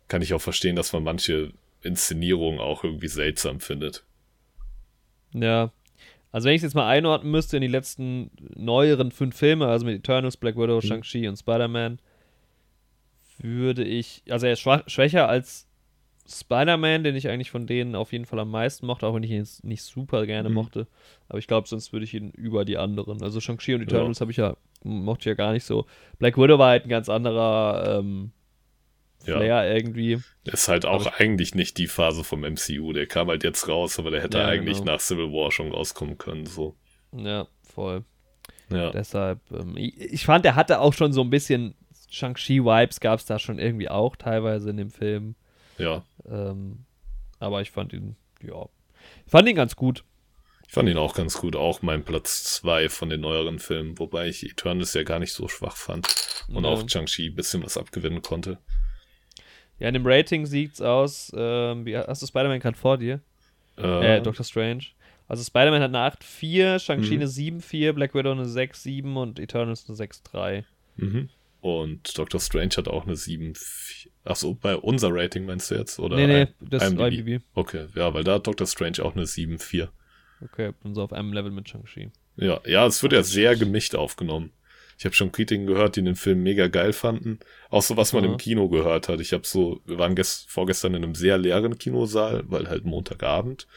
kann 0.07 0.21
ich 0.21 0.33
auch 0.33 0.41
verstehen, 0.41 0.75
dass 0.75 0.93
man 0.93 1.03
manche 1.03 1.51
Inszenierungen 1.81 2.59
auch 2.59 2.83
irgendwie 2.83 3.07
seltsam 3.07 3.59
findet. 3.59 4.05
Ja. 5.31 5.71
Also 6.31 6.47
wenn 6.47 6.53
ich 6.55 6.59
es 6.59 6.63
jetzt 6.63 6.75
mal 6.75 6.87
einordnen 6.87 7.31
müsste 7.31 7.57
in 7.57 7.61
die 7.61 7.67
letzten 7.67 8.31
neueren 8.55 9.11
fünf 9.11 9.35
Filme, 9.35 9.67
also 9.67 9.85
mit 9.85 9.95
Eternals, 9.99 10.37
Black 10.37 10.55
Widow, 10.57 10.81
Shang-Chi 10.81 11.27
und 11.27 11.37
Spider-Man, 11.37 11.99
würde 13.39 13.83
ich, 13.83 14.23
also 14.29 14.45
er 14.47 14.53
ist 14.53 14.59
schwach, 14.61 14.83
schwächer 14.87 15.29
als 15.29 15.67
Spider-Man, 16.29 17.03
den 17.03 17.15
ich 17.15 17.29
eigentlich 17.29 17.51
von 17.51 17.67
denen 17.67 17.95
auf 17.95 18.11
jeden 18.11 18.25
Fall 18.25 18.39
am 18.39 18.51
meisten 18.51 18.85
mochte, 18.85 19.07
auch 19.07 19.15
wenn 19.15 19.23
ich 19.23 19.31
ihn 19.31 19.37
jetzt 19.37 19.63
nicht 19.63 19.83
super 19.83 20.25
gerne 20.25 20.49
Mhm. 20.49 20.55
mochte. 20.55 20.87
Aber 21.29 21.39
ich 21.39 21.47
glaube, 21.47 21.67
sonst 21.67 21.93
würde 21.93 22.03
ich 22.03 22.13
ihn 22.13 22.31
über 22.31 22.65
die 22.65 22.77
anderen. 22.77 23.23
Also 23.23 23.39
Shang-Chi 23.39 23.75
und 23.75 23.81
Eternals 23.83 24.19
habe 24.19 24.31
ich 24.31 24.37
ja, 24.37 24.57
mochte 24.83 25.21
ich 25.21 25.25
ja 25.27 25.33
gar 25.35 25.53
nicht 25.53 25.63
so. 25.63 25.85
Black 26.19 26.37
Widow 26.37 26.59
war 26.59 26.69
halt 26.71 26.83
ein 26.85 26.89
ganz 26.89 27.07
anderer 27.07 27.99
ähm, 27.99 28.31
Ja. 29.25 29.37
Flair 29.37 29.75
irgendwie. 29.75 30.19
Ist 30.45 30.67
halt 30.69 30.85
auch 30.85 31.05
eigentlich 31.19 31.53
nicht 31.55 31.77
die 31.77 31.87
Phase 31.87 32.23
vom 32.23 32.41
MCU. 32.41 32.93
Der 32.93 33.07
kam 33.07 33.27
halt 33.27 33.43
jetzt 33.43 33.67
raus, 33.67 33.99
aber 33.99 34.11
der 34.11 34.21
hätte 34.21 34.37
Ja, 34.37 34.47
eigentlich 34.47 34.79
genau. 34.79 34.93
nach 34.93 34.99
Civil 35.01 35.25
War 35.33 35.51
schon 35.51 35.71
rauskommen 35.71 36.17
können, 36.17 36.45
so. 36.45 36.75
Ja, 37.11 37.47
voll. 37.73 38.05
Ja. 38.69 38.91
Deshalb, 38.91 39.39
ähm, 39.51 39.75
ich, 39.77 39.99
ich 39.99 40.25
fand, 40.25 40.45
er 40.45 40.55
hatte 40.55 40.79
auch 40.79 40.93
schon 40.93 41.11
so 41.13 41.21
ein 41.21 41.29
bisschen 41.29 41.75
Shang-Chi-Vibes, 42.09 42.99
gab 42.99 43.19
es 43.19 43.25
da 43.25 43.37
schon 43.39 43.59
irgendwie 43.59 43.89
auch 43.89 44.15
teilweise 44.15 44.69
in 44.69 44.77
dem 44.77 44.91
Film. 44.91 45.35
Ja. 45.77 46.03
Ähm, 46.25 46.85
aber 47.39 47.61
ich 47.61 47.71
fand 47.71 47.93
ihn, 47.93 48.15
ja, 48.41 48.67
ich 49.25 49.31
fand 49.31 49.47
ihn 49.47 49.55
ganz 49.55 49.75
gut. 49.75 50.03
Ich 50.67 50.73
fand 50.73 50.89
ihn 50.89 50.97
auch 50.97 51.13
ganz 51.15 51.37
gut. 51.37 51.55
Auch 51.55 51.81
mein 51.81 52.03
Platz 52.03 52.43
zwei 52.43 52.89
von 52.89 53.09
den 53.09 53.21
neueren 53.21 53.59
Filmen, 53.59 53.97
wobei 53.99 54.27
ich 54.27 54.43
Eternals 54.43 54.93
ja 54.93 55.03
gar 55.03 55.19
nicht 55.19 55.31
so 55.33 55.47
schwach 55.47 55.77
fand. 55.77 56.07
Und 56.49 56.63
Ja. 56.65 56.69
auch 56.69 56.87
Shang-Chi 56.89 57.27
ein 57.29 57.35
bisschen 57.35 57.63
was 57.63 57.77
abgewinnen 57.77 58.21
konnte. 58.21 58.57
Ja, 59.79 59.87
in 59.89 59.93
dem 59.93 60.05
Rating 60.07 60.45
sieht's 60.45 60.81
aus, 60.81 61.31
ähm, 61.35 61.85
wie, 61.85 61.95
hast 61.97 62.21
du 62.21 62.27
Spider-Man 62.27 62.59
gerade 62.59 62.77
vor 62.77 62.97
dir? 62.97 63.19
Äh, 63.77 64.21
Doctor 64.21 64.43
Strange. 64.43 64.85
Also 65.27 65.43
Spider-Man 65.43 65.81
hat 65.81 65.89
eine 65.93 65.99
8,4, 65.99 66.79
Shang-Chi 66.79 67.15
Mhm. 67.15 67.21
eine 67.21 67.27
7,4, 67.27 67.93
Black 67.93 68.15
Widow 68.15 68.31
eine 68.31 68.45
6,7 68.45 69.15
und 69.21 69.39
Eternals 69.39 69.85
eine 69.87 69.95
6,3. 69.97 70.63
Mhm. 70.95 71.29
Und 71.61 72.17
Doctor 72.17 72.39
Strange 72.39 72.71
hat 72.77 72.87
auch 72.87 73.05
eine 73.05 73.15
7. 73.15 73.53
Achso, 74.23 74.53
bei 74.55 74.75
unser 74.75 75.09
Rating 75.11 75.45
meinst 75.45 75.69
du 75.69 75.75
jetzt? 75.75 75.99
Oder 75.99 76.15
Nee, 76.15 76.27
nee, 76.27 76.47
das 76.61 76.83
ist 76.83 76.91
IMDb? 76.91 77.19
IMDb. 77.19 77.43
Okay, 77.53 77.87
ja, 77.95 78.13
weil 78.13 78.23
da 78.23 78.35
hat 78.35 78.47
Doctor 78.47 78.67
Strange 78.67 79.03
auch 79.03 79.15
eine 79.15 79.25
7,4. 79.25 79.89
Okay, 80.41 80.71
bin 80.83 80.93
so 80.93 81.03
auf 81.03 81.13
einem 81.13 81.33
Level 81.33 81.51
mit 81.51 81.67
Shang-Chi. 81.67 82.09
Ja, 82.37 82.61
ja, 82.65 82.85
es 82.85 83.01
wird 83.03 83.13
ja 83.13 83.23
sehr 83.23 83.55
gemischt 83.55 83.95
aufgenommen. 83.95 84.51
Ich 84.97 85.05
habe 85.05 85.13
schon 85.13 85.31
Kritiken 85.31 85.67
gehört, 85.67 85.95
die 85.95 86.03
den 86.03 86.15
Film 86.15 86.41
mega 86.41 86.67
geil 86.67 86.91
fanden. 86.91 87.39
Auch 87.69 87.83
so, 87.83 87.97
was 87.97 88.13
man 88.13 88.23
Aha. 88.23 88.31
im 88.31 88.37
Kino 88.37 88.67
gehört 88.67 89.09
hat. 89.09 89.19
Ich 89.19 89.31
habe 89.31 89.45
so, 89.45 89.79
wir 89.85 89.99
waren 89.99 90.15
gest 90.15 90.49
vorgestern 90.49 90.95
in 90.95 91.03
einem 91.03 91.15
sehr 91.15 91.37
leeren 91.37 91.77
Kinosaal, 91.77 92.43
weil 92.47 92.67
halt 92.67 92.85
Montagabend. 92.85 93.67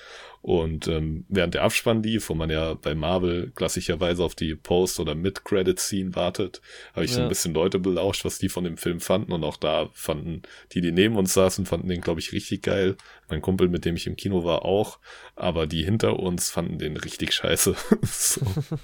Und 0.42 0.88
ähm, 0.88 1.26
während 1.28 1.52
der 1.52 1.64
Abspann 1.64 2.02
lief, 2.02 2.30
wo 2.30 2.34
man 2.34 2.48
ja 2.48 2.72
bei 2.72 2.94
Marvel 2.94 3.52
klassischerweise 3.54 4.24
auf 4.24 4.34
die 4.34 4.54
Post- 4.54 4.98
oder 4.98 5.14
Mid-Credit-Scene 5.14 6.14
wartet, 6.16 6.62
habe 6.94 7.04
ich 7.04 7.12
so 7.12 7.18
Ja. 7.18 7.26
ein 7.26 7.28
bisschen 7.28 7.52
Leute 7.52 7.78
belauscht, 7.78 8.24
was 8.24 8.38
die 8.38 8.48
von 8.48 8.64
dem 8.64 8.78
Film 8.78 9.00
fanden. 9.00 9.32
Und 9.32 9.44
auch 9.44 9.58
da 9.58 9.90
fanden 9.92 10.40
die, 10.72 10.80
die 10.80 10.92
neben 10.92 11.16
uns 11.16 11.34
saßen, 11.34 11.66
fanden 11.66 11.88
den, 11.88 12.00
glaube 12.00 12.20
ich, 12.20 12.32
richtig 12.32 12.62
geil. 12.62 12.96
Mein 13.28 13.42
Kumpel, 13.42 13.68
mit 13.68 13.84
dem 13.84 13.96
ich 13.96 14.06
im 14.06 14.16
Kino 14.16 14.42
war, 14.42 14.64
auch. 14.64 14.98
Aber 15.36 15.66
die 15.66 15.84
hinter 15.84 16.18
uns 16.18 16.50
fanden 16.50 16.78
den 16.78 16.96
richtig 16.96 17.34
scheiße. 17.34 17.76
so. 18.02 18.40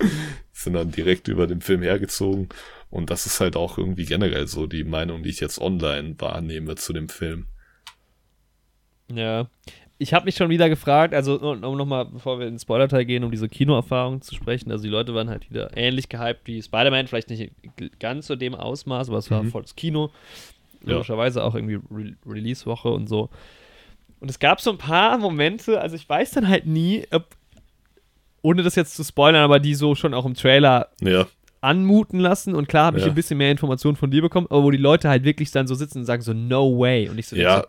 Sind 0.53 0.75
dann 0.75 0.91
direkt 0.93 1.27
über 1.29 1.47
den 1.47 1.63
Film 1.63 1.81
hergezogen. 1.81 2.51
Und 2.91 3.09
das 3.09 3.25
ist 3.25 3.41
halt 3.41 3.57
auch 3.57 3.79
irgendwie 3.79 4.05
generell 4.05 4.47
so 4.47 4.67
die 4.67 4.85
Meinung, 4.85 5.23
die 5.23 5.31
ich 5.31 5.41
jetzt 5.41 5.59
online 5.59 6.17
wahrnehme 6.19 6.75
zu 6.75 6.93
dem 6.93 7.09
Film. 7.09 7.47
Ja. 9.11 9.49
Ich 9.99 10.13
habe 10.13 10.27
mich 10.27 10.35
schon 10.35 10.51
wieder 10.51 10.69
gefragt, 10.69 11.15
also 11.15 11.41
um, 11.41 11.61
nochmal, 11.61 12.05
bevor 12.05 12.39
wir 12.39 12.47
in 12.47 12.55
den 12.55 12.59
Spoiler-Teil 12.59 13.07
gehen, 13.07 13.25
um 13.25 13.31
diese 13.31 13.49
Kinoerfahrung 13.49 14.21
zu 14.21 14.35
sprechen, 14.35 14.71
also 14.71 14.85
die 14.85 14.91
Leute 14.91 15.15
waren 15.15 15.31
halt 15.31 15.49
wieder 15.49 15.75
ähnlich 15.75 16.09
gehypt 16.11 16.41
wie 16.45 16.61
Spider-Man, 16.63 17.07
vielleicht 17.07 17.31
nicht 17.31 17.51
ganz 17.99 18.27
zu 18.27 18.37
dem 18.37 18.55
Ausmaß, 18.55 19.09
aber 19.09 19.19
es 19.19 19.31
war 19.31 19.43
Mhm. 19.43 19.51
volles 19.51 19.75
Kino. 19.75 20.11
Ja. 20.85 20.93
Logischerweise 20.95 21.43
auch 21.43 21.55
irgendwie 21.55 21.79
Re 21.91 22.15
Release-Woche 22.27 22.89
und 22.91 23.09
so. 23.09 23.31
Und 24.21 24.29
es 24.31 24.39
gab 24.39 24.61
so 24.61 24.71
ein 24.71 24.79
paar 24.79 25.17
Momente, 25.19 25.81
also 25.81 25.97
ich 25.97 26.07
weiß 26.09 26.33
dann 26.33 26.47
halt 26.49 26.67
nie, 26.67 27.07
ob, 27.11 27.25
ohne 28.43 28.63
das 28.63 28.75
jetzt 28.75 28.97
zu 28.97 29.03
spoilern, 29.05 29.43
aber 29.43 29.61
die 29.61 29.75
so 29.75 29.95
schon 29.95 30.13
auch 30.15 30.27
im 30.27 30.35
Trailer 30.35 30.89
Ja, 31.01 31.27
anmuten 31.63 32.21
lassen 32.21 32.55
und 32.55 32.69
klar 32.69 32.85
habe 32.87 32.99
ich 32.99 33.05
Ja. 33.05 33.09
ein 33.11 33.15
bisschen 33.15 33.39
mehr 33.39 33.51
Informationen 33.51 33.97
von 33.97 34.11
dir 34.11 34.21
bekommen, 34.23 34.47
aber 34.51 34.63
wo 34.63 34.71
die 34.71 34.77
Leute 34.77 35.09
halt 35.09 35.25
wirklich 35.25 35.51
dann 35.53 35.67
so 35.67 35.75
sitzen 35.75 36.01
und 36.01 36.05
sagen 36.05 36.21
so, 36.23 36.35
no 36.35 36.79
way. 36.79 37.09
Und 37.09 37.19
ich 37.19 37.27
so, 37.29 37.35
ja. 37.37 37.61
so 37.63 37.67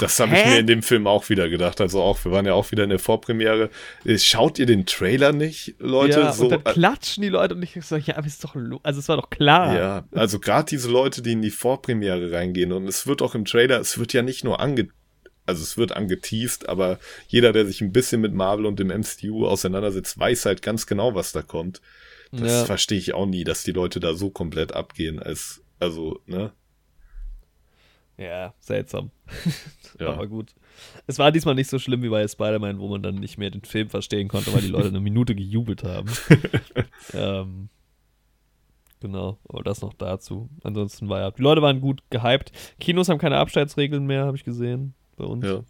Das 0.00 0.18
habe 0.20 0.34
ich 0.34 0.44
mir 0.44 0.58
in 0.58 0.66
dem 0.66 0.82
Film 0.82 1.06
auch 1.06 1.28
wieder 1.28 1.48
gedacht. 1.48 1.80
Also 1.80 2.00
auch, 2.02 2.24
wir 2.24 2.32
waren 2.32 2.46
ja 2.46 2.54
auch 2.54 2.70
wieder 2.72 2.84
in 2.84 2.90
der 2.90 2.98
Vorpremiere. 2.98 3.70
Äh, 4.04 4.18
Schaut 4.18 4.58
ihr 4.58 4.66
den 4.66 4.86
Trailer 4.86 5.32
nicht, 5.32 5.74
Leute? 5.78 6.20
ja, 6.20 6.32
so, 6.32 6.44
und 6.44 6.50
dann 6.52 6.60
äh, 6.64 6.72
klatschen 6.72 7.22
die 7.22 7.28
Leute 7.28 7.54
und 7.54 7.62
ich 7.62 7.78
so, 7.84 7.96
ja, 7.96 8.16
aber 8.16 8.26
ist 8.26 8.42
doch, 8.42 8.56
also 8.82 9.00
es 9.00 9.08
war 9.08 9.16
doch 9.16 9.30
klar. 9.30 9.76
Ja, 9.76 10.04
also 10.12 10.38
gerade 10.40 10.66
diese 10.68 10.90
Leute, 10.90 11.22
die 11.22 11.32
in 11.32 11.42
die 11.42 11.50
Vorpremiere 11.50 12.32
reingehen 12.32 12.72
und 12.72 12.86
es 12.88 13.06
wird 13.06 13.22
auch 13.22 13.34
im 13.34 13.44
Trailer, 13.44 13.80
es 13.80 13.98
wird 13.98 14.12
ja 14.12 14.22
nicht 14.22 14.44
nur 14.44 14.60
ange, 14.60 14.88
also 15.46 15.62
es 15.62 15.76
wird 15.76 15.92
angeteased, 15.92 16.68
aber 16.68 16.98
jeder, 17.28 17.52
der 17.52 17.66
sich 17.66 17.80
ein 17.80 17.92
bisschen 17.92 18.20
mit 18.20 18.32
Marvel 18.34 18.66
und 18.66 18.78
dem 18.78 18.88
MCU 18.88 19.46
auseinandersetzt, 19.46 20.18
weiß 20.18 20.46
halt 20.46 20.62
ganz 20.62 20.86
genau, 20.86 21.14
was 21.14 21.32
da 21.32 21.42
kommt. 21.42 21.80
Das 22.32 22.42
Ja. 22.52 22.64
verstehe 22.64 22.98
ich 22.98 23.12
auch 23.14 23.26
nie, 23.26 23.42
dass 23.44 23.64
die 23.64 23.72
Leute 23.72 23.98
da 24.00 24.14
so 24.14 24.30
komplett 24.30 24.72
abgehen, 24.72 25.18
als, 25.18 25.62
also, 25.80 26.20
ne? 26.26 26.52
Ja, 28.20 28.54
seltsam. 28.60 29.10
Ja. 29.98 30.12
Aber 30.12 30.28
gut. 30.28 30.54
Es 31.08 31.18
war 31.18 31.30
diesmal 31.32 31.56
nicht 31.56 31.68
so 31.68 31.78
schlimm 31.78 32.02
wie 32.02 32.08
bei 32.08 32.26
Spider-Man, 32.26 32.78
wo 32.78 32.88
man 32.88 33.02
dann 33.02 33.16
nicht 33.16 33.36
mehr 33.38 33.50
den 33.50 33.64
Film 33.64 33.90
verstehen 33.90 34.28
konnte, 34.28 34.52
weil 34.54 34.60
die 34.62 34.68
Leute 34.68 34.88
eine 34.88 35.00
Minute 35.00 35.34
gejubelt 35.34 35.82
haben. 35.82 36.08
ähm, 37.12 37.68
genau, 39.00 39.38
aber 39.48 39.62
das 39.62 39.82
noch 39.82 39.92
dazu. 39.94 40.48
Ansonsten 40.62 41.08
war 41.08 41.20
ja, 41.20 41.30
die 41.32 41.42
Leute 41.42 41.60
waren 41.60 41.80
gut 41.80 42.02
gehypt. 42.10 42.52
Kinos 42.78 43.08
haben 43.08 43.18
keine 43.18 43.38
Absteigsregeln 43.38 44.06
mehr, 44.06 44.24
habe 44.26 44.36
ich 44.36 44.44
gesehen, 44.44 44.94
bei 45.16 45.24
uns. 45.24 45.44
Ja. 45.44 45.64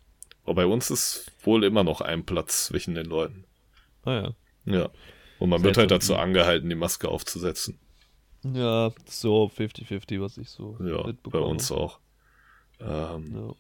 Aber 0.44 0.54
bei 0.54 0.66
uns 0.66 0.90
ist 0.90 1.32
wohl 1.42 1.64
immer 1.64 1.82
noch 1.82 2.00
ein 2.02 2.24
Platz 2.24 2.66
zwischen 2.66 2.94
den 2.94 3.06
Leuten. 3.06 3.44
Ah, 4.04 4.12
ja. 4.12 4.30
Ja. 4.66 4.90
Und 5.38 5.48
man 5.48 5.64
wird 5.64 5.78
halt 5.78 5.88
Seltsam. 5.90 6.16
dazu 6.16 6.22
angehalten, 6.22 6.68
die 6.68 6.76
Maske 6.76 7.08
aufzusetzen. 7.08 7.78
Ja, 8.44 8.92
so 9.06 9.50
50-50, 9.56 10.20
was 10.20 10.38
ich 10.38 10.50
so 10.50 10.76
Ja, 10.80 10.98
bei 11.02 11.06
mitbekomme. 11.08 11.46
uns 11.46 11.72
auch. 11.72 11.98
Ähm, 12.80 13.34
Ja. 13.34 13.54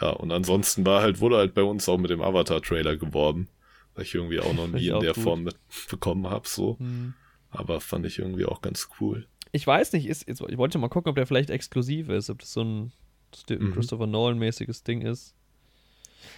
Ja, 0.00 0.10
und 0.10 0.32
ansonsten 0.32 0.84
war 0.84 1.02
halt, 1.02 1.20
wurde 1.20 1.36
halt 1.36 1.54
bei 1.54 1.62
uns 1.62 1.88
auch 1.88 1.98
mit 1.98 2.10
dem 2.10 2.20
Avatar-Trailer 2.20 2.96
geworben, 2.96 3.48
weil 3.94 4.04
ich 4.04 4.12
irgendwie 4.14 4.40
auch 4.40 4.52
noch 4.52 4.66
nie 4.72 4.88
in 4.88 4.98
der 5.00 5.12
gut. 5.14 5.22
Form 5.22 5.44
mitbekommen 5.44 6.28
habe, 6.28 6.48
so. 6.48 6.76
Hm. 6.80 7.14
Aber 7.50 7.80
fand 7.80 8.04
ich 8.04 8.18
irgendwie 8.18 8.44
auch 8.44 8.60
ganz 8.60 8.88
cool. 9.00 9.26
Ich 9.52 9.64
weiß 9.64 9.92
nicht, 9.92 10.06
ist, 10.06 10.26
jetzt, 10.26 10.40
ich 10.40 10.58
wollte 10.58 10.78
mal 10.78 10.88
gucken, 10.88 11.10
ob 11.10 11.14
der 11.16 11.26
vielleicht 11.28 11.50
exklusiv 11.50 12.08
ist, 12.08 12.28
ob 12.28 12.40
das 12.40 12.52
so 12.52 12.62
ein 12.64 12.92
Mhm. 13.48 13.72
Christopher 13.72 14.06
Nolan-mäßiges 14.08 14.82
Ding 14.84 15.02
ist. 15.02 15.34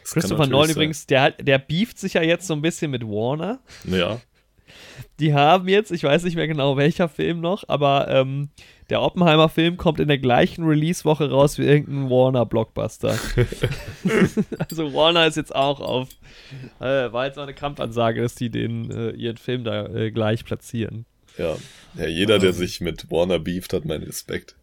Das 0.03 0.13
Christopher 0.13 0.47
Nolan 0.47 0.67
sein. 0.69 0.77
übrigens, 0.77 1.07
der, 1.07 1.31
der 1.31 1.59
beeft 1.59 1.99
sich 1.99 2.15
ja 2.15 2.23
jetzt 2.23 2.47
so 2.47 2.55
ein 2.55 2.63
bisschen 2.63 2.91
mit 2.91 3.05
Warner. 3.05 3.61
Ja, 3.85 4.21
Die 5.21 5.35
haben 5.35 5.69
jetzt, 5.69 5.93
ich 5.93 6.03
weiß 6.03 6.25
nicht 6.25 6.37
mehr 6.37 6.49
genau 6.49 6.77
welcher 6.77 7.09
Film 7.09 7.41
noch, 7.41 7.65
aber 7.69 8.09
ähm, 8.09 8.51
der 8.91 9.03
Oppenheimer-Film 9.03 9.77
kommt 9.77 9.99
in 9.99 10.09
der 10.09 10.19
gleichen 10.19 10.65
Release-Woche 10.65 11.31
raus 11.31 11.59
wie 11.59 11.65
irgendein 11.65 12.11
Warner-Blockbuster. 12.11 13.19
also 14.59 14.93
Warner 14.95 15.27
ist 15.27 15.37
jetzt 15.37 15.55
auch 15.55 15.81
auf, 15.81 16.09
äh, 16.81 17.13
war 17.13 17.27
jetzt 17.27 17.39
auch 17.39 17.45
eine 17.45 17.55
Kampfansage, 17.55 18.23
dass 18.23 18.35
die 18.35 18.51
den, 18.51 18.91
äh, 18.91 19.11
ihren 19.11 19.37
Film 19.37 19.65
da 19.65 19.87
äh, 19.87 20.11
gleich 20.11 20.45
platzieren. 20.45 21.07
ja. 21.39 21.57
Ja, 21.97 22.07
jeder, 22.07 22.39
der 22.39 22.53
sich 22.53 22.83
mit 22.83 23.11
Warner 23.11 23.39
beeft, 23.39 23.73
hat 23.73 23.87
meinen 23.87 24.03
Respekt. 24.03 24.55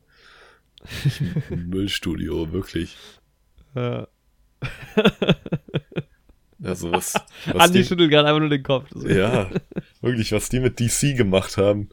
Müllstudio, 1.50 2.52
wirklich. 2.52 2.96
Äh, 3.76 4.04
Also 6.64 6.92
was, 6.92 7.14
was 7.46 7.56
Andi 7.56 7.80
die, 7.80 7.86
schüttelt 7.86 8.10
gerade 8.10 8.28
einfach 8.28 8.40
nur 8.40 8.50
den 8.50 8.64
Kopf. 8.64 8.90
Ja, 8.96 9.50
wirklich, 10.02 10.32
was 10.32 10.50
die 10.50 10.60
mit 10.60 10.80
DC 10.80 11.16
gemacht 11.18 11.58
haben. 11.58 11.90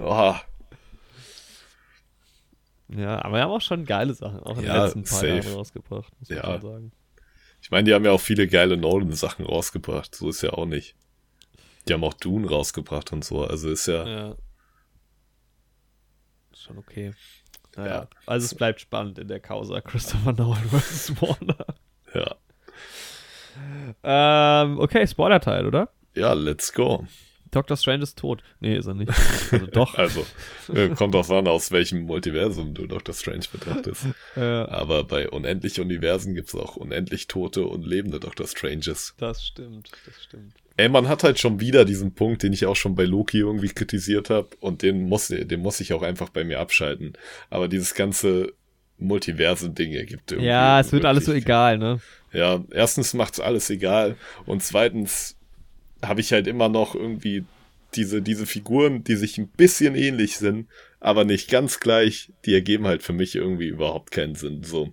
Oh, 0.00 0.34
Ja, 2.94 3.24
aber 3.24 3.36
wir 3.36 3.42
haben 3.42 3.50
auch 3.52 3.60
schon 3.60 3.84
geile 3.86 4.12
Sachen, 4.14 4.40
auch 4.40 4.58
in 4.58 4.64
Ja, 4.64 4.74
den 4.74 4.82
letzten 4.84 5.04
paar 5.04 5.18
safe. 5.20 5.28
Jahren 5.38 5.52
rausgebracht, 5.54 6.12
muss 6.20 6.28
man 6.28 6.38
Ja. 6.38 6.44
schon 6.44 6.60
sagen. 6.60 6.92
Ich 7.62 7.70
meine, 7.70 7.84
die 7.84 7.94
haben 7.94 8.04
ja 8.04 8.10
auch 8.10 8.20
viele 8.20 8.46
geile 8.48 8.76
Nolan-Sachen 8.76 9.46
rausgebracht. 9.46 10.14
So 10.14 10.28
ist 10.28 10.42
ja 10.42 10.50
auch 10.50 10.66
nicht. 10.66 10.94
Die 11.88 11.94
haben 11.94 12.04
auch 12.04 12.12
Dune 12.14 12.48
rausgebracht 12.48 13.12
und 13.12 13.24
so. 13.24 13.44
Also 13.46 13.70
ist 13.70 13.86
ja, 13.86 14.06
Ja. 14.06 14.36
Schon 16.54 16.78
okay. 16.78 17.14
Naja, 17.76 17.90
Ja. 18.02 18.08
also 18.26 18.44
es 18.44 18.54
bleibt 18.54 18.80
spannend 18.80 19.18
in 19.18 19.28
der 19.28 19.40
Causa 19.40 19.80
Christopher 19.80 20.32
Nolan 20.32 20.62
vs. 20.68 21.20
Warner. 21.22 21.66
ja. 22.14 22.34
Ähm, 24.02 24.78
okay, 24.78 25.06
Spoiler-Teil, 25.06 25.66
oder? 25.66 25.88
Ja, 26.14 26.32
let's 26.32 26.72
go. 26.72 27.06
Doctor 27.52 27.76
Strange 27.76 28.02
ist 28.02 28.18
tot. 28.18 28.42
Nee, 28.60 28.76
ist 28.76 28.86
er 28.86 28.94
nicht. 28.94 29.12
Also 29.52 29.66
doch. 29.66 29.94
Also, 29.98 30.26
äh, 30.72 30.88
kommt 30.88 31.14
drauf 31.14 31.30
an, 31.30 31.46
aus 31.46 31.70
welchem 31.70 32.02
Multiversum 32.02 32.72
du 32.72 32.86
Doctor 32.86 33.14
Strange 33.14 33.44
betrachtest. 33.52 34.06
äh, 34.36 34.40
Aber 34.40 35.04
bei 35.04 35.28
unendlich 35.28 35.78
Universen 35.78 36.34
gibt's 36.34 36.54
auch 36.54 36.76
unendlich 36.76 37.28
tote 37.28 37.66
und 37.66 37.86
lebende 37.86 38.20
Doctor 38.20 38.46
Stranges. 38.46 39.14
das 39.18 39.44
stimmt, 39.44 39.90
das 40.06 40.22
stimmt. 40.24 40.54
Ey, 40.78 40.88
man 40.88 41.08
hat 41.08 41.22
halt 41.22 41.38
schon 41.38 41.60
wieder 41.60 41.84
diesen 41.84 42.14
Punkt, 42.14 42.42
den 42.42 42.54
ich 42.54 42.64
auch 42.64 42.76
schon 42.76 42.94
bei 42.94 43.04
Loki 43.04 43.40
irgendwie 43.40 43.68
kritisiert 43.68 44.30
habe 44.30 44.48
und 44.60 44.80
den 44.80 45.02
muss, 45.02 45.28
den 45.28 45.60
muss 45.60 45.80
ich 45.80 45.92
auch 45.92 46.02
einfach 46.02 46.30
bei 46.30 46.44
mir 46.44 46.58
abschalten. 46.60 47.12
Aber 47.50 47.68
dieses 47.68 47.94
ganze 47.94 48.54
Multiversen-Ding 49.02 49.92
ergibt 49.92 50.32
irgendwie. 50.32 50.48
Ja, 50.48 50.80
es 50.80 50.92
wird 50.92 51.04
alles 51.04 51.26
so 51.26 51.32
egal, 51.32 51.78
ne? 51.78 52.00
Ja, 52.32 52.64
erstens 52.70 53.14
macht's 53.14 53.40
alles 53.40 53.68
egal 53.70 54.16
und 54.46 54.62
zweitens 54.62 55.36
habe 56.02 56.20
ich 56.20 56.32
halt 56.32 56.46
immer 56.46 56.68
noch 56.68 56.94
irgendwie 56.94 57.44
diese, 57.94 58.22
diese 58.22 58.46
Figuren, 58.46 59.04
die 59.04 59.16
sich 59.16 59.38
ein 59.38 59.48
bisschen 59.48 59.94
ähnlich 59.94 60.36
sind, 60.38 60.68
aber 61.00 61.24
nicht 61.24 61.50
ganz 61.50 61.80
gleich, 61.80 62.32
die 62.44 62.54
ergeben 62.54 62.86
halt 62.86 63.02
für 63.02 63.12
mich 63.12 63.34
irgendwie 63.34 63.68
überhaupt 63.68 64.10
keinen 64.10 64.34
Sinn. 64.34 64.62
So. 64.62 64.92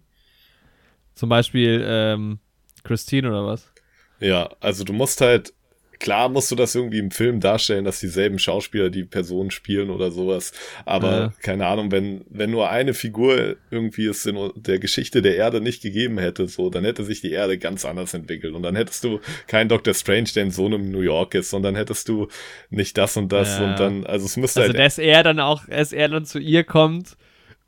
Zum 1.16 1.30
Beispiel 1.30 1.84
ähm, 1.86 2.40
Christine 2.84 3.30
oder 3.30 3.46
was? 3.46 3.72
Ja, 4.20 4.50
also 4.60 4.84
du 4.84 4.94
musst 4.94 5.22
halt, 5.22 5.54
klar 6.00 6.30
musst 6.30 6.50
du 6.50 6.56
das 6.56 6.74
irgendwie 6.76 7.00
im 7.00 7.12
Film 7.12 7.40
darstellen, 7.42 7.84
dass 7.86 8.00
dieselben 8.00 8.40
Schauspieler 8.40 8.90
die 8.90 9.04
Person 9.04 9.52
spielen 9.52 9.90
oder 9.90 10.12
sowas. 10.12 10.54
Aber 10.86 11.12
Ja. 11.20 11.34
keine 11.42 11.68
Ahnung, 11.68 11.92
wenn, 11.92 12.22
wenn 12.30 12.52
nur 12.52 12.70
eine 12.70 12.94
Figur 12.94 13.58
irgendwie 13.70 14.06
es 14.06 14.26
in 14.26 14.38
der 14.56 14.80
Geschichte 14.80 15.22
der 15.22 15.36
Erde 15.36 15.60
nicht 15.62 15.82
gegeben 15.82 16.18
hätte, 16.18 16.48
so, 16.48 16.70
dann 16.70 16.86
hätte 16.86 17.04
sich 17.04 17.22
die 17.22 17.32
Erde 17.32 17.58
ganz 17.58 17.84
anders 17.86 18.14
entwickelt. 18.14 18.54
Und 18.56 18.64
dann 18.64 18.76
hättest 18.76 19.04
du 19.04 19.20
keinen 19.48 19.68
Doctor 19.70 19.94
Strange, 19.94 20.30
der 20.36 20.44
in 20.44 20.52
so 20.52 20.66
einem 20.66 20.90
New 20.90 21.02
York 21.02 21.36
ist, 21.36 21.54
und 21.54 21.64
dann 21.64 21.76
hättest 21.76 22.08
du 22.08 22.28
nicht 22.70 22.98
das 22.98 23.18
und 23.18 23.32
das 23.32 23.60
Ja. 23.60 23.66
und 23.66 23.80
dann, 23.80 24.06
also 24.06 24.26
es 24.26 24.38
müsste 24.38 24.62
Also, 24.62 24.74
halt. 24.74 24.80
dass 24.80 24.98
er 24.98 25.24
dann 25.24 25.40
auch, 25.40 25.66
dass 25.66 25.92
er 25.94 26.08
dann 26.08 26.26
zu 26.26 26.40
ihr 26.40 26.64
kommt 26.64 27.18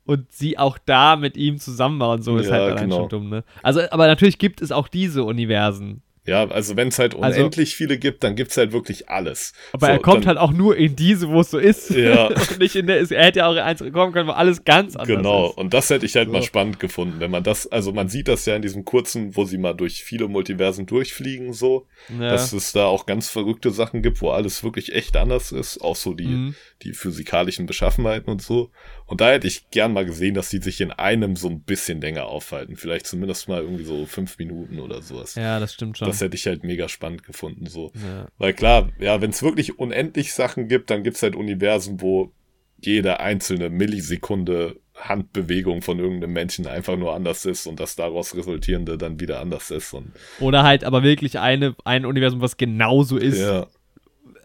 und 0.04 0.32
sie 0.32 0.58
auch 0.58 0.78
da 0.84 1.16
mit 1.16 1.36
ihm 1.36 1.58
zusammen 1.58 2.00
war 2.00 2.10
und 2.14 2.22
so, 2.22 2.36
ist 2.38 2.46
Ja, 2.46 2.52
halt 2.52 2.62
allein 2.72 2.84
genau. 2.88 3.00
schon 3.02 3.08
dumm, 3.10 3.28
ne? 3.28 3.44
Also, 3.62 3.82
aber 3.90 4.06
natürlich 4.06 4.38
gibt 4.38 4.62
es 4.62 4.72
auch 4.72 4.88
diese 4.88 5.22
Universen. 5.24 6.02
Ja, 6.24 6.46
also 6.48 6.76
wenn 6.76 6.86
es 6.88 7.00
halt 7.00 7.16
Also- 7.20 7.40
unendlich 7.40 7.74
viele 7.74 7.98
gibt, 7.98 8.22
dann 8.22 8.36
gibt's 8.36 8.56
halt 8.56 8.72
wirklich 8.72 9.08
alles. 9.08 9.52
Aber 9.72 9.86
So, 9.86 9.92
er 9.92 9.98
kommt 9.98 10.18
dann, 10.20 10.28
halt 10.28 10.38
auch 10.38 10.52
nur 10.52 10.76
in 10.76 10.94
diese, 10.94 11.28
wo 11.28 11.40
es 11.40 11.50
so 11.50 11.58
ist. 11.58 11.90
Ja. 11.90 12.26
und 12.28 12.58
nicht 12.60 12.76
in 12.76 12.86
der, 12.86 12.98
ist- 12.98 13.10
er 13.10 13.24
hätte 13.24 13.40
ja 13.40 13.48
auch 13.48 13.52
in 13.52 13.58
eins 13.58 13.80
kommen 13.92 14.12
können, 14.12 14.28
wo 14.28 14.32
alles 14.32 14.62
ganz 14.64 14.94
anders 14.94 15.08
Genau, 15.16 15.48
ist. 15.50 15.58
und 15.58 15.74
das 15.74 15.90
hätte 15.90 16.06
ich 16.06 16.14
halt 16.14 16.28
mal 16.30 16.40
So. 16.42 16.46
spannend 16.46 16.78
gefunden, 16.78 17.18
wenn 17.18 17.32
man 17.32 17.42
das, 17.42 17.66
also 17.66 17.92
man 17.92 18.08
sieht 18.08 18.28
das 18.28 18.46
ja 18.46 18.54
in 18.54 18.62
diesem 18.62 18.84
kurzen, 18.84 19.34
wo 19.36 19.44
sie 19.44 19.58
mal 19.58 19.72
durch 19.72 20.04
viele 20.04 20.28
Multiversen 20.28 20.86
durchfliegen, 20.86 21.52
so, 21.52 21.86
Ja. 22.08 22.30
dass 22.30 22.52
es 22.52 22.70
da 22.72 22.84
auch 22.86 23.04
ganz 23.06 23.28
verrückte 23.28 23.70
Sachen 23.72 24.00
gibt, 24.02 24.20
wo 24.22 24.30
alles 24.30 24.62
wirklich 24.62 24.94
echt 24.94 25.16
anders 25.16 25.50
ist, 25.50 25.78
auch 25.80 25.96
so 25.96 26.14
die, 26.14 26.26
Mhm. 26.28 26.54
die 26.82 26.92
physikalischen 26.92 27.66
Beschaffenheiten 27.66 28.30
und 28.30 28.40
so. 28.42 28.70
Und 29.12 29.20
da 29.20 29.30
hätte 29.30 29.46
ich 29.46 29.68
gern 29.68 29.92
mal 29.92 30.06
gesehen, 30.06 30.32
dass 30.32 30.48
die 30.48 30.62
sich 30.62 30.80
in 30.80 30.90
einem 30.90 31.36
so 31.36 31.46
ein 31.46 31.60
bisschen 31.60 32.00
länger 32.00 32.24
aufhalten, 32.24 32.76
vielleicht 32.76 33.06
zumindest 33.06 33.46
mal 33.46 33.60
irgendwie 33.60 33.84
so 33.84 34.06
fünf 34.06 34.38
Minuten 34.38 34.78
oder 34.78 35.02
sowas. 35.02 35.34
ja, 35.34 35.60
das 35.60 35.74
stimmt 35.74 35.98
schon. 35.98 36.08
Das 36.08 36.22
hätte 36.22 36.34
ich 36.34 36.46
halt 36.46 36.64
mega 36.64 36.88
spannend 36.88 37.22
gefunden, 37.22 37.66
so. 37.66 37.92
ja. 37.94 38.26
Weil 38.38 38.54
klar, 38.54 38.88
ja, 38.98 39.20
wenn 39.20 39.28
es 39.28 39.42
wirklich 39.42 39.78
unendlich 39.78 40.32
Sachen 40.32 40.66
gibt, 40.66 40.88
dann 40.88 41.02
gibt's 41.02 41.22
halt 41.22 41.36
Universen, 41.36 42.00
wo 42.00 42.32
jede 42.80 43.20
einzelne 43.20 43.68
Millisekunde 43.68 44.80
Handbewegung 44.96 45.82
von 45.82 45.98
irgendeinem 45.98 46.32
Menschen 46.32 46.66
einfach 46.66 46.96
nur 46.96 47.14
anders 47.14 47.44
ist 47.44 47.66
und 47.66 47.80
das 47.80 47.96
daraus 47.96 48.34
resultierende 48.34 48.96
dann 48.96 49.20
wieder 49.20 49.40
anders 49.40 49.70
ist. 49.70 49.92
Und 49.92 50.12
Oder 50.40 50.62
halt 50.62 50.84
aber 50.84 51.02
wirklich 51.02 51.38
eine, 51.38 51.74
ein 51.84 52.06
Universum, 52.06 52.40
was 52.40 52.56
genauso 52.56 53.18
ist. 53.18 53.38
ja, 53.38 53.66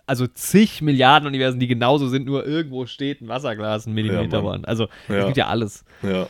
Also 0.07 0.25
zig 0.25 0.81
Milliarden 0.81 1.27
Universen, 1.27 1.59
die 1.59 1.67
genauso 1.67 2.07
sind, 2.07 2.25
nur 2.25 2.45
irgendwo 2.47 2.85
steht 2.87 3.21
ein 3.21 3.27
Wasserglas, 3.27 3.85
ein 3.85 3.93
Millimeter 3.93 4.41
Ja. 4.41 4.59
Also, 4.63 4.87
es 5.09 5.25
gibt 5.25 5.37
ja 5.37 5.47
alles. 5.47 5.83
ja, 6.01 6.27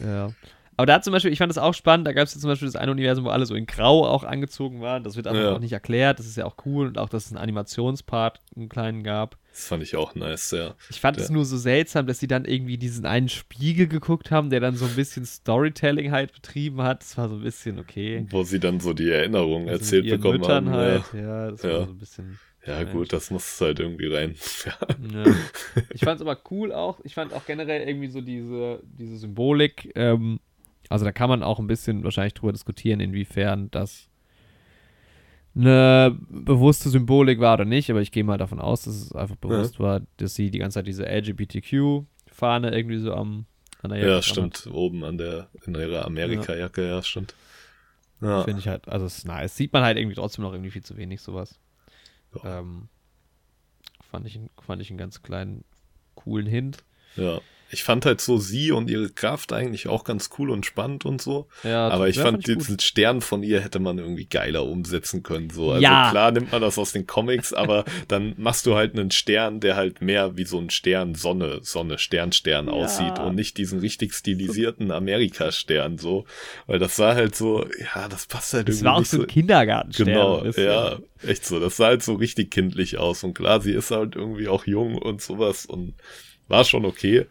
Ja. 0.00 0.30
Aber 0.78 0.84
da 0.84 1.00
zum 1.00 1.14
Beispiel, 1.14 1.32
ich 1.32 1.38
fand 1.38 1.48
das 1.48 1.56
auch 1.56 1.72
spannend, 1.72 2.06
da 2.06 2.12
gab 2.12 2.24
es 2.24 2.34
ja 2.34 2.40
zum 2.40 2.50
Beispiel 2.50 2.68
das 2.68 2.76
eine 2.76 2.90
Universum, 2.92 3.24
wo 3.24 3.30
alle 3.30 3.46
so 3.46 3.54
in 3.54 3.64
Grau 3.64 4.04
auch 4.06 4.24
angezogen 4.24 4.82
waren. 4.82 5.02
Das 5.04 5.16
wird 5.16 5.26
aber 5.26 5.40
Ja. 5.40 5.52
auch 5.54 5.58
nicht 5.58 5.72
erklärt, 5.72 6.18
das 6.18 6.26
ist 6.26 6.36
ja 6.36 6.44
auch 6.44 6.56
cool 6.66 6.86
und 6.88 6.98
auch, 6.98 7.08
dass 7.08 7.24
es 7.26 7.32
einen 7.32 7.38
Animationspart 7.42 8.40
einen 8.54 8.68
kleinen 8.68 9.02
gab. 9.02 9.38
das 9.52 9.68
fand 9.68 9.82
ich 9.82 9.96
auch 9.96 10.14
nice, 10.14 10.50
ja. 10.50 10.74
Ich 10.90 11.00
fand 11.00 11.16
es 11.16 11.28
Ja. 11.28 11.32
nur 11.34 11.46
so 11.46 11.56
seltsam, 11.56 12.06
dass 12.06 12.18
sie 12.20 12.26
dann 12.28 12.44
irgendwie 12.44 12.76
diesen 12.76 13.06
einen 13.06 13.30
Spiegel 13.30 13.86
geguckt 13.88 14.30
haben, 14.30 14.50
der 14.50 14.60
dann 14.60 14.76
so 14.76 14.84
ein 14.84 14.94
bisschen 14.94 15.24
Storytelling 15.24 16.12
halt 16.12 16.34
betrieben 16.34 16.82
hat. 16.82 17.00
Das 17.00 17.16
war 17.16 17.30
so 17.30 17.36
ein 17.36 17.42
bisschen 17.42 17.78
okay. 17.78 18.26
Wo 18.28 18.42
sie 18.42 18.60
dann 18.60 18.78
so 18.80 18.92
die 18.92 19.08
Erinnerungen 19.10 19.70
Also 19.70 19.80
erzählt 19.80 20.10
bekommen 20.10 20.40
Müttern 20.40 20.66
haben. 20.68 20.76
halt. 20.76 21.04
Ja. 21.14 21.20
Ja, 21.20 21.50
das 21.52 21.64
war 21.64 21.86
so 21.86 21.92
ein 21.92 21.98
bisschen. 21.98 22.38
Ja, 22.66 22.74
strange. 22.74 22.90
gut, 22.92 23.12
das 23.12 23.30
muss 23.30 23.60
halt 23.60 23.80
irgendwie 23.80 24.08
rein. 24.08 24.34
Ja. 24.64 25.24
Ja. 25.24 25.34
Ich 25.92 26.00
fand 26.00 26.20
es 26.20 26.26
aber 26.26 26.38
cool 26.50 26.72
auch. 26.72 26.98
Ich 27.04 27.14
fand 27.14 27.32
auch 27.32 27.46
generell 27.46 27.86
irgendwie 27.86 28.08
so 28.08 28.20
diese, 28.20 28.82
diese 28.82 29.16
Symbolik. 29.16 29.92
Ähm, 29.94 30.40
also 30.88 31.04
da 31.04 31.12
kann 31.12 31.28
man 31.28 31.42
auch 31.42 31.58
ein 31.58 31.66
bisschen 31.66 32.04
wahrscheinlich 32.04 32.34
drüber 32.34 32.52
diskutieren, 32.52 33.00
inwiefern 33.00 33.70
das 33.70 34.08
eine 35.54 36.16
bewusste 36.28 36.90
Symbolik 36.90 37.40
war 37.40 37.54
oder 37.54 37.64
nicht. 37.64 37.90
Aber 37.90 38.00
ich 38.00 38.12
gehe 38.12 38.24
mal 38.24 38.38
davon 38.38 38.60
aus, 38.60 38.82
dass 38.82 38.94
es 38.94 39.12
einfach 39.12 39.36
bewusst 39.36 39.80
war, 39.80 40.02
dass 40.16 40.34
sie 40.34 40.50
die 40.50 40.58
ganze 40.58 40.74
Zeit 40.74 40.86
diese 40.86 41.06
LGBTQ-Fahne 41.06 42.76
irgendwie 42.76 42.98
so 42.98 43.14
am 43.14 43.46
an 43.82 43.90
der 43.90 43.98
Jacke 43.98 44.10
Ja, 44.10 44.22
stimmt. 44.22 44.68
Oben 44.72 45.04
an 45.04 45.18
der, 45.18 45.48
in 45.66 45.74
ihrer 45.74 46.04
Amerika-Jacke, 46.06 46.86
ja, 46.86 47.02
stimmt. 47.02 47.34
Ja. 48.20 48.38
hat. 48.38 48.44
Finde 48.44 48.60
ich 48.60 48.68
halt, 48.68 48.88
also 48.88 49.06
es 49.06 49.18
ist 49.18 49.26
nice. 49.26 49.56
Sieht 49.56 49.72
man 49.72 49.82
halt 49.82 49.98
irgendwie 49.98 50.16
trotzdem 50.16 50.44
noch 50.44 50.52
irgendwie 50.52 50.70
viel 50.70 50.82
zu 50.82 50.96
wenig 50.96 51.20
sowas. 51.20 51.58
Ja. 52.34 52.60
Ähm, 52.60 52.88
fand, 54.10 54.26
ich, 54.26 54.40
fand 54.60 54.82
ich 54.82 54.90
einen 54.90 54.98
ganz 54.98 55.22
kleinen, 55.22 55.64
coolen 56.14 56.46
Hint. 56.46 56.84
ja. 57.16 57.40
Ich 57.70 57.82
fand 57.82 58.06
halt 58.06 58.20
so 58.20 58.38
sie 58.38 58.70
und 58.70 58.88
ihre 58.88 59.10
Kraft 59.10 59.52
eigentlich 59.52 59.88
auch 59.88 60.04
ganz 60.04 60.30
cool 60.38 60.50
und 60.50 60.64
spannend 60.64 61.04
und 61.04 61.20
so. 61.20 61.48
Ja, 61.64 61.88
Aber 61.88 62.08
ich 62.08 62.16
fand, 62.18 62.44
gut. 62.44 62.56
diesen 62.58 62.78
Stern 62.78 63.20
von 63.20 63.42
ihr 63.42 63.60
hätte 63.60 63.80
man 63.80 63.98
irgendwie 63.98 64.26
geiler 64.26 64.64
umsetzen 64.64 65.24
können. 65.24 65.50
So. 65.50 65.70
Also 65.72 65.82
Ja. 65.82 66.10
klar 66.10 66.30
nimmt 66.30 66.52
man 66.52 66.62
das 66.62 66.78
aus 66.78 66.92
den 66.92 67.06
Comics, 67.08 67.52
aber 67.52 67.84
dann 68.08 68.34
machst 68.36 68.66
du 68.66 68.76
halt 68.76 68.92
einen 68.96 69.10
Stern, 69.10 69.58
der 69.58 69.74
halt 69.74 70.00
mehr 70.00 70.36
wie 70.36 70.44
so 70.44 70.58
ein 70.60 70.70
Stern, 70.70 71.16
Sonne, 71.16 71.58
Sonne, 71.62 71.98
Stern, 71.98 72.30
Stern 72.30 72.66
Ja. 72.66 72.72
aussieht 72.72 73.18
und 73.18 73.34
nicht 73.34 73.56
diesen 73.58 73.80
richtig 73.80 74.14
stilisierten 74.14 74.92
Amerika-Stern 74.92 75.98
so. 75.98 76.24
Weil 76.68 76.78
das 76.78 76.94
sah 76.96 77.14
halt 77.14 77.34
so, 77.34 77.66
ja, 77.94 78.08
das 78.08 78.26
passt 78.26 78.54
halt 78.54 78.68
Es 78.68 78.76
irgendwie 78.76 78.84
war 78.86 78.94
auch 78.96 79.04
so 79.04 79.20
ein 79.22 79.26
Kindergartenstern. 79.26 80.06
Genau, 80.06 80.44
ja, 80.44 80.98
echt 81.26 81.44
so. 81.44 81.58
Das 81.58 81.76
sah 81.76 81.86
halt 81.86 82.02
so 82.04 82.14
richtig 82.14 82.52
kindlich 82.52 82.98
aus. 82.98 83.24
Und 83.24 83.34
klar, 83.34 83.60
sie 83.60 83.72
ist 83.72 83.90
halt 83.90 84.14
irgendwie 84.14 84.46
auch 84.48 84.66
jung 84.66 84.96
und 84.96 85.20
sowas 85.20 85.66
und 85.66 85.94
war 86.48 86.64
schon 86.64 86.84
okay. 86.84 87.26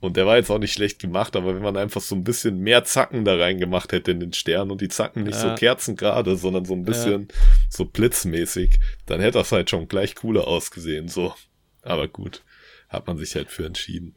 Und 0.00 0.16
der 0.16 0.26
war 0.26 0.36
jetzt 0.36 0.50
auch 0.50 0.58
nicht 0.58 0.72
schlecht 0.72 0.98
gemacht, 0.98 1.36
aber 1.36 1.54
wenn 1.54 1.62
man 1.62 1.76
einfach 1.76 2.00
so 2.00 2.14
ein 2.14 2.24
bisschen 2.24 2.58
mehr 2.60 2.84
Zacken 2.84 3.24
da 3.26 3.36
rein 3.36 3.58
gemacht 3.58 3.92
hätte 3.92 4.10
in 4.12 4.20
den 4.20 4.32
Stern 4.32 4.70
und 4.70 4.80
die 4.80 4.88
Zacken 4.88 5.24
nicht 5.24 5.34
Ja. 5.34 5.50
so 5.50 5.54
kerzengerade, 5.54 6.36
sondern 6.36 6.64
so 6.64 6.72
ein 6.74 6.84
bisschen 6.84 7.28
so 7.68 7.84
blitzmäßig, 7.84 8.78
dann 9.06 9.20
hätte 9.20 9.38
das 9.38 9.52
halt 9.52 9.68
schon 9.68 9.88
gleich 9.88 10.14
cooler 10.14 10.48
ausgesehen, 10.48 11.08
so. 11.08 11.34
Aber 11.82 12.08
gut, 12.08 12.42
hat 12.88 13.06
man 13.06 13.18
sich 13.18 13.34
halt 13.34 13.50
für 13.50 13.66
entschieden. 13.66 14.14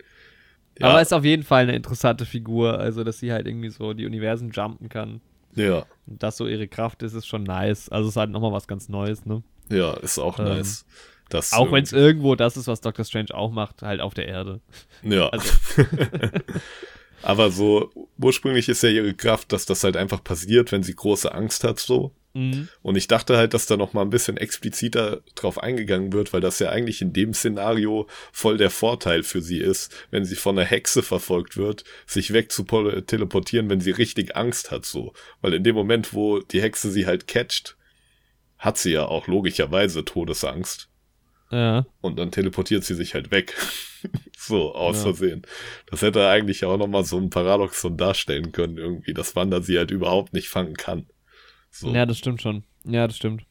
Ja, 0.80 0.88
Aber 0.88 1.02
ist 1.02 1.14
auf 1.14 1.26
jeden 1.26 1.44
Fall 1.44 1.64
eine 1.64 1.76
interessante 1.76 2.26
Figur, 2.26 2.80
also 2.80 3.04
dass 3.04 3.20
sie 3.20 3.32
halt 3.34 3.46
irgendwie 3.46 3.70
so 3.70 3.94
die 3.94 4.06
Universen 4.06 4.52
jumpen 4.52 4.88
kann. 4.90 5.22
ja, 5.54 5.86
Und 6.08 6.24
das 6.24 6.38
so 6.38 6.48
ihre 6.48 6.68
Kraft 6.68 7.04
ist, 7.04 7.14
ist 7.14 7.28
schon 7.28 7.44
nice. 7.44 7.90
Also 7.90 8.08
es 8.08 8.14
ist 8.14 8.18
halt 8.18 8.32
nochmal 8.32 8.54
was 8.54 8.68
ganz 8.68 8.88
Neues, 8.90 9.26
ne? 9.26 9.44
ja, 9.70 9.94
ist 9.96 10.18
auch 10.18 10.40
Ähm, 10.40 10.46
nice. 10.46 10.86
Das 11.34 11.54
Auch 11.54 11.72
wenn 11.72 11.84
es 11.84 11.92
irgendwo 11.94 12.36
das 12.36 12.58
ist, 12.58 12.68
was 12.68 12.82
Doctor 12.82 13.06
Strange 13.06 13.34
auch 13.34 13.52
macht, 13.52 13.82
halt 13.82 14.02
auf 14.02 14.14
der 14.14 14.28
Erde. 14.28 14.62
Ja. 15.02 15.30
Also- 15.30 15.52
Aber 17.22 17.52
so, 17.52 17.90
ursprünglich 18.22 18.68
ist 18.68 18.84
ja 18.84 18.90
ihre 18.90 19.14
Kraft, 19.14 19.54
dass 19.54 19.66
das 19.66 19.84
halt 19.86 19.96
einfach 19.96 20.22
passiert, 20.24 20.74
wenn 20.74 20.84
sie 20.84 20.94
große 20.94 21.34
Angst 21.34 21.64
hat, 21.64 21.80
so. 21.80 22.12
Mhm. 22.34 22.68
Und 22.82 22.98
ich 22.98 23.08
dachte 23.08 23.38
halt, 23.38 23.54
dass 23.54 23.66
da 23.66 23.78
noch 23.78 23.94
mal 23.94 24.02
ein 24.02 24.10
bisschen 24.10 24.36
expliziter 24.36 25.22
drauf 25.36 25.58
eingegangen 25.62 26.12
wird, 26.12 26.34
weil 26.34 26.42
das 26.42 26.60
ja 26.60 26.70
eigentlich 26.70 27.02
in 27.02 27.14
dem 27.14 27.34
Szenario 27.34 28.08
voll 28.34 28.58
der 28.58 28.70
Vorteil 28.72 29.24
für 29.24 29.42
sie 29.42 29.60
ist, 29.60 29.94
wenn 30.12 30.26
sie 30.26 30.36
von 30.36 30.58
einer 30.58 30.68
Hexe 30.68 31.02
verfolgt 31.02 31.56
wird, 31.56 31.86
sich 32.06 32.34
weg 32.34 32.52
zu 32.52 32.64
teleportieren, 32.64 33.70
wenn 33.70 33.80
sie 33.80 33.92
richtig 33.92 34.36
Angst 34.36 34.72
hat, 34.72 34.86
so. 34.86 35.14
Weil 35.42 35.54
in 35.54 35.64
dem 35.64 35.76
Moment, 35.76 36.14
wo 36.14 36.40
die 36.40 36.62
Hexe 36.62 36.92
sie 36.92 37.06
halt 37.06 37.28
catcht, 37.28 37.78
hat 38.58 38.78
sie 38.78 38.92
ja 38.92 39.06
auch 39.06 39.28
logischerweise 39.28 40.04
Todesangst. 40.04 40.90
Ja. 41.54 41.86
und 42.02 42.18
dann 42.18 42.32
teleportiert 42.32 42.84
sie 42.84 42.96
sich 42.96 43.14
halt 43.14 43.30
weg. 43.32 43.54
so, 44.38 44.74
aus 44.74 44.98
Ja. 44.98 45.04
Versehen. 45.04 45.44
Das 45.90 46.02
hätte 46.02 46.28
eigentlich 46.28 46.66
auch 46.66 46.78
nochmal 46.78 47.04
so 47.04 47.18
ein 47.18 47.30
Paradoxon 47.30 47.96
darstellen 47.96 48.52
können, 48.52 48.78
irgendwie, 48.78 49.14
dass 49.14 49.36
Wanda 49.36 49.62
sie 49.62 49.78
halt 49.78 49.92
überhaupt 49.92 50.34
nicht 50.34 50.50
fangen 50.50 50.74
kann. 50.74 51.06
So. 51.70 51.90
Ja, 51.94 52.06
das 52.06 52.18
stimmt 52.18 52.42
schon. 52.42 52.64
Ja, 52.86 53.08
das 53.08 53.18
stimmt. 53.18 53.44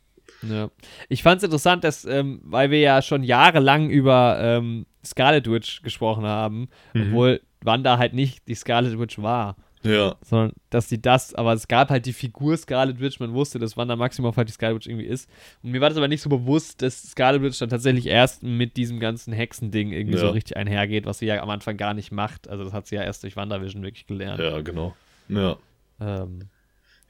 Ja. 0.43 0.71
Ich 1.09 1.23
fand 1.23 1.39
es 1.39 1.45
interessant, 1.45 1.85
dass, 1.85 2.05
ähm, 2.05 2.41
weil 2.45 2.71
wir 2.71 2.81
ja 2.81 3.01
schon 3.03 3.23
jahrelang 3.23 3.89
über 3.91 4.39
ähm, 4.41 4.87
Scarlet 5.05 5.49
Witch 5.51 5.83
gesprochen 5.83 6.25
haben, 6.25 6.69
Mhm. 6.95 7.09
obwohl 7.09 7.41
Wanda 7.63 7.99
halt 7.99 8.13
nicht 8.15 8.49
die 8.49 8.55
Scarlet 8.57 8.99
Witch 8.99 9.19
war, 9.21 9.57
ja, 9.85 10.17
sondern 10.23 10.53
dass 10.71 10.89
sie 10.89 11.01
das, 11.03 11.35
aber 11.35 11.53
es 11.53 11.67
gab 11.69 11.91
halt 11.91 12.07
die 12.07 12.13
Figur 12.13 12.57
Scarlet 12.57 13.01
Witch, 13.01 13.19
man 13.21 13.33
wusste, 13.35 13.59
dass 13.59 13.77
Wanda 13.77 13.97
Maximoff 13.97 14.37
halt 14.37 14.49
die 14.49 14.53
Scarlet 14.53 14.77
Witch 14.77 14.87
irgendwie 14.87 15.07
ist. 15.07 15.29
Und 15.63 15.71
mir 15.73 15.81
war 15.81 15.89
das 15.89 15.99
aber 15.99 16.09
nicht 16.09 16.23
so 16.23 16.29
bewusst, 16.31 16.83
dass 16.83 17.03
Scarlet 17.03 17.43
Witch 17.43 17.59
dann 17.59 17.69
tatsächlich 17.69 18.07
erst 18.07 18.43
mit 18.43 18.77
diesem 18.77 19.01
ganzen 19.01 19.33
Hexending 19.33 19.93
irgendwie 19.93 20.19
so 20.19 20.27
Ja. 20.27 20.31
richtig 20.33 20.57
einhergeht, 20.57 21.05
was 21.07 21.19
sie 21.19 21.27
ja 21.27 21.43
am 21.43 21.51
Anfang 21.51 21.77
gar 21.77 21.95
nicht 21.95 22.13
macht. 22.13 22.49
Also 22.49 22.65
das 22.65 22.73
hat 22.73 22.87
sie 22.87 22.95
ja 22.97 23.03
erst 23.03 23.23
durch 23.25 23.37
WandaVision 23.37 23.83
wirklich 23.83 24.07
gelernt. 24.07 24.41
ja, 24.41 24.61
genau. 24.61 24.95
Ja. 25.29 25.57
Ähm, 26.01 26.49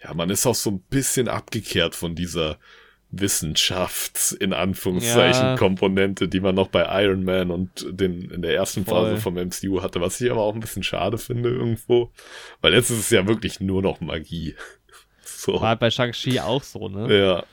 Ja, 0.02 0.14
man 0.14 0.30
ist 0.30 0.46
auch 0.46 0.54
so 0.54 0.70
ein 0.70 0.80
bisschen 0.90 1.28
abgekehrt 1.28 1.94
von 1.94 2.14
dieser 2.14 2.58
Wissenschafts, 3.12 4.32
in 4.32 4.52
Anführungszeichen, 4.52 5.42
Ja. 5.42 5.56
Komponente, 5.56 6.28
die 6.28 6.40
man 6.40 6.54
noch 6.54 6.68
bei 6.68 7.04
Iron 7.04 7.24
Man 7.24 7.50
und 7.50 7.86
den, 7.90 8.30
in 8.30 8.42
der 8.42 8.54
ersten 8.54 8.84
Voll. 8.84 9.10
Phase 9.10 9.20
vom 9.20 9.34
MCU 9.34 9.82
hatte, 9.82 10.00
was 10.00 10.20
ich 10.20 10.30
aber 10.30 10.40
auch 10.42 10.54
ein 10.54 10.60
bisschen 10.60 10.82
schade 10.82 11.18
finde 11.18 11.50
irgendwo. 11.50 12.10
Weil 12.62 12.72
jetzt 12.74 12.90
ist 12.90 12.98
es 12.98 13.10
ja 13.10 13.26
wirklich 13.28 13.60
nur 13.60 13.82
noch 13.82 14.00
Magie. 14.00 14.54
So. 15.24 15.54
war 15.60 15.70
halt 15.70 15.80
bei 15.80 15.90
Shang-Chi 15.90 16.38
auch 16.38 16.62
so, 16.62 16.88
ne? 16.88 17.18
Ja, 17.18 17.44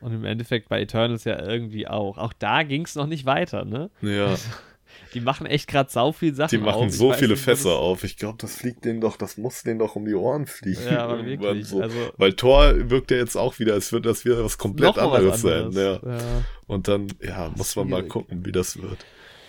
Und 0.00 0.12
im 0.14 0.24
Endeffekt 0.24 0.68
bei 0.68 0.80
Eternals 0.80 1.24
ja 1.24 1.42
irgendwie 1.44 1.88
auch. 1.88 2.18
Auch 2.18 2.32
da 2.32 2.62
ging 2.62 2.84
es 2.84 2.94
noch 2.94 3.06
nicht 3.08 3.26
weiter, 3.26 3.64
ne? 3.64 3.90
ja. 4.00 4.36
Die 5.14 5.20
machen 5.20 5.46
echt 5.46 5.66
gerade 5.68 5.90
sau 5.90 6.12
viel 6.12 6.34
Sachen 6.34 6.50
Die 6.50 6.58
machen 6.64 6.86
auf. 6.86 6.92
So 6.92 7.12
viele 7.12 7.32
nicht, 7.32 7.42
Fässer 7.42 7.70
auf. 7.76 8.04
Ich 8.04 8.16
glaube, 8.16 8.38
das 8.40 8.56
fliegt 8.56 8.84
denen 8.84 9.00
doch, 9.00 9.16
das 9.16 9.36
muss 9.36 9.62
denen 9.62 9.78
doch 9.78 9.96
um 9.96 10.04
die 10.04 10.14
Ohren 10.14 10.46
fliegen. 10.46 10.80
Ja, 10.90 11.04
aber 11.04 11.24
wirklich. 11.24 11.66
So. 11.66 11.80
Also, 11.82 11.96
Weil 12.16 12.34
Thor 12.34 12.72
wirkt 12.90 13.10
ja 13.10 13.16
jetzt 13.16 13.36
auch 13.36 13.58
wieder, 13.58 13.74
als 13.74 13.92
würde 13.92 14.08
das 14.08 14.24
wieder 14.24 14.44
was 14.44 14.56
komplett 14.58 14.96
anderes, 14.98 15.42
was 15.42 15.52
anderes. 15.52 15.74
sein. 15.74 16.00
Ja. 16.04 16.16
Ja. 16.18 16.24
Und 16.66 16.86
dann, 16.88 17.08
ja, 17.20 17.52
muss 17.56 17.74
man 17.76 17.88
mal 17.88 18.04
gucken, 18.04 18.44
wie 18.46 18.52
das 18.52 18.80
wird. 18.80 18.98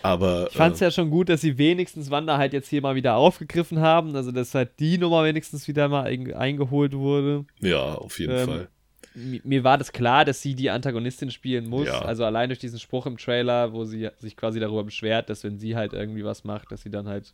Aber 0.03 0.47
Ich 0.49 0.57
fand 0.57 0.73
es 0.75 0.81
äh, 0.81 0.85
ja 0.85 0.91
schon 0.91 1.11
gut, 1.11 1.29
dass 1.29 1.41
sie 1.41 1.59
wenigstens 1.59 2.09
Wanda 2.09 2.39
halt 2.39 2.53
jetzt 2.53 2.69
hier 2.69 2.81
mal 2.81 2.95
wieder 2.95 3.15
aufgegriffen 3.17 3.81
haben. 3.81 4.15
Also, 4.15 4.31
dass 4.31 4.55
halt 4.55 4.79
die 4.79 4.97
Nummer 4.97 5.23
wenigstens 5.23 5.67
wieder 5.67 5.87
mal 5.89 6.05
ein- 6.05 6.33
eingeholt 6.33 6.93
wurde. 6.95 7.45
ja, 7.59 7.93
auf 7.93 8.17
jeden 8.19 8.33
Ähm, 8.35 8.47
Fall. 8.47 8.69
Mi- 9.15 9.41
Mir 9.43 9.63
war 9.63 9.77
das 9.77 9.91
klar, 9.91 10.23
dass 10.25 10.41
sie 10.41 10.55
die 10.55 10.69
Antagonistin 10.69 11.31
spielen 11.31 11.67
muss. 11.69 11.87
Ja. 11.87 11.99
Also 12.01 12.23
allein 12.25 12.49
durch 12.49 12.59
diesen 12.59 12.79
Spruch 12.79 13.05
im 13.05 13.17
Trailer, 13.17 13.73
wo 13.73 13.83
sie 13.85 14.09
sich 14.19 14.37
quasi 14.37 14.59
darüber 14.59 14.83
beschwert, 14.83 15.29
dass 15.29 15.43
wenn 15.43 15.59
sie 15.59 15.75
halt 15.75 15.93
irgendwie 15.93 16.23
was 16.23 16.43
macht, 16.43 16.71
dass 16.71 16.81
sie 16.83 16.89
dann 16.89 17.07
halt 17.07 17.33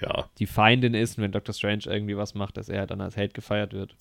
Ja, 0.00 0.28
die 0.38 0.46
Feindin 0.46 0.94
ist 0.94 1.16
und 1.18 1.24
wenn 1.24 1.32
Doctor 1.32 1.54
Strange 1.54 1.84
irgendwie 1.86 2.16
was 2.16 2.34
macht, 2.34 2.56
dass 2.56 2.68
er 2.68 2.80
halt 2.80 2.90
dann 2.90 3.00
als 3.00 3.16
Held 3.16 3.32
gefeiert 3.34 3.72
wird. 3.72 3.96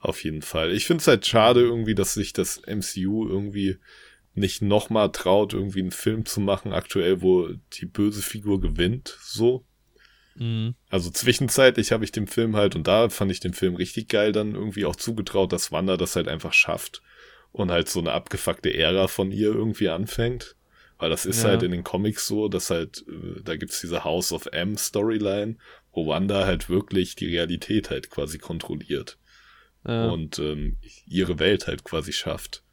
auf 0.00 0.22
jeden 0.22 0.42
Fall. 0.42 0.70
Ich 0.72 0.86
finde 0.86 1.00
es 1.00 1.08
halt 1.08 1.26
schade 1.26 1.60
irgendwie, 1.60 1.94
dass 1.94 2.14
sich 2.14 2.32
das 2.32 2.62
MCU 2.66 3.26
irgendwie 3.28 3.78
nicht 4.34 4.62
nochmal 4.62 5.10
traut, 5.10 5.52
irgendwie 5.54 5.80
einen 5.80 5.90
Film 5.90 6.24
zu 6.24 6.40
machen, 6.40 6.72
aktuell, 6.72 7.22
wo 7.22 7.48
die 7.72 7.86
böse 7.86 8.22
Figur 8.22 8.60
gewinnt, 8.60 9.18
so. 9.20 9.64
Mhm. 10.38 10.74
Also 10.88 11.10
zwischenzeitlich 11.10 11.92
habe 11.92 12.04
ich 12.04 12.12
dem 12.12 12.26
Film 12.26 12.56
halt, 12.56 12.76
und 12.76 12.86
da 12.86 13.08
fand 13.08 13.30
ich 13.32 13.40
den 13.40 13.54
Film 13.54 13.74
richtig 13.74 14.08
geil, 14.08 14.32
dann 14.32 14.54
irgendwie 14.54 14.84
auch 14.84 14.96
zugetraut, 14.96 15.52
dass 15.52 15.72
Wanda 15.72 15.96
das 15.96 16.16
halt 16.16 16.28
einfach 16.28 16.52
schafft 16.52 17.02
und 17.52 17.70
halt 17.70 17.88
so 17.88 17.98
eine 18.00 18.12
abgefuckte 18.12 18.72
Ära 18.72 19.08
von 19.08 19.32
ihr 19.32 19.48
irgendwie 19.52 19.88
anfängt. 19.88 20.54
Weil 21.00 21.10
das 21.10 21.26
ist 21.26 21.42
Ja. 21.44 21.50
halt 21.50 21.62
in 21.62 21.70
den 21.70 21.84
Comics 21.84 22.26
so, 22.26 22.48
dass 22.48 22.70
halt, 22.70 23.04
äh, 23.08 23.40
da 23.42 23.56
gibt's 23.56 23.80
diese 23.80 24.02
House 24.04 24.32
of 24.32 24.46
M 24.46 24.76
Storyline, 24.76 25.56
wo 25.92 26.06
Wanda 26.08 26.44
halt 26.44 26.68
wirklich 26.68 27.14
die 27.14 27.26
Realität 27.26 27.90
halt 27.90 28.10
quasi 28.10 28.38
kontrolliert 28.38 29.16
Ja. 29.86 30.08
und 30.10 30.38
ähm, 30.40 30.76
ihre 31.06 31.38
Welt 31.38 31.66
halt 31.68 31.84
quasi 31.84 32.12
schafft. 32.12 32.64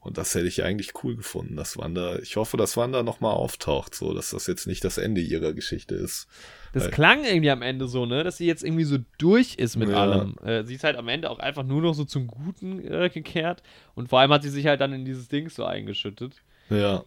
Und 0.00 0.18
das 0.18 0.34
hätte 0.34 0.46
ich 0.48 0.62
eigentlich 0.62 0.92
cool 1.02 1.16
gefunden, 1.16 1.56
dass 1.56 1.78
Wanda, 1.78 2.18
ich 2.18 2.36
hoffe, 2.36 2.56
dass 2.58 2.76
Wanda 2.76 3.02
nochmal 3.02 3.32
auftaucht, 3.34 3.94
so, 3.94 4.12
dass 4.12 4.30
das 4.30 4.46
jetzt 4.46 4.66
nicht 4.66 4.84
das 4.84 4.98
Ende 4.98 5.22
ihrer 5.22 5.54
Geschichte 5.54 5.94
ist. 5.94 6.26
Das 6.74 6.90
klang 6.90 7.24
irgendwie 7.24 7.50
am 7.50 7.62
Ende 7.62 7.86
so, 7.88 8.04
ne? 8.04 8.24
Dass 8.24 8.36
sie 8.36 8.46
jetzt 8.46 8.62
irgendwie 8.64 8.84
so 8.84 8.98
durch 9.18 9.54
ist 9.54 9.76
mit 9.76 9.88
Ja. 9.88 10.02
allem. 10.02 10.36
Äh, 10.44 10.64
sie 10.64 10.74
ist 10.74 10.84
halt 10.84 10.96
am 10.96 11.08
Ende 11.08 11.30
auch 11.30 11.38
einfach 11.38 11.62
nur 11.62 11.80
noch 11.82 11.94
so 11.94 12.04
zum 12.04 12.26
Guten 12.26 12.80
äh, 12.84 13.08
gekehrt. 13.08 13.62
Und 13.94 14.08
vor 14.08 14.20
allem 14.20 14.32
hat 14.32 14.42
sie 14.42 14.50
sich 14.50 14.66
halt 14.66 14.80
dann 14.80 14.92
in 14.92 15.04
dieses 15.04 15.28
Ding 15.28 15.48
so 15.48 15.64
eingeschüttet. 15.64 16.42
Ja. 16.70 17.04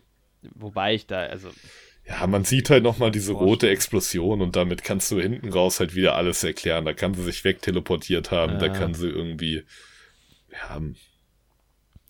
Wobei 0.56 0.96
ich 0.96 1.08
da, 1.08 1.20
also, 1.20 1.50
Ja, 2.08 2.26
man 2.28 2.46
sieht 2.46 2.70
halt 2.70 2.84
nochmal 2.84 3.12
diese 3.12 3.34
rote 3.34 3.70
Explosion 3.70 4.42
und 4.42 4.56
damit 4.56 4.84
kannst 4.84 5.12
du 5.12 5.20
hinten 5.20 5.50
raus 5.52 5.80
halt 5.80 5.94
wieder 5.96 6.16
alles 6.16 6.44
erklären. 6.44 6.86
Da 6.86 6.94
kann 6.94 7.14
sie 7.14 7.24
sich 7.24 7.44
wegteleportiert 7.44 8.32
haben, 8.32 8.60
da 8.60 8.68
Ja. 8.68 8.74
kann 8.74 8.94
sie 8.94 9.10
irgendwie, 9.10 9.64
ja, 10.52 10.80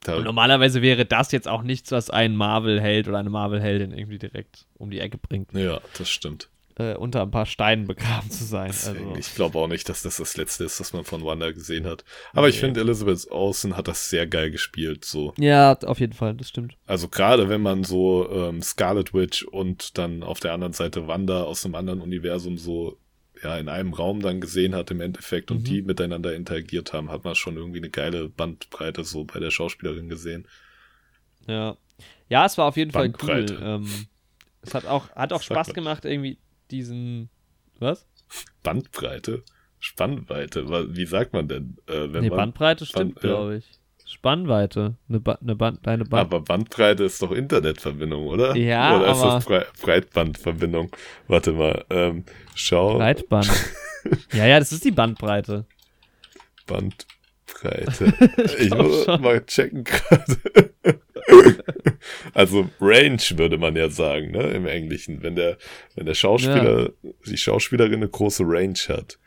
da, 0.03 0.15
und 0.17 0.23
normalerweise 0.23 0.81
wäre 0.83 1.05
das 1.05 1.31
jetzt 1.31 1.47
auch 1.47 1.63
nichts, 1.63 1.91
was 1.91 2.09
einen 2.11 2.35
Marvel-Held 2.35 3.07
oder 3.07 3.17
eine 3.17 3.31
Marvel-Heldin 3.31 3.91
irgendwie 3.91 4.19
direkt 4.19 4.67
um 4.75 4.91
die 4.91 4.99
Ecke 4.99 5.17
bringt, 5.17 5.51
ja, 5.53 5.81
das 5.97 6.09
stimmt. 6.09 6.49
Äh, 6.79 6.93
unter 6.95 7.21
ein 7.23 7.31
paar 7.31 7.45
Steinen 7.45 7.87
begraben 7.87 8.29
zu 8.29 8.43
sein. 8.43 8.67
Deswegen, 8.71 9.07
Also, 9.09 9.19
ich 9.19 9.33
glaube 9.35 9.57
auch 9.57 9.67
nicht, 9.67 9.89
dass 9.89 10.03
das 10.03 10.17
das 10.17 10.37
letzte 10.37 10.63
ist, 10.65 10.79
was 10.79 10.93
man 10.93 11.03
von 11.03 11.23
Wanda 11.25 11.51
gesehen 11.51 11.87
hat. 11.87 12.03
Aber 12.33 12.49
ich 12.49 12.55
Nee. 12.55 12.61
finde, 12.61 12.81
Elizabeth 12.81 13.31
Olsen 13.31 13.75
hat 13.75 13.87
das 13.87 14.09
sehr 14.09 14.27
geil 14.27 14.51
gespielt, 14.51 15.03
so. 15.05 15.33
ja, 15.37 15.77
auf 15.85 15.99
jeden 15.99 16.13
Fall, 16.13 16.35
das 16.35 16.49
stimmt. 16.49 16.77
Also 16.85 17.07
gerade 17.09 17.49
wenn 17.49 17.61
man 17.61 17.83
so 17.83 18.29
ähm, 18.31 18.61
Scarlet 18.61 19.13
Witch 19.13 19.43
und 19.43 19.97
dann 19.97 20.23
auf 20.23 20.39
der 20.39 20.53
anderen 20.53 20.73
Seite 20.73 21.07
Wanda 21.07 21.43
aus 21.43 21.65
einem 21.65 21.75
anderen 21.75 22.01
Universum 22.01 22.57
so 22.57 22.97
ja 23.43 23.57
in 23.59 23.69
einem 23.69 23.93
Raum 23.93 24.19
dann 24.21 24.41
gesehen 24.41 24.73
hat 24.73 24.89
im 24.89 24.99
Endeffekt 24.99 25.51
und 25.51 25.59
Mhm. 25.59 25.63
die 25.63 25.81
miteinander 25.83 26.33
interagiert 26.35 26.93
haben, 26.93 27.11
hat 27.11 27.23
man 27.23 27.35
schon 27.35 27.55
irgendwie 27.55 27.77
eine 27.77 27.89
geile 27.91 28.29
Bandbreite 28.29 29.03
so 29.03 29.25
bei 29.25 29.39
der 29.39 29.51
Schauspielerin 29.51 30.09
gesehen. 30.09 30.47
Ja. 31.47 31.77
Ja, 32.29 32.45
es 32.45 32.57
war 32.57 32.65
auf 32.65 32.77
jeden 32.77 32.91
Fall 32.91 33.07
cool. 33.21 33.27
Bandbreite. 33.27 33.59
Ähm, 33.63 34.07
es 34.61 34.73
hat 34.73 34.85
auch, 34.85 35.09
hat 35.11 35.31
auch 35.33 35.41
Spaß 35.41 35.73
gemacht, 35.73 36.03
irgendwie 36.05 36.37
diesen. 36.71 37.29
Was? 37.79 38.07
Bandbreite? 38.63 39.43
Spannweite? 39.79 40.67
Wie 40.95 41.05
sagt 41.05 41.33
man 41.33 41.47
denn? 41.47 41.77
Äh, 41.87 42.11
wenn 42.11 42.21
nee, 42.21 42.29
man, 42.29 42.37
Bandbreite 42.37 42.85
stimmt, 42.85 43.15
Band- 43.15 43.21
glaube 43.21 43.57
ich. 43.57 43.65
Spannweite. 44.05 44.95
Eine 45.09 45.19
ba 45.19 45.37
eine 45.41 45.55
Band, 45.55 45.85
deine 45.85 46.05
Band. 46.05 46.21
aber 46.21 46.39
Bandbreite 46.39 47.03
ist 47.03 47.21
doch 47.21 47.31
Internetverbindung, 47.31 48.27
oder? 48.27 48.55
Ja, 48.55 48.97
Oder 48.97 49.11
ist 49.11 49.21
das 49.21 49.45
Brei 49.45 49.65
Breitbandverbindung? 49.81 50.89
Warte 51.27 51.51
mal, 51.51 51.85
ähm, 51.89 52.23
schau. 52.55 52.97
Breitband. 52.97 53.51
ja, 54.31 54.45
ja, 54.45 54.59
das 54.59 54.71
ist 54.71 54.85
die 54.85 54.91
Bandbreite. 54.91 55.65
Bandbreite. 57.61 58.13
ich 58.59 58.69
muss 58.73 59.05
schon. 59.05 59.21
mal 59.21 59.45
checken 59.45 59.83
gerade. 59.83 60.37
also 62.33 62.69
Range 62.79 63.21
würde 63.35 63.57
man 63.57 63.75
ja 63.75 63.89
sagen, 63.89 64.31
ne, 64.31 64.43
im 64.51 64.65
Englischen, 64.65 65.23
wenn 65.23 65.35
der, 65.35 65.57
wenn 65.95 66.05
der 66.05 66.13
Schauspieler, 66.13 66.91
die 67.25 67.37
Schauspielerin 67.37 67.95
eine 67.95 68.09
große 68.09 68.43
Range 68.45 68.77
hat. 68.87 69.17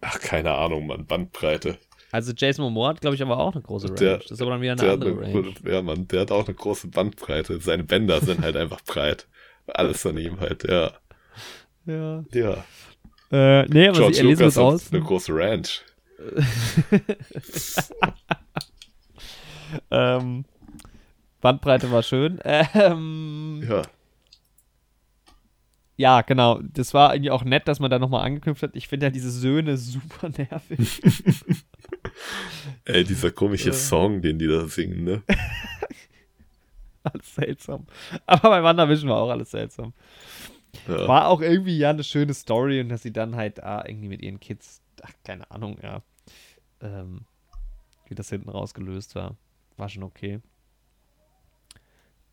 Ach, 0.00 0.18
keine 0.20 0.52
Ahnung, 0.52 0.86
Mann, 0.86 1.06
Bandbreite. 1.06 1.78
Also 2.12 2.32
Jason 2.36 2.64
Momoa 2.64 2.90
hat, 2.90 3.00
glaube 3.00 3.16
ich, 3.16 3.22
aber 3.22 3.38
auch 3.38 3.54
eine 3.54 3.62
große 3.62 3.88
Range. 3.88 3.98
Der- 3.98 4.18
das 4.18 4.30
ist 4.30 4.40
aber 4.42 4.52
dann 4.52 4.60
wieder 4.60 4.72
eine 4.72 4.90
andere 4.92 5.10
eine, 5.10 5.34
Range. 5.34 5.54
ja, 5.66 5.82
Mann, 5.82 6.06
der 6.08 6.20
hat 6.20 6.30
auch 6.30 6.46
eine 6.46 6.54
große 6.54 6.88
Bandbreite. 6.88 7.60
Seine 7.60 7.84
Bänder 7.84 8.20
sind 8.20 8.42
halt 8.42 8.56
einfach 8.56 8.82
breit. 8.82 9.26
Alles 9.66 10.04
an 10.06 10.18
ihm 10.18 10.38
halt, 10.40 10.68
ja. 10.68 10.92
Ja. 11.86 12.24
Ja. 12.32 12.64
Äh, 13.32 13.66
nee, 13.66 13.88
aber 13.88 13.98
George 13.98 14.14
sie 14.14 14.22
Lucas 14.22 14.56
Olsen. 14.58 14.94
eine 14.96 15.04
große 15.04 15.34
Ranch. 15.34 15.82
Ähm, 19.90 20.44
Bandbreite 21.40 21.90
war 21.90 22.02
schön. 22.02 22.38
Ähm, 22.44 23.64
Ja. 23.68 23.82
ja, 25.96 26.20
genau. 26.22 26.60
Das 26.62 26.94
war 26.94 27.14
irgendwie 27.14 27.30
auch 27.30 27.44
nett, 27.44 27.66
dass 27.66 27.80
man 27.80 27.90
da 27.90 27.98
nochmal 27.98 28.24
angeknüpft 28.24 28.62
hat. 28.62 28.76
Ich 28.76 28.88
finde 28.88 29.06
ja 29.06 29.10
diese 29.10 29.30
Söhne 29.30 29.76
super 29.78 30.28
nervig. 30.28 31.02
Ey, 32.84 33.04
dieser 33.04 33.30
komische 33.30 33.70
Äh. 33.70 33.74
Song, 33.74 34.22
den 34.22 34.38
die 34.38 34.46
da 34.46 34.66
singen, 34.66 35.04
ne? 35.04 35.22
alles 37.02 37.34
seltsam. 37.34 37.86
Aber 38.26 38.50
bei 38.50 38.62
WandaVision 38.62 39.10
war 39.10 39.18
auch 39.22 39.30
alles 39.30 39.50
seltsam. 39.50 39.92
Ja. 40.88 41.06
War 41.08 41.28
auch 41.28 41.40
irgendwie 41.40 41.78
ja 41.78 41.90
eine 41.90 42.04
schöne 42.04 42.34
Story 42.34 42.80
und 42.80 42.88
dass 42.88 43.02
sie 43.02 43.12
dann 43.12 43.36
halt 43.36 43.62
ah, 43.62 43.84
irgendwie 43.86 44.08
mit 44.08 44.22
ihren 44.22 44.40
Kids, 44.40 44.80
ach, 45.02 45.12
keine 45.24 45.50
Ahnung, 45.50 45.78
ja. 45.82 46.02
Ähm, 46.80 47.22
wie 48.08 48.14
das 48.14 48.28
hinten 48.28 48.50
rausgelöst 48.50 49.14
war. 49.14 49.36
War 49.76 49.88
schon 49.88 50.02
okay. 50.02 50.40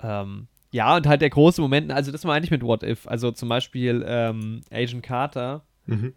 Ähm, 0.02 0.48
ja, 0.72 0.96
und 0.96 1.08
halt 1.08 1.22
der 1.22 1.30
große 1.30 1.62
Moment, 1.62 1.92
also 1.92 2.12
das 2.12 2.24
meine 2.24 2.46
ich 2.46 2.52
mit 2.52 2.64
What 2.64 2.84
If. 2.84 3.08
Also 3.08 3.32
zum 3.32 3.50
Beispiel 3.50 4.04
ähm, 4.08 4.62
Agent 4.72 5.04
Carter, 5.04 5.64
Mhm. 5.86 6.14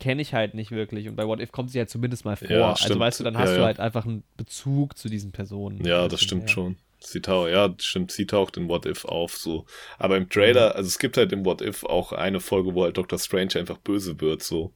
kenne 0.00 0.22
ich 0.22 0.34
halt 0.34 0.54
nicht 0.54 0.70
wirklich. 0.70 1.08
Und 1.08 1.16
bei 1.16 1.26
What 1.26 1.40
If 1.40 1.52
kommt 1.52 1.70
sie 1.70 1.78
halt 1.78 1.90
zumindest 1.90 2.24
mal 2.24 2.36
vor. 2.36 2.48
Ja, 2.50 2.72
also 2.72 2.98
weißt 2.98 3.20
du, 3.20 3.24
dann 3.24 3.34
Ja, 3.34 3.40
hast 3.40 3.54
du 3.54 3.60
ja. 3.60 3.66
halt 3.66 3.80
einfach 3.80 4.04
einen 4.06 4.24
Bezug 4.36 4.96
zu 4.96 5.08
diesen 5.08 5.30
Personen. 5.32 5.84
Ja, 5.84 6.08
das 6.08 6.22
stimmt 6.22 6.44
mehr. 6.44 6.48
schon. 6.52 6.76
Sie 7.00 7.20
taucht, 7.20 7.50
ja, 7.50 7.72
stimmt, 7.78 8.10
sie 8.10 8.26
taucht 8.26 8.56
in 8.56 8.68
What 8.68 8.84
If 8.84 9.04
auf, 9.04 9.36
so. 9.36 9.66
Aber 9.98 10.16
im 10.16 10.28
Trailer, 10.28 10.74
also 10.74 10.88
es 10.88 10.98
gibt 10.98 11.16
halt 11.16 11.32
im 11.32 11.44
What 11.44 11.60
If 11.60 11.84
auch 11.84 12.12
eine 12.12 12.40
Folge, 12.40 12.74
wo 12.74 12.82
halt 12.82 12.96
Doctor 12.96 13.18
Strange 13.20 13.54
einfach 13.56 13.78
böse 13.78 14.20
wird, 14.20 14.42
so. 14.42 14.72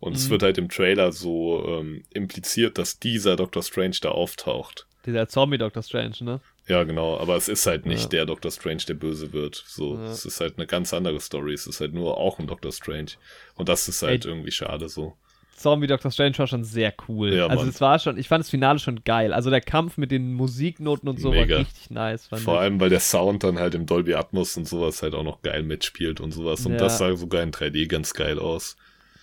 Und 0.00 0.16
es 0.16 0.26
Mhm. 0.26 0.30
wird 0.30 0.42
halt 0.42 0.58
im 0.58 0.68
Trailer 0.68 1.12
so 1.12 1.64
ähm, 1.68 2.02
impliziert, 2.10 2.78
dass 2.78 2.98
dieser 2.98 3.36
Doctor 3.36 3.62
Strange 3.62 3.96
da 4.00 4.10
auftaucht. 4.10 4.86
Dieser 5.06 5.28
Zombie 5.28 5.58
Doctor 5.58 5.82
Strange, 5.82 6.14
ne? 6.20 6.40
Ja, 6.68 6.84
genau, 6.84 7.18
aber 7.18 7.36
es 7.36 7.48
ist 7.48 7.66
halt 7.66 7.84
nicht 7.86 8.04
Ja. 8.04 8.08
der 8.08 8.26
Doctor 8.26 8.50
Strange, 8.50 8.82
der 8.88 8.94
böse 8.94 9.32
wird. 9.32 9.62
So, 9.66 9.94
Ja. 9.96 10.06
es 10.10 10.24
ist 10.24 10.40
halt 10.40 10.54
eine 10.56 10.66
ganz 10.66 10.92
andere 10.94 11.20
Story. 11.20 11.52
Es 11.52 11.66
ist 11.66 11.80
halt 11.80 11.92
nur 11.94 12.16
auch 12.18 12.38
ein 12.38 12.46
Doctor 12.46 12.72
Strange. 12.72 13.12
Und 13.56 13.68
das 13.68 13.88
ist 13.88 14.02
halt 14.02 14.24
Ey. 14.24 14.30
irgendwie 14.30 14.50
schade 14.52 14.88
so. 14.88 15.14
Zombie 15.56 15.86
Doctor 15.88 16.10
Strange 16.10 16.38
war 16.38 16.46
schon 16.46 16.64
sehr 16.64 16.94
cool. 17.08 17.34
Ja, 17.34 17.46
also 17.48 17.64
Mann. 17.64 17.68
es 17.68 17.80
war 17.82 17.98
schon, 17.98 18.16
ich 18.16 18.28
fand 18.28 18.42
das 18.42 18.48
Finale 18.48 18.78
schon 18.78 19.04
geil. 19.04 19.34
Also 19.34 19.50
der 19.50 19.60
Kampf 19.60 19.98
mit 19.98 20.10
den 20.10 20.32
Musiknoten 20.32 21.06
und 21.08 21.20
so 21.20 21.30
Mega. 21.32 21.56
war 21.56 21.60
richtig 21.66 21.90
nice. 21.90 22.28
Vor 22.28 22.38
ich. 22.38 22.48
allem, 22.48 22.80
weil 22.80 22.88
der 22.88 23.00
Sound 23.00 23.44
dann 23.44 23.58
halt 23.58 23.74
im 23.74 23.84
Dolby 23.84 24.14
Atmos 24.14 24.56
und 24.56 24.66
sowas 24.66 25.02
halt 25.02 25.14
auch 25.14 25.24
noch 25.24 25.42
geil 25.42 25.62
mitspielt 25.62 26.20
und 26.20 26.30
sowas. 26.32 26.64
Und 26.64 26.78
das 26.78 26.96
sah 26.96 27.14
sogar 27.14 27.42
in 27.42 27.50
3D 27.52 27.86
ganz 27.88 28.14
geil 28.14 28.38
aus. 28.38 28.76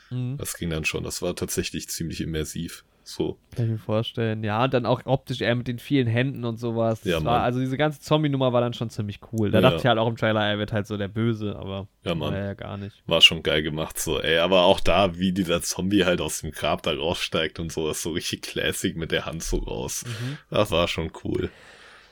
Mhm. 0.09 0.37
Das 0.37 0.55
ging 0.57 0.69
dann 0.69 0.85
schon. 0.85 1.03
Das 1.03 1.21
war 1.21 1.35
tatsächlich 1.35 1.89
ziemlich 1.89 2.21
immersiv. 2.21 2.83
So. 3.03 3.37
Kann 3.55 3.65
ich 3.67 3.71
mir 3.71 3.77
vorstellen. 3.77 4.43
Ja, 4.43 4.65
und 4.65 4.73
dann 4.73 4.85
auch 4.85 5.01
optisch 5.05 5.39
eher 5.39 5.55
mit 5.55 5.69
den 5.69 5.79
vielen 5.79 6.07
Händen 6.07 6.43
und 6.43 6.57
sowas. 6.59 7.05
Ja, 7.05 7.23
war, 7.23 7.41
also 7.41 7.57
diese 7.61 7.77
ganze 7.77 8.01
Zombie-Nummer 8.01 8.51
war 8.51 8.59
dann 8.59 8.73
schon 8.73 8.89
ziemlich 8.89 9.21
cool. 9.31 9.49
Da 9.49 9.59
Ja. 9.59 9.61
dachte 9.61 9.77
ich 9.77 9.85
halt 9.85 9.97
auch 9.97 10.09
im 10.09 10.17
Trailer, 10.17 10.45
er 10.45 10.59
wird 10.59 10.73
halt 10.73 10.87
so 10.87 10.97
der 10.97 11.07
Böse, 11.07 11.55
aber 11.55 11.87
Ja, 12.03 12.15
Mann. 12.15 12.33
war 12.33 12.39
ja 12.39 12.53
gar 12.53 12.75
nicht. 12.75 13.01
War 13.05 13.21
schon 13.21 13.43
geil 13.43 13.63
gemacht, 13.63 13.97
so, 13.97 14.19
ey. 14.19 14.39
Aber 14.39 14.63
auch 14.63 14.81
da, 14.81 15.17
wie 15.17 15.31
dieser 15.31 15.61
Zombie 15.61 16.03
halt 16.03 16.19
aus 16.19 16.41
dem 16.41 16.51
Grab 16.51 16.83
da 16.83 16.91
raussteigt 16.93 17.61
und 17.61 17.71
so, 17.71 17.89
ist 17.89 18.01
so 18.01 18.11
richtig 18.11 18.41
classic 18.41 18.97
mit 18.97 19.13
der 19.13 19.25
Hand 19.25 19.41
so 19.41 19.55
raus. 19.59 20.03
Das 20.49 20.71
war 20.71 20.89
schon 20.89 21.09
cool. 21.23 21.49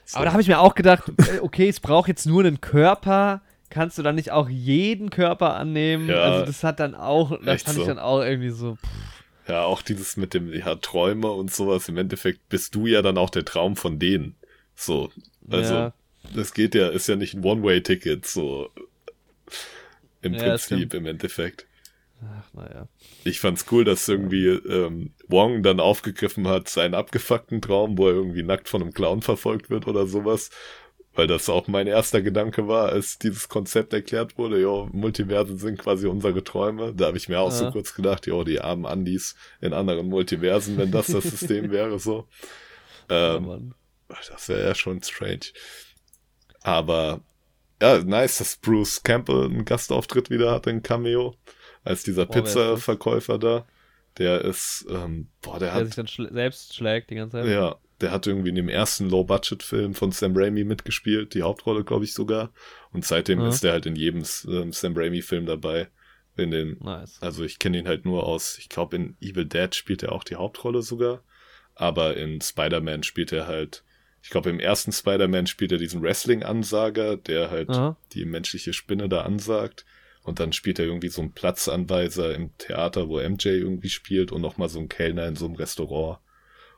So. 0.06 0.14
Mhm. 0.14 0.16
Aber 0.20 0.26
da 0.26 0.32
habe 0.32 0.42
ich 0.44 0.48
mir 0.48 0.60
auch 0.62 0.76
gedacht, 0.76 1.12
äh, 1.18 1.40
okay, 1.42 1.68
es 1.68 1.82
braucht 1.82 2.08
jetzt 2.08 2.26
nur 2.26 2.46
einen 2.46 2.62
Körper. 2.62 3.42
Kannst 3.70 3.98
du 3.98 4.04
dann 4.04 4.16
nicht 4.16 4.32
auch 4.32 4.48
jeden 4.50 5.10
Körper 5.10 5.56
annehmen? 5.56 6.08
Ja. 6.10 6.22
also 6.24 6.46
das 6.46 6.64
hat 6.64 6.80
dann 6.80 6.96
auch, 6.96 7.32
das 7.44 7.64
fand 7.64 7.78
ich 7.78 7.84
so. 7.84 7.88
dann 7.88 8.00
auch 8.00 8.22
irgendwie 8.22 8.50
so. 8.52 8.76
Pff, 8.76 9.50
Ja, 9.50 9.64
auch 9.64 9.82
dieses 9.82 10.18
mit 10.18 10.34
dem, 10.34 10.54
ja, 10.54 10.76
Träume 10.76 11.30
und 11.32 11.52
sowas. 11.54 11.90
Im 11.90 11.98
Endeffekt 11.98 12.48
bist 12.50 12.76
du 12.76 12.88
ja 12.88 13.02
dann 13.02 13.18
auch 13.18 13.30
der 13.30 13.46
Traum 13.46 13.76
von 13.76 14.00
denen. 14.00 14.36
So. 14.76 15.10
Also, 15.50 15.74
Ja. 15.74 15.94
das 16.34 16.54
geht 16.54 16.76
ja, 16.76 16.90
ist 16.90 17.08
ja 17.08 17.16
nicht 17.16 17.34
ein 17.34 17.44
One-Way-Ticket, 17.44 18.26
so. 18.26 18.70
Im 20.22 20.34
Ja, 20.34 20.44
Prinzip, 20.44 20.94
im 20.94 21.06
Endeffekt. 21.06 21.68
ach, 22.22 22.54
naja. 22.54 22.88
Ich 23.24 23.40
fand's 23.40 23.66
cool, 23.72 23.84
dass 23.84 24.08
irgendwie 24.08 24.48
ähm, 24.48 25.14
Wong 25.28 25.62
dann 25.64 25.80
aufgegriffen 25.80 26.48
hat, 26.48 26.68
seinen 26.70 26.96
abgefuckten 26.96 27.62
Traum, 27.62 27.98
wo 27.98 28.08
er 28.08 28.14
irgendwie 28.16 28.44
nackt 28.44 28.68
von 28.70 28.82
einem 28.82 28.94
Clown 28.94 29.22
verfolgt 29.22 29.70
wird 29.70 29.88
oder 29.88 30.08
sowas. 30.08 30.50
Weil 31.16 31.28
das 31.28 31.48
auch 31.50 31.68
mein 31.68 31.88
erster 31.88 32.22
Gedanke 32.22 32.68
war, 32.68 32.90
als 32.90 33.18
dieses 33.18 33.48
Konzept 33.48 33.94
erklärt 33.94 34.38
wurde, 34.38 34.60
jo, 34.60 34.90
Multiversen 34.92 35.58
sind 35.58 35.80
quasi 35.80 36.08
unsere 36.08 36.44
Träume. 36.44 36.94
Da 36.94 37.06
habe 37.08 37.18
ich 37.18 37.30
mir 37.30 37.40
auch 37.40 37.52
so 37.52 37.66
Ja. 37.66 37.72
kurz 37.72 37.94
gedacht, 37.96 38.28
jo, 38.28 38.44
die 38.44 38.60
armen 38.60 38.86
Andis 38.86 39.36
in 39.62 39.72
anderen 39.74 40.08
Multiversen, 40.10 40.78
wenn 40.78 40.92
das 40.92 41.08
das 41.08 41.24
System 41.24 41.72
wäre, 41.72 42.00
so. 42.00 42.28
Ja, 43.10 43.36
Ähm, 43.38 43.46
Mann. 43.46 43.76
das 44.10 44.50
wäre 44.50 44.64
ja 44.68 44.76
schon 44.76 45.02
strange. 45.02 45.40
Aber 46.62 47.22
ja, 47.82 48.00
nice, 48.04 48.38
dass 48.40 48.58
Bruce 48.58 49.04
Campbell 49.04 49.46
einen 49.46 49.66
Gastauftritt 49.66 50.30
wieder 50.30 50.52
hat 50.52 50.68
in 50.68 50.82
Cameo. 50.84 51.36
Als 51.84 52.04
dieser? 52.04 52.26
Pizza-Verkäufer 52.26 53.38
da. 53.38 53.66
Der 54.18 54.42
ist, 54.42 54.86
ähm, 54.90 55.28
boah, 55.42 55.60
der 55.60 55.70
Der 55.70 55.74
hat, 55.76 55.86
sich 55.88 55.96
dann 55.96 56.08
schl 56.08 56.32
selbst 56.32 56.74
schlägt 56.76 57.10
die 57.10 57.16
ganze 57.16 57.38
Zeit. 57.42 57.48
ja, 57.48 57.76
der 58.02 58.12
hat 58.12 58.28
irgendwie 58.28 58.50
in 58.50 58.56
dem 58.56 58.70
ersten 58.70 59.10
Low-Budget-Film 59.10 59.94
von 59.96 60.12
Sam 60.12 60.36
Raimi 60.36 60.64
mitgespielt, 60.64 61.34
die 61.34 61.44
Hauptrolle, 61.44 61.84
glaube 61.84 62.06
ich, 62.06 62.14
sogar. 62.14 62.52
Und 62.92 63.06
seitdem 63.06 63.40
Ja. 63.40 63.50
ist 63.50 63.64
der 63.64 63.72
halt 63.74 63.86
in 63.86 63.96
jedem 63.96 64.24
ähm, 64.48 64.72
Sam 64.72 64.96
Raimi-Film 64.98 65.46
dabei. 65.46 65.88
In 66.38 66.52
den, 66.52 66.78
Nice. 66.82 67.18
also 67.22 67.46
ich 67.46 67.60
kenne 67.60 67.78
ihn 67.80 67.88
halt 67.88 68.04
nur 68.04 68.26
aus, 68.26 68.58
ich 68.58 68.68
glaube 68.68 68.98
in 68.98 69.16
Evil 69.22 69.46
Dead 69.46 69.74
spielt 69.74 70.04
er 70.04 70.12
auch 70.12 70.26
die 70.26 70.36
Hauptrolle 70.36 70.82
sogar, 70.82 71.24
aber 71.76 72.18
in 72.18 72.42
Spider-Man 72.42 73.04
spielt 73.04 73.32
er 73.32 73.48
halt, 73.48 73.86
ich 74.22 74.32
glaube 74.32 74.50
im 74.50 74.60
ersten 74.60 74.92
Spider-Man 74.92 75.48
spielt 75.48 75.72
er 75.72 75.78
diesen 75.78 76.02
Wrestling-Ansager, 76.02 77.16
der 77.16 77.52
halt 77.52 77.70
Aha. 77.70 77.96
die 78.12 78.26
menschliche 78.26 78.74
Spinne 78.74 79.08
da 79.08 79.22
ansagt 79.22 79.86
und 80.24 80.42
dann 80.42 80.52
spielt 80.52 80.78
er 80.80 80.86
irgendwie 80.86 81.08
so 81.08 81.22
einen 81.22 81.32
Platzanweiser 81.32 82.36
im 82.36 82.50
Theater, 82.58 83.08
wo 83.08 83.20
MJ 83.22 83.48
irgendwie 83.48 83.90
spielt 83.90 84.34
und 84.34 84.42
nochmal 84.42 84.68
so 84.68 84.80
einen 84.80 84.90
Kellner 84.90 85.28
in 85.28 85.38
so 85.38 85.46
einem 85.46 85.56
Restaurant. 85.56 86.20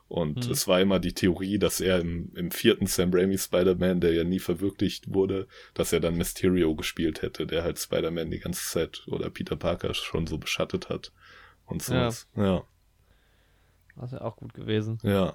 Und 0.08 0.46
Hm. 0.46 0.52
es 0.52 0.66
war 0.66 0.80
immer 0.80 0.98
die 1.00 1.12
Theorie, 1.12 1.58
dass 1.58 1.80
er 1.80 2.00
im, 2.00 2.32
im 2.34 2.50
vierten 2.50 2.86
Sam 2.86 3.10
Raimi 3.12 3.36
Spider-Man, 3.36 4.00
der 4.00 4.14
ja 4.14 4.24
nie 4.24 4.38
verwirklicht 4.38 5.12
wurde, 5.12 5.46
dass 5.74 5.92
er 5.92 6.00
dann 6.00 6.16
Mysterio 6.16 6.74
gespielt 6.74 7.20
hätte, 7.20 7.46
der 7.46 7.62
halt 7.62 7.78
Spider-Man 7.78 8.30
die 8.30 8.38
ganze 8.38 8.64
Zeit 8.64 9.02
oder 9.06 9.28
Peter 9.28 9.56
Parker 9.56 9.92
schon 9.92 10.26
so 10.26 10.38
beschattet 10.38 10.88
hat. 10.88 11.12
Und 11.66 11.82
sowas. 11.82 12.26
Ja, 12.34 12.62
Das 13.96 14.12
wäre 14.12 14.24
auch 14.24 14.36
gut 14.36 14.54
gewesen. 14.54 14.98
ja. 15.02 15.34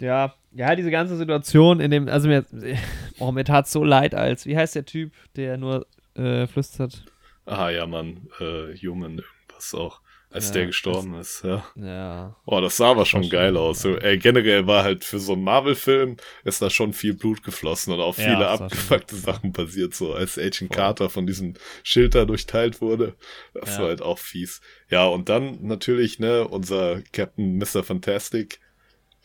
Ja, 0.00 0.34
ja, 0.52 0.74
diese 0.74 0.90
ganze 0.90 1.16
Situation 1.16 1.78
in 1.80 1.90
dem, 1.90 2.08
also 2.08 2.26
mir, 2.28 2.44
oh, 3.20 3.30
mir 3.30 3.44
tat 3.44 3.68
so 3.68 3.84
leid 3.84 4.14
als, 4.14 4.44
wie 4.44 4.56
heißt 4.56 4.74
der 4.74 4.84
Typ, 4.84 5.12
der 5.36 5.56
nur 5.56 5.86
äh, 6.14 6.46
flüstert? 6.46 7.04
Ah 7.46 7.70
ja, 7.70 7.86
Mann, 7.86 8.28
äh, 8.40 8.74
Human 8.76 9.18
irgendwas 9.18 9.72
auch. 9.74 10.00
Als 10.34 10.48
Ja, 10.48 10.54
der 10.54 10.66
gestorben 10.66 11.14
ist, 11.14 11.44
ja. 11.44 11.64
Ja. 11.76 12.36
Oh, 12.44 12.60
das 12.60 12.76
sah 12.76 12.90
aber 12.90 13.06
schon 13.06 13.22
schon- 13.22 13.30
geil 13.30 13.56
aus. 13.56 13.82
So, 13.82 13.96
ey, 13.96 14.18
generell 14.18 14.66
war 14.66 14.82
halt 14.82 15.04
für 15.04 15.20
so 15.20 15.34
einen 15.34 15.44
Marvel-Film 15.44 16.16
ist 16.42 16.60
da 16.60 16.70
schon 16.70 16.92
viel 16.92 17.14
Blut 17.14 17.44
geflossen 17.44 17.92
und 17.94 18.00
auch 18.00 18.18
Ja, 18.18 18.24
viele 18.24 18.38
das 18.40 18.56
schon 18.58 18.66
abgefuckte. 18.66 19.14
Sachen 19.16 19.52
passiert, 19.52 19.94
so 19.94 20.12
als 20.12 20.36
Agent 20.36 20.56
Voll. 20.58 20.76
Carter 20.76 21.08
von 21.08 21.26
diesem 21.28 21.54
Schild 21.84 22.16
da 22.16 22.24
durchteilt 22.24 22.80
wurde. 22.80 23.14
Das 23.54 23.76
Ja. 23.76 23.82
war 23.82 23.88
halt 23.90 24.02
auch 24.02 24.18
fies. 24.18 24.60
Ja, 24.90 25.06
und 25.06 25.28
dann 25.28 25.64
natürlich, 25.64 26.18
ne, 26.18 26.48
unser 26.48 27.00
Captain 27.12 27.56
Mr. 27.58 27.84
Fantastic, 27.84 28.58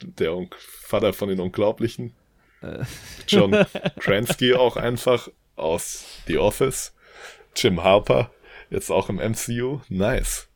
der 0.03 0.35
Un 0.35 0.49
Vater 0.59 1.11
von 1.13 1.27
den 1.29 1.39
Unglaublichen, 1.39 2.13
Äh. 2.61 2.83
John 3.27 3.51
Kransky 3.99 4.53
auch 4.53 4.77
einfach 4.77 5.27
aus 5.55 6.05
The 6.27 6.37
Office, 6.37 6.93
Jim 7.55 7.81
Harper, 7.83 8.29
jetzt 8.69 8.91
auch 8.91 9.09
im 9.09 9.15
MCU, 9.17 9.81
nice. 9.89 10.48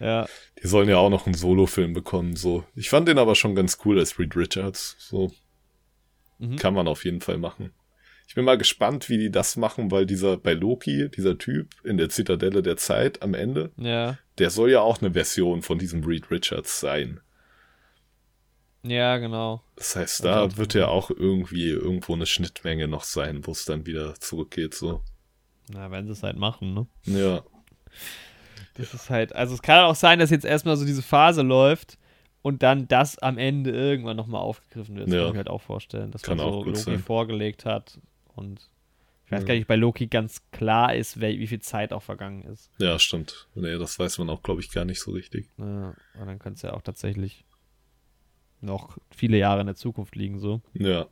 Ja. 0.00 0.26
Die 0.62 0.66
sollen 0.68 0.88
ja 0.88 0.96
auch 0.98 1.10
noch 1.10 1.26
einen 1.26 1.34
Solo-Film 1.34 1.92
bekommen, 1.92 2.36
so. 2.36 2.64
Ich 2.74 2.88
fand 2.90 3.08
den 3.08 3.18
aber 3.18 3.34
schon 3.34 3.54
ganz 3.54 3.78
cool 3.84 3.98
als 3.98 4.18
Reed 4.18 4.36
Richards, 4.36 4.96
so. 4.98 5.32
Mhm. 6.38 6.56
Kann 6.56 6.74
man 6.74 6.88
auf 6.88 7.04
jeden 7.04 7.20
Fall 7.20 7.38
machen. 7.38 7.72
Ich 8.26 8.34
bin 8.34 8.44
mal 8.44 8.58
gespannt, 8.58 9.08
wie 9.08 9.18
die 9.18 9.30
das 9.30 9.56
machen, 9.56 9.90
weil 9.90 10.06
dieser 10.06 10.36
bei 10.38 10.54
Loki, 10.54 11.08
dieser 11.10 11.38
Typ 11.38 11.68
in 11.84 11.98
der 11.98 12.08
Zitadelle 12.08 12.62
der 12.62 12.76
Zeit 12.76 13.22
am 13.22 13.34
Ende, 13.34 13.70
Ja. 13.76 14.18
der 14.38 14.50
soll 14.50 14.70
ja 14.70 14.80
auch 14.80 15.00
eine 15.00 15.12
Version 15.12 15.62
von 15.62 15.78
diesem 15.78 16.02
Reed 16.04 16.30
Richards 16.30 16.80
sein. 16.80 17.20
Ja, 18.82 19.16
genau. 19.18 19.62
Das 19.76 19.96
heißt, 19.96 20.24
da 20.24 20.42
auch 20.42 20.56
wird 20.56 20.74
ja 20.74 20.88
auch 20.88 21.10
irgendwie 21.10 21.68
irgendwo 21.70 22.14
eine 22.14 22.26
Schnittmenge 22.26 22.86
noch 22.88 23.04
sein, 23.04 23.46
wo 23.46 23.52
es 23.52 23.64
dann 23.64 23.86
wieder 23.86 24.14
zurückgeht, 24.16 24.74
so. 24.74 25.02
Na, 25.72 25.90
wenn 25.90 26.06
sie 26.06 26.12
es 26.12 26.22
halt 26.22 26.36
machen, 26.36 26.74
ne? 26.74 26.86
Ja, 27.04 27.42
Das 28.74 28.92
ist 28.94 29.08
halt, 29.10 29.34
also 29.34 29.54
es 29.54 29.62
kann 29.62 29.84
auch 29.84 29.94
sein, 29.94 30.18
dass 30.18 30.30
jetzt 30.30 30.44
erstmal 30.44 30.76
so 30.76 30.84
diese 30.84 31.02
Phase 31.02 31.42
läuft 31.42 31.98
und 32.42 32.62
dann 32.62 32.88
das 32.88 33.18
am 33.18 33.38
Ende 33.38 33.70
irgendwann 33.70 34.16
nochmal 34.16 34.40
aufgegriffen 34.42 34.96
wird. 34.96 35.06
Das 35.08 35.14
Ja. 35.14 35.20
kann 35.20 35.28
ich 35.28 35.32
mir 35.34 35.38
halt 35.38 35.50
auch 35.50 35.62
vorstellen, 35.62 36.10
dass 36.10 36.22
Kann 36.22 36.36
man 36.38 36.46
auch 36.46 36.64
so 36.64 36.70
Loki 36.70 36.78
sein. 36.82 36.98
vorgelegt 36.98 37.64
hat 37.64 37.98
und 38.34 38.68
ich 39.26 39.32
weiß 39.32 39.42
Ja. 39.42 39.46
gar 39.46 39.54
nicht, 39.54 39.66
bei 39.68 39.76
Loki 39.76 40.06
ganz 40.08 40.42
klar 40.50 40.94
ist, 40.94 41.20
wie 41.20 41.46
viel 41.46 41.60
Zeit 41.60 41.92
auch 41.92 42.02
vergangen 42.02 42.42
ist. 42.42 42.70
ja, 42.78 42.98
stimmt. 42.98 43.48
Nee, 43.54 43.78
das 43.78 43.98
weiß 43.98 44.18
man 44.18 44.28
auch, 44.28 44.42
glaube 44.42 44.60
ich, 44.60 44.70
gar 44.70 44.84
nicht 44.84 45.00
so 45.00 45.12
richtig. 45.12 45.48
Ja, 45.56 45.94
und 46.14 46.26
dann 46.26 46.38
könnte 46.38 46.56
es 46.56 46.62
ja 46.62 46.74
auch 46.74 46.82
tatsächlich 46.82 47.44
noch 48.60 48.98
viele 49.10 49.36
Jahre 49.38 49.60
in 49.60 49.66
der 49.66 49.76
Zukunft 49.76 50.16
liegen, 50.16 50.38
so. 50.38 50.60
Ja, 50.74 51.06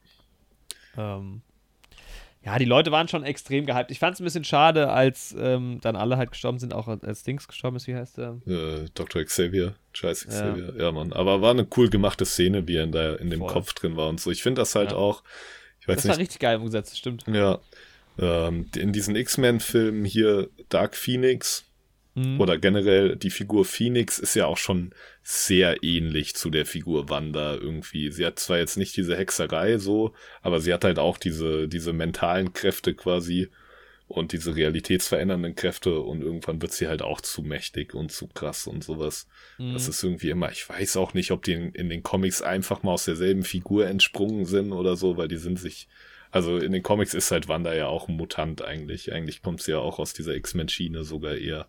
Ähm, 0.97 1.43
ja, 2.45 2.59
die 2.59 2.65
Leute 2.65 2.91
waren 2.91 3.07
schon 3.09 3.23
extrem 3.25 3.67
gehypt. 3.67 3.91
Ich 3.91 3.99
fand 4.01 4.15
es 4.15 4.21
ein 4.21 4.25
bisschen 4.25 4.45
schade, 4.45 4.91
als 4.91 5.35
ähm, 5.39 5.79
dann 5.81 5.95
alle 5.97 6.17
halt 6.17 6.31
gestorben 6.33 6.59
sind, 6.59 6.75
auch 6.75 6.89
als 6.89 7.23
Dings 7.23 7.47
gestorben 7.47 7.77
ist, 7.77 7.87
wie 7.87 7.95
heißt 7.95 8.19
der? 8.19 8.39
äh, 8.47 8.89
Dr. 8.95 9.23
Xavier, 9.25 9.75
Scheiß 9.93 10.25
Ja. 10.25 10.29
Xavier, 10.31 10.75
ja. 10.77 10.91
Mann. 10.93 11.13
Aber 11.13 11.41
war 11.41 11.53
eine 11.53 11.67
cool 11.77 11.89
gemachte 11.89 12.25
Szene, 12.27 12.67
wie 12.67 12.77
er 12.77 12.85
in, 12.85 12.93
der, 12.93 13.21
in 13.21 13.31
dem 13.31 13.41
Voll. 13.41 13.53
Kopf 13.53 13.73
drin 13.75 13.97
war 13.97 14.09
und 14.09 14.21
so. 14.21 14.31
Ich 14.31 14.43
finde 14.43 14.61
das 14.63 14.75
halt 14.75 14.91
Ja. 14.91 14.97
auch, 14.97 15.23
ich 15.81 15.87
weiß 15.89 15.97
Das 15.97 16.05
war 16.07 16.11
nicht, 16.17 16.23
richtig 16.23 16.41
geil 16.41 16.57
umgesetzt, 16.57 16.91
das 16.93 16.99
stimmt. 16.99 17.25
ja, 17.29 17.59
ähm, 18.19 18.67
in 18.77 18.93
diesen 18.93 19.15
X-Men-Filmen 19.17 20.05
hier 20.05 20.49
Dark 20.69 20.97
Phoenix 20.97 21.65
Mhm. 22.15 22.41
oder 22.41 22.59
generell 22.59 23.17
die 23.17 23.31
Figur 23.31 23.65
Phoenix 23.65 24.19
ist 24.19 24.35
ja 24.35 24.47
auch 24.47 24.59
schon 24.59 24.91
sehr 25.23 25.83
ähnlich 25.83 26.35
zu 26.35 26.51
der 26.51 26.67
Figur 26.67 27.09
Wanda 27.09 27.55
irgendwie. 27.55 28.11
Sie 28.11 28.27
hat 28.27 28.39
zwar 28.39 28.59
jetzt 28.59 28.77
nicht 28.77 28.97
diese 28.97 29.17
Hexerei 29.17 29.79
so, 29.79 30.13
aber 30.43 30.61
sie 30.61 30.75
hat 30.75 30.85
halt 30.85 30.99
auch 30.99 31.17
diese, 31.19 31.69
diese 31.69 31.93
mentalen 31.93 32.53
Kräfte 32.53 32.95
quasi. 32.95 33.49
und 34.09 34.33
diese 34.33 34.55
realitätsverändernden 34.55 35.55
Kräfte 35.55 36.01
und 36.01 36.21
irgendwann 36.23 36.61
wird 36.61 36.73
sie 36.73 36.87
halt 36.87 37.01
auch 37.01 37.23
zu 37.23 37.43
mächtig 37.43 37.95
und 37.95 38.13
zu 38.13 38.27
krass 38.29 38.67
und 38.67 38.85
sowas. 38.85 39.27
Mhm. 39.59 39.73
Das 39.73 39.89
ist 39.89 40.03
irgendwie 40.03 40.29
immer, 40.31 40.51
ich 40.53 40.69
weiß 40.69 40.99
auch 40.99 41.15
nicht, 41.15 41.31
ob 41.31 41.43
die 41.45 41.55
in, 41.55 41.73
in 41.73 41.89
den 41.89 42.03
Comics 42.03 42.43
einfach 42.43 42.83
mal 42.83 42.93
aus 42.93 43.07
derselben 43.07 43.43
Figur 43.43 43.87
entsprungen 43.87 44.45
sind 44.45 44.73
oder 44.73 44.97
so, 44.97 45.17
weil 45.17 45.29
die 45.29 45.39
sind 45.39 45.59
sich, 45.59 45.89
also 46.31 46.59
in 46.59 46.73
den 46.73 46.83
Comics 46.83 47.15
ist 47.15 47.31
halt 47.31 47.49
Wanda 47.49 47.75
ja 47.75 47.87
auch 47.87 48.09
ein 48.09 48.17
Mutant 48.17 48.63
eigentlich. 48.63 49.13
Eigentlich 49.13 49.41
kommt 49.43 49.63
sie 49.63 49.71
ja 49.73 49.79
auch 49.79 49.99
aus 49.99 50.13
dieser 50.13 50.35
X-Men-Schiene 50.35 51.05
sogar 51.05 51.37
eher. 51.37 51.69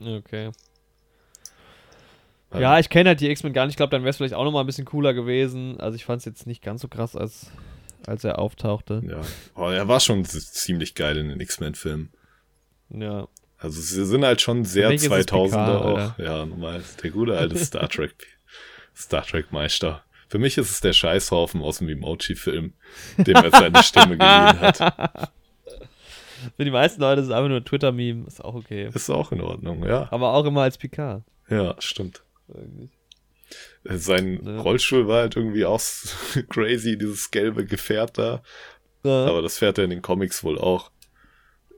Okay. 0.00 0.50
Ähm, 2.52 2.60
Ja, 2.60 2.78
ich 2.78 2.88
kenne 2.88 3.10
halt 3.10 3.20
die 3.20 3.30
X-Men 3.30 3.52
gar 3.52 3.64
nicht. 3.66 3.74
Ich 3.74 3.76
glaube, 3.76 3.90
dann 3.90 4.02
wäre 4.02 4.10
es 4.10 4.16
vielleicht 4.16 4.34
auch 4.34 4.44
nochmal 4.44 4.62
ein 4.64 4.66
bisschen 4.66 4.84
cooler 4.84 5.14
gewesen. 5.14 5.80
Also 5.80 5.96
ich 5.96 6.04
fand 6.04 6.20
es 6.20 6.24
jetzt 6.24 6.46
nicht 6.46 6.62
ganz 6.62 6.82
so 6.82 6.88
krass, 6.88 7.16
als, 7.16 7.50
als 8.06 8.24
er 8.24 8.38
auftauchte. 8.38 9.02
Ja, 9.08 9.20
aber 9.54 9.74
er 9.74 9.88
war 9.88 10.00
schon 10.00 10.24
ziemlich 10.24 10.94
geil 10.94 11.16
in 11.16 11.28
den 11.28 11.40
X-Men-Filmen. 11.40 12.10
Ja. 12.90 13.28
Also 13.58 13.80
sie 13.80 14.04
sind 14.04 14.24
halt 14.24 14.40
schon 14.42 14.64
sehr 14.64 14.88
mich 14.88 15.04
ist 15.04 15.10
es 15.10 15.26
2000er 15.26 15.48
Picard, 15.48 15.84
auch. 15.84 16.18
Ja, 16.18 16.44
normal. 16.44 16.82
Der 17.02 17.10
gute 17.10 17.36
alte 17.36 17.56
Star 17.56 17.88
Trek, 17.88 18.26
Star 18.94 19.24
Trek 19.24 19.52
Meister. 19.52 20.04
Für 20.28 20.38
mich 20.38 20.58
ist 20.58 20.70
es 20.70 20.80
der 20.80 20.92
Scheißhaufen 20.92 21.62
aus 21.62 21.78
dem 21.78 21.88
Emoji-Film, 21.88 22.72
dem 23.18 23.34
er 23.36 23.50
seine 23.50 23.82
Stimme 23.82 24.18
geliehen 24.18 24.60
hat. 24.60 25.30
Für 26.56 26.64
die 26.64 26.70
meisten 26.70 27.00
Leute 27.00 27.20
ist 27.20 27.26
es 27.28 27.32
einfach 27.32 27.48
nur 27.48 27.58
ein 27.58 27.64
Twitter-Meme. 27.64 28.26
Ist 28.26 28.44
auch 28.44 28.54
okay. 28.54 28.90
Ist 28.92 29.10
auch 29.10 29.32
in 29.32 29.40
Ordnung, 29.40 29.84
ja. 29.86 30.08
Aber 30.12 30.32
auch 30.34 30.44
immer 30.44 30.62
als 30.62 30.78
Picard. 30.78 31.22
Ja, 31.48 31.74
stimmt. 31.78 32.22
Sein 33.84 34.40
Ne. 34.42 34.58
Rollstuhl 34.60 35.06
war 35.06 35.20
halt 35.22 35.36
irgendwie 35.36 35.64
auch 35.64 35.80
crazy, 36.48 36.96
dieses 36.96 37.30
gelbe 37.30 37.64
Gefährt 37.66 38.18
da. 38.18 38.42
Ja. 39.04 39.26
Aber 39.26 39.42
das 39.42 39.58
fährt 39.58 39.78
er 39.78 39.84
in 39.84 39.90
den 39.90 40.02
Comics 40.02 40.42
wohl 40.42 40.58
auch. 40.58 40.90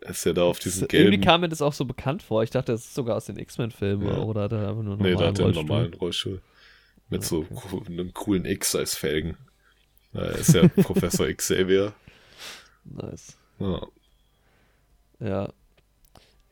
Ist 0.02 0.24
ja 0.24 0.32
da 0.32 0.44
auf 0.44 0.60
diesem 0.60 0.82
Irgendwie 0.84 1.10
gelben. 1.10 1.20
kam 1.24 1.40
mir 1.40 1.48
das 1.48 1.62
auch 1.62 1.72
so 1.72 1.84
bekannt 1.84 2.22
vor. 2.22 2.44
Ich 2.44 2.50
dachte, 2.50 2.70
das 2.72 2.82
ist 2.82 2.94
sogar 2.94 3.16
aus 3.16 3.24
den 3.26 3.38
X-Men-Filmen. 3.38 4.06
Ja. 4.06 4.18
Oder 4.18 4.42
hat 4.42 4.52
er 4.52 4.68
einfach 4.68 4.82
nur 4.84 4.94
einen 4.94 5.02
Nee, 5.02 5.14
da 5.14 5.32
normalen 5.32 5.32
hat 5.32 5.38
er 5.40 5.44
einen 5.46 5.54
Rollstuhl? 5.54 5.64
normalen 5.64 5.94
Rollstuhl. 5.94 6.42
Mit 7.08 7.24
so 7.24 7.38
Okay. 7.50 7.54
co- 7.54 7.82
einem 7.86 8.14
coolen 8.14 8.44
X 8.44 8.76
als 8.76 8.94
Felgen. 8.94 9.36
Ja, 10.12 10.20
Er 10.22 10.36
ist 10.36 10.54
ja 10.54 10.68
Professor 10.82 11.26
Xavier. 11.32 11.92
Nice. 12.84 13.36
Ja. 13.58 13.84
Ja. 15.20 15.48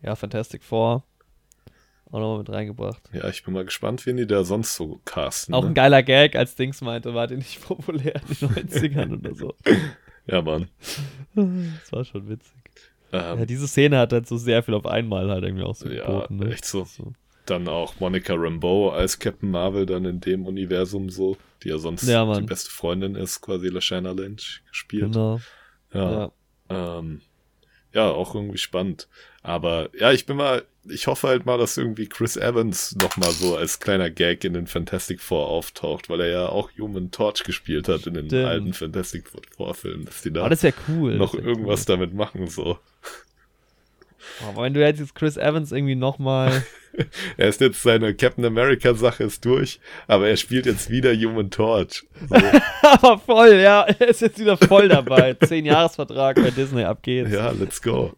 Ja, 0.03 0.15
Fantastic 0.17 0.63
Four. 0.63 1.05
Auch 2.11 2.21
nochmal 2.21 2.39
mit 2.39 2.51
reingebracht. 2.51 3.03
ja, 3.13 3.29
ich 3.29 3.43
bin 3.43 3.55
mal 3.55 3.65
gespannt, 3.65 4.07
wen 4.07 4.17
die 4.17 4.27
da 4.27 4.45
sonst 4.45 4.75
so 4.77 5.01
casten. 5.05 5.55
Auch 5.55 5.63
ne? 5.63 5.69
ein 5.69 5.75
geiler 5.75 6.03
Gag, 6.03 6.37
als 6.37 6.55
Dings 6.55 6.81
meinte, 6.81 7.13
war 7.15 7.27
der 7.27 7.39
nicht 7.39 7.61
populär 7.67 8.15
in 8.17 8.49
den 8.49 8.49
90ern 8.69 9.19
oder 9.19 9.35
so. 9.35 9.55
Ja, 10.27 10.41
Mann. 10.41 10.69
Das 11.35 11.93
war 11.93 12.03
schon 12.03 12.27
witzig. 12.31 12.55
Ähm, 13.13 13.41
Ja, 13.41 13.45
diese 13.45 13.69
Szene 13.69 13.99
hat 13.99 14.11
halt 14.15 14.27
so 14.27 14.39
sehr 14.39 14.63
viel 14.63 14.73
auf 14.73 14.87
einmal 14.87 15.29
halt 15.31 15.45
irgendwie 15.45 15.65
auch 15.65 15.75
so 15.75 15.87
Ja, 15.87 16.07
geboten. 16.07 16.37
Ne? 16.37 16.51
echt 16.51 16.65
so. 16.65 16.85
so. 16.85 17.13
Dann 17.45 17.69
auch 17.69 18.01
Monica 18.01 18.33
Rambeau 18.35 18.89
als 18.89 19.19
Captain 19.19 19.51
Marvel 19.51 19.85
dann 19.85 20.07
in 20.07 20.21
dem 20.21 20.47
Universum 20.47 21.11
so, 21.11 21.37
die 21.63 21.69
ja 21.69 21.77
sonst 21.77 22.09
Ja, 22.09 22.25
die 22.41 22.47
beste 22.47 22.71
Freundin 22.71 23.17
ist, 23.17 23.43
quasi 23.43 23.69
Lashana 23.69 24.13
Lynch 24.13 24.63
gespielt. 24.71 25.13
Genau. 25.13 25.41
Ja. 25.93 26.31
Ja. 26.71 26.99
Ähm, 27.01 27.21
ja, 27.95 28.11
auch 28.11 28.35
irgendwie 28.35 28.59
spannend. 28.59 29.09
Aber 29.43 29.89
ja, 29.99 30.11
ich 30.13 30.27
bin 30.27 30.37
mal, 30.37 30.65
ich 30.89 31.07
hoffe 31.07 31.29
halt 31.29 31.47
mal, 31.47 31.59
dass 31.59 31.77
irgendwie 31.77 32.07
Chris 32.09 32.37
Evans 32.37 32.97
noch 33.01 33.17
mal 33.17 33.31
so 33.31 33.57
als 33.57 33.79
kleiner 33.81 34.11
Gag 34.11 34.43
in 34.45 34.55
den 34.55 34.67
Fantastic 34.67 35.21
Four 35.21 35.49
auftaucht, 35.49 36.09
weil 36.09 36.21
er 36.23 36.29
ja 36.29 36.49
auch 36.49 36.71
Human 36.79 37.11
Torch 37.11 37.45
gespielt 37.45 37.89
hat 37.89 38.07
in 38.07 38.15
den 38.15 38.27
Stimmt. 38.27 38.47
alten 38.47 38.73
Fantastic 38.73 39.25
Four 39.57 39.75
Filmen, 39.75 40.05
dass 40.07 40.23
die 40.23 40.33
da 40.33 40.47
ist 40.49 40.63
ja 40.63 40.73
cool. 40.89 41.17
noch 41.17 41.35
irgendwas 41.35 41.81
Cool. 41.81 41.87
damit 41.97 42.15
machen 42.15 42.47
so. 42.49 42.79
Aber 44.49 44.63
wenn 44.63 44.75
du 44.75 44.81
jetzt 44.81 45.15
Chris 45.15 45.37
Evans 45.37 45.73
irgendwie 45.73 45.95
nochmal. 45.95 46.65
Er 47.37 47.49
ist 47.49 47.61
jetzt 47.61 47.83
seine 47.83 48.15
Captain 48.15 48.45
America 48.45 48.95
Sache 48.95 49.25
ist 49.25 49.45
durch, 49.45 49.81
aber 50.07 50.29
er 50.29 50.37
spielt 50.37 50.65
jetzt 50.65 50.91
wieder 50.91 51.13
Human 51.13 51.51
Torch. 51.51 52.05
So, 52.29 52.37
Aber 52.83 53.19
voll, 53.19 53.55
ja. 53.55 53.83
Er 53.83 54.07
ist 54.07 54.21
jetzt 54.21 54.39
wieder 54.39 54.57
voll 54.57 54.87
dabei. 54.87 55.35
Zehn 55.45 55.65
Jahresvertrag 55.65 56.37
bei 56.37 56.53
Disney, 56.53 56.85
ab 56.85 57.03
geht's. 57.03 57.33
ja, 57.33 57.51
let's 57.51 57.83
go. 57.83 58.13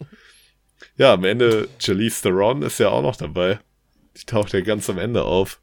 Ja, 0.99 1.15
am 1.15 1.25
Ende 1.25 1.69
Charlize 1.79 2.21
Theron 2.21 2.61
ist 2.61 2.79
ja 2.79 2.91
auch 2.91 3.01
noch 3.01 3.17
dabei. 3.17 3.61
Die 4.19 4.27
taucht 4.27 4.53
ja 4.53 4.61
ganz 4.61 4.91
am 4.91 4.99
Ende 4.99 5.25
auf. 5.25 5.59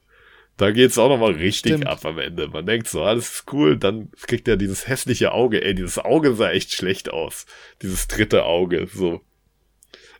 Da 0.57 0.71
geht's 0.71 0.97
auch 0.97 1.09
noch 1.09 1.17
mal 1.17 1.33
richtig 1.33 1.73
Stimmt. 1.73 1.87
ab 1.87 2.05
am 2.05 2.19
Ende. 2.19 2.47
Man 2.47 2.65
denkt 2.65 2.87
so, 2.87 3.03
alles 3.03 3.29
ist 3.29 3.53
cool, 3.53 3.77
dann 3.77 4.11
kriegt 4.21 4.47
er 4.47 4.57
dieses 4.57 4.87
hässliche 4.87 5.31
Auge. 5.31 5.63
Ey, 5.63 5.73
dieses 5.73 5.97
Auge 5.97 6.35
sah 6.35 6.51
echt 6.51 6.71
schlecht 6.71 7.11
aus. 7.11 7.45
Dieses 7.81 8.07
dritte 8.07 8.43
Auge, 8.45 8.87
so. 8.91 9.21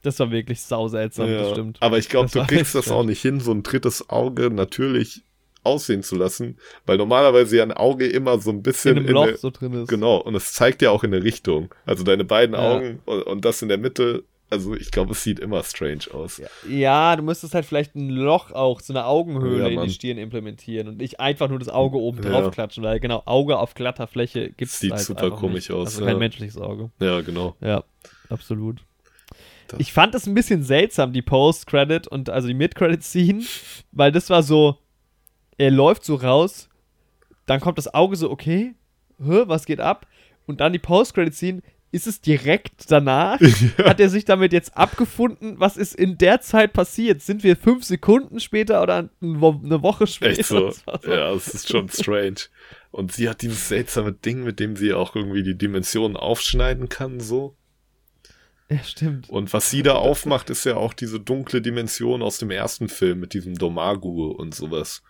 Das 0.04 0.20
war 0.20 0.30
wirklich 0.32 0.62
sau 0.62 0.88
seltsam, 0.88 1.30
Ja, 1.30 1.40
das 1.40 1.52
stimmt. 1.52 1.78
Aber 1.82 1.98
ich 1.98 2.10
glaube, 2.10 2.30
du 2.30 2.46
kriegst 2.46 2.76
das 2.76 2.92
auch 2.92 3.04
nicht 3.04 3.22
hin, 3.22 3.40
so 3.40 3.52
ein 3.52 3.64
drittes 3.64 4.10
Auge 4.10 4.50
natürlich 4.52 5.24
aussehen 5.64 6.04
zu 6.04 6.18
lassen, 6.18 6.58
weil 6.86 6.98
normalerweise 6.98 7.56
ja 7.58 7.64
ein 7.64 7.72
Auge 7.72 8.06
immer 8.06 8.38
so 8.38 8.50
ein 8.52 8.62
bisschen 8.62 8.98
In 8.98 9.04
einem 9.06 9.14
Loch 9.14 9.26
der- 9.28 9.38
so 9.38 9.50
drin 9.50 9.72
ist. 9.74 9.88
Genau, 9.88 10.18
und 10.18 10.36
es 10.36 10.52
zeigt 10.54 10.82
ja 10.82 10.92
auch 10.92 11.04
in 11.06 11.14
eine 11.14 11.24
Richtung. 11.24 11.74
Also 11.86 12.04
deine 12.04 12.26
beiden 12.26 12.54
Ja. 12.54 12.76
Augen 12.76 13.00
und, 13.06 13.22
und 13.24 13.46
das 13.46 13.62
in 13.62 13.70
der 13.70 13.78
Mitte, 13.78 14.26
also 14.50 14.76
ich 14.76 14.92
glaube, 14.92 15.14
es 15.14 15.24
sieht 15.24 15.40
immer 15.40 15.64
strange 15.64 16.02
aus. 16.14 16.42
Ja. 16.70 17.16
du 17.16 17.24
müsstest 17.24 17.54
halt 17.56 17.66
vielleicht 17.66 17.96
ein 17.96 18.10
Loch 18.10 18.52
auch, 18.52 18.82
so 18.82 18.92
eine 18.92 19.06
Augenhöhle 19.06 19.72
Ja, 19.72 19.82
in 19.82 19.88
die 19.88 19.94
Stirn 19.94 20.18
implementieren 20.18 20.90
und 20.90 20.98
nicht 20.98 21.22
einfach 21.22 21.48
nur 21.48 21.60
das 21.60 21.70
Auge 21.70 21.98
oben 21.98 22.22
Ja. 22.24 22.30
drauf 22.42 22.52
klatschen, 22.52 22.84
weil 22.84 23.00
genau, 23.00 23.24
Auge 23.26 23.58
auf 23.58 23.74
glatter 23.74 24.06
Fläche 24.08 24.50
gibt's 24.50 24.82
Sieht 24.82 24.92
halt 24.92 25.02
super 25.02 25.32
komisch 25.32 25.70
nicht. 25.70 25.72
aus, 25.72 25.88
Also 25.88 26.02
ja. 26.02 26.08
kein 26.08 26.20
menschliches 26.20 26.58
Auge. 26.58 26.92
Ja, 27.00 27.22
genau. 27.22 27.56
Ja, 27.62 27.86
absolut. 28.30 28.82
Das- 29.68 29.80
Ich 29.80 29.94
fand 29.94 30.14
es 30.16 30.28
ein 30.28 30.34
bisschen 30.34 30.64
seltsam, 30.64 31.14
die 31.14 31.22
Post-Credit 31.22 32.08
und 32.08 32.30
also 32.30 32.48
die 32.48 32.54
Mid-Credit-Scene, 32.54 33.44
weil 33.92 34.12
das 34.12 34.30
war 34.30 34.44
so, 34.44 34.78
er 35.58 35.72
läuft 35.72 36.04
so 36.06 36.16
raus, 36.16 36.70
dann 37.46 37.60
kommt 37.60 37.78
das 37.78 37.94
Auge 37.94 38.16
so, 38.16 38.30
okay, 38.32 38.74
hä, 39.20 39.44
was 39.48 39.66
geht 39.66 39.80
ab? 39.80 40.08
Und 40.46 40.60
dann 40.62 40.74
die 40.74 40.80
Post-Credit-Scene, 40.80 41.62
ist 41.92 42.08
es 42.08 42.22
direkt 42.22 42.90
danach? 42.90 43.40
Hat 43.78 44.00
er 44.00 44.10
sich 44.10 44.26
damit 44.26 44.52
jetzt 44.52 44.76
abgefunden? 44.76 45.60
Was 45.60 45.78
ist 45.78 45.94
in 45.94 46.18
der 46.18 46.42
Zeit 46.42 46.74
passiert? 46.74 47.22
Sind 47.22 47.44
wir 47.44 47.56
fünf 47.56 47.84
Sekunden 47.84 48.40
später 48.40 48.82
oder 48.82 48.96
eine 48.98 49.10
Wo- 49.42 49.62
eine 49.64 49.84
Woche 49.84 50.08
später? 50.08 50.40
Echt 50.40 50.50
so. 50.50 50.72
So. 51.04 51.12
Ja, 51.12 51.32
es 51.34 51.50
ist 51.50 51.70
schon 51.70 51.90
strange. 51.90 52.38
Und 52.90 53.12
sie 53.12 53.30
hat 53.30 53.44
dieses 53.44 53.68
seltsame 53.68 54.12
Ding, 54.12 54.44
mit 54.44 54.60
dem 54.60 54.76
sie 54.76 54.92
auch 54.94 55.16
irgendwie 55.16 55.44
die 55.44 55.56
Dimensionen 55.58 56.18
aufschneiden 56.18 56.90
kann, 56.90 57.20
so. 57.20 57.56
Ja, 58.76 58.84
stimmt. 58.84 59.30
Und 59.30 59.54
was 59.54 59.70
sie 59.70 59.84
da 59.84 59.96
aufmacht, 59.96 60.50
ist 60.50 60.66
ja 60.66 60.76
auch 60.76 60.94
diese 60.94 61.20
dunkle 61.20 61.62
Dimension 61.62 62.22
aus 62.22 62.38
dem 62.38 62.52
ersten 62.52 62.90
Film 62.90 63.20
mit 63.20 63.34
diesem 63.34 63.56
Domagu 63.56 64.28
und 64.28 64.54
sowas. 64.54 65.04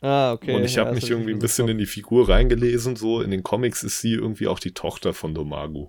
Ah, 0.00 0.32
okay. 0.32 0.54
und 0.54 0.64
ich 0.64 0.74
ja, 0.74 0.84
habe 0.84 0.94
das 0.94 1.02
mich 1.02 1.10
irgendwie 1.10 1.32
ein 1.32 1.38
bisschen 1.38 1.68
in 1.68 1.78
die 1.78 1.86
Figur 1.86 2.28
reingelesen, 2.28 2.96
so. 2.96 3.22
In 3.22 3.30
den 3.30 3.42
Comics 3.42 3.82
ist 3.82 4.00
sie 4.00 4.12
irgendwie 4.12 4.46
auch 4.46 4.58
die 4.58 4.72
Tochter 4.72 5.14
von 5.14 5.34
Domagu. 5.34 5.88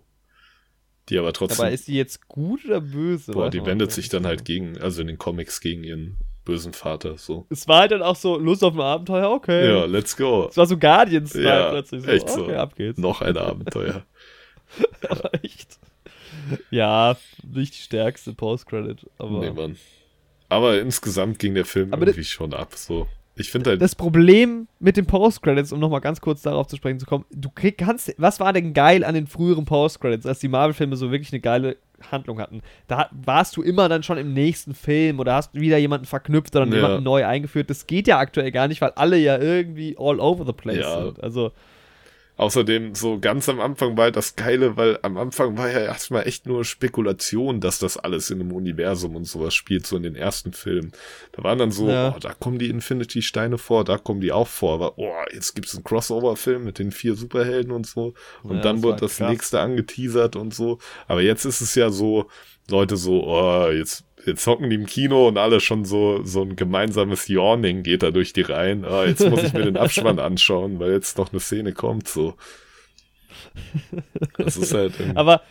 Die 1.09 1.17
aber 1.17 1.33
trotzdem. 1.33 1.65
Aber 1.65 1.71
ist 1.71 1.87
die 1.87 1.95
jetzt 1.95 2.27
gut 2.27 2.65
oder 2.65 2.81
böse? 2.81 3.31
boah, 3.31 3.49
die 3.49 3.65
wendet 3.65 3.91
sich 3.91 4.09
dann 4.09 4.25
halt 4.25 4.45
gegen, 4.45 4.77
also 4.77 5.01
in 5.01 5.07
den 5.07 5.17
Comics 5.17 5.61
gegen 5.61 5.83
ihren 5.83 6.17
bösen 6.43 6.73
Vater, 6.73 7.17
so. 7.17 7.45
Es 7.49 7.67
war 7.67 7.81
halt 7.81 7.91
dann 7.91 8.01
auch 8.01 8.15
so, 8.15 8.37
Lust 8.37 8.63
auf 8.63 8.73
ein 8.73 8.81
Abenteuer, 8.81 9.29
okay. 9.29 9.67
Ja, 9.67 9.85
let's 9.85 10.15
go. 10.15 10.47
Es 10.49 10.57
war 10.57 10.65
so 10.65 10.77
Guardians-Style 10.77 11.45
Ja, 11.45 11.69
plötzlich. 11.69 12.03
So, 12.03 12.09
echt 12.09 12.29
so. 12.29 12.43
okay, 12.43 12.55
ab 12.55 12.75
geht's. 12.75 12.97
Noch 12.97 13.21
ein 13.21 13.37
Abenteuer. 13.37 14.05
Aber 15.09 15.33
echt. 15.43 15.77
Ja, 16.71 17.15
nicht 17.51 17.73
die 17.73 17.81
stärkste 17.81 18.33
Post-Credit. 18.33 19.05
Aber 19.17 19.39
Nee, 19.39 19.51
Mann. 19.51 19.75
Aber 20.49 20.79
insgesamt 20.79 21.39
ging 21.39 21.55
der 21.55 21.65
Film 21.65 21.93
Aber 21.93 22.05
irgendwie 22.05 22.23
schon 22.23 22.53
ab, 22.53 22.73
so. 22.75 23.07
Ich 23.39 23.51
finde 23.51 23.69
halt, 23.71 23.81
das 23.81 23.93
Problem 23.93 24.67
mit 24.79 24.97
den 24.97 25.05
Post-Credits, 25.05 25.71
um 25.71 25.79
nochmal 25.79 26.01
ganz 26.01 26.21
kurz 26.21 26.41
darauf 26.41 26.65
zu 26.67 26.75
sprechen 26.75 26.99
zu 26.99 27.05
kommen, 27.05 27.25
du 27.31 27.49
krieg, 27.51 27.77
kannst, 27.77 28.15
was 28.17 28.39
war 28.39 28.51
denn 28.51 28.73
geil 28.73 29.03
an 29.03 29.13
den 29.13 29.27
früheren 29.27 29.65
Post-Credits, 29.65 30.25
als 30.25 30.39
die 30.39 30.47
Marvel-Filme 30.47 30.95
so 30.95 31.11
wirklich 31.11 31.31
eine 31.31 31.39
geile 31.41 31.77
Handlung 32.11 32.39
hatten? 32.41 32.61
Da 32.87 33.09
warst 33.11 33.55
du 33.55 33.61
immer 33.61 33.89
dann 33.89 34.01
schon 34.01 34.17
im 34.17 34.33
nächsten 34.33 34.73
Film 34.73 35.19
oder 35.19 35.35
hast 35.35 35.53
wieder 35.53 35.77
jemanden 35.77 36.07
verknüpft 36.07 36.55
oder 36.55 36.65
Ja. 36.65 36.73
jemanden 36.75 37.03
neu 37.03 37.25
eingeführt. 37.27 37.69
Das 37.69 37.85
geht 37.85 38.07
ja 38.07 38.17
aktuell 38.17 38.51
gar 38.51 38.67
nicht, 38.67 38.81
weil 38.81 38.91
alle 38.95 39.17
ja 39.17 39.37
irgendwie 39.37 39.95
all 39.99 40.19
over 40.19 40.43
the 40.45 40.53
place 40.53 40.77
Ja. 40.79 41.03
sind. 41.05 41.21
Also, 41.21 41.51
Außerdem 42.37 42.93
so 42.93 43.19
ganz 43.19 43.49
am 43.49 43.59
Anfang 43.59 43.97
war 43.97 44.11
das 44.11 44.35
Geile, 44.35 44.77
weil 44.77 44.99
am 45.01 45.17
Anfang 45.17 45.57
war 45.57 45.71
ja 45.71 45.79
erstmal 45.79 46.27
echt 46.27 46.45
nur 46.45 46.63
Spekulation, 46.65 47.59
dass 47.61 47.79
das 47.79 47.97
alles 47.97 48.29
in 48.29 48.39
einem 48.39 48.51
Universum 48.51 49.15
und 49.15 49.25
sowas 49.25 49.55
spielt, 49.55 49.87
so 49.87 49.97
in 49.97 50.03
den 50.03 50.15
ersten 50.15 50.53
Filmen. 50.53 50.91
Da 51.31 51.43
waren 51.43 51.57
dann 51.57 51.71
so, 51.71 51.89
Ja. 51.89 52.13
oh, 52.15 52.19
da 52.19 52.33
kommen 52.33 52.59
die 52.59 52.69
Infinity-Steine 52.69 53.57
vor, 53.57 53.83
da 53.83 53.97
kommen 53.97 54.21
die 54.21 54.31
auch 54.31 54.47
vor, 54.47 54.75
aber 54.75 54.97
oh, 54.99 55.11
jetzt 55.33 55.55
gibt's 55.55 55.73
einen 55.73 55.83
Crossover-Film 55.83 56.63
mit 56.63 56.77
den 56.77 56.91
vier 56.91 57.15
Superhelden 57.15 57.71
und 57.71 57.87
so. 57.87 58.13
Und 58.43 58.57
Ja, 58.57 58.61
dann 58.61 58.75
das 58.77 58.83
wurde 58.83 58.99
das 59.01 59.17
krass. 59.17 59.29
nächste 59.31 59.59
angeteasert 59.59 60.35
und 60.35 60.53
so. 60.53 60.77
Aber 61.07 61.21
jetzt 61.21 61.43
ist 61.45 61.61
es 61.61 61.73
ja 61.73 61.89
so, 61.89 62.27
Leute 62.69 62.97
so, 62.97 63.23
oh, 63.25 63.69
jetzt, 63.71 64.03
jetzt 64.27 64.45
hocken 64.45 64.69
die 64.69 64.75
im 64.75 64.85
Kino 64.85 65.27
und 65.27 65.37
alle 65.37 65.59
schon 65.59 65.85
so, 65.85 66.21
so 66.23 66.41
ein 66.43 66.55
gemeinsames 66.55 67.27
Yawning 67.27 67.83
geht 67.83 68.03
da 68.03 68.11
durch 68.11 68.33
die 68.33 68.41
Reihen. 68.41 68.85
Ah, 68.85 69.05
jetzt 69.05 69.27
muss 69.27 69.41
ich 69.43 69.53
mir 69.53 69.63
den 69.63 69.77
Abspann 69.77 70.19
anschauen, 70.19 70.79
weil 70.79 70.91
jetzt 70.91 71.17
noch 71.17 71.31
eine 71.31 71.39
Szene 71.39 71.73
kommt, 71.73 72.07
so. 72.07 72.35
Das 74.37 74.57
ist 74.57 74.73
halt, 74.73 74.93
aber 75.15 75.41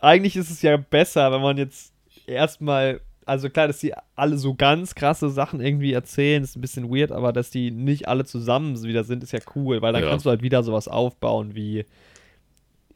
eigentlich 0.00 0.36
ist 0.36 0.50
es 0.50 0.62
ja 0.62 0.76
besser, 0.76 1.30
wenn 1.32 1.42
man 1.42 1.58
jetzt 1.58 1.92
erstmal, 2.26 3.00
also 3.26 3.50
klar, 3.50 3.66
dass 3.68 3.78
die 3.80 3.92
alle 4.16 4.36
so 4.38 4.54
ganz 4.54 4.94
krasse 4.94 5.28
Sachen 5.30 5.60
irgendwie 5.60 5.92
erzählen, 5.92 6.42
ist 6.42 6.56
ein 6.56 6.60
bisschen 6.60 6.90
weird, 6.90 7.12
aber 7.12 7.32
dass 7.32 7.50
die 7.50 7.70
nicht 7.70 8.08
alle 8.08 8.24
zusammen 8.24 8.82
wieder 8.82 9.04
sind, 9.04 9.22
ist 9.22 9.32
ja 9.32 9.40
cool, 9.54 9.82
weil 9.82 9.92
dann 9.92 10.02
Ja. 10.02 10.10
kannst 10.10 10.26
du 10.26 10.30
halt 10.30 10.42
wieder 10.42 10.62
sowas 10.62 10.88
aufbauen 10.88 11.54
wie 11.54 11.84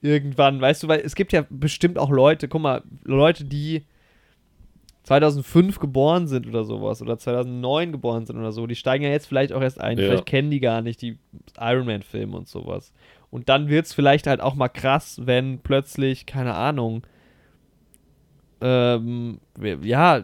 irgendwann, 0.01 0.61
weißt 0.61 0.83
du, 0.83 0.89
weil 0.89 1.01
es 1.01 1.15
gibt 1.15 1.33
ja 1.33 1.45
bestimmt 1.49 1.99
auch 1.99 2.11
Leute, 2.11 2.47
guck 2.49 2.61
mal, 2.61 2.83
Leute, 3.05 3.45
die 3.45 3.85
2005 5.05 5.79
geboren 5.79 6.27
sind 6.27 6.47
oder 6.47 6.65
sowas 6.65 7.01
oder 7.03 7.19
2009 7.19 7.93
geboren 7.93 8.27
sind 8.27 8.37
oder 8.39 8.53
so, 8.53 8.67
die 8.67 8.75
steigen 8.75 9.05
ja 9.05 9.11
jetzt 9.11 9.27
vielleicht 9.27 9.53
auch 9.53 9.61
erst 9.63 9.81
ein, 9.81 9.99
Ja. 9.99 10.05
vielleicht 10.07 10.27
kennen 10.27 10.51
die 10.51 10.61
gar 10.61 10.83
nicht 10.83 11.01
die 11.03 11.19
Iron 11.61 11.87
Man 11.87 12.03
Filme 12.03 12.37
und 12.37 12.49
sowas. 12.49 12.93
Und 13.31 13.49
dann 13.49 13.69
wird 13.69 13.87
es 13.87 13.93
vielleicht 13.95 14.27
halt 14.27 14.41
auch 14.41 14.55
mal 14.55 14.69
krass, 14.69 15.21
wenn 15.25 15.59
plötzlich, 15.59 16.25
keine 16.27 16.55
Ahnung, 16.55 17.03
ähm, 18.61 19.41
ja, 19.83 20.23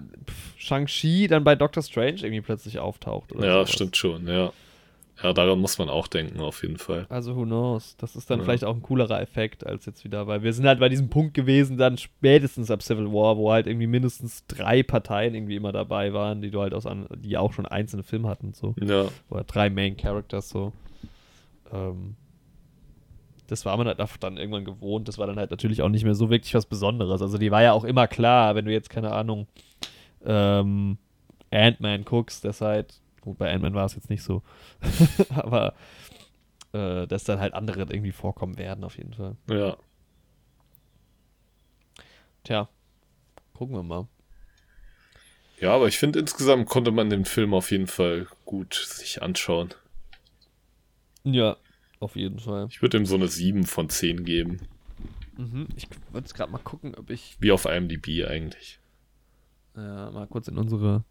Shang-Chi 0.57 1.27
dann 1.27 1.45
bei 1.45 1.57
Doctor 1.57 1.83
Strange 1.83 2.21
irgendwie 2.23 2.41
plötzlich 2.41 2.79
auftaucht. 2.79 3.33
Oder 3.35 3.47
Ja, 3.47 3.53
sowas. 3.55 3.73
stimmt 3.73 3.97
schon, 3.97 4.27
ja. 4.29 4.53
Ja, 5.23 5.33
daran 5.35 5.59
muss 5.59 5.77
man 5.79 5.91
auch 5.91 6.07
denken, 6.07 6.41
auf 6.41 6.63
jeden 6.63 6.79
Fall. 6.79 7.07
Also 7.11 7.37
who 7.37 7.45
knows? 7.45 7.97
Das 7.99 8.17
ist 8.17 8.31
dann 8.31 8.39
Ja. 8.39 8.45
vielleicht 8.45 8.65
auch 8.65 8.75
ein 8.75 8.83
coolerer 8.83 9.21
Effekt 9.21 9.67
als 9.67 9.85
jetzt 9.85 10.03
wieder, 10.05 10.27
weil 10.27 10.43
wir 10.43 10.53
sind 10.53 10.67
halt 10.67 10.81
bei 10.81 10.89
diesem 10.89 11.11
Punkt 11.11 11.35
gewesen, 11.35 11.77
dann 11.77 11.99
spätestens 11.99 12.71
ab 12.71 12.83
Civil 12.83 13.13
War, 13.13 13.37
wo 13.37 13.53
halt 13.53 13.67
irgendwie 13.67 13.87
mindestens 13.87 14.47
drei 14.47 14.83
Parteien 14.83 15.35
irgendwie 15.35 15.57
immer 15.57 15.73
dabei 15.73 16.13
waren, 16.15 16.41
die 16.41 16.51
du 16.51 16.61
halt 16.63 16.73
aus 16.73 16.87
an, 16.87 17.07
die 17.17 17.37
auch 17.37 17.53
schon 17.53 17.67
einzelne 17.67 18.03
Filme 18.03 18.29
hatten, 18.29 18.55
so. 18.55 18.75
Ja, 18.81 19.09
Oder 19.29 19.45
drei 19.45 19.69
Main 19.69 19.97
Characters, 19.97 20.49
so. 20.49 20.73
Ähm, 21.73 22.17
das 23.51 23.67
war 23.67 23.77
man 23.77 23.89
halt 23.89 24.01
dann 24.21 24.37
irgendwann 24.37 24.65
gewohnt. 24.65 25.09
Das 25.09 25.19
war 25.19 25.27
dann 25.27 25.37
halt 25.39 25.51
natürlich 25.51 25.83
auch 25.83 25.89
nicht 25.89 26.05
mehr 26.05 26.15
so 26.15 26.31
wirklich 26.31 26.55
was 26.55 26.67
Besonderes. 26.67 27.21
Also 27.21 27.37
die 27.37 27.51
war 27.51 27.63
ja 27.63 27.73
auch 27.73 27.85
immer 27.85 28.07
klar, 28.07 28.55
wenn 28.55 28.65
du 28.65 28.73
jetzt, 28.73 28.91
keine 28.91 29.13
Ahnung, 29.13 29.49
ähm, 30.25 30.99
Ant-Man 31.51 32.05
guckst, 32.05 32.45
das 32.45 32.61
halt, 32.61 33.01
gut, 33.21 33.39
bei 33.39 33.53
Ant-Man 33.53 33.75
war 33.75 33.87
es 33.87 33.95
jetzt 33.95 34.11
nicht 34.11 34.23
so, 34.23 34.43
aber 35.31 35.75
äh, 36.73 37.07
dass 37.07 37.25
dann 37.25 37.41
halt 37.41 37.55
andere 37.55 37.81
irgendwie 37.81 38.13
vorkommen 38.13 38.59
werden, 38.59 38.85
auf 38.85 38.97
jeden 38.97 39.15
Fall. 39.15 39.37
ja. 39.49 39.77
Tja, 42.43 42.69
gucken 43.53 43.77
wir 43.77 43.83
mal. 43.83 44.09
Ja, 45.61 45.75
aber 45.75 45.89
ich 45.89 45.99
finde, 45.99 46.19
insgesamt 46.19 46.67
konnte 46.67 46.91
man 46.91 47.11
den 47.11 47.27
Film 47.27 47.53
auf 47.53 47.71
jeden 47.71 47.87
Fall 47.87 48.27
gut 48.47 48.75
sich 48.75 49.23
anschauen. 49.23 49.75
Ja, 51.23 51.59
auf 51.99 52.17
jeden 52.17 52.39
Fall. 52.39 52.69
Ich 52.71 52.81
würde 52.81 52.97
ihm 52.97 53.05
so 53.05 53.17
eine 53.17 53.29
7 53.29 53.65
von 53.65 53.91
10 53.91 54.25
geben. 54.25 54.61
Mhm. 55.37 55.69
Ich 55.77 55.87
wollte 56.13 56.27
jetzt 56.27 56.35
gerade 56.35 56.51
mal 56.51 56.59
gucken, 56.59 56.95
ob 56.95 57.11
ich 57.11 57.37
Wie 57.41 57.53
auf 57.53 57.67
IMDb 57.67 58.27
eigentlich. 58.27 58.81
Ja, 59.77 60.11
mal 60.11 60.27
kurz 60.27 60.49
in 60.49 60.57
unsere 60.57 61.05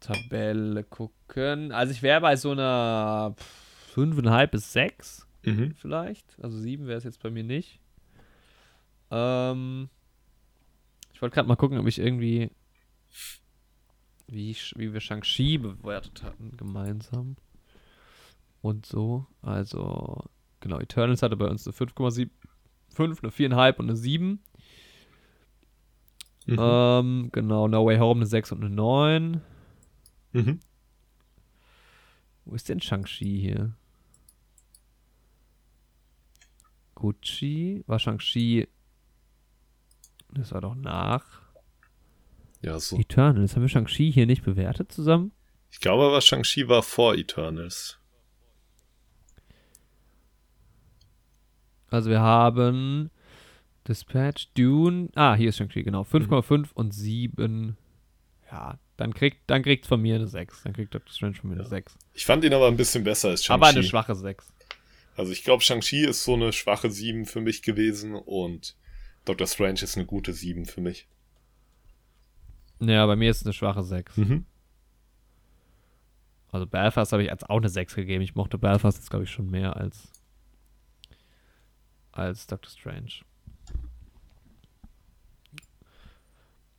Tabelle 0.00 0.84
gucken. 0.84 1.72
Also 1.72 1.92
ich 1.92 2.02
wäre 2.02 2.20
bei 2.20 2.36
so 2.36 2.52
einer 2.52 3.34
5,5 3.94 4.46
bis 4.48 4.72
6 4.72 5.24
Mhm. 5.44 5.74
vielleicht. 5.76 6.36
Also 6.42 6.58
7 6.58 6.86
wäre 6.86 6.98
es 6.98 7.04
jetzt 7.04 7.22
bei 7.22 7.30
mir 7.30 7.44
nicht. 7.44 7.80
Ähm, 9.10 9.88
ich 11.14 11.22
wollte 11.22 11.34
gerade 11.34 11.48
mal 11.48 11.56
gucken, 11.56 11.78
ob 11.78 11.86
ich 11.86 11.98
irgendwie 11.98 12.50
wie, 14.26 14.54
wie 14.76 14.92
wir 14.92 15.00
Shang-Chi 15.00 15.58
bewertet 15.58 16.22
hatten 16.22 16.56
gemeinsam. 16.56 17.36
Und 18.60 18.84
so. 18.84 19.26
Also, 19.40 20.24
genau, 20.60 20.78
Eternals 20.80 21.22
hatte 21.22 21.36
bei 21.36 21.46
uns 21.46 21.66
eine 21.66 21.74
5,7, 21.74 22.28
5, 22.90 23.22
eine 23.22 23.32
4,5 23.32 23.78
und 23.78 23.86
eine 23.86 23.96
7. 23.96 24.42
Mhm. 26.46 26.56
Ähm, 26.58 27.28
genau, 27.32 27.68
No 27.68 27.86
Way 27.86 27.98
Home 27.98 28.18
eine 28.20 28.26
6 28.26 28.52
und 28.52 28.64
eine 28.64 28.74
9. 28.74 29.40
Mhm. 30.32 30.60
Wo 32.44 32.54
ist 32.54 32.68
denn 32.68 32.80
Shang-Chi 32.80 33.40
hier? 33.40 33.74
Gucci. 36.94 37.84
War 37.86 37.98
Shang-Chi. 37.98 38.68
Das 40.30 40.52
war 40.52 40.60
doch 40.60 40.74
nach. 40.74 41.42
Ja, 42.62 42.78
so. 42.80 42.98
Eternals. 42.98 43.54
Haben 43.54 43.62
wir 43.62 43.68
Shang-Chi 43.68 44.10
hier 44.10 44.26
nicht 44.26 44.44
bewertet 44.44 44.90
zusammen? 44.92 45.32
Ich 45.70 45.80
glaube 45.80 46.04
aber, 46.04 46.20
Shang-Chi 46.20 46.68
war 46.68 46.82
vor 46.82 47.14
Eternals. 47.14 47.98
Also 51.90 52.10
wir 52.10 52.20
haben 52.20 53.10
Dispatch, 53.86 54.52
Dune. 54.54 55.08
Ah, 55.14 55.34
hier 55.34 55.50
ist 55.50 55.56
Shang-Chi, 55.56 55.82
genau. 55.82 56.02
5,5 56.02 56.72
und 56.74 56.92
7. 56.92 57.76
Ja, 58.50 58.78
dann 58.98 59.14
kriegt, 59.14 59.38
dann 59.46 59.62
kriegt 59.62 59.86
von 59.86 60.02
mir 60.02 60.16
eine 60.16 60.26
6. 60.26 60.64
Dann 60.64 60.72
kriegt 60.74 60.92
Dr. 60.92 61.10
Strange 61.10 61.34
von 61.36 61.50
mir 61.50 61.54
eine 61.54 61.62
Ja. 61.62 61.68
6. 61.68 61.96
Ich 62.14 62.26
fand 62.26 62.44
ihn 62.44 62.52
aber 62.52 62.66
ein 62.66 62.76
bisschen 62.76 63.04
besser 63.04 63.28
als 63.28 63.44
Shang-Chi. 63.44 63.54
Aber 63.54 63.66
eine 63.68 63.82
schwache 63.84 64.14
6. 64.14 64.52
Also 65.16 65.32
ich 65.32 65.44
glaube, 65.44 65.62
Shang-Chi 65.62 66.04
ist 66.04 66.24
so 66.24 66.34
eine 66.34 66.52
schwache 66.52 66.90
7 66.90 67.24
für 67.24 67.40
mich 67.40 67.62
gewesen 67.62 68.14
und 68.16 68.76
Doctor 69.24 69.46
Strange 69.46 69.80
ist 69.82 69.96
eine 69.96 70.04
gute 70.04 70.32
7 70.32 70.66
für 70.66 70.80
mich. 70.80 71.06
Ja, 72.80 73.06
bei 73.06 73.14
mir 73.14 73.30
ist 73.30 73.38
es 73.38 73.46
eine 73.46 73.52
schwache 73.52 73.84
6. 73.84 74.16
Mhm. 74.16 74.46
Also 76.50 76.66
Belfast 76.66 77.12
habe 77.12 77.22
ich 77.22 77.30
als 77.30 77.44
auch 77.44 77.58
eine 77.58 77.68
6 77.68 77.94
gegeben. 77.94 78.22
Ich 78.22 78.34
mochte 78.34 78.58
Belfast 78.58 78.98
jetzt, 78.98 79.10
glaube 79.10 79.24
ich, 79.24 79.30
schon 79.30 79.48
mehr 79.48 79.76
als, 79.76 80.10
als 82.10 82.48
Doctor 82.48 82.70
Strange. 82.70 83.12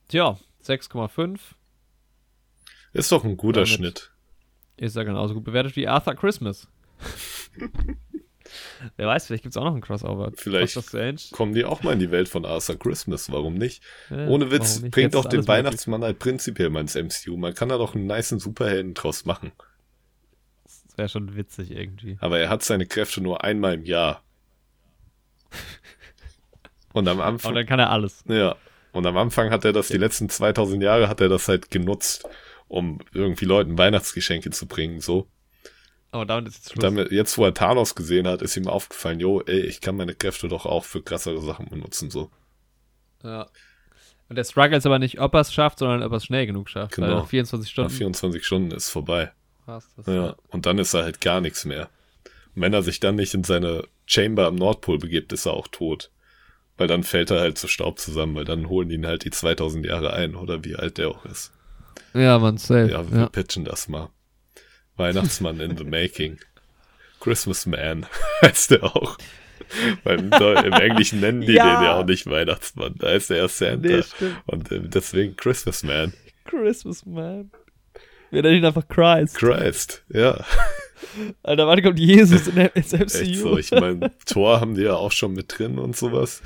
Tja, 0.10 0.38
6,5 0.66 1.40
Ist 2.94 3.12
doch 3.12 3.24
ein 3.24 3.38
guter 3.38 3.62
Damit- 3.62 3.70
Schnitt. 3.70 4.12
ist 4.78 4.96
ja 4.96 5.04
genauso 5.04 5.34
gut 5.36 5.44
bewertet 5.44 5.76
wie 5.76 5.88
Arthur 5.88 6.16
Christmas. 6.16 6.68
Wer 8.98 9.06
weiß, 9.08 9.28
vielleicht 9.28 9.44
gibt 9.44 9.54
es 9.54 9.58
auch 9.58 9.64
noch 9.66 9.76
ein 9.76 9.82
Crossover. 9.82 10.32
Vielleicht. 10.36 11.32
Kommen 11.32 11.54
die 11.54 11.66
auch 11.66 11.84
mal 11.84 11.94
in 11.94 12.00
die 12.00 12.10
Welt 12.10 12.28
von 12.30 12.46
Arthur 12.46 12.80
Christmas? 12.80 13.32
Warum 13.32 13.54
nicht? 13.56 13.84
Ja, 14.10 14.28
Ohne 14.28 14.50
Witz, 14.52 14.80
nicht? 14.80 14.92
bringt 14.92 15.14
doch 15.14 15.26
den 15.26 15.40
alles 15.40 15.48
möglich. 15.48 15.66
Weihnachtsmann 15.66 16.04
halt 16.04 16.18
prinzipiell 16.18 16.70
mal 16.72 16.82
ins 16.82 16.96
MCU. 16.96 17.38
Man 17.38 17.54
kann 17.54 17.70
da 17.70 17.78
doch 17.78 17.94
einen 17.94 18.08
niceen 18.08 18.40
Superhelden 18.40 18.96
draus 18.96 19.26
machen. 19.26 19.52
Das 20.64 20.98
wäre 20.98 21.10
schon 21.10 21.36
witzig 21.36 21.70
irgendwie. 21.72 22.18
Aber 22.22 22.40
er 22.40 22.50
hat 22.50 22.64
seine 22.64 22.88
Kräfte 22.88 23.22
nur 23.22 23.44
einmal 23.44 23.76
im 23.76 23.86
Jahr. 23.86 24.24
Und 26.94 27.08
am 27.08 27.22
Anfang, 27.22 27.54
dann 27.54 27.66
kann 27.68 27.80
er 27.80 27.92
alles. 27.92 28.24
ja, 28.28 28.56
und 28.92 29.06
am 29.06 29.16
Anfang 29.16 29.52
hat 29.52 29.64
er 29.64 29.72
das, 29.74 29.90
die 29.90 29.98
letzten 30.00 30.28
2000 30.28 30.82
Jahre 30.82 31.08
hat 31.08 31.22
er 31.22 31.30
das 31.30 31.48
halt 31.48 31.70
genutzt, 31.70 32.28
um 32.70 33.00
irgendwie 33.14 33.46
Leuten 33.46 33.78
Weihnachtsgeschenke 33.78 34.52
zu 34.52 34.66
bringen, 34.68 35.02
so. 35.02 35.28
Aber 36.12 36.26
damit 36.26 36.48
ist 36.48 36.70
jetzt 36.70 36.82
damit, 36.84 37.12
jetzt, 37.12 37.38
wo 37.38 37.44
er 37.46 37.54
Thanos 37.54 37.94
gesehen 37.94 38.28
hat, 38.28 38.42
ist 38.42 38.56
ihm 38.58 38.68
aufgefallen, 38.68 39.20
jo, 39.20 39.42
ey, 39.42 39.60
ich 39.60 39.82
kann 39.82 39.96
meine 39.98 40.16
Kräfte 40.16 40.48
doch 40.48 40.66
auch 40.66 40.86
für 40.86 41.04
krassere 41.04 41.40
Sachen 41.42 41.68
benutzen, 41.70 42.10
so. 42.10 42.32
Ja. 43.24 43.48
Und 44.30 44.36
der 44.36 44.44
Struggle 44.44 44.78
ist 44.78 44.86
aber 44.86 45.00
nicht, 45.00 45.20
ob 45.20 45.34
er 45.34 45.42
es 45.42 45.54
schafft, 45.54 45.80
sondern 45.80 46.04
ob 46.04 46.12
er 46.12 46.18
es 46.18 46.26
schnell 46.26 46.46
genug 46.46 46.70
schafft. 46.70 46.98
Weil 46.98 47.10
Genau. 47.10 47.20
nach 47.22 47.28
24 47.28 47.68
Nach 47.68 47.72
Stunden 47.72 47.90
24 47.92 48.46
Stunden 48.46 48.72
ist 48.72 48.90
vorbei. 48.90 49.32
passt 49.66 49.92
das. 49.98 50.06
Ja, 50.08 50.36
und 50.50 50.66
dann 50.66 50.78
ist 50.80 50.94
er 50.94 51.04
halt 51.04 51.20
gar 51.22 51.42
nichts 51.42 51.66
mehr. 51.66 51.90
Und 52.56 52.62
wenn 52.64 52.74
er 52.74 52.82
sich 52.84 53.00
dann 53.00 53.16
nicht 53.16 53.34
in 53.34 53.44
seine 53.44 53.84
Chamber 54.06 54.48
am 54.48 54.56
Nordpol 54.56 54.98
begibt, 55.00 55.32
ist 55.34 55.46
er 55.46 55.54
auch 55.54 55.68
tot. 55.68 56.12
Weil 56.78 56.88
dann 56.88 57.04
fällt 57.04 57.30
er 57.32 57.40
halt 57.42 57.58
zu 57.58 57.68
Staub 57.68 58.00
zusammen, 58.00 58.36
weil 58.36 58.46
dann 58.46 58.70
holen 58.70 58.90
ihn 58.90 59.06
halt 59.06 59.26
die 59.26 59.32
2000 59.32 59.86
Jahre 59.86 60.14
ein, 60.14 60.36
oder 60.36 60.64
wie 60.64 60.76
alt 60.76 60.98
der 60.98 61.10
auch 61.10 61.26
ist. 61.26 61.52
Ja, 62.14 62.40
man, 62.40 62.58
safe. 62.58 62.92
Ja, 62.92 63.12
wir 63.12 63.28
pitchen 63.28 63.66
das 63.66 63.88
mal. 63.88 64.10
Weihnachtsmann 64.98 65.60
in 65.60 65.78
the 65.78 65.84
making. 65.84 66.40
Christmas 67.20 67.66
Man 67.66 68.06
heißt 68.42 68.72
der 68.72 68.84
auch. 68.84 69.18
Weil 70.04 70.20
im, 70.20 70.74
Englischen 70.74 71.20
nennen 71.20 71.42
die 71.42 71.54
Ja. 71.54 71.76
den 71.76 71.84
ja 71.84 71.96
auch 71.96 72.06
nicht 72.06 72.28
Weihnachtsmann. 72.28 72.96
Da 72.98 73.12
ist 73.12 73.30
er 73.30 73.38
ja 73.38 73.48
Santa. 73.48 73.88
Nee, 73.88 74.04
und 74.46 74.72
äh, 74.72 74.82
deswegen 74.82 75.36
Christmas 75.36 75.84
Man. 75.84 76.14
Christmas, 76.46 77.06
man. 77.06 77.52
Wir 78.32 78.42
nennen 78.42 78.58
ihn 78.58 78.66
einfach 78.66 78.88
Christ. 78.88 79.36
Christ, 79.38 80.04
ja. 80.10 80.44
Alter, 81.44 81.68
wann 81.68 81.82
kommt 81.82 82.00
Jesus 82.00 82.48
in, 82.48 82.58
ins 82.58 82.92
MCU? 82.94 83.04
Echt 83.04 83.40
so. 83.40 83.58
Ich 83.58 83.72
meine, 83.72 84.12
Thor 84.26 84.60
haben 84.60 84.76
die 84.76 84.84
ja 84.84 84.96
auch 84.96 85.12
schon 85.12 85.34
mit 85.34 85.58
drin 85.58 85.78
und 85.80 85.96
sowas. 85.96 86.42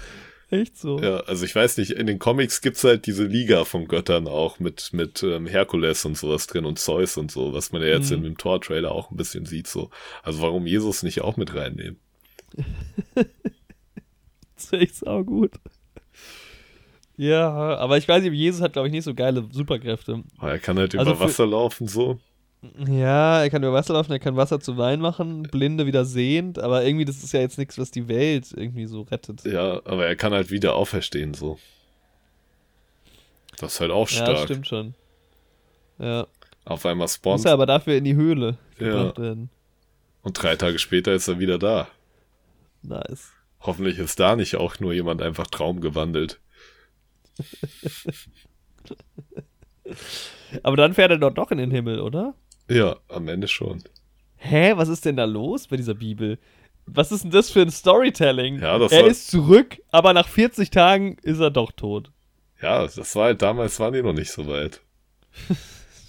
Echt 0.53 0.77
so. 0.77 0.99
Ja, 0.99 1.17
also 1.21 1.45
ich 1.45 1.55
weiß 1.55 1.77
nicht, 1.77 1.91
in 1.91 2.05
den 2.05 2.19
Comics 2.19 2.61
gibt's 2.61 2.83
halt 2.83 3.07
diese 3.07 3.23
Liga 3.25 3.63
von 3.65 3.87
Göttern 3.87 4.27
auch 4.27 4.59
mit, 4.59 4.91
mit 4.93 5.23
ähm, 5.23 5.47
Herkules 5.47 6.05
und 6.05 6.15
sowas 6.17 6.45
drin 6.47 6.65
und 6.65 6.77
Zeus 6.77 7.17
und 7.17 7.31
so, 7.31 7.53
was 7.53 7.71
man 7.71 7.81
ja 7.81 7.87
jetzt 7.87 8.11
Mhm. 8.11 8.17
in 8.17 8.23
dem 8.23 8.37
Thor-Trailer 8.37 8.91
auch 8.91 9.09
ein 9.09 9.17
bisschen 9.17 9.45
sieht. 9.47 9.67
so. 9.67 9.89
Also 10.21 10.41
warum 10.41 10.67
Jesus 10.67 11.01
nicht 11.01 11.21
auch 11.21 11.37
mit 11.37 11.55
reinnehmen? 11.55 11.97
Das 14.55 14.65
ist 14.65 14.73
echt 14.73 14.95
saugut. 14.95 15.51
Ja, 17.17 17.49
aber 17.77 17.97
ich 17.97 18.07
weiß 18.07 18.23
nicht, 18.23 18.33
Jesus 18.33 18.61
hat, 18.61 18.73
glaube 18.73 18.87
ich, 18.87 18.91
nicht 18.93 19.03
so 19.03 19.13
geile 19.13 19.45
Superkräfte. 19.51 20.23
Aber 20.37 20.51
er 20.51 20.59
kann 20.59 20.77
halt 20.79 20.95
Also 20.97 21.11
über 21.11 21.19
Wasser 21.19 21.45
laufen 21.45 21.87
so. 21.87 22.19
Ja, 22.87 23.41
er 23.43 23.49
kann 23.49 23.61
über 23.63 23.73
Wasser 23.73 23.93
laufen, 23.93 24.11
er 24.13 24.19
kann 24.19 24.37
Wasser 24.37 24.59
zu 24.59 24.77
Wein 24.77 25.01
machen, 25.01 25.43
Blinde 25.43 25.85
wieder 25.85 26.05
sehend, 26.05 26.59
aber 26.59 26.85
irgendwie, 26.85 27.03
das 27.05 27.21
ist 27.23 27.33
ja 27.33 27.41
jetzt 27.41 27.57
nichts, 27.57 27.77
was 27.77 27.91
die 27.91 28.07
Welt 28.07 28.53
irgendwie 28.55 28.85
so 28.85 29.01
rettet. 29.01 29.43
Ja, 29.43 29.81
aber 29.85 30.05
er 30.05 30.15
kann 30.15 30.31
halt 30.33 30.49
wieder 30.49 30.75
auferstehen, 30.75 31.33
so. 31.33 31.59
Das 33.57 33.73
ist 33.73 33.79
halt 33.81 33.91
auch 33.91 34.09
Ja, 34.09 34.15
stark. 34.23 34.39
stimmt 34.39 34.67
schon. 34.67 34.93
Ja. 35.99 36.25
Auf 36.65 36.85
einmal 36.85 37.05
Muss 37.05 37.15
spawnt 37.15 37.45
er 37.45 37.51
aber 37.53 37.65
dafür 37.65 37.95
in 37.95 38.05
die 38.05 38.15
Höhle 38.15 38.57
Ja. 38.79 38.87
gebracht 38.87 39.19
werden. 39.19 39.49
und 40.21 40.41
drei 40.41 40.55
Tage 40.55 40.79
später 40.79 41.11
ist 41.13 41.27
er 41.27 41.39
wieder 41.39 41.59
da. 41.59 41.87
Nice. 42.81 43.31
Hoffentlich 43.59 43.99
ist 43.99 44.19
da 44.19 44.35
nicht 44.37 44.55
auch 44.55 44.79
nur 44.79 44.93
jemand 44.93 45.21
einfach 45.21 45.47
traumgewandelt. 45.47 46.39
Aber 50.63 50.77
dann 50.77 50.93
fährt 50.93 51.11
er 51.11 51.17
doch 51.17 51.33
doch 51.33 51.51
in 51.51 51.57
den 51.57 51.71
Himmel, 51.71 51.99
oder? 51.99 52.35
Ja, 52.75 52.97
am 53.09 53.27
Ende 53.27 53.47
schon. 53.47 53.83
Hä, 54.37 54.73
was 54.75 54.89
ist 54.89 55.05
denn 55.05 55.15
da 55.15 55.25
los 55.25 55.67
bei 55.67 55.77
dieser 55.77 55.93
Bibel? 55.93 56.37
Was 56.85 57.11
ist 57.11 57.23
denn 57.23 57.31
das 57.31 57.49
für 57.49 57.61
ein 57.61 57.71
Storytelling? 57.71 58.59
Ja, 58.59 58.77
das 58.77 58.91
er 58.91 59.05
ist 59.05 59.31
zurück, 59.31 59.77
aber 59.91 60.11
nach 60.13 60.27
40 60.27 60.69
Tagen 60.69 61.17
ist 61.21 61.39
er 61.39 61.49
doch 61.51 61.71
tot. 61.71 62.11
Ja, 62.61 62.83
das 62.83 63.15
war 63.15 63.25
halt 63.25 63.41
damals 63.41 63.79
waren 63.79 63.93
die 63.93 64.01
noch 64.01 64.13
nicht 64.13 64.31
so 64.31 64.47
weit. 64.47 64.81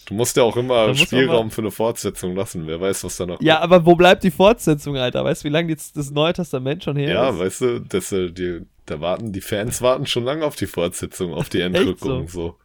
Du 0.06 0.12
musst 0.12 0.36
ja 0.36 0.42
auch 0.42 0.58
immer 0.58 0.94
Spielraum 0.94 1.50
für 1.50 1.62
eine 1.62 1.70
Fortsetzung 1.70 2.36
lassen. 2.36 2.66
Wer 2.66 2.78
weiß, 2.78 3.04
was 3.04 3.16
da 3.16 3.24
noch 3.24 3.40
Ja, 3.40 3.60
aber 3.60 3.86
wo 3.86 3.94
bleibt 3.94 4.22
die 4.22 4.30
Fortsetzung, 4.30 4.98
Alter? 4.98 5.24
Weißt 5.24 5.42
du, 5.42 5.48
wie 5.48 5.52
lange 5.52 5.70
jetzt 5.70 5.96
das 5.96 6.10
Neue 6.10 6.34
Testament 6.34 6.84
schon 6.84 6.96
her 6.96 7.10
Ja, 7.10 7.30
ist? 7.30 7.38
weißt 7.38 7.60
du, 7.62 7.78
dass, 7.80 8.12
äh, 8.12 8.30
die, 8.30 8.66
da 8.84 9.00
warten, 9.00 9.32
die 9.32 9.40
Fans 9.40 9.80
warten 9.80 10.04
schon 10.04 10.24
lange 10.24 10.44
auf 10.44 10.56
die 10.56 10.66
Fortsetzung, 10.66 11.32
auf 11.32 11.48
die 11.48 11.60
Entrückung. 11.62 12.28
so? 12.28 12.58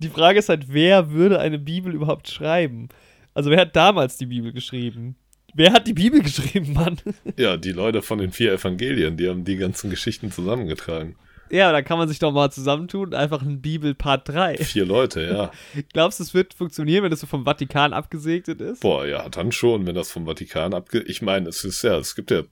Die 0.00 0.08
Frage 0.08 0.40
ist 0.40 0.48
halt, 0.48 0.64
wer 0.72 1.12
würde 1.12 1.38
eine 1.38 1.60
Bibel 1.60 1.94
überhaupt 1.94 2.28
schreiben? 2.28 2.88
Also 3.38 3.50
wer 3.50 3.60
hat 3.60 3.76
damals 3.76 4.16
die 4.16 4.26
Bibel 4.26 4.52
geschrieben? 4.52 5.14
Wer 5.54 5.72
hat 5.72 5.86
die 5.86 5.92
Bibel 5.92 6.20
geschrieben, 6.20 6.72
Mann? 6.72 6.96
Ja, 7.36 7.56
die 7.56 7.70
Leute 7.70 8.02
von 8.02 8.18
den 8.18 8.32
vier 8.32 8.52
Evangelien, 8.52 9.16
die 9.16 9.28
haben 9.28 9.44
die 9.44 9.54
ganzen 9.54 9.90
Geschichten 9.90 10.32
zusammengetragen. 10.32 11.14
ja, 11.48 11.70
da 11.70 11.80
kann 11.82 11.98
man 11.98 12.08
sich 12.08 12.18
doch 12.18 12.32
mal 12.32 12.50
zusammentun, 12.50 13.14
einfach 13.14 13.40
ein 13.42 13.60
Bibel 13.60 13.94
Part 13.94 14.28
3. 14.28 14.56
Vier 14.56 14.84
Leute, 14.84 15.22
ja. 15.24 15.52
Glaubst 15.92 16.18
du, 16.18 16.24
es 16.24 16.34
wird 16.34 16.52
funktionieren, 16.52 17.04
wenn 17.04 17.12
das 17.12 17.20
so 17.20 17.28
vom 17.28 17.44
Vatikan 17.44 17.92
abgesegnet 17.92 18.60
ist? 18.60 18.80
Boah, 18.80 19.06
ja, 19.06 19.28
dann 19.28 19.52
schon, 19.52 19.86
wenn 19.86 19.94
das 19.94 20.10
vom 20.10 20.26
Vatikan 20.26 20.74
abge... 20.74 21.02
Ich 21.02 21.22
meine, 21.22 21.48
es 21.48 21.62
ist 21.62 21.82
ja, 21.82 21.96
es 21.96 22.16
gibt 22.16 22.32
ja 22.32 22.42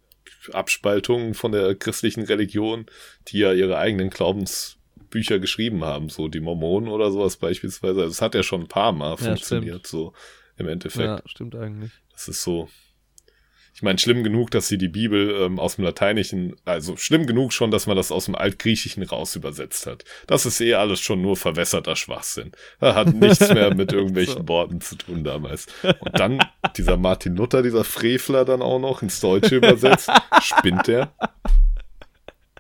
Abspaltungen 0.53 1.35
von 1.35 1.51
der 1.51 1.75
christlichen 1.75 2.23
Religion, 2.23 2.87
die 3.27 3.39
ja 3.39 3.53
ihre 3.53 3.77
eigenen 3.79 4.11
Glaubensbücher 4.11 5.41
geschrieben 5.41 5.83
haben, 5.83 6.11
so 6.11 6.29
die 6.29 6.39
Mormonen 6.39 6.89
oder 6.91 7.11
sowas 7.11 7.39
beispielsweise. 7.39 8.03
Also 8.03 8.13
es 8.13 8.23
hat 8.23 8.37
ja 8.37 8.45
schon 8.45 8.61
ein 8.61 8.69
paar 8.69 8.93
Mal 8.93 9.11
Ja, 9.11 9.17
funktioniert, 9.17 9.85
so 9.85 10.13
im 10.57 10.69
Endeffekt. 10.69 11.05
Ja, 11.05 11.21
stimmt 11.27 11.55
eigentlich. 11.55 11.93
Das 12.13 12.29
ist 12.29 12.43
so. 12.43 12.69
Ich 13.75 13.83
meine, 13.83 13.99
schlimm 13.99 14.25
genug, 14.25 14.51
dass 14.53 14.69
sie 14.69 14.79
die 14.79 14.89
Bibel 14.89 15.33
ähm, 15.43 15.59
aus 15.59 15.77
dem 15.77 15.85
Lateinischen, 15.85 16.57
also 16.65 16.97
schlimm 16.97 17.27
genug 17.27 17.53
schon, 17.53 17.71
dass 17.71 17.87
man 17.87 17.95
das 17.95 18.11
aus 18.11 18.25
dem 18.25 18.35
Altgriechischen 18.35 19.03
raus 19.03 19.37
übersetzt 19.37 19.87
hat. 19.87 20.05
Das 20.27 20.47
ist 20.47 20.63
eh 20.63 20.73
alles 20.73 21.01
schon 21.01 21.21
nur 21.21 21.37
verwässerter 21.37 21.95
Schwachsinn. 21.95 22.53
Da 22.81 22.95
hat 22.95 23.13
nichts 23.13 23.47
mehr 23.53 23.75
mit 23.75 23.93
irgendwelchen 23.93 24.39
So. 24.47 24.49
Worten 24.49 24.81
zu 24.81 24.97
tun 24.97 25.25
damals. 25.25 25.67
Und 25.83 26.19
dann 26.19 26.39
dieser 26.79 26.97
Martin 26.97 27.37
Luther, 27.37 27.63
dieser 27.63 27.85
Frevler 27.85 28.47
dann 28.47 28.63
auch 28.63 28.79
noch 28.79 29.03
ins 29.03 29.21
Deutsche 29.21 29.57
übersetzt. 29.57 30.11
Spinnt 30.41 30.87
der? 30.87 31.13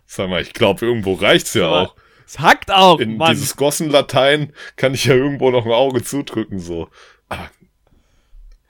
Sag 0.05 0.29
mal, 0.29 0.43
ich 0.43 0.53
glaube, 0.53 0.85
irgendwo 0.85 1.15
reicht's 1.15 1.55
ja 1.55 1.67
Aber 1.67 1.81
auch. 1.93 1.97
Es 2.27 2.41
hackt 2.41 2.71
auch, 2.71 3.01
In 3.01 3.17
Mann. 3.17 3.33
dieses 3.33 3.57
Gossenlatein 3.57 4.53
kann 4.77 4.93
ich 4.93 5.07
ja 5.07 5.15
irgendwo 5.15 5.51
noch 5.51 5.65
ein 5.65 5.73
Auge 5.73 6.03
zudrücken, 6.03 6.59
so. 6.59 6.91
Ah, 7.31 7.49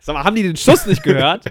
Sag 0.06 0.14
mal, 0.14 0.22
haben 0.22 0.36
die 0.36 0.44
den 0.44 0.56
Schuss 0.56 0.86
nicht 0.86 1.02
gehört? 1.02 1.46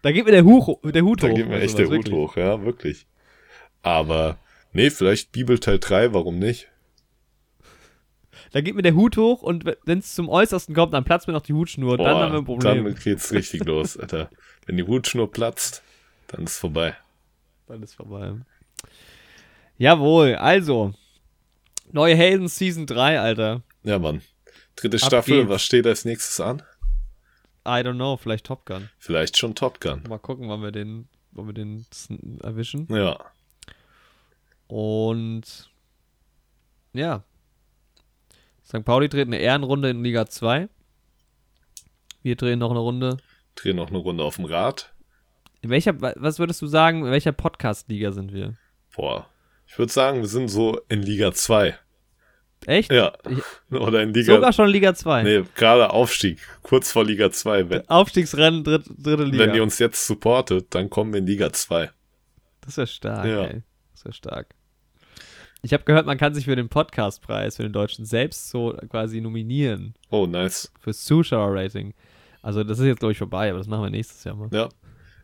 da 0.00 0.10
geht 0.10 0.24
mir 0.24 0.32
der, 0.32 0.42
Huch, 0.42 0.80
der 0.82 1.02
Hut 1.02 1.22
Da 1.22 1.28
hoch. 1.28 1.34
geht 1.34 1.46
mir 1.46 1.56
oder 1.56 1.62
echt 1.62 1.76
der 1.76 1.84
sowas, 1.84 1.98
Hut 1.98 2.06
wirklich. 2.06 2.16
hoch, 2.16 2.36
ja, 2.38 2.64
wirklich. 2.64 3.06
Aber, 3.82 4.38
nee, 4.72 4.88
vielleicht 4.88 5.32
Bibel 5.32 5.58
Teil 5.58 5.78
3, 5.78 6.14
warum 6.14 6.38
nicht? 6.38 6.68
Da 8.52 8.62
geht 8.62 8.74
mir 8.74 8.80
der 8.80 8.94
Hut 8.94 9.18
hoch 9.18 9.42
und 9.42 9.66
wenn 9.84 9.98
es 9.98 10.14
zum 10.14 10.30
Äußersten 10.30 10.74
kommt, 10.74 10.94
dann 10.94 11.04
platzt 11.04 11.26
mir 11.26 11.34
noch 11.34 11.42
die 11.42 11.52
Hutschnur. 11.52 11.98
dann 11.98 12.06
haben 12.06 12.32
wir 12.32 12.38
ein 12.38 12.44
Problem. 12.46 12.84
dann 12.86 12.94
geht's 12.94 13.32
richtig 13.32 13.66
los, 13.66 13.98
Alter. 13.98 14.30
Wenn 14.64 14.78
die 14.78 14.84
Hutschnur 14.84 15.30
platzt, 15.30 15.82
dann 16.28 16.44
ist 16.44 16.56
vorbei. 16.56 16.96
Dann 17.66 17.82
ist 17.82 17.96
vorbei. 17.96 18.32
Jawohl, 19.76 20.36
also. 20.36 20.94
Neue 21.92 22.14
Helden 22.16 22.48
Season 22.48 22.86
3, 22.86 23.20
Alter. 23.20 23.62
Ja, 23.82 23.98
Mann. 23.98 24.22
Dritte 24.76 24.96
Ab 24.98 25.02
Staffel, 25.06 25.38
geht's. 25.38 25.50
was 25.50 25.62
steht 25.62 25.86
als 25.86 26.04
nächstes 26.04 26.40
an? 26.40 26.62
I 27.66 27.82
don't 27.82 27.94
know, 27.94 28.16
vielleicht 28.16 28.46
Top 28.46 28.64
Gun. 28.66 28.88
Vielleicht 28.98 29.36
schon 29.36 29.54
Top 29.54 29.80
Gun. 29.80 30.02
Mal 30.08 30.18
gucken, 30.18 30.48
wann 30.48 30.62
wir 30.62 30.72
den, 30.72 31.08
wann 31.32 31.46
wir 31.46 31.52
den 31.54 31.86
erwischen. 32.42 32.86
Ja. 32.90 33.18
Und 34.66 35.70
ja. 36.92 37.24
St. 38.66 38.84
Pauli 38.84 39.08
dreht 39.08 39.26
eine 39.26 39.38
Ehrenrunde 39.38 39.90
in 39.90 40.02
Liga 40.02 40.26
2. 40.26 40.68
Wir 42.22 42.36
drehen 42.36 42.58
noch 42.58 42.70
eine 42.70 42.80
Runde. 42.80 43.16
Drehen 43.56 43.76
noch 43.76 43.88
eine 43.88 43.98
Runde 43.98 44.24
auf 44.24 44.36
dem 44.36 44.44
Rad. 44.44 44.92
In 45.62 45.70
welcher, 45.70 46.00
wa- 46.00 46.14
was 46.16 46.38
würdest 46.38 46.62
du 46.62 46.66
sagen, 46.66 47.04
in 47.04 47.10
welcher 47.10 47.32
Podcast-Liga 47.32 48.12
sind 48.12 48.32
wir? 48.32 48.56
Boah. 48.94 49.26
Ich 49.66 49.78
würde 49.78 49.92
sagen, 49.92 50.20
wir 50.20 50.28
sind 50.28 50.48
so 50.48 50.80
in 50.88 51.02
Liga 51.02 51.32
2. 51.32 51.76
Echt? 52.66 52.92
Ja. 52.92 53.12
Oder 53.70 54.02
in 54.02 54.12
Liga. 54.12 54.34
Sogar 54.34 54.52
schon 54.52 54.68
Liga 54.68 54.94
2. 54.94 55.22
Nee, 55.22 55.44
gerade 55.54 55.90
Aufstieg. 55.90 56.38
Kurz 56.62 56.92
vor 56.92 57.04
Liga 57.04 57.30
2. 57.30 57.70
Wenn, 57.70 57.88
Aufstiegsrennen, 57.88 58.64
dritt, 58.64 58.84
dritte 58.98 59.24
Liga. 59.24 59.46
wenn 59.46 59.54
ihr 59.54 59.62
uns 59.62 59.78
jetzt 59.78 60.06
supportet, 60.06 60.66
dann 60.70 60.90
kommen 60.90 61.12
wir 61.12 61.18
in 61.20 61.26
Liga 61.26 61.52
2. 61.52 61.90
Das 62.60 62.76
wäre 62.76 62.86
stark, 62.86 63.26
Ja. 63.26 63.44
ey. 63.44 63.62
Das 63.92 64.04
wäre 64.04 64.12
stark. 64.14 64.54
Ich 65.62 65.72
habe 65.72 65.84
gehört, 65.84 66.06
man 66.06 66.16
kann 66.18 66.34
sich 66.34 66.44
für 66.46 66.56
den 66.56 66.68
Podcastpreis, 66.68 67.56
für 67.56 67.62
den 67.62 67.72
Deutschen 67.72 68.04
selbst 68.06 68.50
so 68.50 68.76
quasi 68.88 69.20
nominieren. 69.20 69.94
Oh, 70.10 70.26
nice. 70.26 70.72
Fürs 70.80 71.04
Zuschauerrating. 71.04 71.94
Also, 72.42 72.64
das 72.64 72.78
ist 72.78 72.86
jetzt, 72.86 73.00
glaube 73.00 73.12
ich, 73.12 73.18
vorbei, 73.18 73.50
aber 73.50 73.58
das 73.58 73.66
machen 73.68 73.82
wir 73.84 73.90
nächstes 73.90 74.24
Jahr 74.24 74.34
mal. 74.36 74.48
Ja. 74.52 74.68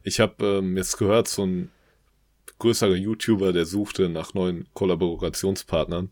Ich 0.02 0.20
habe 0.20 0.44
ähm, 0.58 0.76
jetzt 0.76 0.98
gehört, 0.98 1.28
so 1.28 1.44
ein 1.44 1.70
größerer 2.58 2.94
YouTuber, 2.94 3.52
der 3.52 3.64
suchte 3.64 4.08
nach 4.08 4.34
neuen 4.34 4.66
Kollaborationspartnern, 4.74 6.10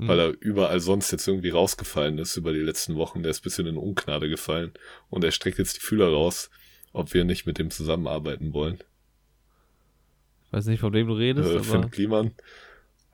Mhm. 0.00 0.08
weil 0.08 0.18
er 0.18 0.34
überall 0.40 0.80
sonst 0.80 1.10
jetzt 1.12 1.26
irgendwie 1.28 1.50
rausgefallen 1.50 2.18
ist 2.18 2.36
über 2.36 2.52
die 2.52 2.60
letzten 2.60 2.96
Wochen. 2.96 3.22
Der 3.22 3.30
ist 3.30 3.40
ein 3.40 3.44
bisschen 3.44 3.66
in 3.66 3.76
Ungnade 3.76 4.28
gefallen 4.28 4.72
und 5.08 5.24
er 5.24 5.30
streckt 5.30 5.58
jetzt 5.58 5.76
die 5.76 5.80
Fühler 5.80 6.08
raus, 6.08 6.50
ob 6.92 7.14
wir 7.14 7.24
nicht 7.24 7.46
mit 7.46 7.58
dem 7.58 7.70
zusammenarbeiten 7.70 8.52
wollen. 8.52 8.78
Ich 10.46 10.52
weiß 10.52 10.66
nicht, 10.66 10.80
von 10.80 10.92
wem 10.92 11.06
du 11.06 11.14
redest, 11.14 11.48
Äh, 11.50 11.54
aber. 11.56 11.64
Finn 11.64 11.90
Kliman. 11.90 12.32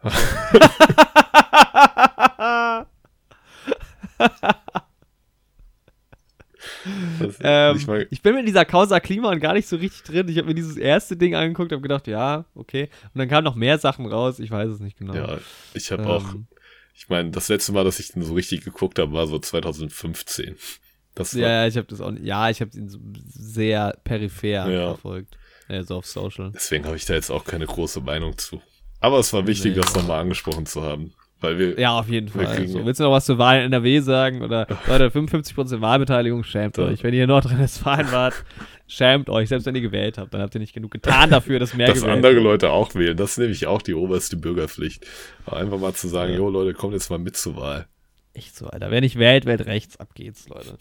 Ähm, 7.40 7.74
nicht 7.76 7.86
mal- 7.86 8.06
ich 8.10 8.22
bin 8.22 8.34
mit 8.34 8.46
dieser 8.46 8.64
Causa 8.64 9.00
Klima 9.00 9.30
und 9.30 9.40
gar 9.40 9.54
nicht 9.54 9.68
so 9.68 9.76
richtig 9.76 10.02
drin. 10.04 10.28
Ich 10.28 10.38
habe 10.38 10.48
mir 10.48 10.54
dieses 10.54 10.76
erste 10.76 11.16
Ding 11.16 11.34
angeguckt, 11.34 11.72
habe 11.72 11.82
gedacht, 11.82 12.06
ja, 12.06 12.44
okay. 12.54 12.88
Und 13.12 13.18
dann 13.18 13.28
kamen 13.28 13.44
noch 13.44 13.54
mehr 13.56 13.78
Sachen 13.78 14.06
raus. 14.06 14.38
Ich 14.38 14.50
weiß 14.50 14.68
es 14.70 14.80
nicht 14.80 14.96
genau. 14.98 15.14
ja, 15.14 15.38
ich 15.74 15.90
habe 15.92 16.02
Ähm, 16.04 16.08
auch, 16.08 16.34
ich 16.97 17.09
meine, 17.09 17.31
das 17.31 17.48
letzte 17.48 17.73
Mal, 17.73 17.85
dass 17.85 17.98
ich 18.01 18.09
den 18.12 18.23
so 18.23 18.35
richtig 18.35 18.64
geguckt 18.64 18.98
habe, 18.98 19.12
war 19.12 19.27
so 19.27 19.39
2015. 19.39 20.56
Das 21.14 21.32
Ja, 21.32 21.66
ich 21.66 21.77
habe 21.77 21.86
das 21.86 22.01
auch. 22.01 22.12
Ja, 22.20 22.51
ich 22.51 22.60
habe 22.60 22.77
ihn 22.77 22.89
so 22.89 22.98
sehr 23.27 23.98
peripher 24.05 24.70
Ja. 24.70 24.86
verfolgt. 24.94 25.39
Ja, 25.68 25.82
so 25.82 25.97
auf 25.97 26.06
Social. 26.06 26.52
Deswegen 26.55 26.85
habe 26.85 26.97
ich 26.97 27.05
da 27.06 27.14
jetzt 27.14 27.31
auch 27.31 27.44
keine 27.44 27.66
große 27.66 28.01
Meinung 28.01 28.36
zu. 28.39 28.60
Aber 29.01 29.18
es 29.18 29.32
war 29.32 29.47
wichtig, 29.47 29.74
Nee, 29.77 29.82
das 29.82 29.94
nochmal 29.94 30.20
angesprochen 30.20 30.66
zu 30.66 30.82
haben. 30.82 31.12
Weil 31.40 31.58
wir, 31.58 31.78
Ja, 31.78 31.98
auf 31.98 32.08
jeden 32.08 32.28
Fall. 32.28 32.46
kriegen- 32.46 32.68
So, 32.72 32.84
willst 32.86 32.98
du 32.98 33.04
noch 33.04 33.12
was 33.12 33.26
zur 33.26 33.36
Wahl 33.36 33.58
in 33.58 33.64
NRW 33.66 34.00
sagen? 34.00 34.40
Oder 34.42 34.66
Leute, 34.86 35.10
55% 35.10 35.80
Wahlbeteiligung, 35.82 36.44
schämt 36.44 36.78
euch. 36.78 37.02
Wenn 37.04 37.12
ihr 37.12 37.24
in 37.24 37.28
Nordrhein-Westfalen 37.28 38.10
wart, 38.10 38.42
schämt 38.86 39.28
euch. 39.28 39.48
Selbst 39.50 39.66
wenn 39.66 39.74
ihr 39.74 39.82
gewählt 39.82 40.16
habt, 40.16 40.32
dann 40.32 40.40
habt 40.40 40.54
ihr 40.54 40.60
nicht 40.60 40.72
genug 40.72 40.92
getan 40.92 41.28
dafür, 41.30 41.58
dass 41.58 41.74
mehr 41.74 41.88
dass 41.88 42.00
gewählt 42.00 42.12
andere 42.16 42.34
wird. 42.36 42.42
Leute 42.42 42.70
auch 42.70 42.94
wählen, 42.94 43.16
das 43.16 43.32
ist 43.32 43.38
nämlich 43.38 43.66
auch 43.66 43.82
die 43.82 43.92
oberste 43.92 44.38
Bürgerpflicht. 44.38 45.06
Aber 45.44 45.58
einfach 45.58 45.78
mal 45.78 45.92
zu 45.92 46.08
sagen, 46.08 46.32
Ja. 46.32 46.38
jo 46.38 46.48
Leute, 46.48 46.72
kommt 46.72 46.94
jetzt 46.94 47.10
mal 47.10 47.18
mit 47.18 47.36
zur 47.36 47.56
Wahl. 47.56 47.86
Echt 48.32 48.56
so, 48.56 48.66
Alter. 48.68 48.90
Wer 48.90 49.02
nicht 49.02 49.18
wählt, 49.18 49.44
wählt 49.44 49.66
rechts. 49.66 49.98
Ab 49.98 50.14
geht's, 50.14 50.48
Leute. 50.48 50.78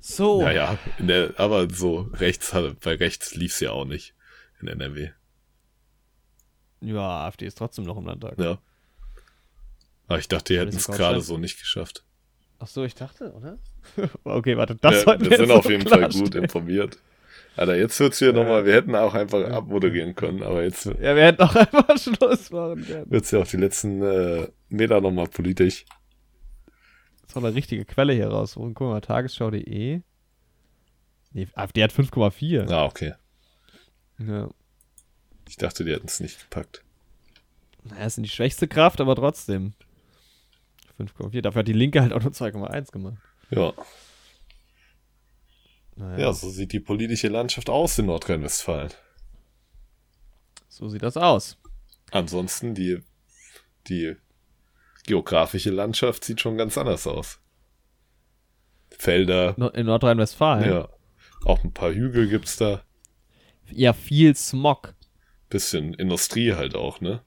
So. 0.00 0.40
Naja, 0.42 0.78
der, 0.98 1.34
aber 1.36 1.68
so 1.70 2.08
rechts, 2.14 2.54
hat- 2.54 2.80
bei 2.80 2.94
rechts 2.94 3.34
lief's 3.34 3.60
ja 3.60 3.72
auch 3.72 3.84
nicht 3.84 4.14
in 4.62 4.68
NRW. 4.68 5.10
Ja, 6.80 7.26
AfD 7.26 7.46
ist 7.46 7.58
trotzdem 7.58 7.84
noch 7.84 7.96
im 7.96 8.06
Landtag. 8.06 8.38
Ja. 8.38 8.58
Aber 10.08 10.18
ich 10.18 10.28
dachte, 10.28 10.52
die 10.52 10.58
hätten 10.60 10.76
es 10.76 10.86
gerade 10.86 11.20
so 11.20 11.38
nicht 11.38 11.58
geschafft. 11.58 12.04
Ach 12.58 12.66
so, 12.66 12.84
ich 12.84 12.94
dachte, 12.94 13.32
oder? 13.32 13.58
okay, 14.24 14.56
warte, 14.56 14.76
das 14.76 15.04
ja, 15.04 15.20
wir 15.20 15.30
wir 15.30 15.36
sind 15.36 15.48
jetzt 15.48 15.58
auf 15.58 15.68
jeden 15.68 15.86
Fall 15.86 16.08
gut 16.08 16.34
informiert. 16.34 16.98
Alter, 17.56 17.76
jetzt 17.76 17.98
wird's 18.00 18.18
hier 18.18 18.32
nochmal, 18.32 18.66
wir 18.66 18.74
hätten 18.74 18.94
auch 18.94 19.14
einfach 19.14 19.42
abmoderieren 19.50 20.14
können, 20.14 20.42
aber 20.42 20.62
jetzt 20.62 20.84
Ja, 20.86 21.16
wir 21.16 21.24
hätten 21.24 21.42
auch 21.42 21.54
einfach 21.54 21.98
Schluss 21.98 22.50
machen 22.50 22.84
können. 22.84 23.10
wird's 23.10 23.30
ja 23.30 23.40
auch 23.40 23.46
die 23.46 23.56
letzten 23.56 24.02
äh, 24.02 24.48
da 24.70 25.00
nochmal 25.00 25.26
politisch. 25.26 25.84
Das 26.66 27.28
ist 27.28 27.36
doch 27.36 27.42
eine 27.42 27.54
richtige 27.54 27.84
Quelle 27.84 28.12
hier 28.12 28.28
raus. 28.28 28.56
Und 28.56 28.74
guck 28.74 28.88
mal, 28.88 29.00
tagesschau.de. 29.00 30.02
Nee, 31.32 31.48
AfD 31.54 31.82
hat 31.82 31.92
5,4. 31.92 32.70
Ah, 32.70 32.84
okay. 32.84 33.14
Ja. 34.18 34.50
Ich 35.48 35.56
dachte, 35.56 35.84
die 35.84 35.92
hätten 35.92 36.06
es 36.06 36.20
nicht 36.20 36.40
gepackt. 36.40 36.82
Naja, 37.84 38.06
ist 38.06 38.18
die 38.18 38.28
schwächste 38.28 38.68
Kraft, 38.68 39.00
aber 39.00 39.14
trotzdem. 39.16 39.72
5,4. 40.98 41.40
Dafür 41.42 41.60
hat 41.60 41.68
die 41.68 41.72
Linke 41.72 42.00
halt 42.02 42.12
auch 42.12 42.22
nur 42.22 42.32
2,1 42.32 42.90
gemacht. 42.92 43.18
Ja. 43.50 43.72
Naja, 45.96 46.18
ja, 46.26 46.32
so 46.32 46.50
sieht 46.50 46.72
die 46.72 46.80
politische 46.80 47.28
Landschaft 47.28 47.70
aus 47.70 47.98
in 47.98 48.06
Nordrhein-Westfalen. 48.06 48.90
so 50.68 50.88
sieht 50.88 51.02
das 51.02 51.16
aus. 51.16 51.56
Ansonsten, 52.10 52.74
die, 52.74 53.02
die 53.88 54.16
geografische 55.06 55.70
Landschaft 55.70 56.24
sieht 56.24 56.40
schon 56.40 56.58
ganz 56.58 56.76
anders 56.76 57.06
aus. 57.06 57.40
Felder, 58.90 59.56
In 59.74 59.86
Nordrhein-Westfalen. 59.86 60.70
ja. 60.70 60.88
Auch 61.44 61.62
ein 61.64 61.72
paar 61.72 61.92
Hügel 61.92 62.28
gibt's 62.28 62.56
da. 62.56 62.82
ja, 63.70 63.92
viel 63.92 64.34
Smog. 64.34 64.94
Bisschen 65.48 65.94
Industrie 65.94 66.54
halt 66.54 66.74
auch, 66.74 67.00
ne? 67.00 67.22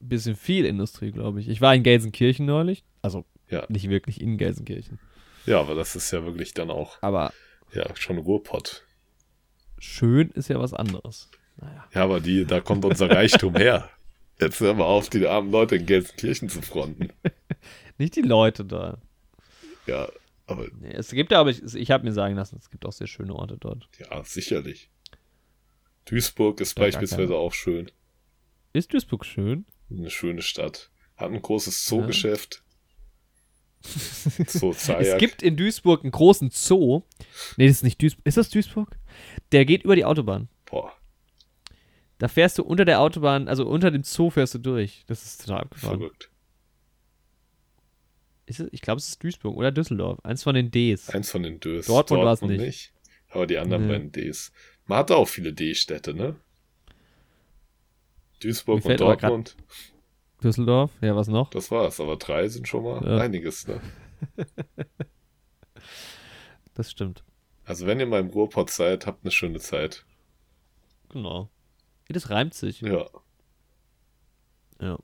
Bisschen 0.00 0.36
viel 0.36 0.64
Industrie, 0.64 1.10
glaube 1.12 1.40
ich. 1.40 1.48
Ich 1.48 1.60
war 1.60 1.74
in 1.74 1.82
Gelsenkirchen 1.82 2.46
neulich. 2.46 2.84
Also 3.02 3.24
Ja. 3.48 3.64
nicht 3.68 3.88
wirklich 3.88 4.20
in 4.20 4.36
Gelsenkirchen. 4.38 4.98
Ja, 5.46 5.60
aber 5.60 5.74
das 5.74 5.94
ist 5.96 6.10
ja 6.10 6.24
wirklich 6.24 6.54
dann 6.54 6.70
auch, 6.70 7.00
Aber 7.02 7.32
ja, 7.72 7.94
schon 7.96 8.18
Ruhrpott. 8.18 8.84
schön 9.78 10.30
ist 10.30 10.48
ja 10.48 10.58
was 10.58 10.74
anderes. 10.74 11.30
Naja. 11.58 11.84
Ja, 11.94 12.02
aber 12.04 12.20
die, 12.20 12.44
da 12.44 12.60
kommt 12.60 12.84
unser 12.84 13.10
Reichtum 13.10 13.54
her. 13.56 13.88
Jetzt 14.40 14.60
hör 14.60 14.74
mal 14.74 14.84
auf, 14.84 15.08
die 15.08 15.26
armen 15.26 15.50
Leute 15.50 15.76
in 15.76 15.86
Gelsenkirchen 15.86 16.48
zu 16.50 16.60
fronten. 16.62 17.08
Nicht 17.98 18.16
die 18.16 18.22
Leute 18.22 18.64
da. 18.64 18.98
Ja, 19.86 20.08
aber 20.46 20.66
Nee, 20.80 20.92
es 20.92 21.10
gibt 21.10 21.32
ja, 21.32 21.40
aber 21.40 21.50
ich, 21.50 21.62
ich 21.74 21.90
habe 21.90 22.04
mir 22.04 22.12
sagen 22.12 22.34
lassen, 22.34 22.56
es 22.58 22.68
gibt 22.68 22.84
auch 22.84 22.92
sehr 22.92 23.06
schöne 23.06 23.34
Orte 23.34 23.56
dort. 23.58 23.88
ja, 23.98 24.22
sicherlich. 24.24 24.90
Duisburg 26.06 26.60
ist 26.60 26.76
Ja, 26.76 26.84
beispielsweise 26.84 27.34
auch 27.34 27.52
schön. 27.52 27.90
Ist 28.72 28.92
Duisburg 28.92 29.24
schön? 29.24 29.64
Eine 29.90 30.10
schöne 30.10 30.42
Stadt. 30.42 30.90
Hat 31.16 31.30
ein 31.30 31.40
großes 31.40 31.84
Zoogeschäft. 31.84 32.62
Zoo 34.48 34.72
Zajac. 34.72 35.02
Es 35.06 35.18
gibt 35.18 35.42
in 35.42 35.56
Duisburg 35.56 36.02
einen 36.02 36.10
großen 36.10 36.50
Zoo. 36.50 37.02
Nee, 37.56 37.68
das 37.68 37.76
ist 37.78 37.82
nicht 37.84 38.02
Duisburg. 38.02 38.26
Ist 38.26 38.36
das 38.36 38.48
Duisburg? 38.50 38.96
Der 39.52 39.64
geht 39.64 39.84
über 39.84 39.94
die 39.96 40.04
Autobahn. 40.04 40.48
Boah, 40.64 40.92
Da 42.18 42.26
fährst 42.28 42.58
du 42.58 42.64
unter 42.64 42.84
der 42.84 43.00
Autobahn, 43.00 43.46
also 43.48 43.66
unter 43.66 43.90
dem 43.92 44.02
Zoo 44.02 44.30
fährst 44.30 44.54
du 44.54 44.58
durch. 44.58 45.04
Das 45.06 45.24
ist 45.24 45.44
total 45.46 45.62
abgefahren. 45.62 45.98
verrückt. 45.98 46.30
Ist 48.46 48.60
es, 48.60 48.68
ich 48.72 48.80
glaube, 48.80 48.98
es 48.98 49.08
ist 49.08 49.22
Duisburg 49.22 49.56
oder 49.56 49.70
Düsseldorf. 49.72 50.18
Eins 50.24 50.42
von 50.42 50.54
den 50.54 50.70
Ds. 50.70 51.10
Eins 51.10 51.30
von 51.30 51.42
den 51.42 51.60
Dös. 51.60 51.86
Dortmund 51.86 52.24
war's 52.24 52.42
nicht. 52.42 52.92
Aber 53.28 53.46
die 53.46 53.58
anderen 53.58 53.86
Nee. 53.86 53.92
beiden 53.92 54.12
Ds. 54.12 54.52
Man 54.86 54.98
hatte 54.98 55.16
auch 55.16 55.26
viele 55.28 55.52
D-Städte, 55.52 56.14
ne? 56.14 56.36
Duisburg 58.42 58.84
und 58.84 59.00
Dortmund. 59.00 59.56
Düsseldorf, 60.42 60.90
ja, 61.00 61.16
was 61.16 61.28
noch? 61.28 61.50
Das 61.50 61.70
war's. 61.70 61.98
Aber 62.00 62.16
drei 62.16 62.48
sind 62.48 62.68
schon 62.68 62.84
mal 62.84 63.02
Ja. 63.06 63.18
einiges, 63.18 63.66
ne? 63.66 63.80
Das 66.74 66.90
stimmt. 66.90 67.24
Also 67.64 67.86
wenn 67.86 67.98
ihr 68.00 68.06
mal 68.06 68.20
im 68.20 68.28
Ruhrpott 68.28 68.70
seid, 68.70 69.06
habt 69.06 69.24
eine 69.24 69.30
schöne 69.30 69.58
Zeit. 69.60 70.04
Genau. 71.08 71.48
Das 72.08 72.30
reimt 72.30 72.54
sich. 72.54 72.80
Ja. 72.82 73.06
Ja. 74.80 74.98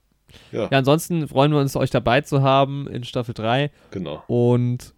Ja, 0.51 0.69
Ja, 0.71 0.77
ansonsten 0.77 1.27
freuen 1.27 1.51
wir 1.51 1.59
uns, 1.59 1.75
euch 1.75 1.89
dabei 1.89 2.21
zu 2.21 2.41
haben 2.41 2.87
in 2.87 3.03
Staffel 3.03 3.33
3. 3.33 3.71
genau. 3.91 4.23
Und 4.27 4.93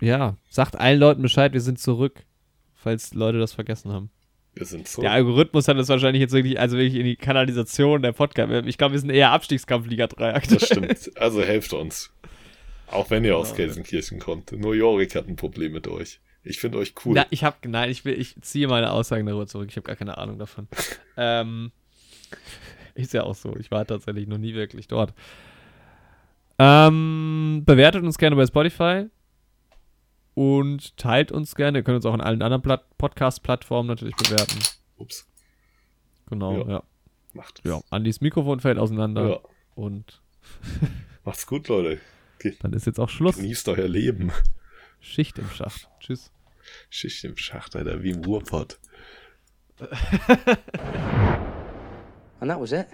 ja, 0.00 0.36
sagt 0.48 0.76
allen 0.76 0.98
Leuten 0.98 1.22
Bescheid, 1.22 1.52
wir 1.52 1.60
sind 1.60 1.78
zurück, 1.78 2.24
falls 2.72 3.14
Leute 3.14 3.38
das 3.38 3.52
vergessen 3.52 3.92
haben. 3.92 4.10
Wir 4.54 4.66
sind 4.66 4.86
so. 4.86 5.00
Der 5.00 5.12
Algorithmus 5.12 5.66
hat 5.68 5.78
das 5.78 5.88
wahrscheinlich 5.88 6.20
jetzt 6.20 6.32
wirklich, 6.32 6.60
also 6.60 6.76
wirklich 6.76 6.96
in 6.96 7.06
die 7.06 7.16
Kanalisation 7.16 8.02
der 8.02 8.12
Podcast. 8.12 8.66
Ich 8.66 8.76
glaube, 8.76 8.92
wir 8.92 8.98
sind 9.00 9.10
eher 9.10 9.30
Abstiegskampf 9.30 9.86
Liga 9.86 10.06
3 10.06 10.34
aktuell. 10.34 10.58
Das 10.58 10.68
stimmt. 10.68 11.10
Also 11.20 11.42
helft 11.42 11.72
uns. 11.72 12.12
Auch 12.88 13.08
wenn 13.10 13.24
ihr 13.24 13.36
aus 13.36 13.48
Genau. 13.48 13.56
Gelsenkirchen 13.68 14.18
kommt. 14.18 14.52
Nur 14.52 14.74
Jorik 14.74 15.14
hat 15.14 15.26
ein 15.26 15.36
Problem 15.36 15.72
mit 15.72 15.88
euch. 15.88 16.20
Ich 16.44 16.58
finde 16.58 16.78
euch 16.78 16.94
cool. 17.04 17.14
Na, 17.14 17.26
ich 17.30 17.44
habe, 17.44 17.56
nein, 17.66 17.88
ich, 17.90 18.04
will, 18.04 18.18
ich 18.20 18.34
ziehe 18.42 18.68
meine 18.68 18.90
Aussagen 18.90 19.24
darüber 19.24 19.46
zurück. 19.46 19.68
Ich 19.70 19.76
habe 19.76 19.86
gar 19.86 19.96
keine 19.96 20.18
Ahnung 20.18 20.38
davon. 20.38 20.68
ähm, 21.16 21.70
ist 22.94 23.14
ja 23.14 23.22
auch 23.22 23.34
so. 23.34 23.56
Ich 23.58 23.70
war 23.70 23.86
tatsächlich 23.86 24.26
noch 24.26 24.38
nie 24.38 24.54
wirklich 24.54 24.88
dort. 24.88 25.14
Ähm, 26.58 27.62
bewertet 27.64 28.02
uns 28.02 28.18
gerne 28.18 28.36
bei 28.36 28.46
Spotify 28.46 29.06
und 30.34 30.96
teilt 30.96 31.32
uns 31.32 31.54
gerne. 31.54 31.78
Ihr 31.78 31.84
könnt 31.84 31.96
uns 31.96 32.06
auch 32.06 32.14
in 32.14 32.20
allen 32.20 32.42
anderen 32.42 32.62
Plat 32.62 32.84
Podcast-Plattformen 32.98 33.88
natürlich 33.88 34.16
bewerten. 34.16 34.58
Ups. 34.96 35.28
Genau, 36.28 36.58
Ja. 36.66 36.68
ja. 36.68 36.82
Macht 37.34 37.60
es. 37.64 37.70
Ja, 37.70 37.80
Andys 37.90 38.20
Mikrofon 38.20 38.60
fällt 38.60 38.78
auseinander 38.78 39.28
ja. 39.30 39.38
und 39.74 40.20
Macht's 41.24 41.46
gut, 41.46 41.68
Leute. 41.68 41.98
Ge- 42.38 42.56
dann 42.60 42.72
ist 42.74 42.86
jetzt 42.86 42.98
auch 43.00 43.08
Schluss. 43.08 43.36
Genießt 43.36 43.68
euer 43.68 43.88
Leben. 43.88 44.32
Schicht 45.00 45.38
im 45.38 45.48
Schacht. 45.50 45.88
Tschüss. 46.00 46.30
Schicht 46.90 47.24
im 47.24 47.36
Schacht, 47.36 47.74
Alter, 47.76 48.02
wie 48.02 48.10
im 48.10 48.22
Ruhrpott. 48.24 48.78
And 52.40 52.50
that 52.50 52.60
was 52.60 52.72
it. 52.72 52.86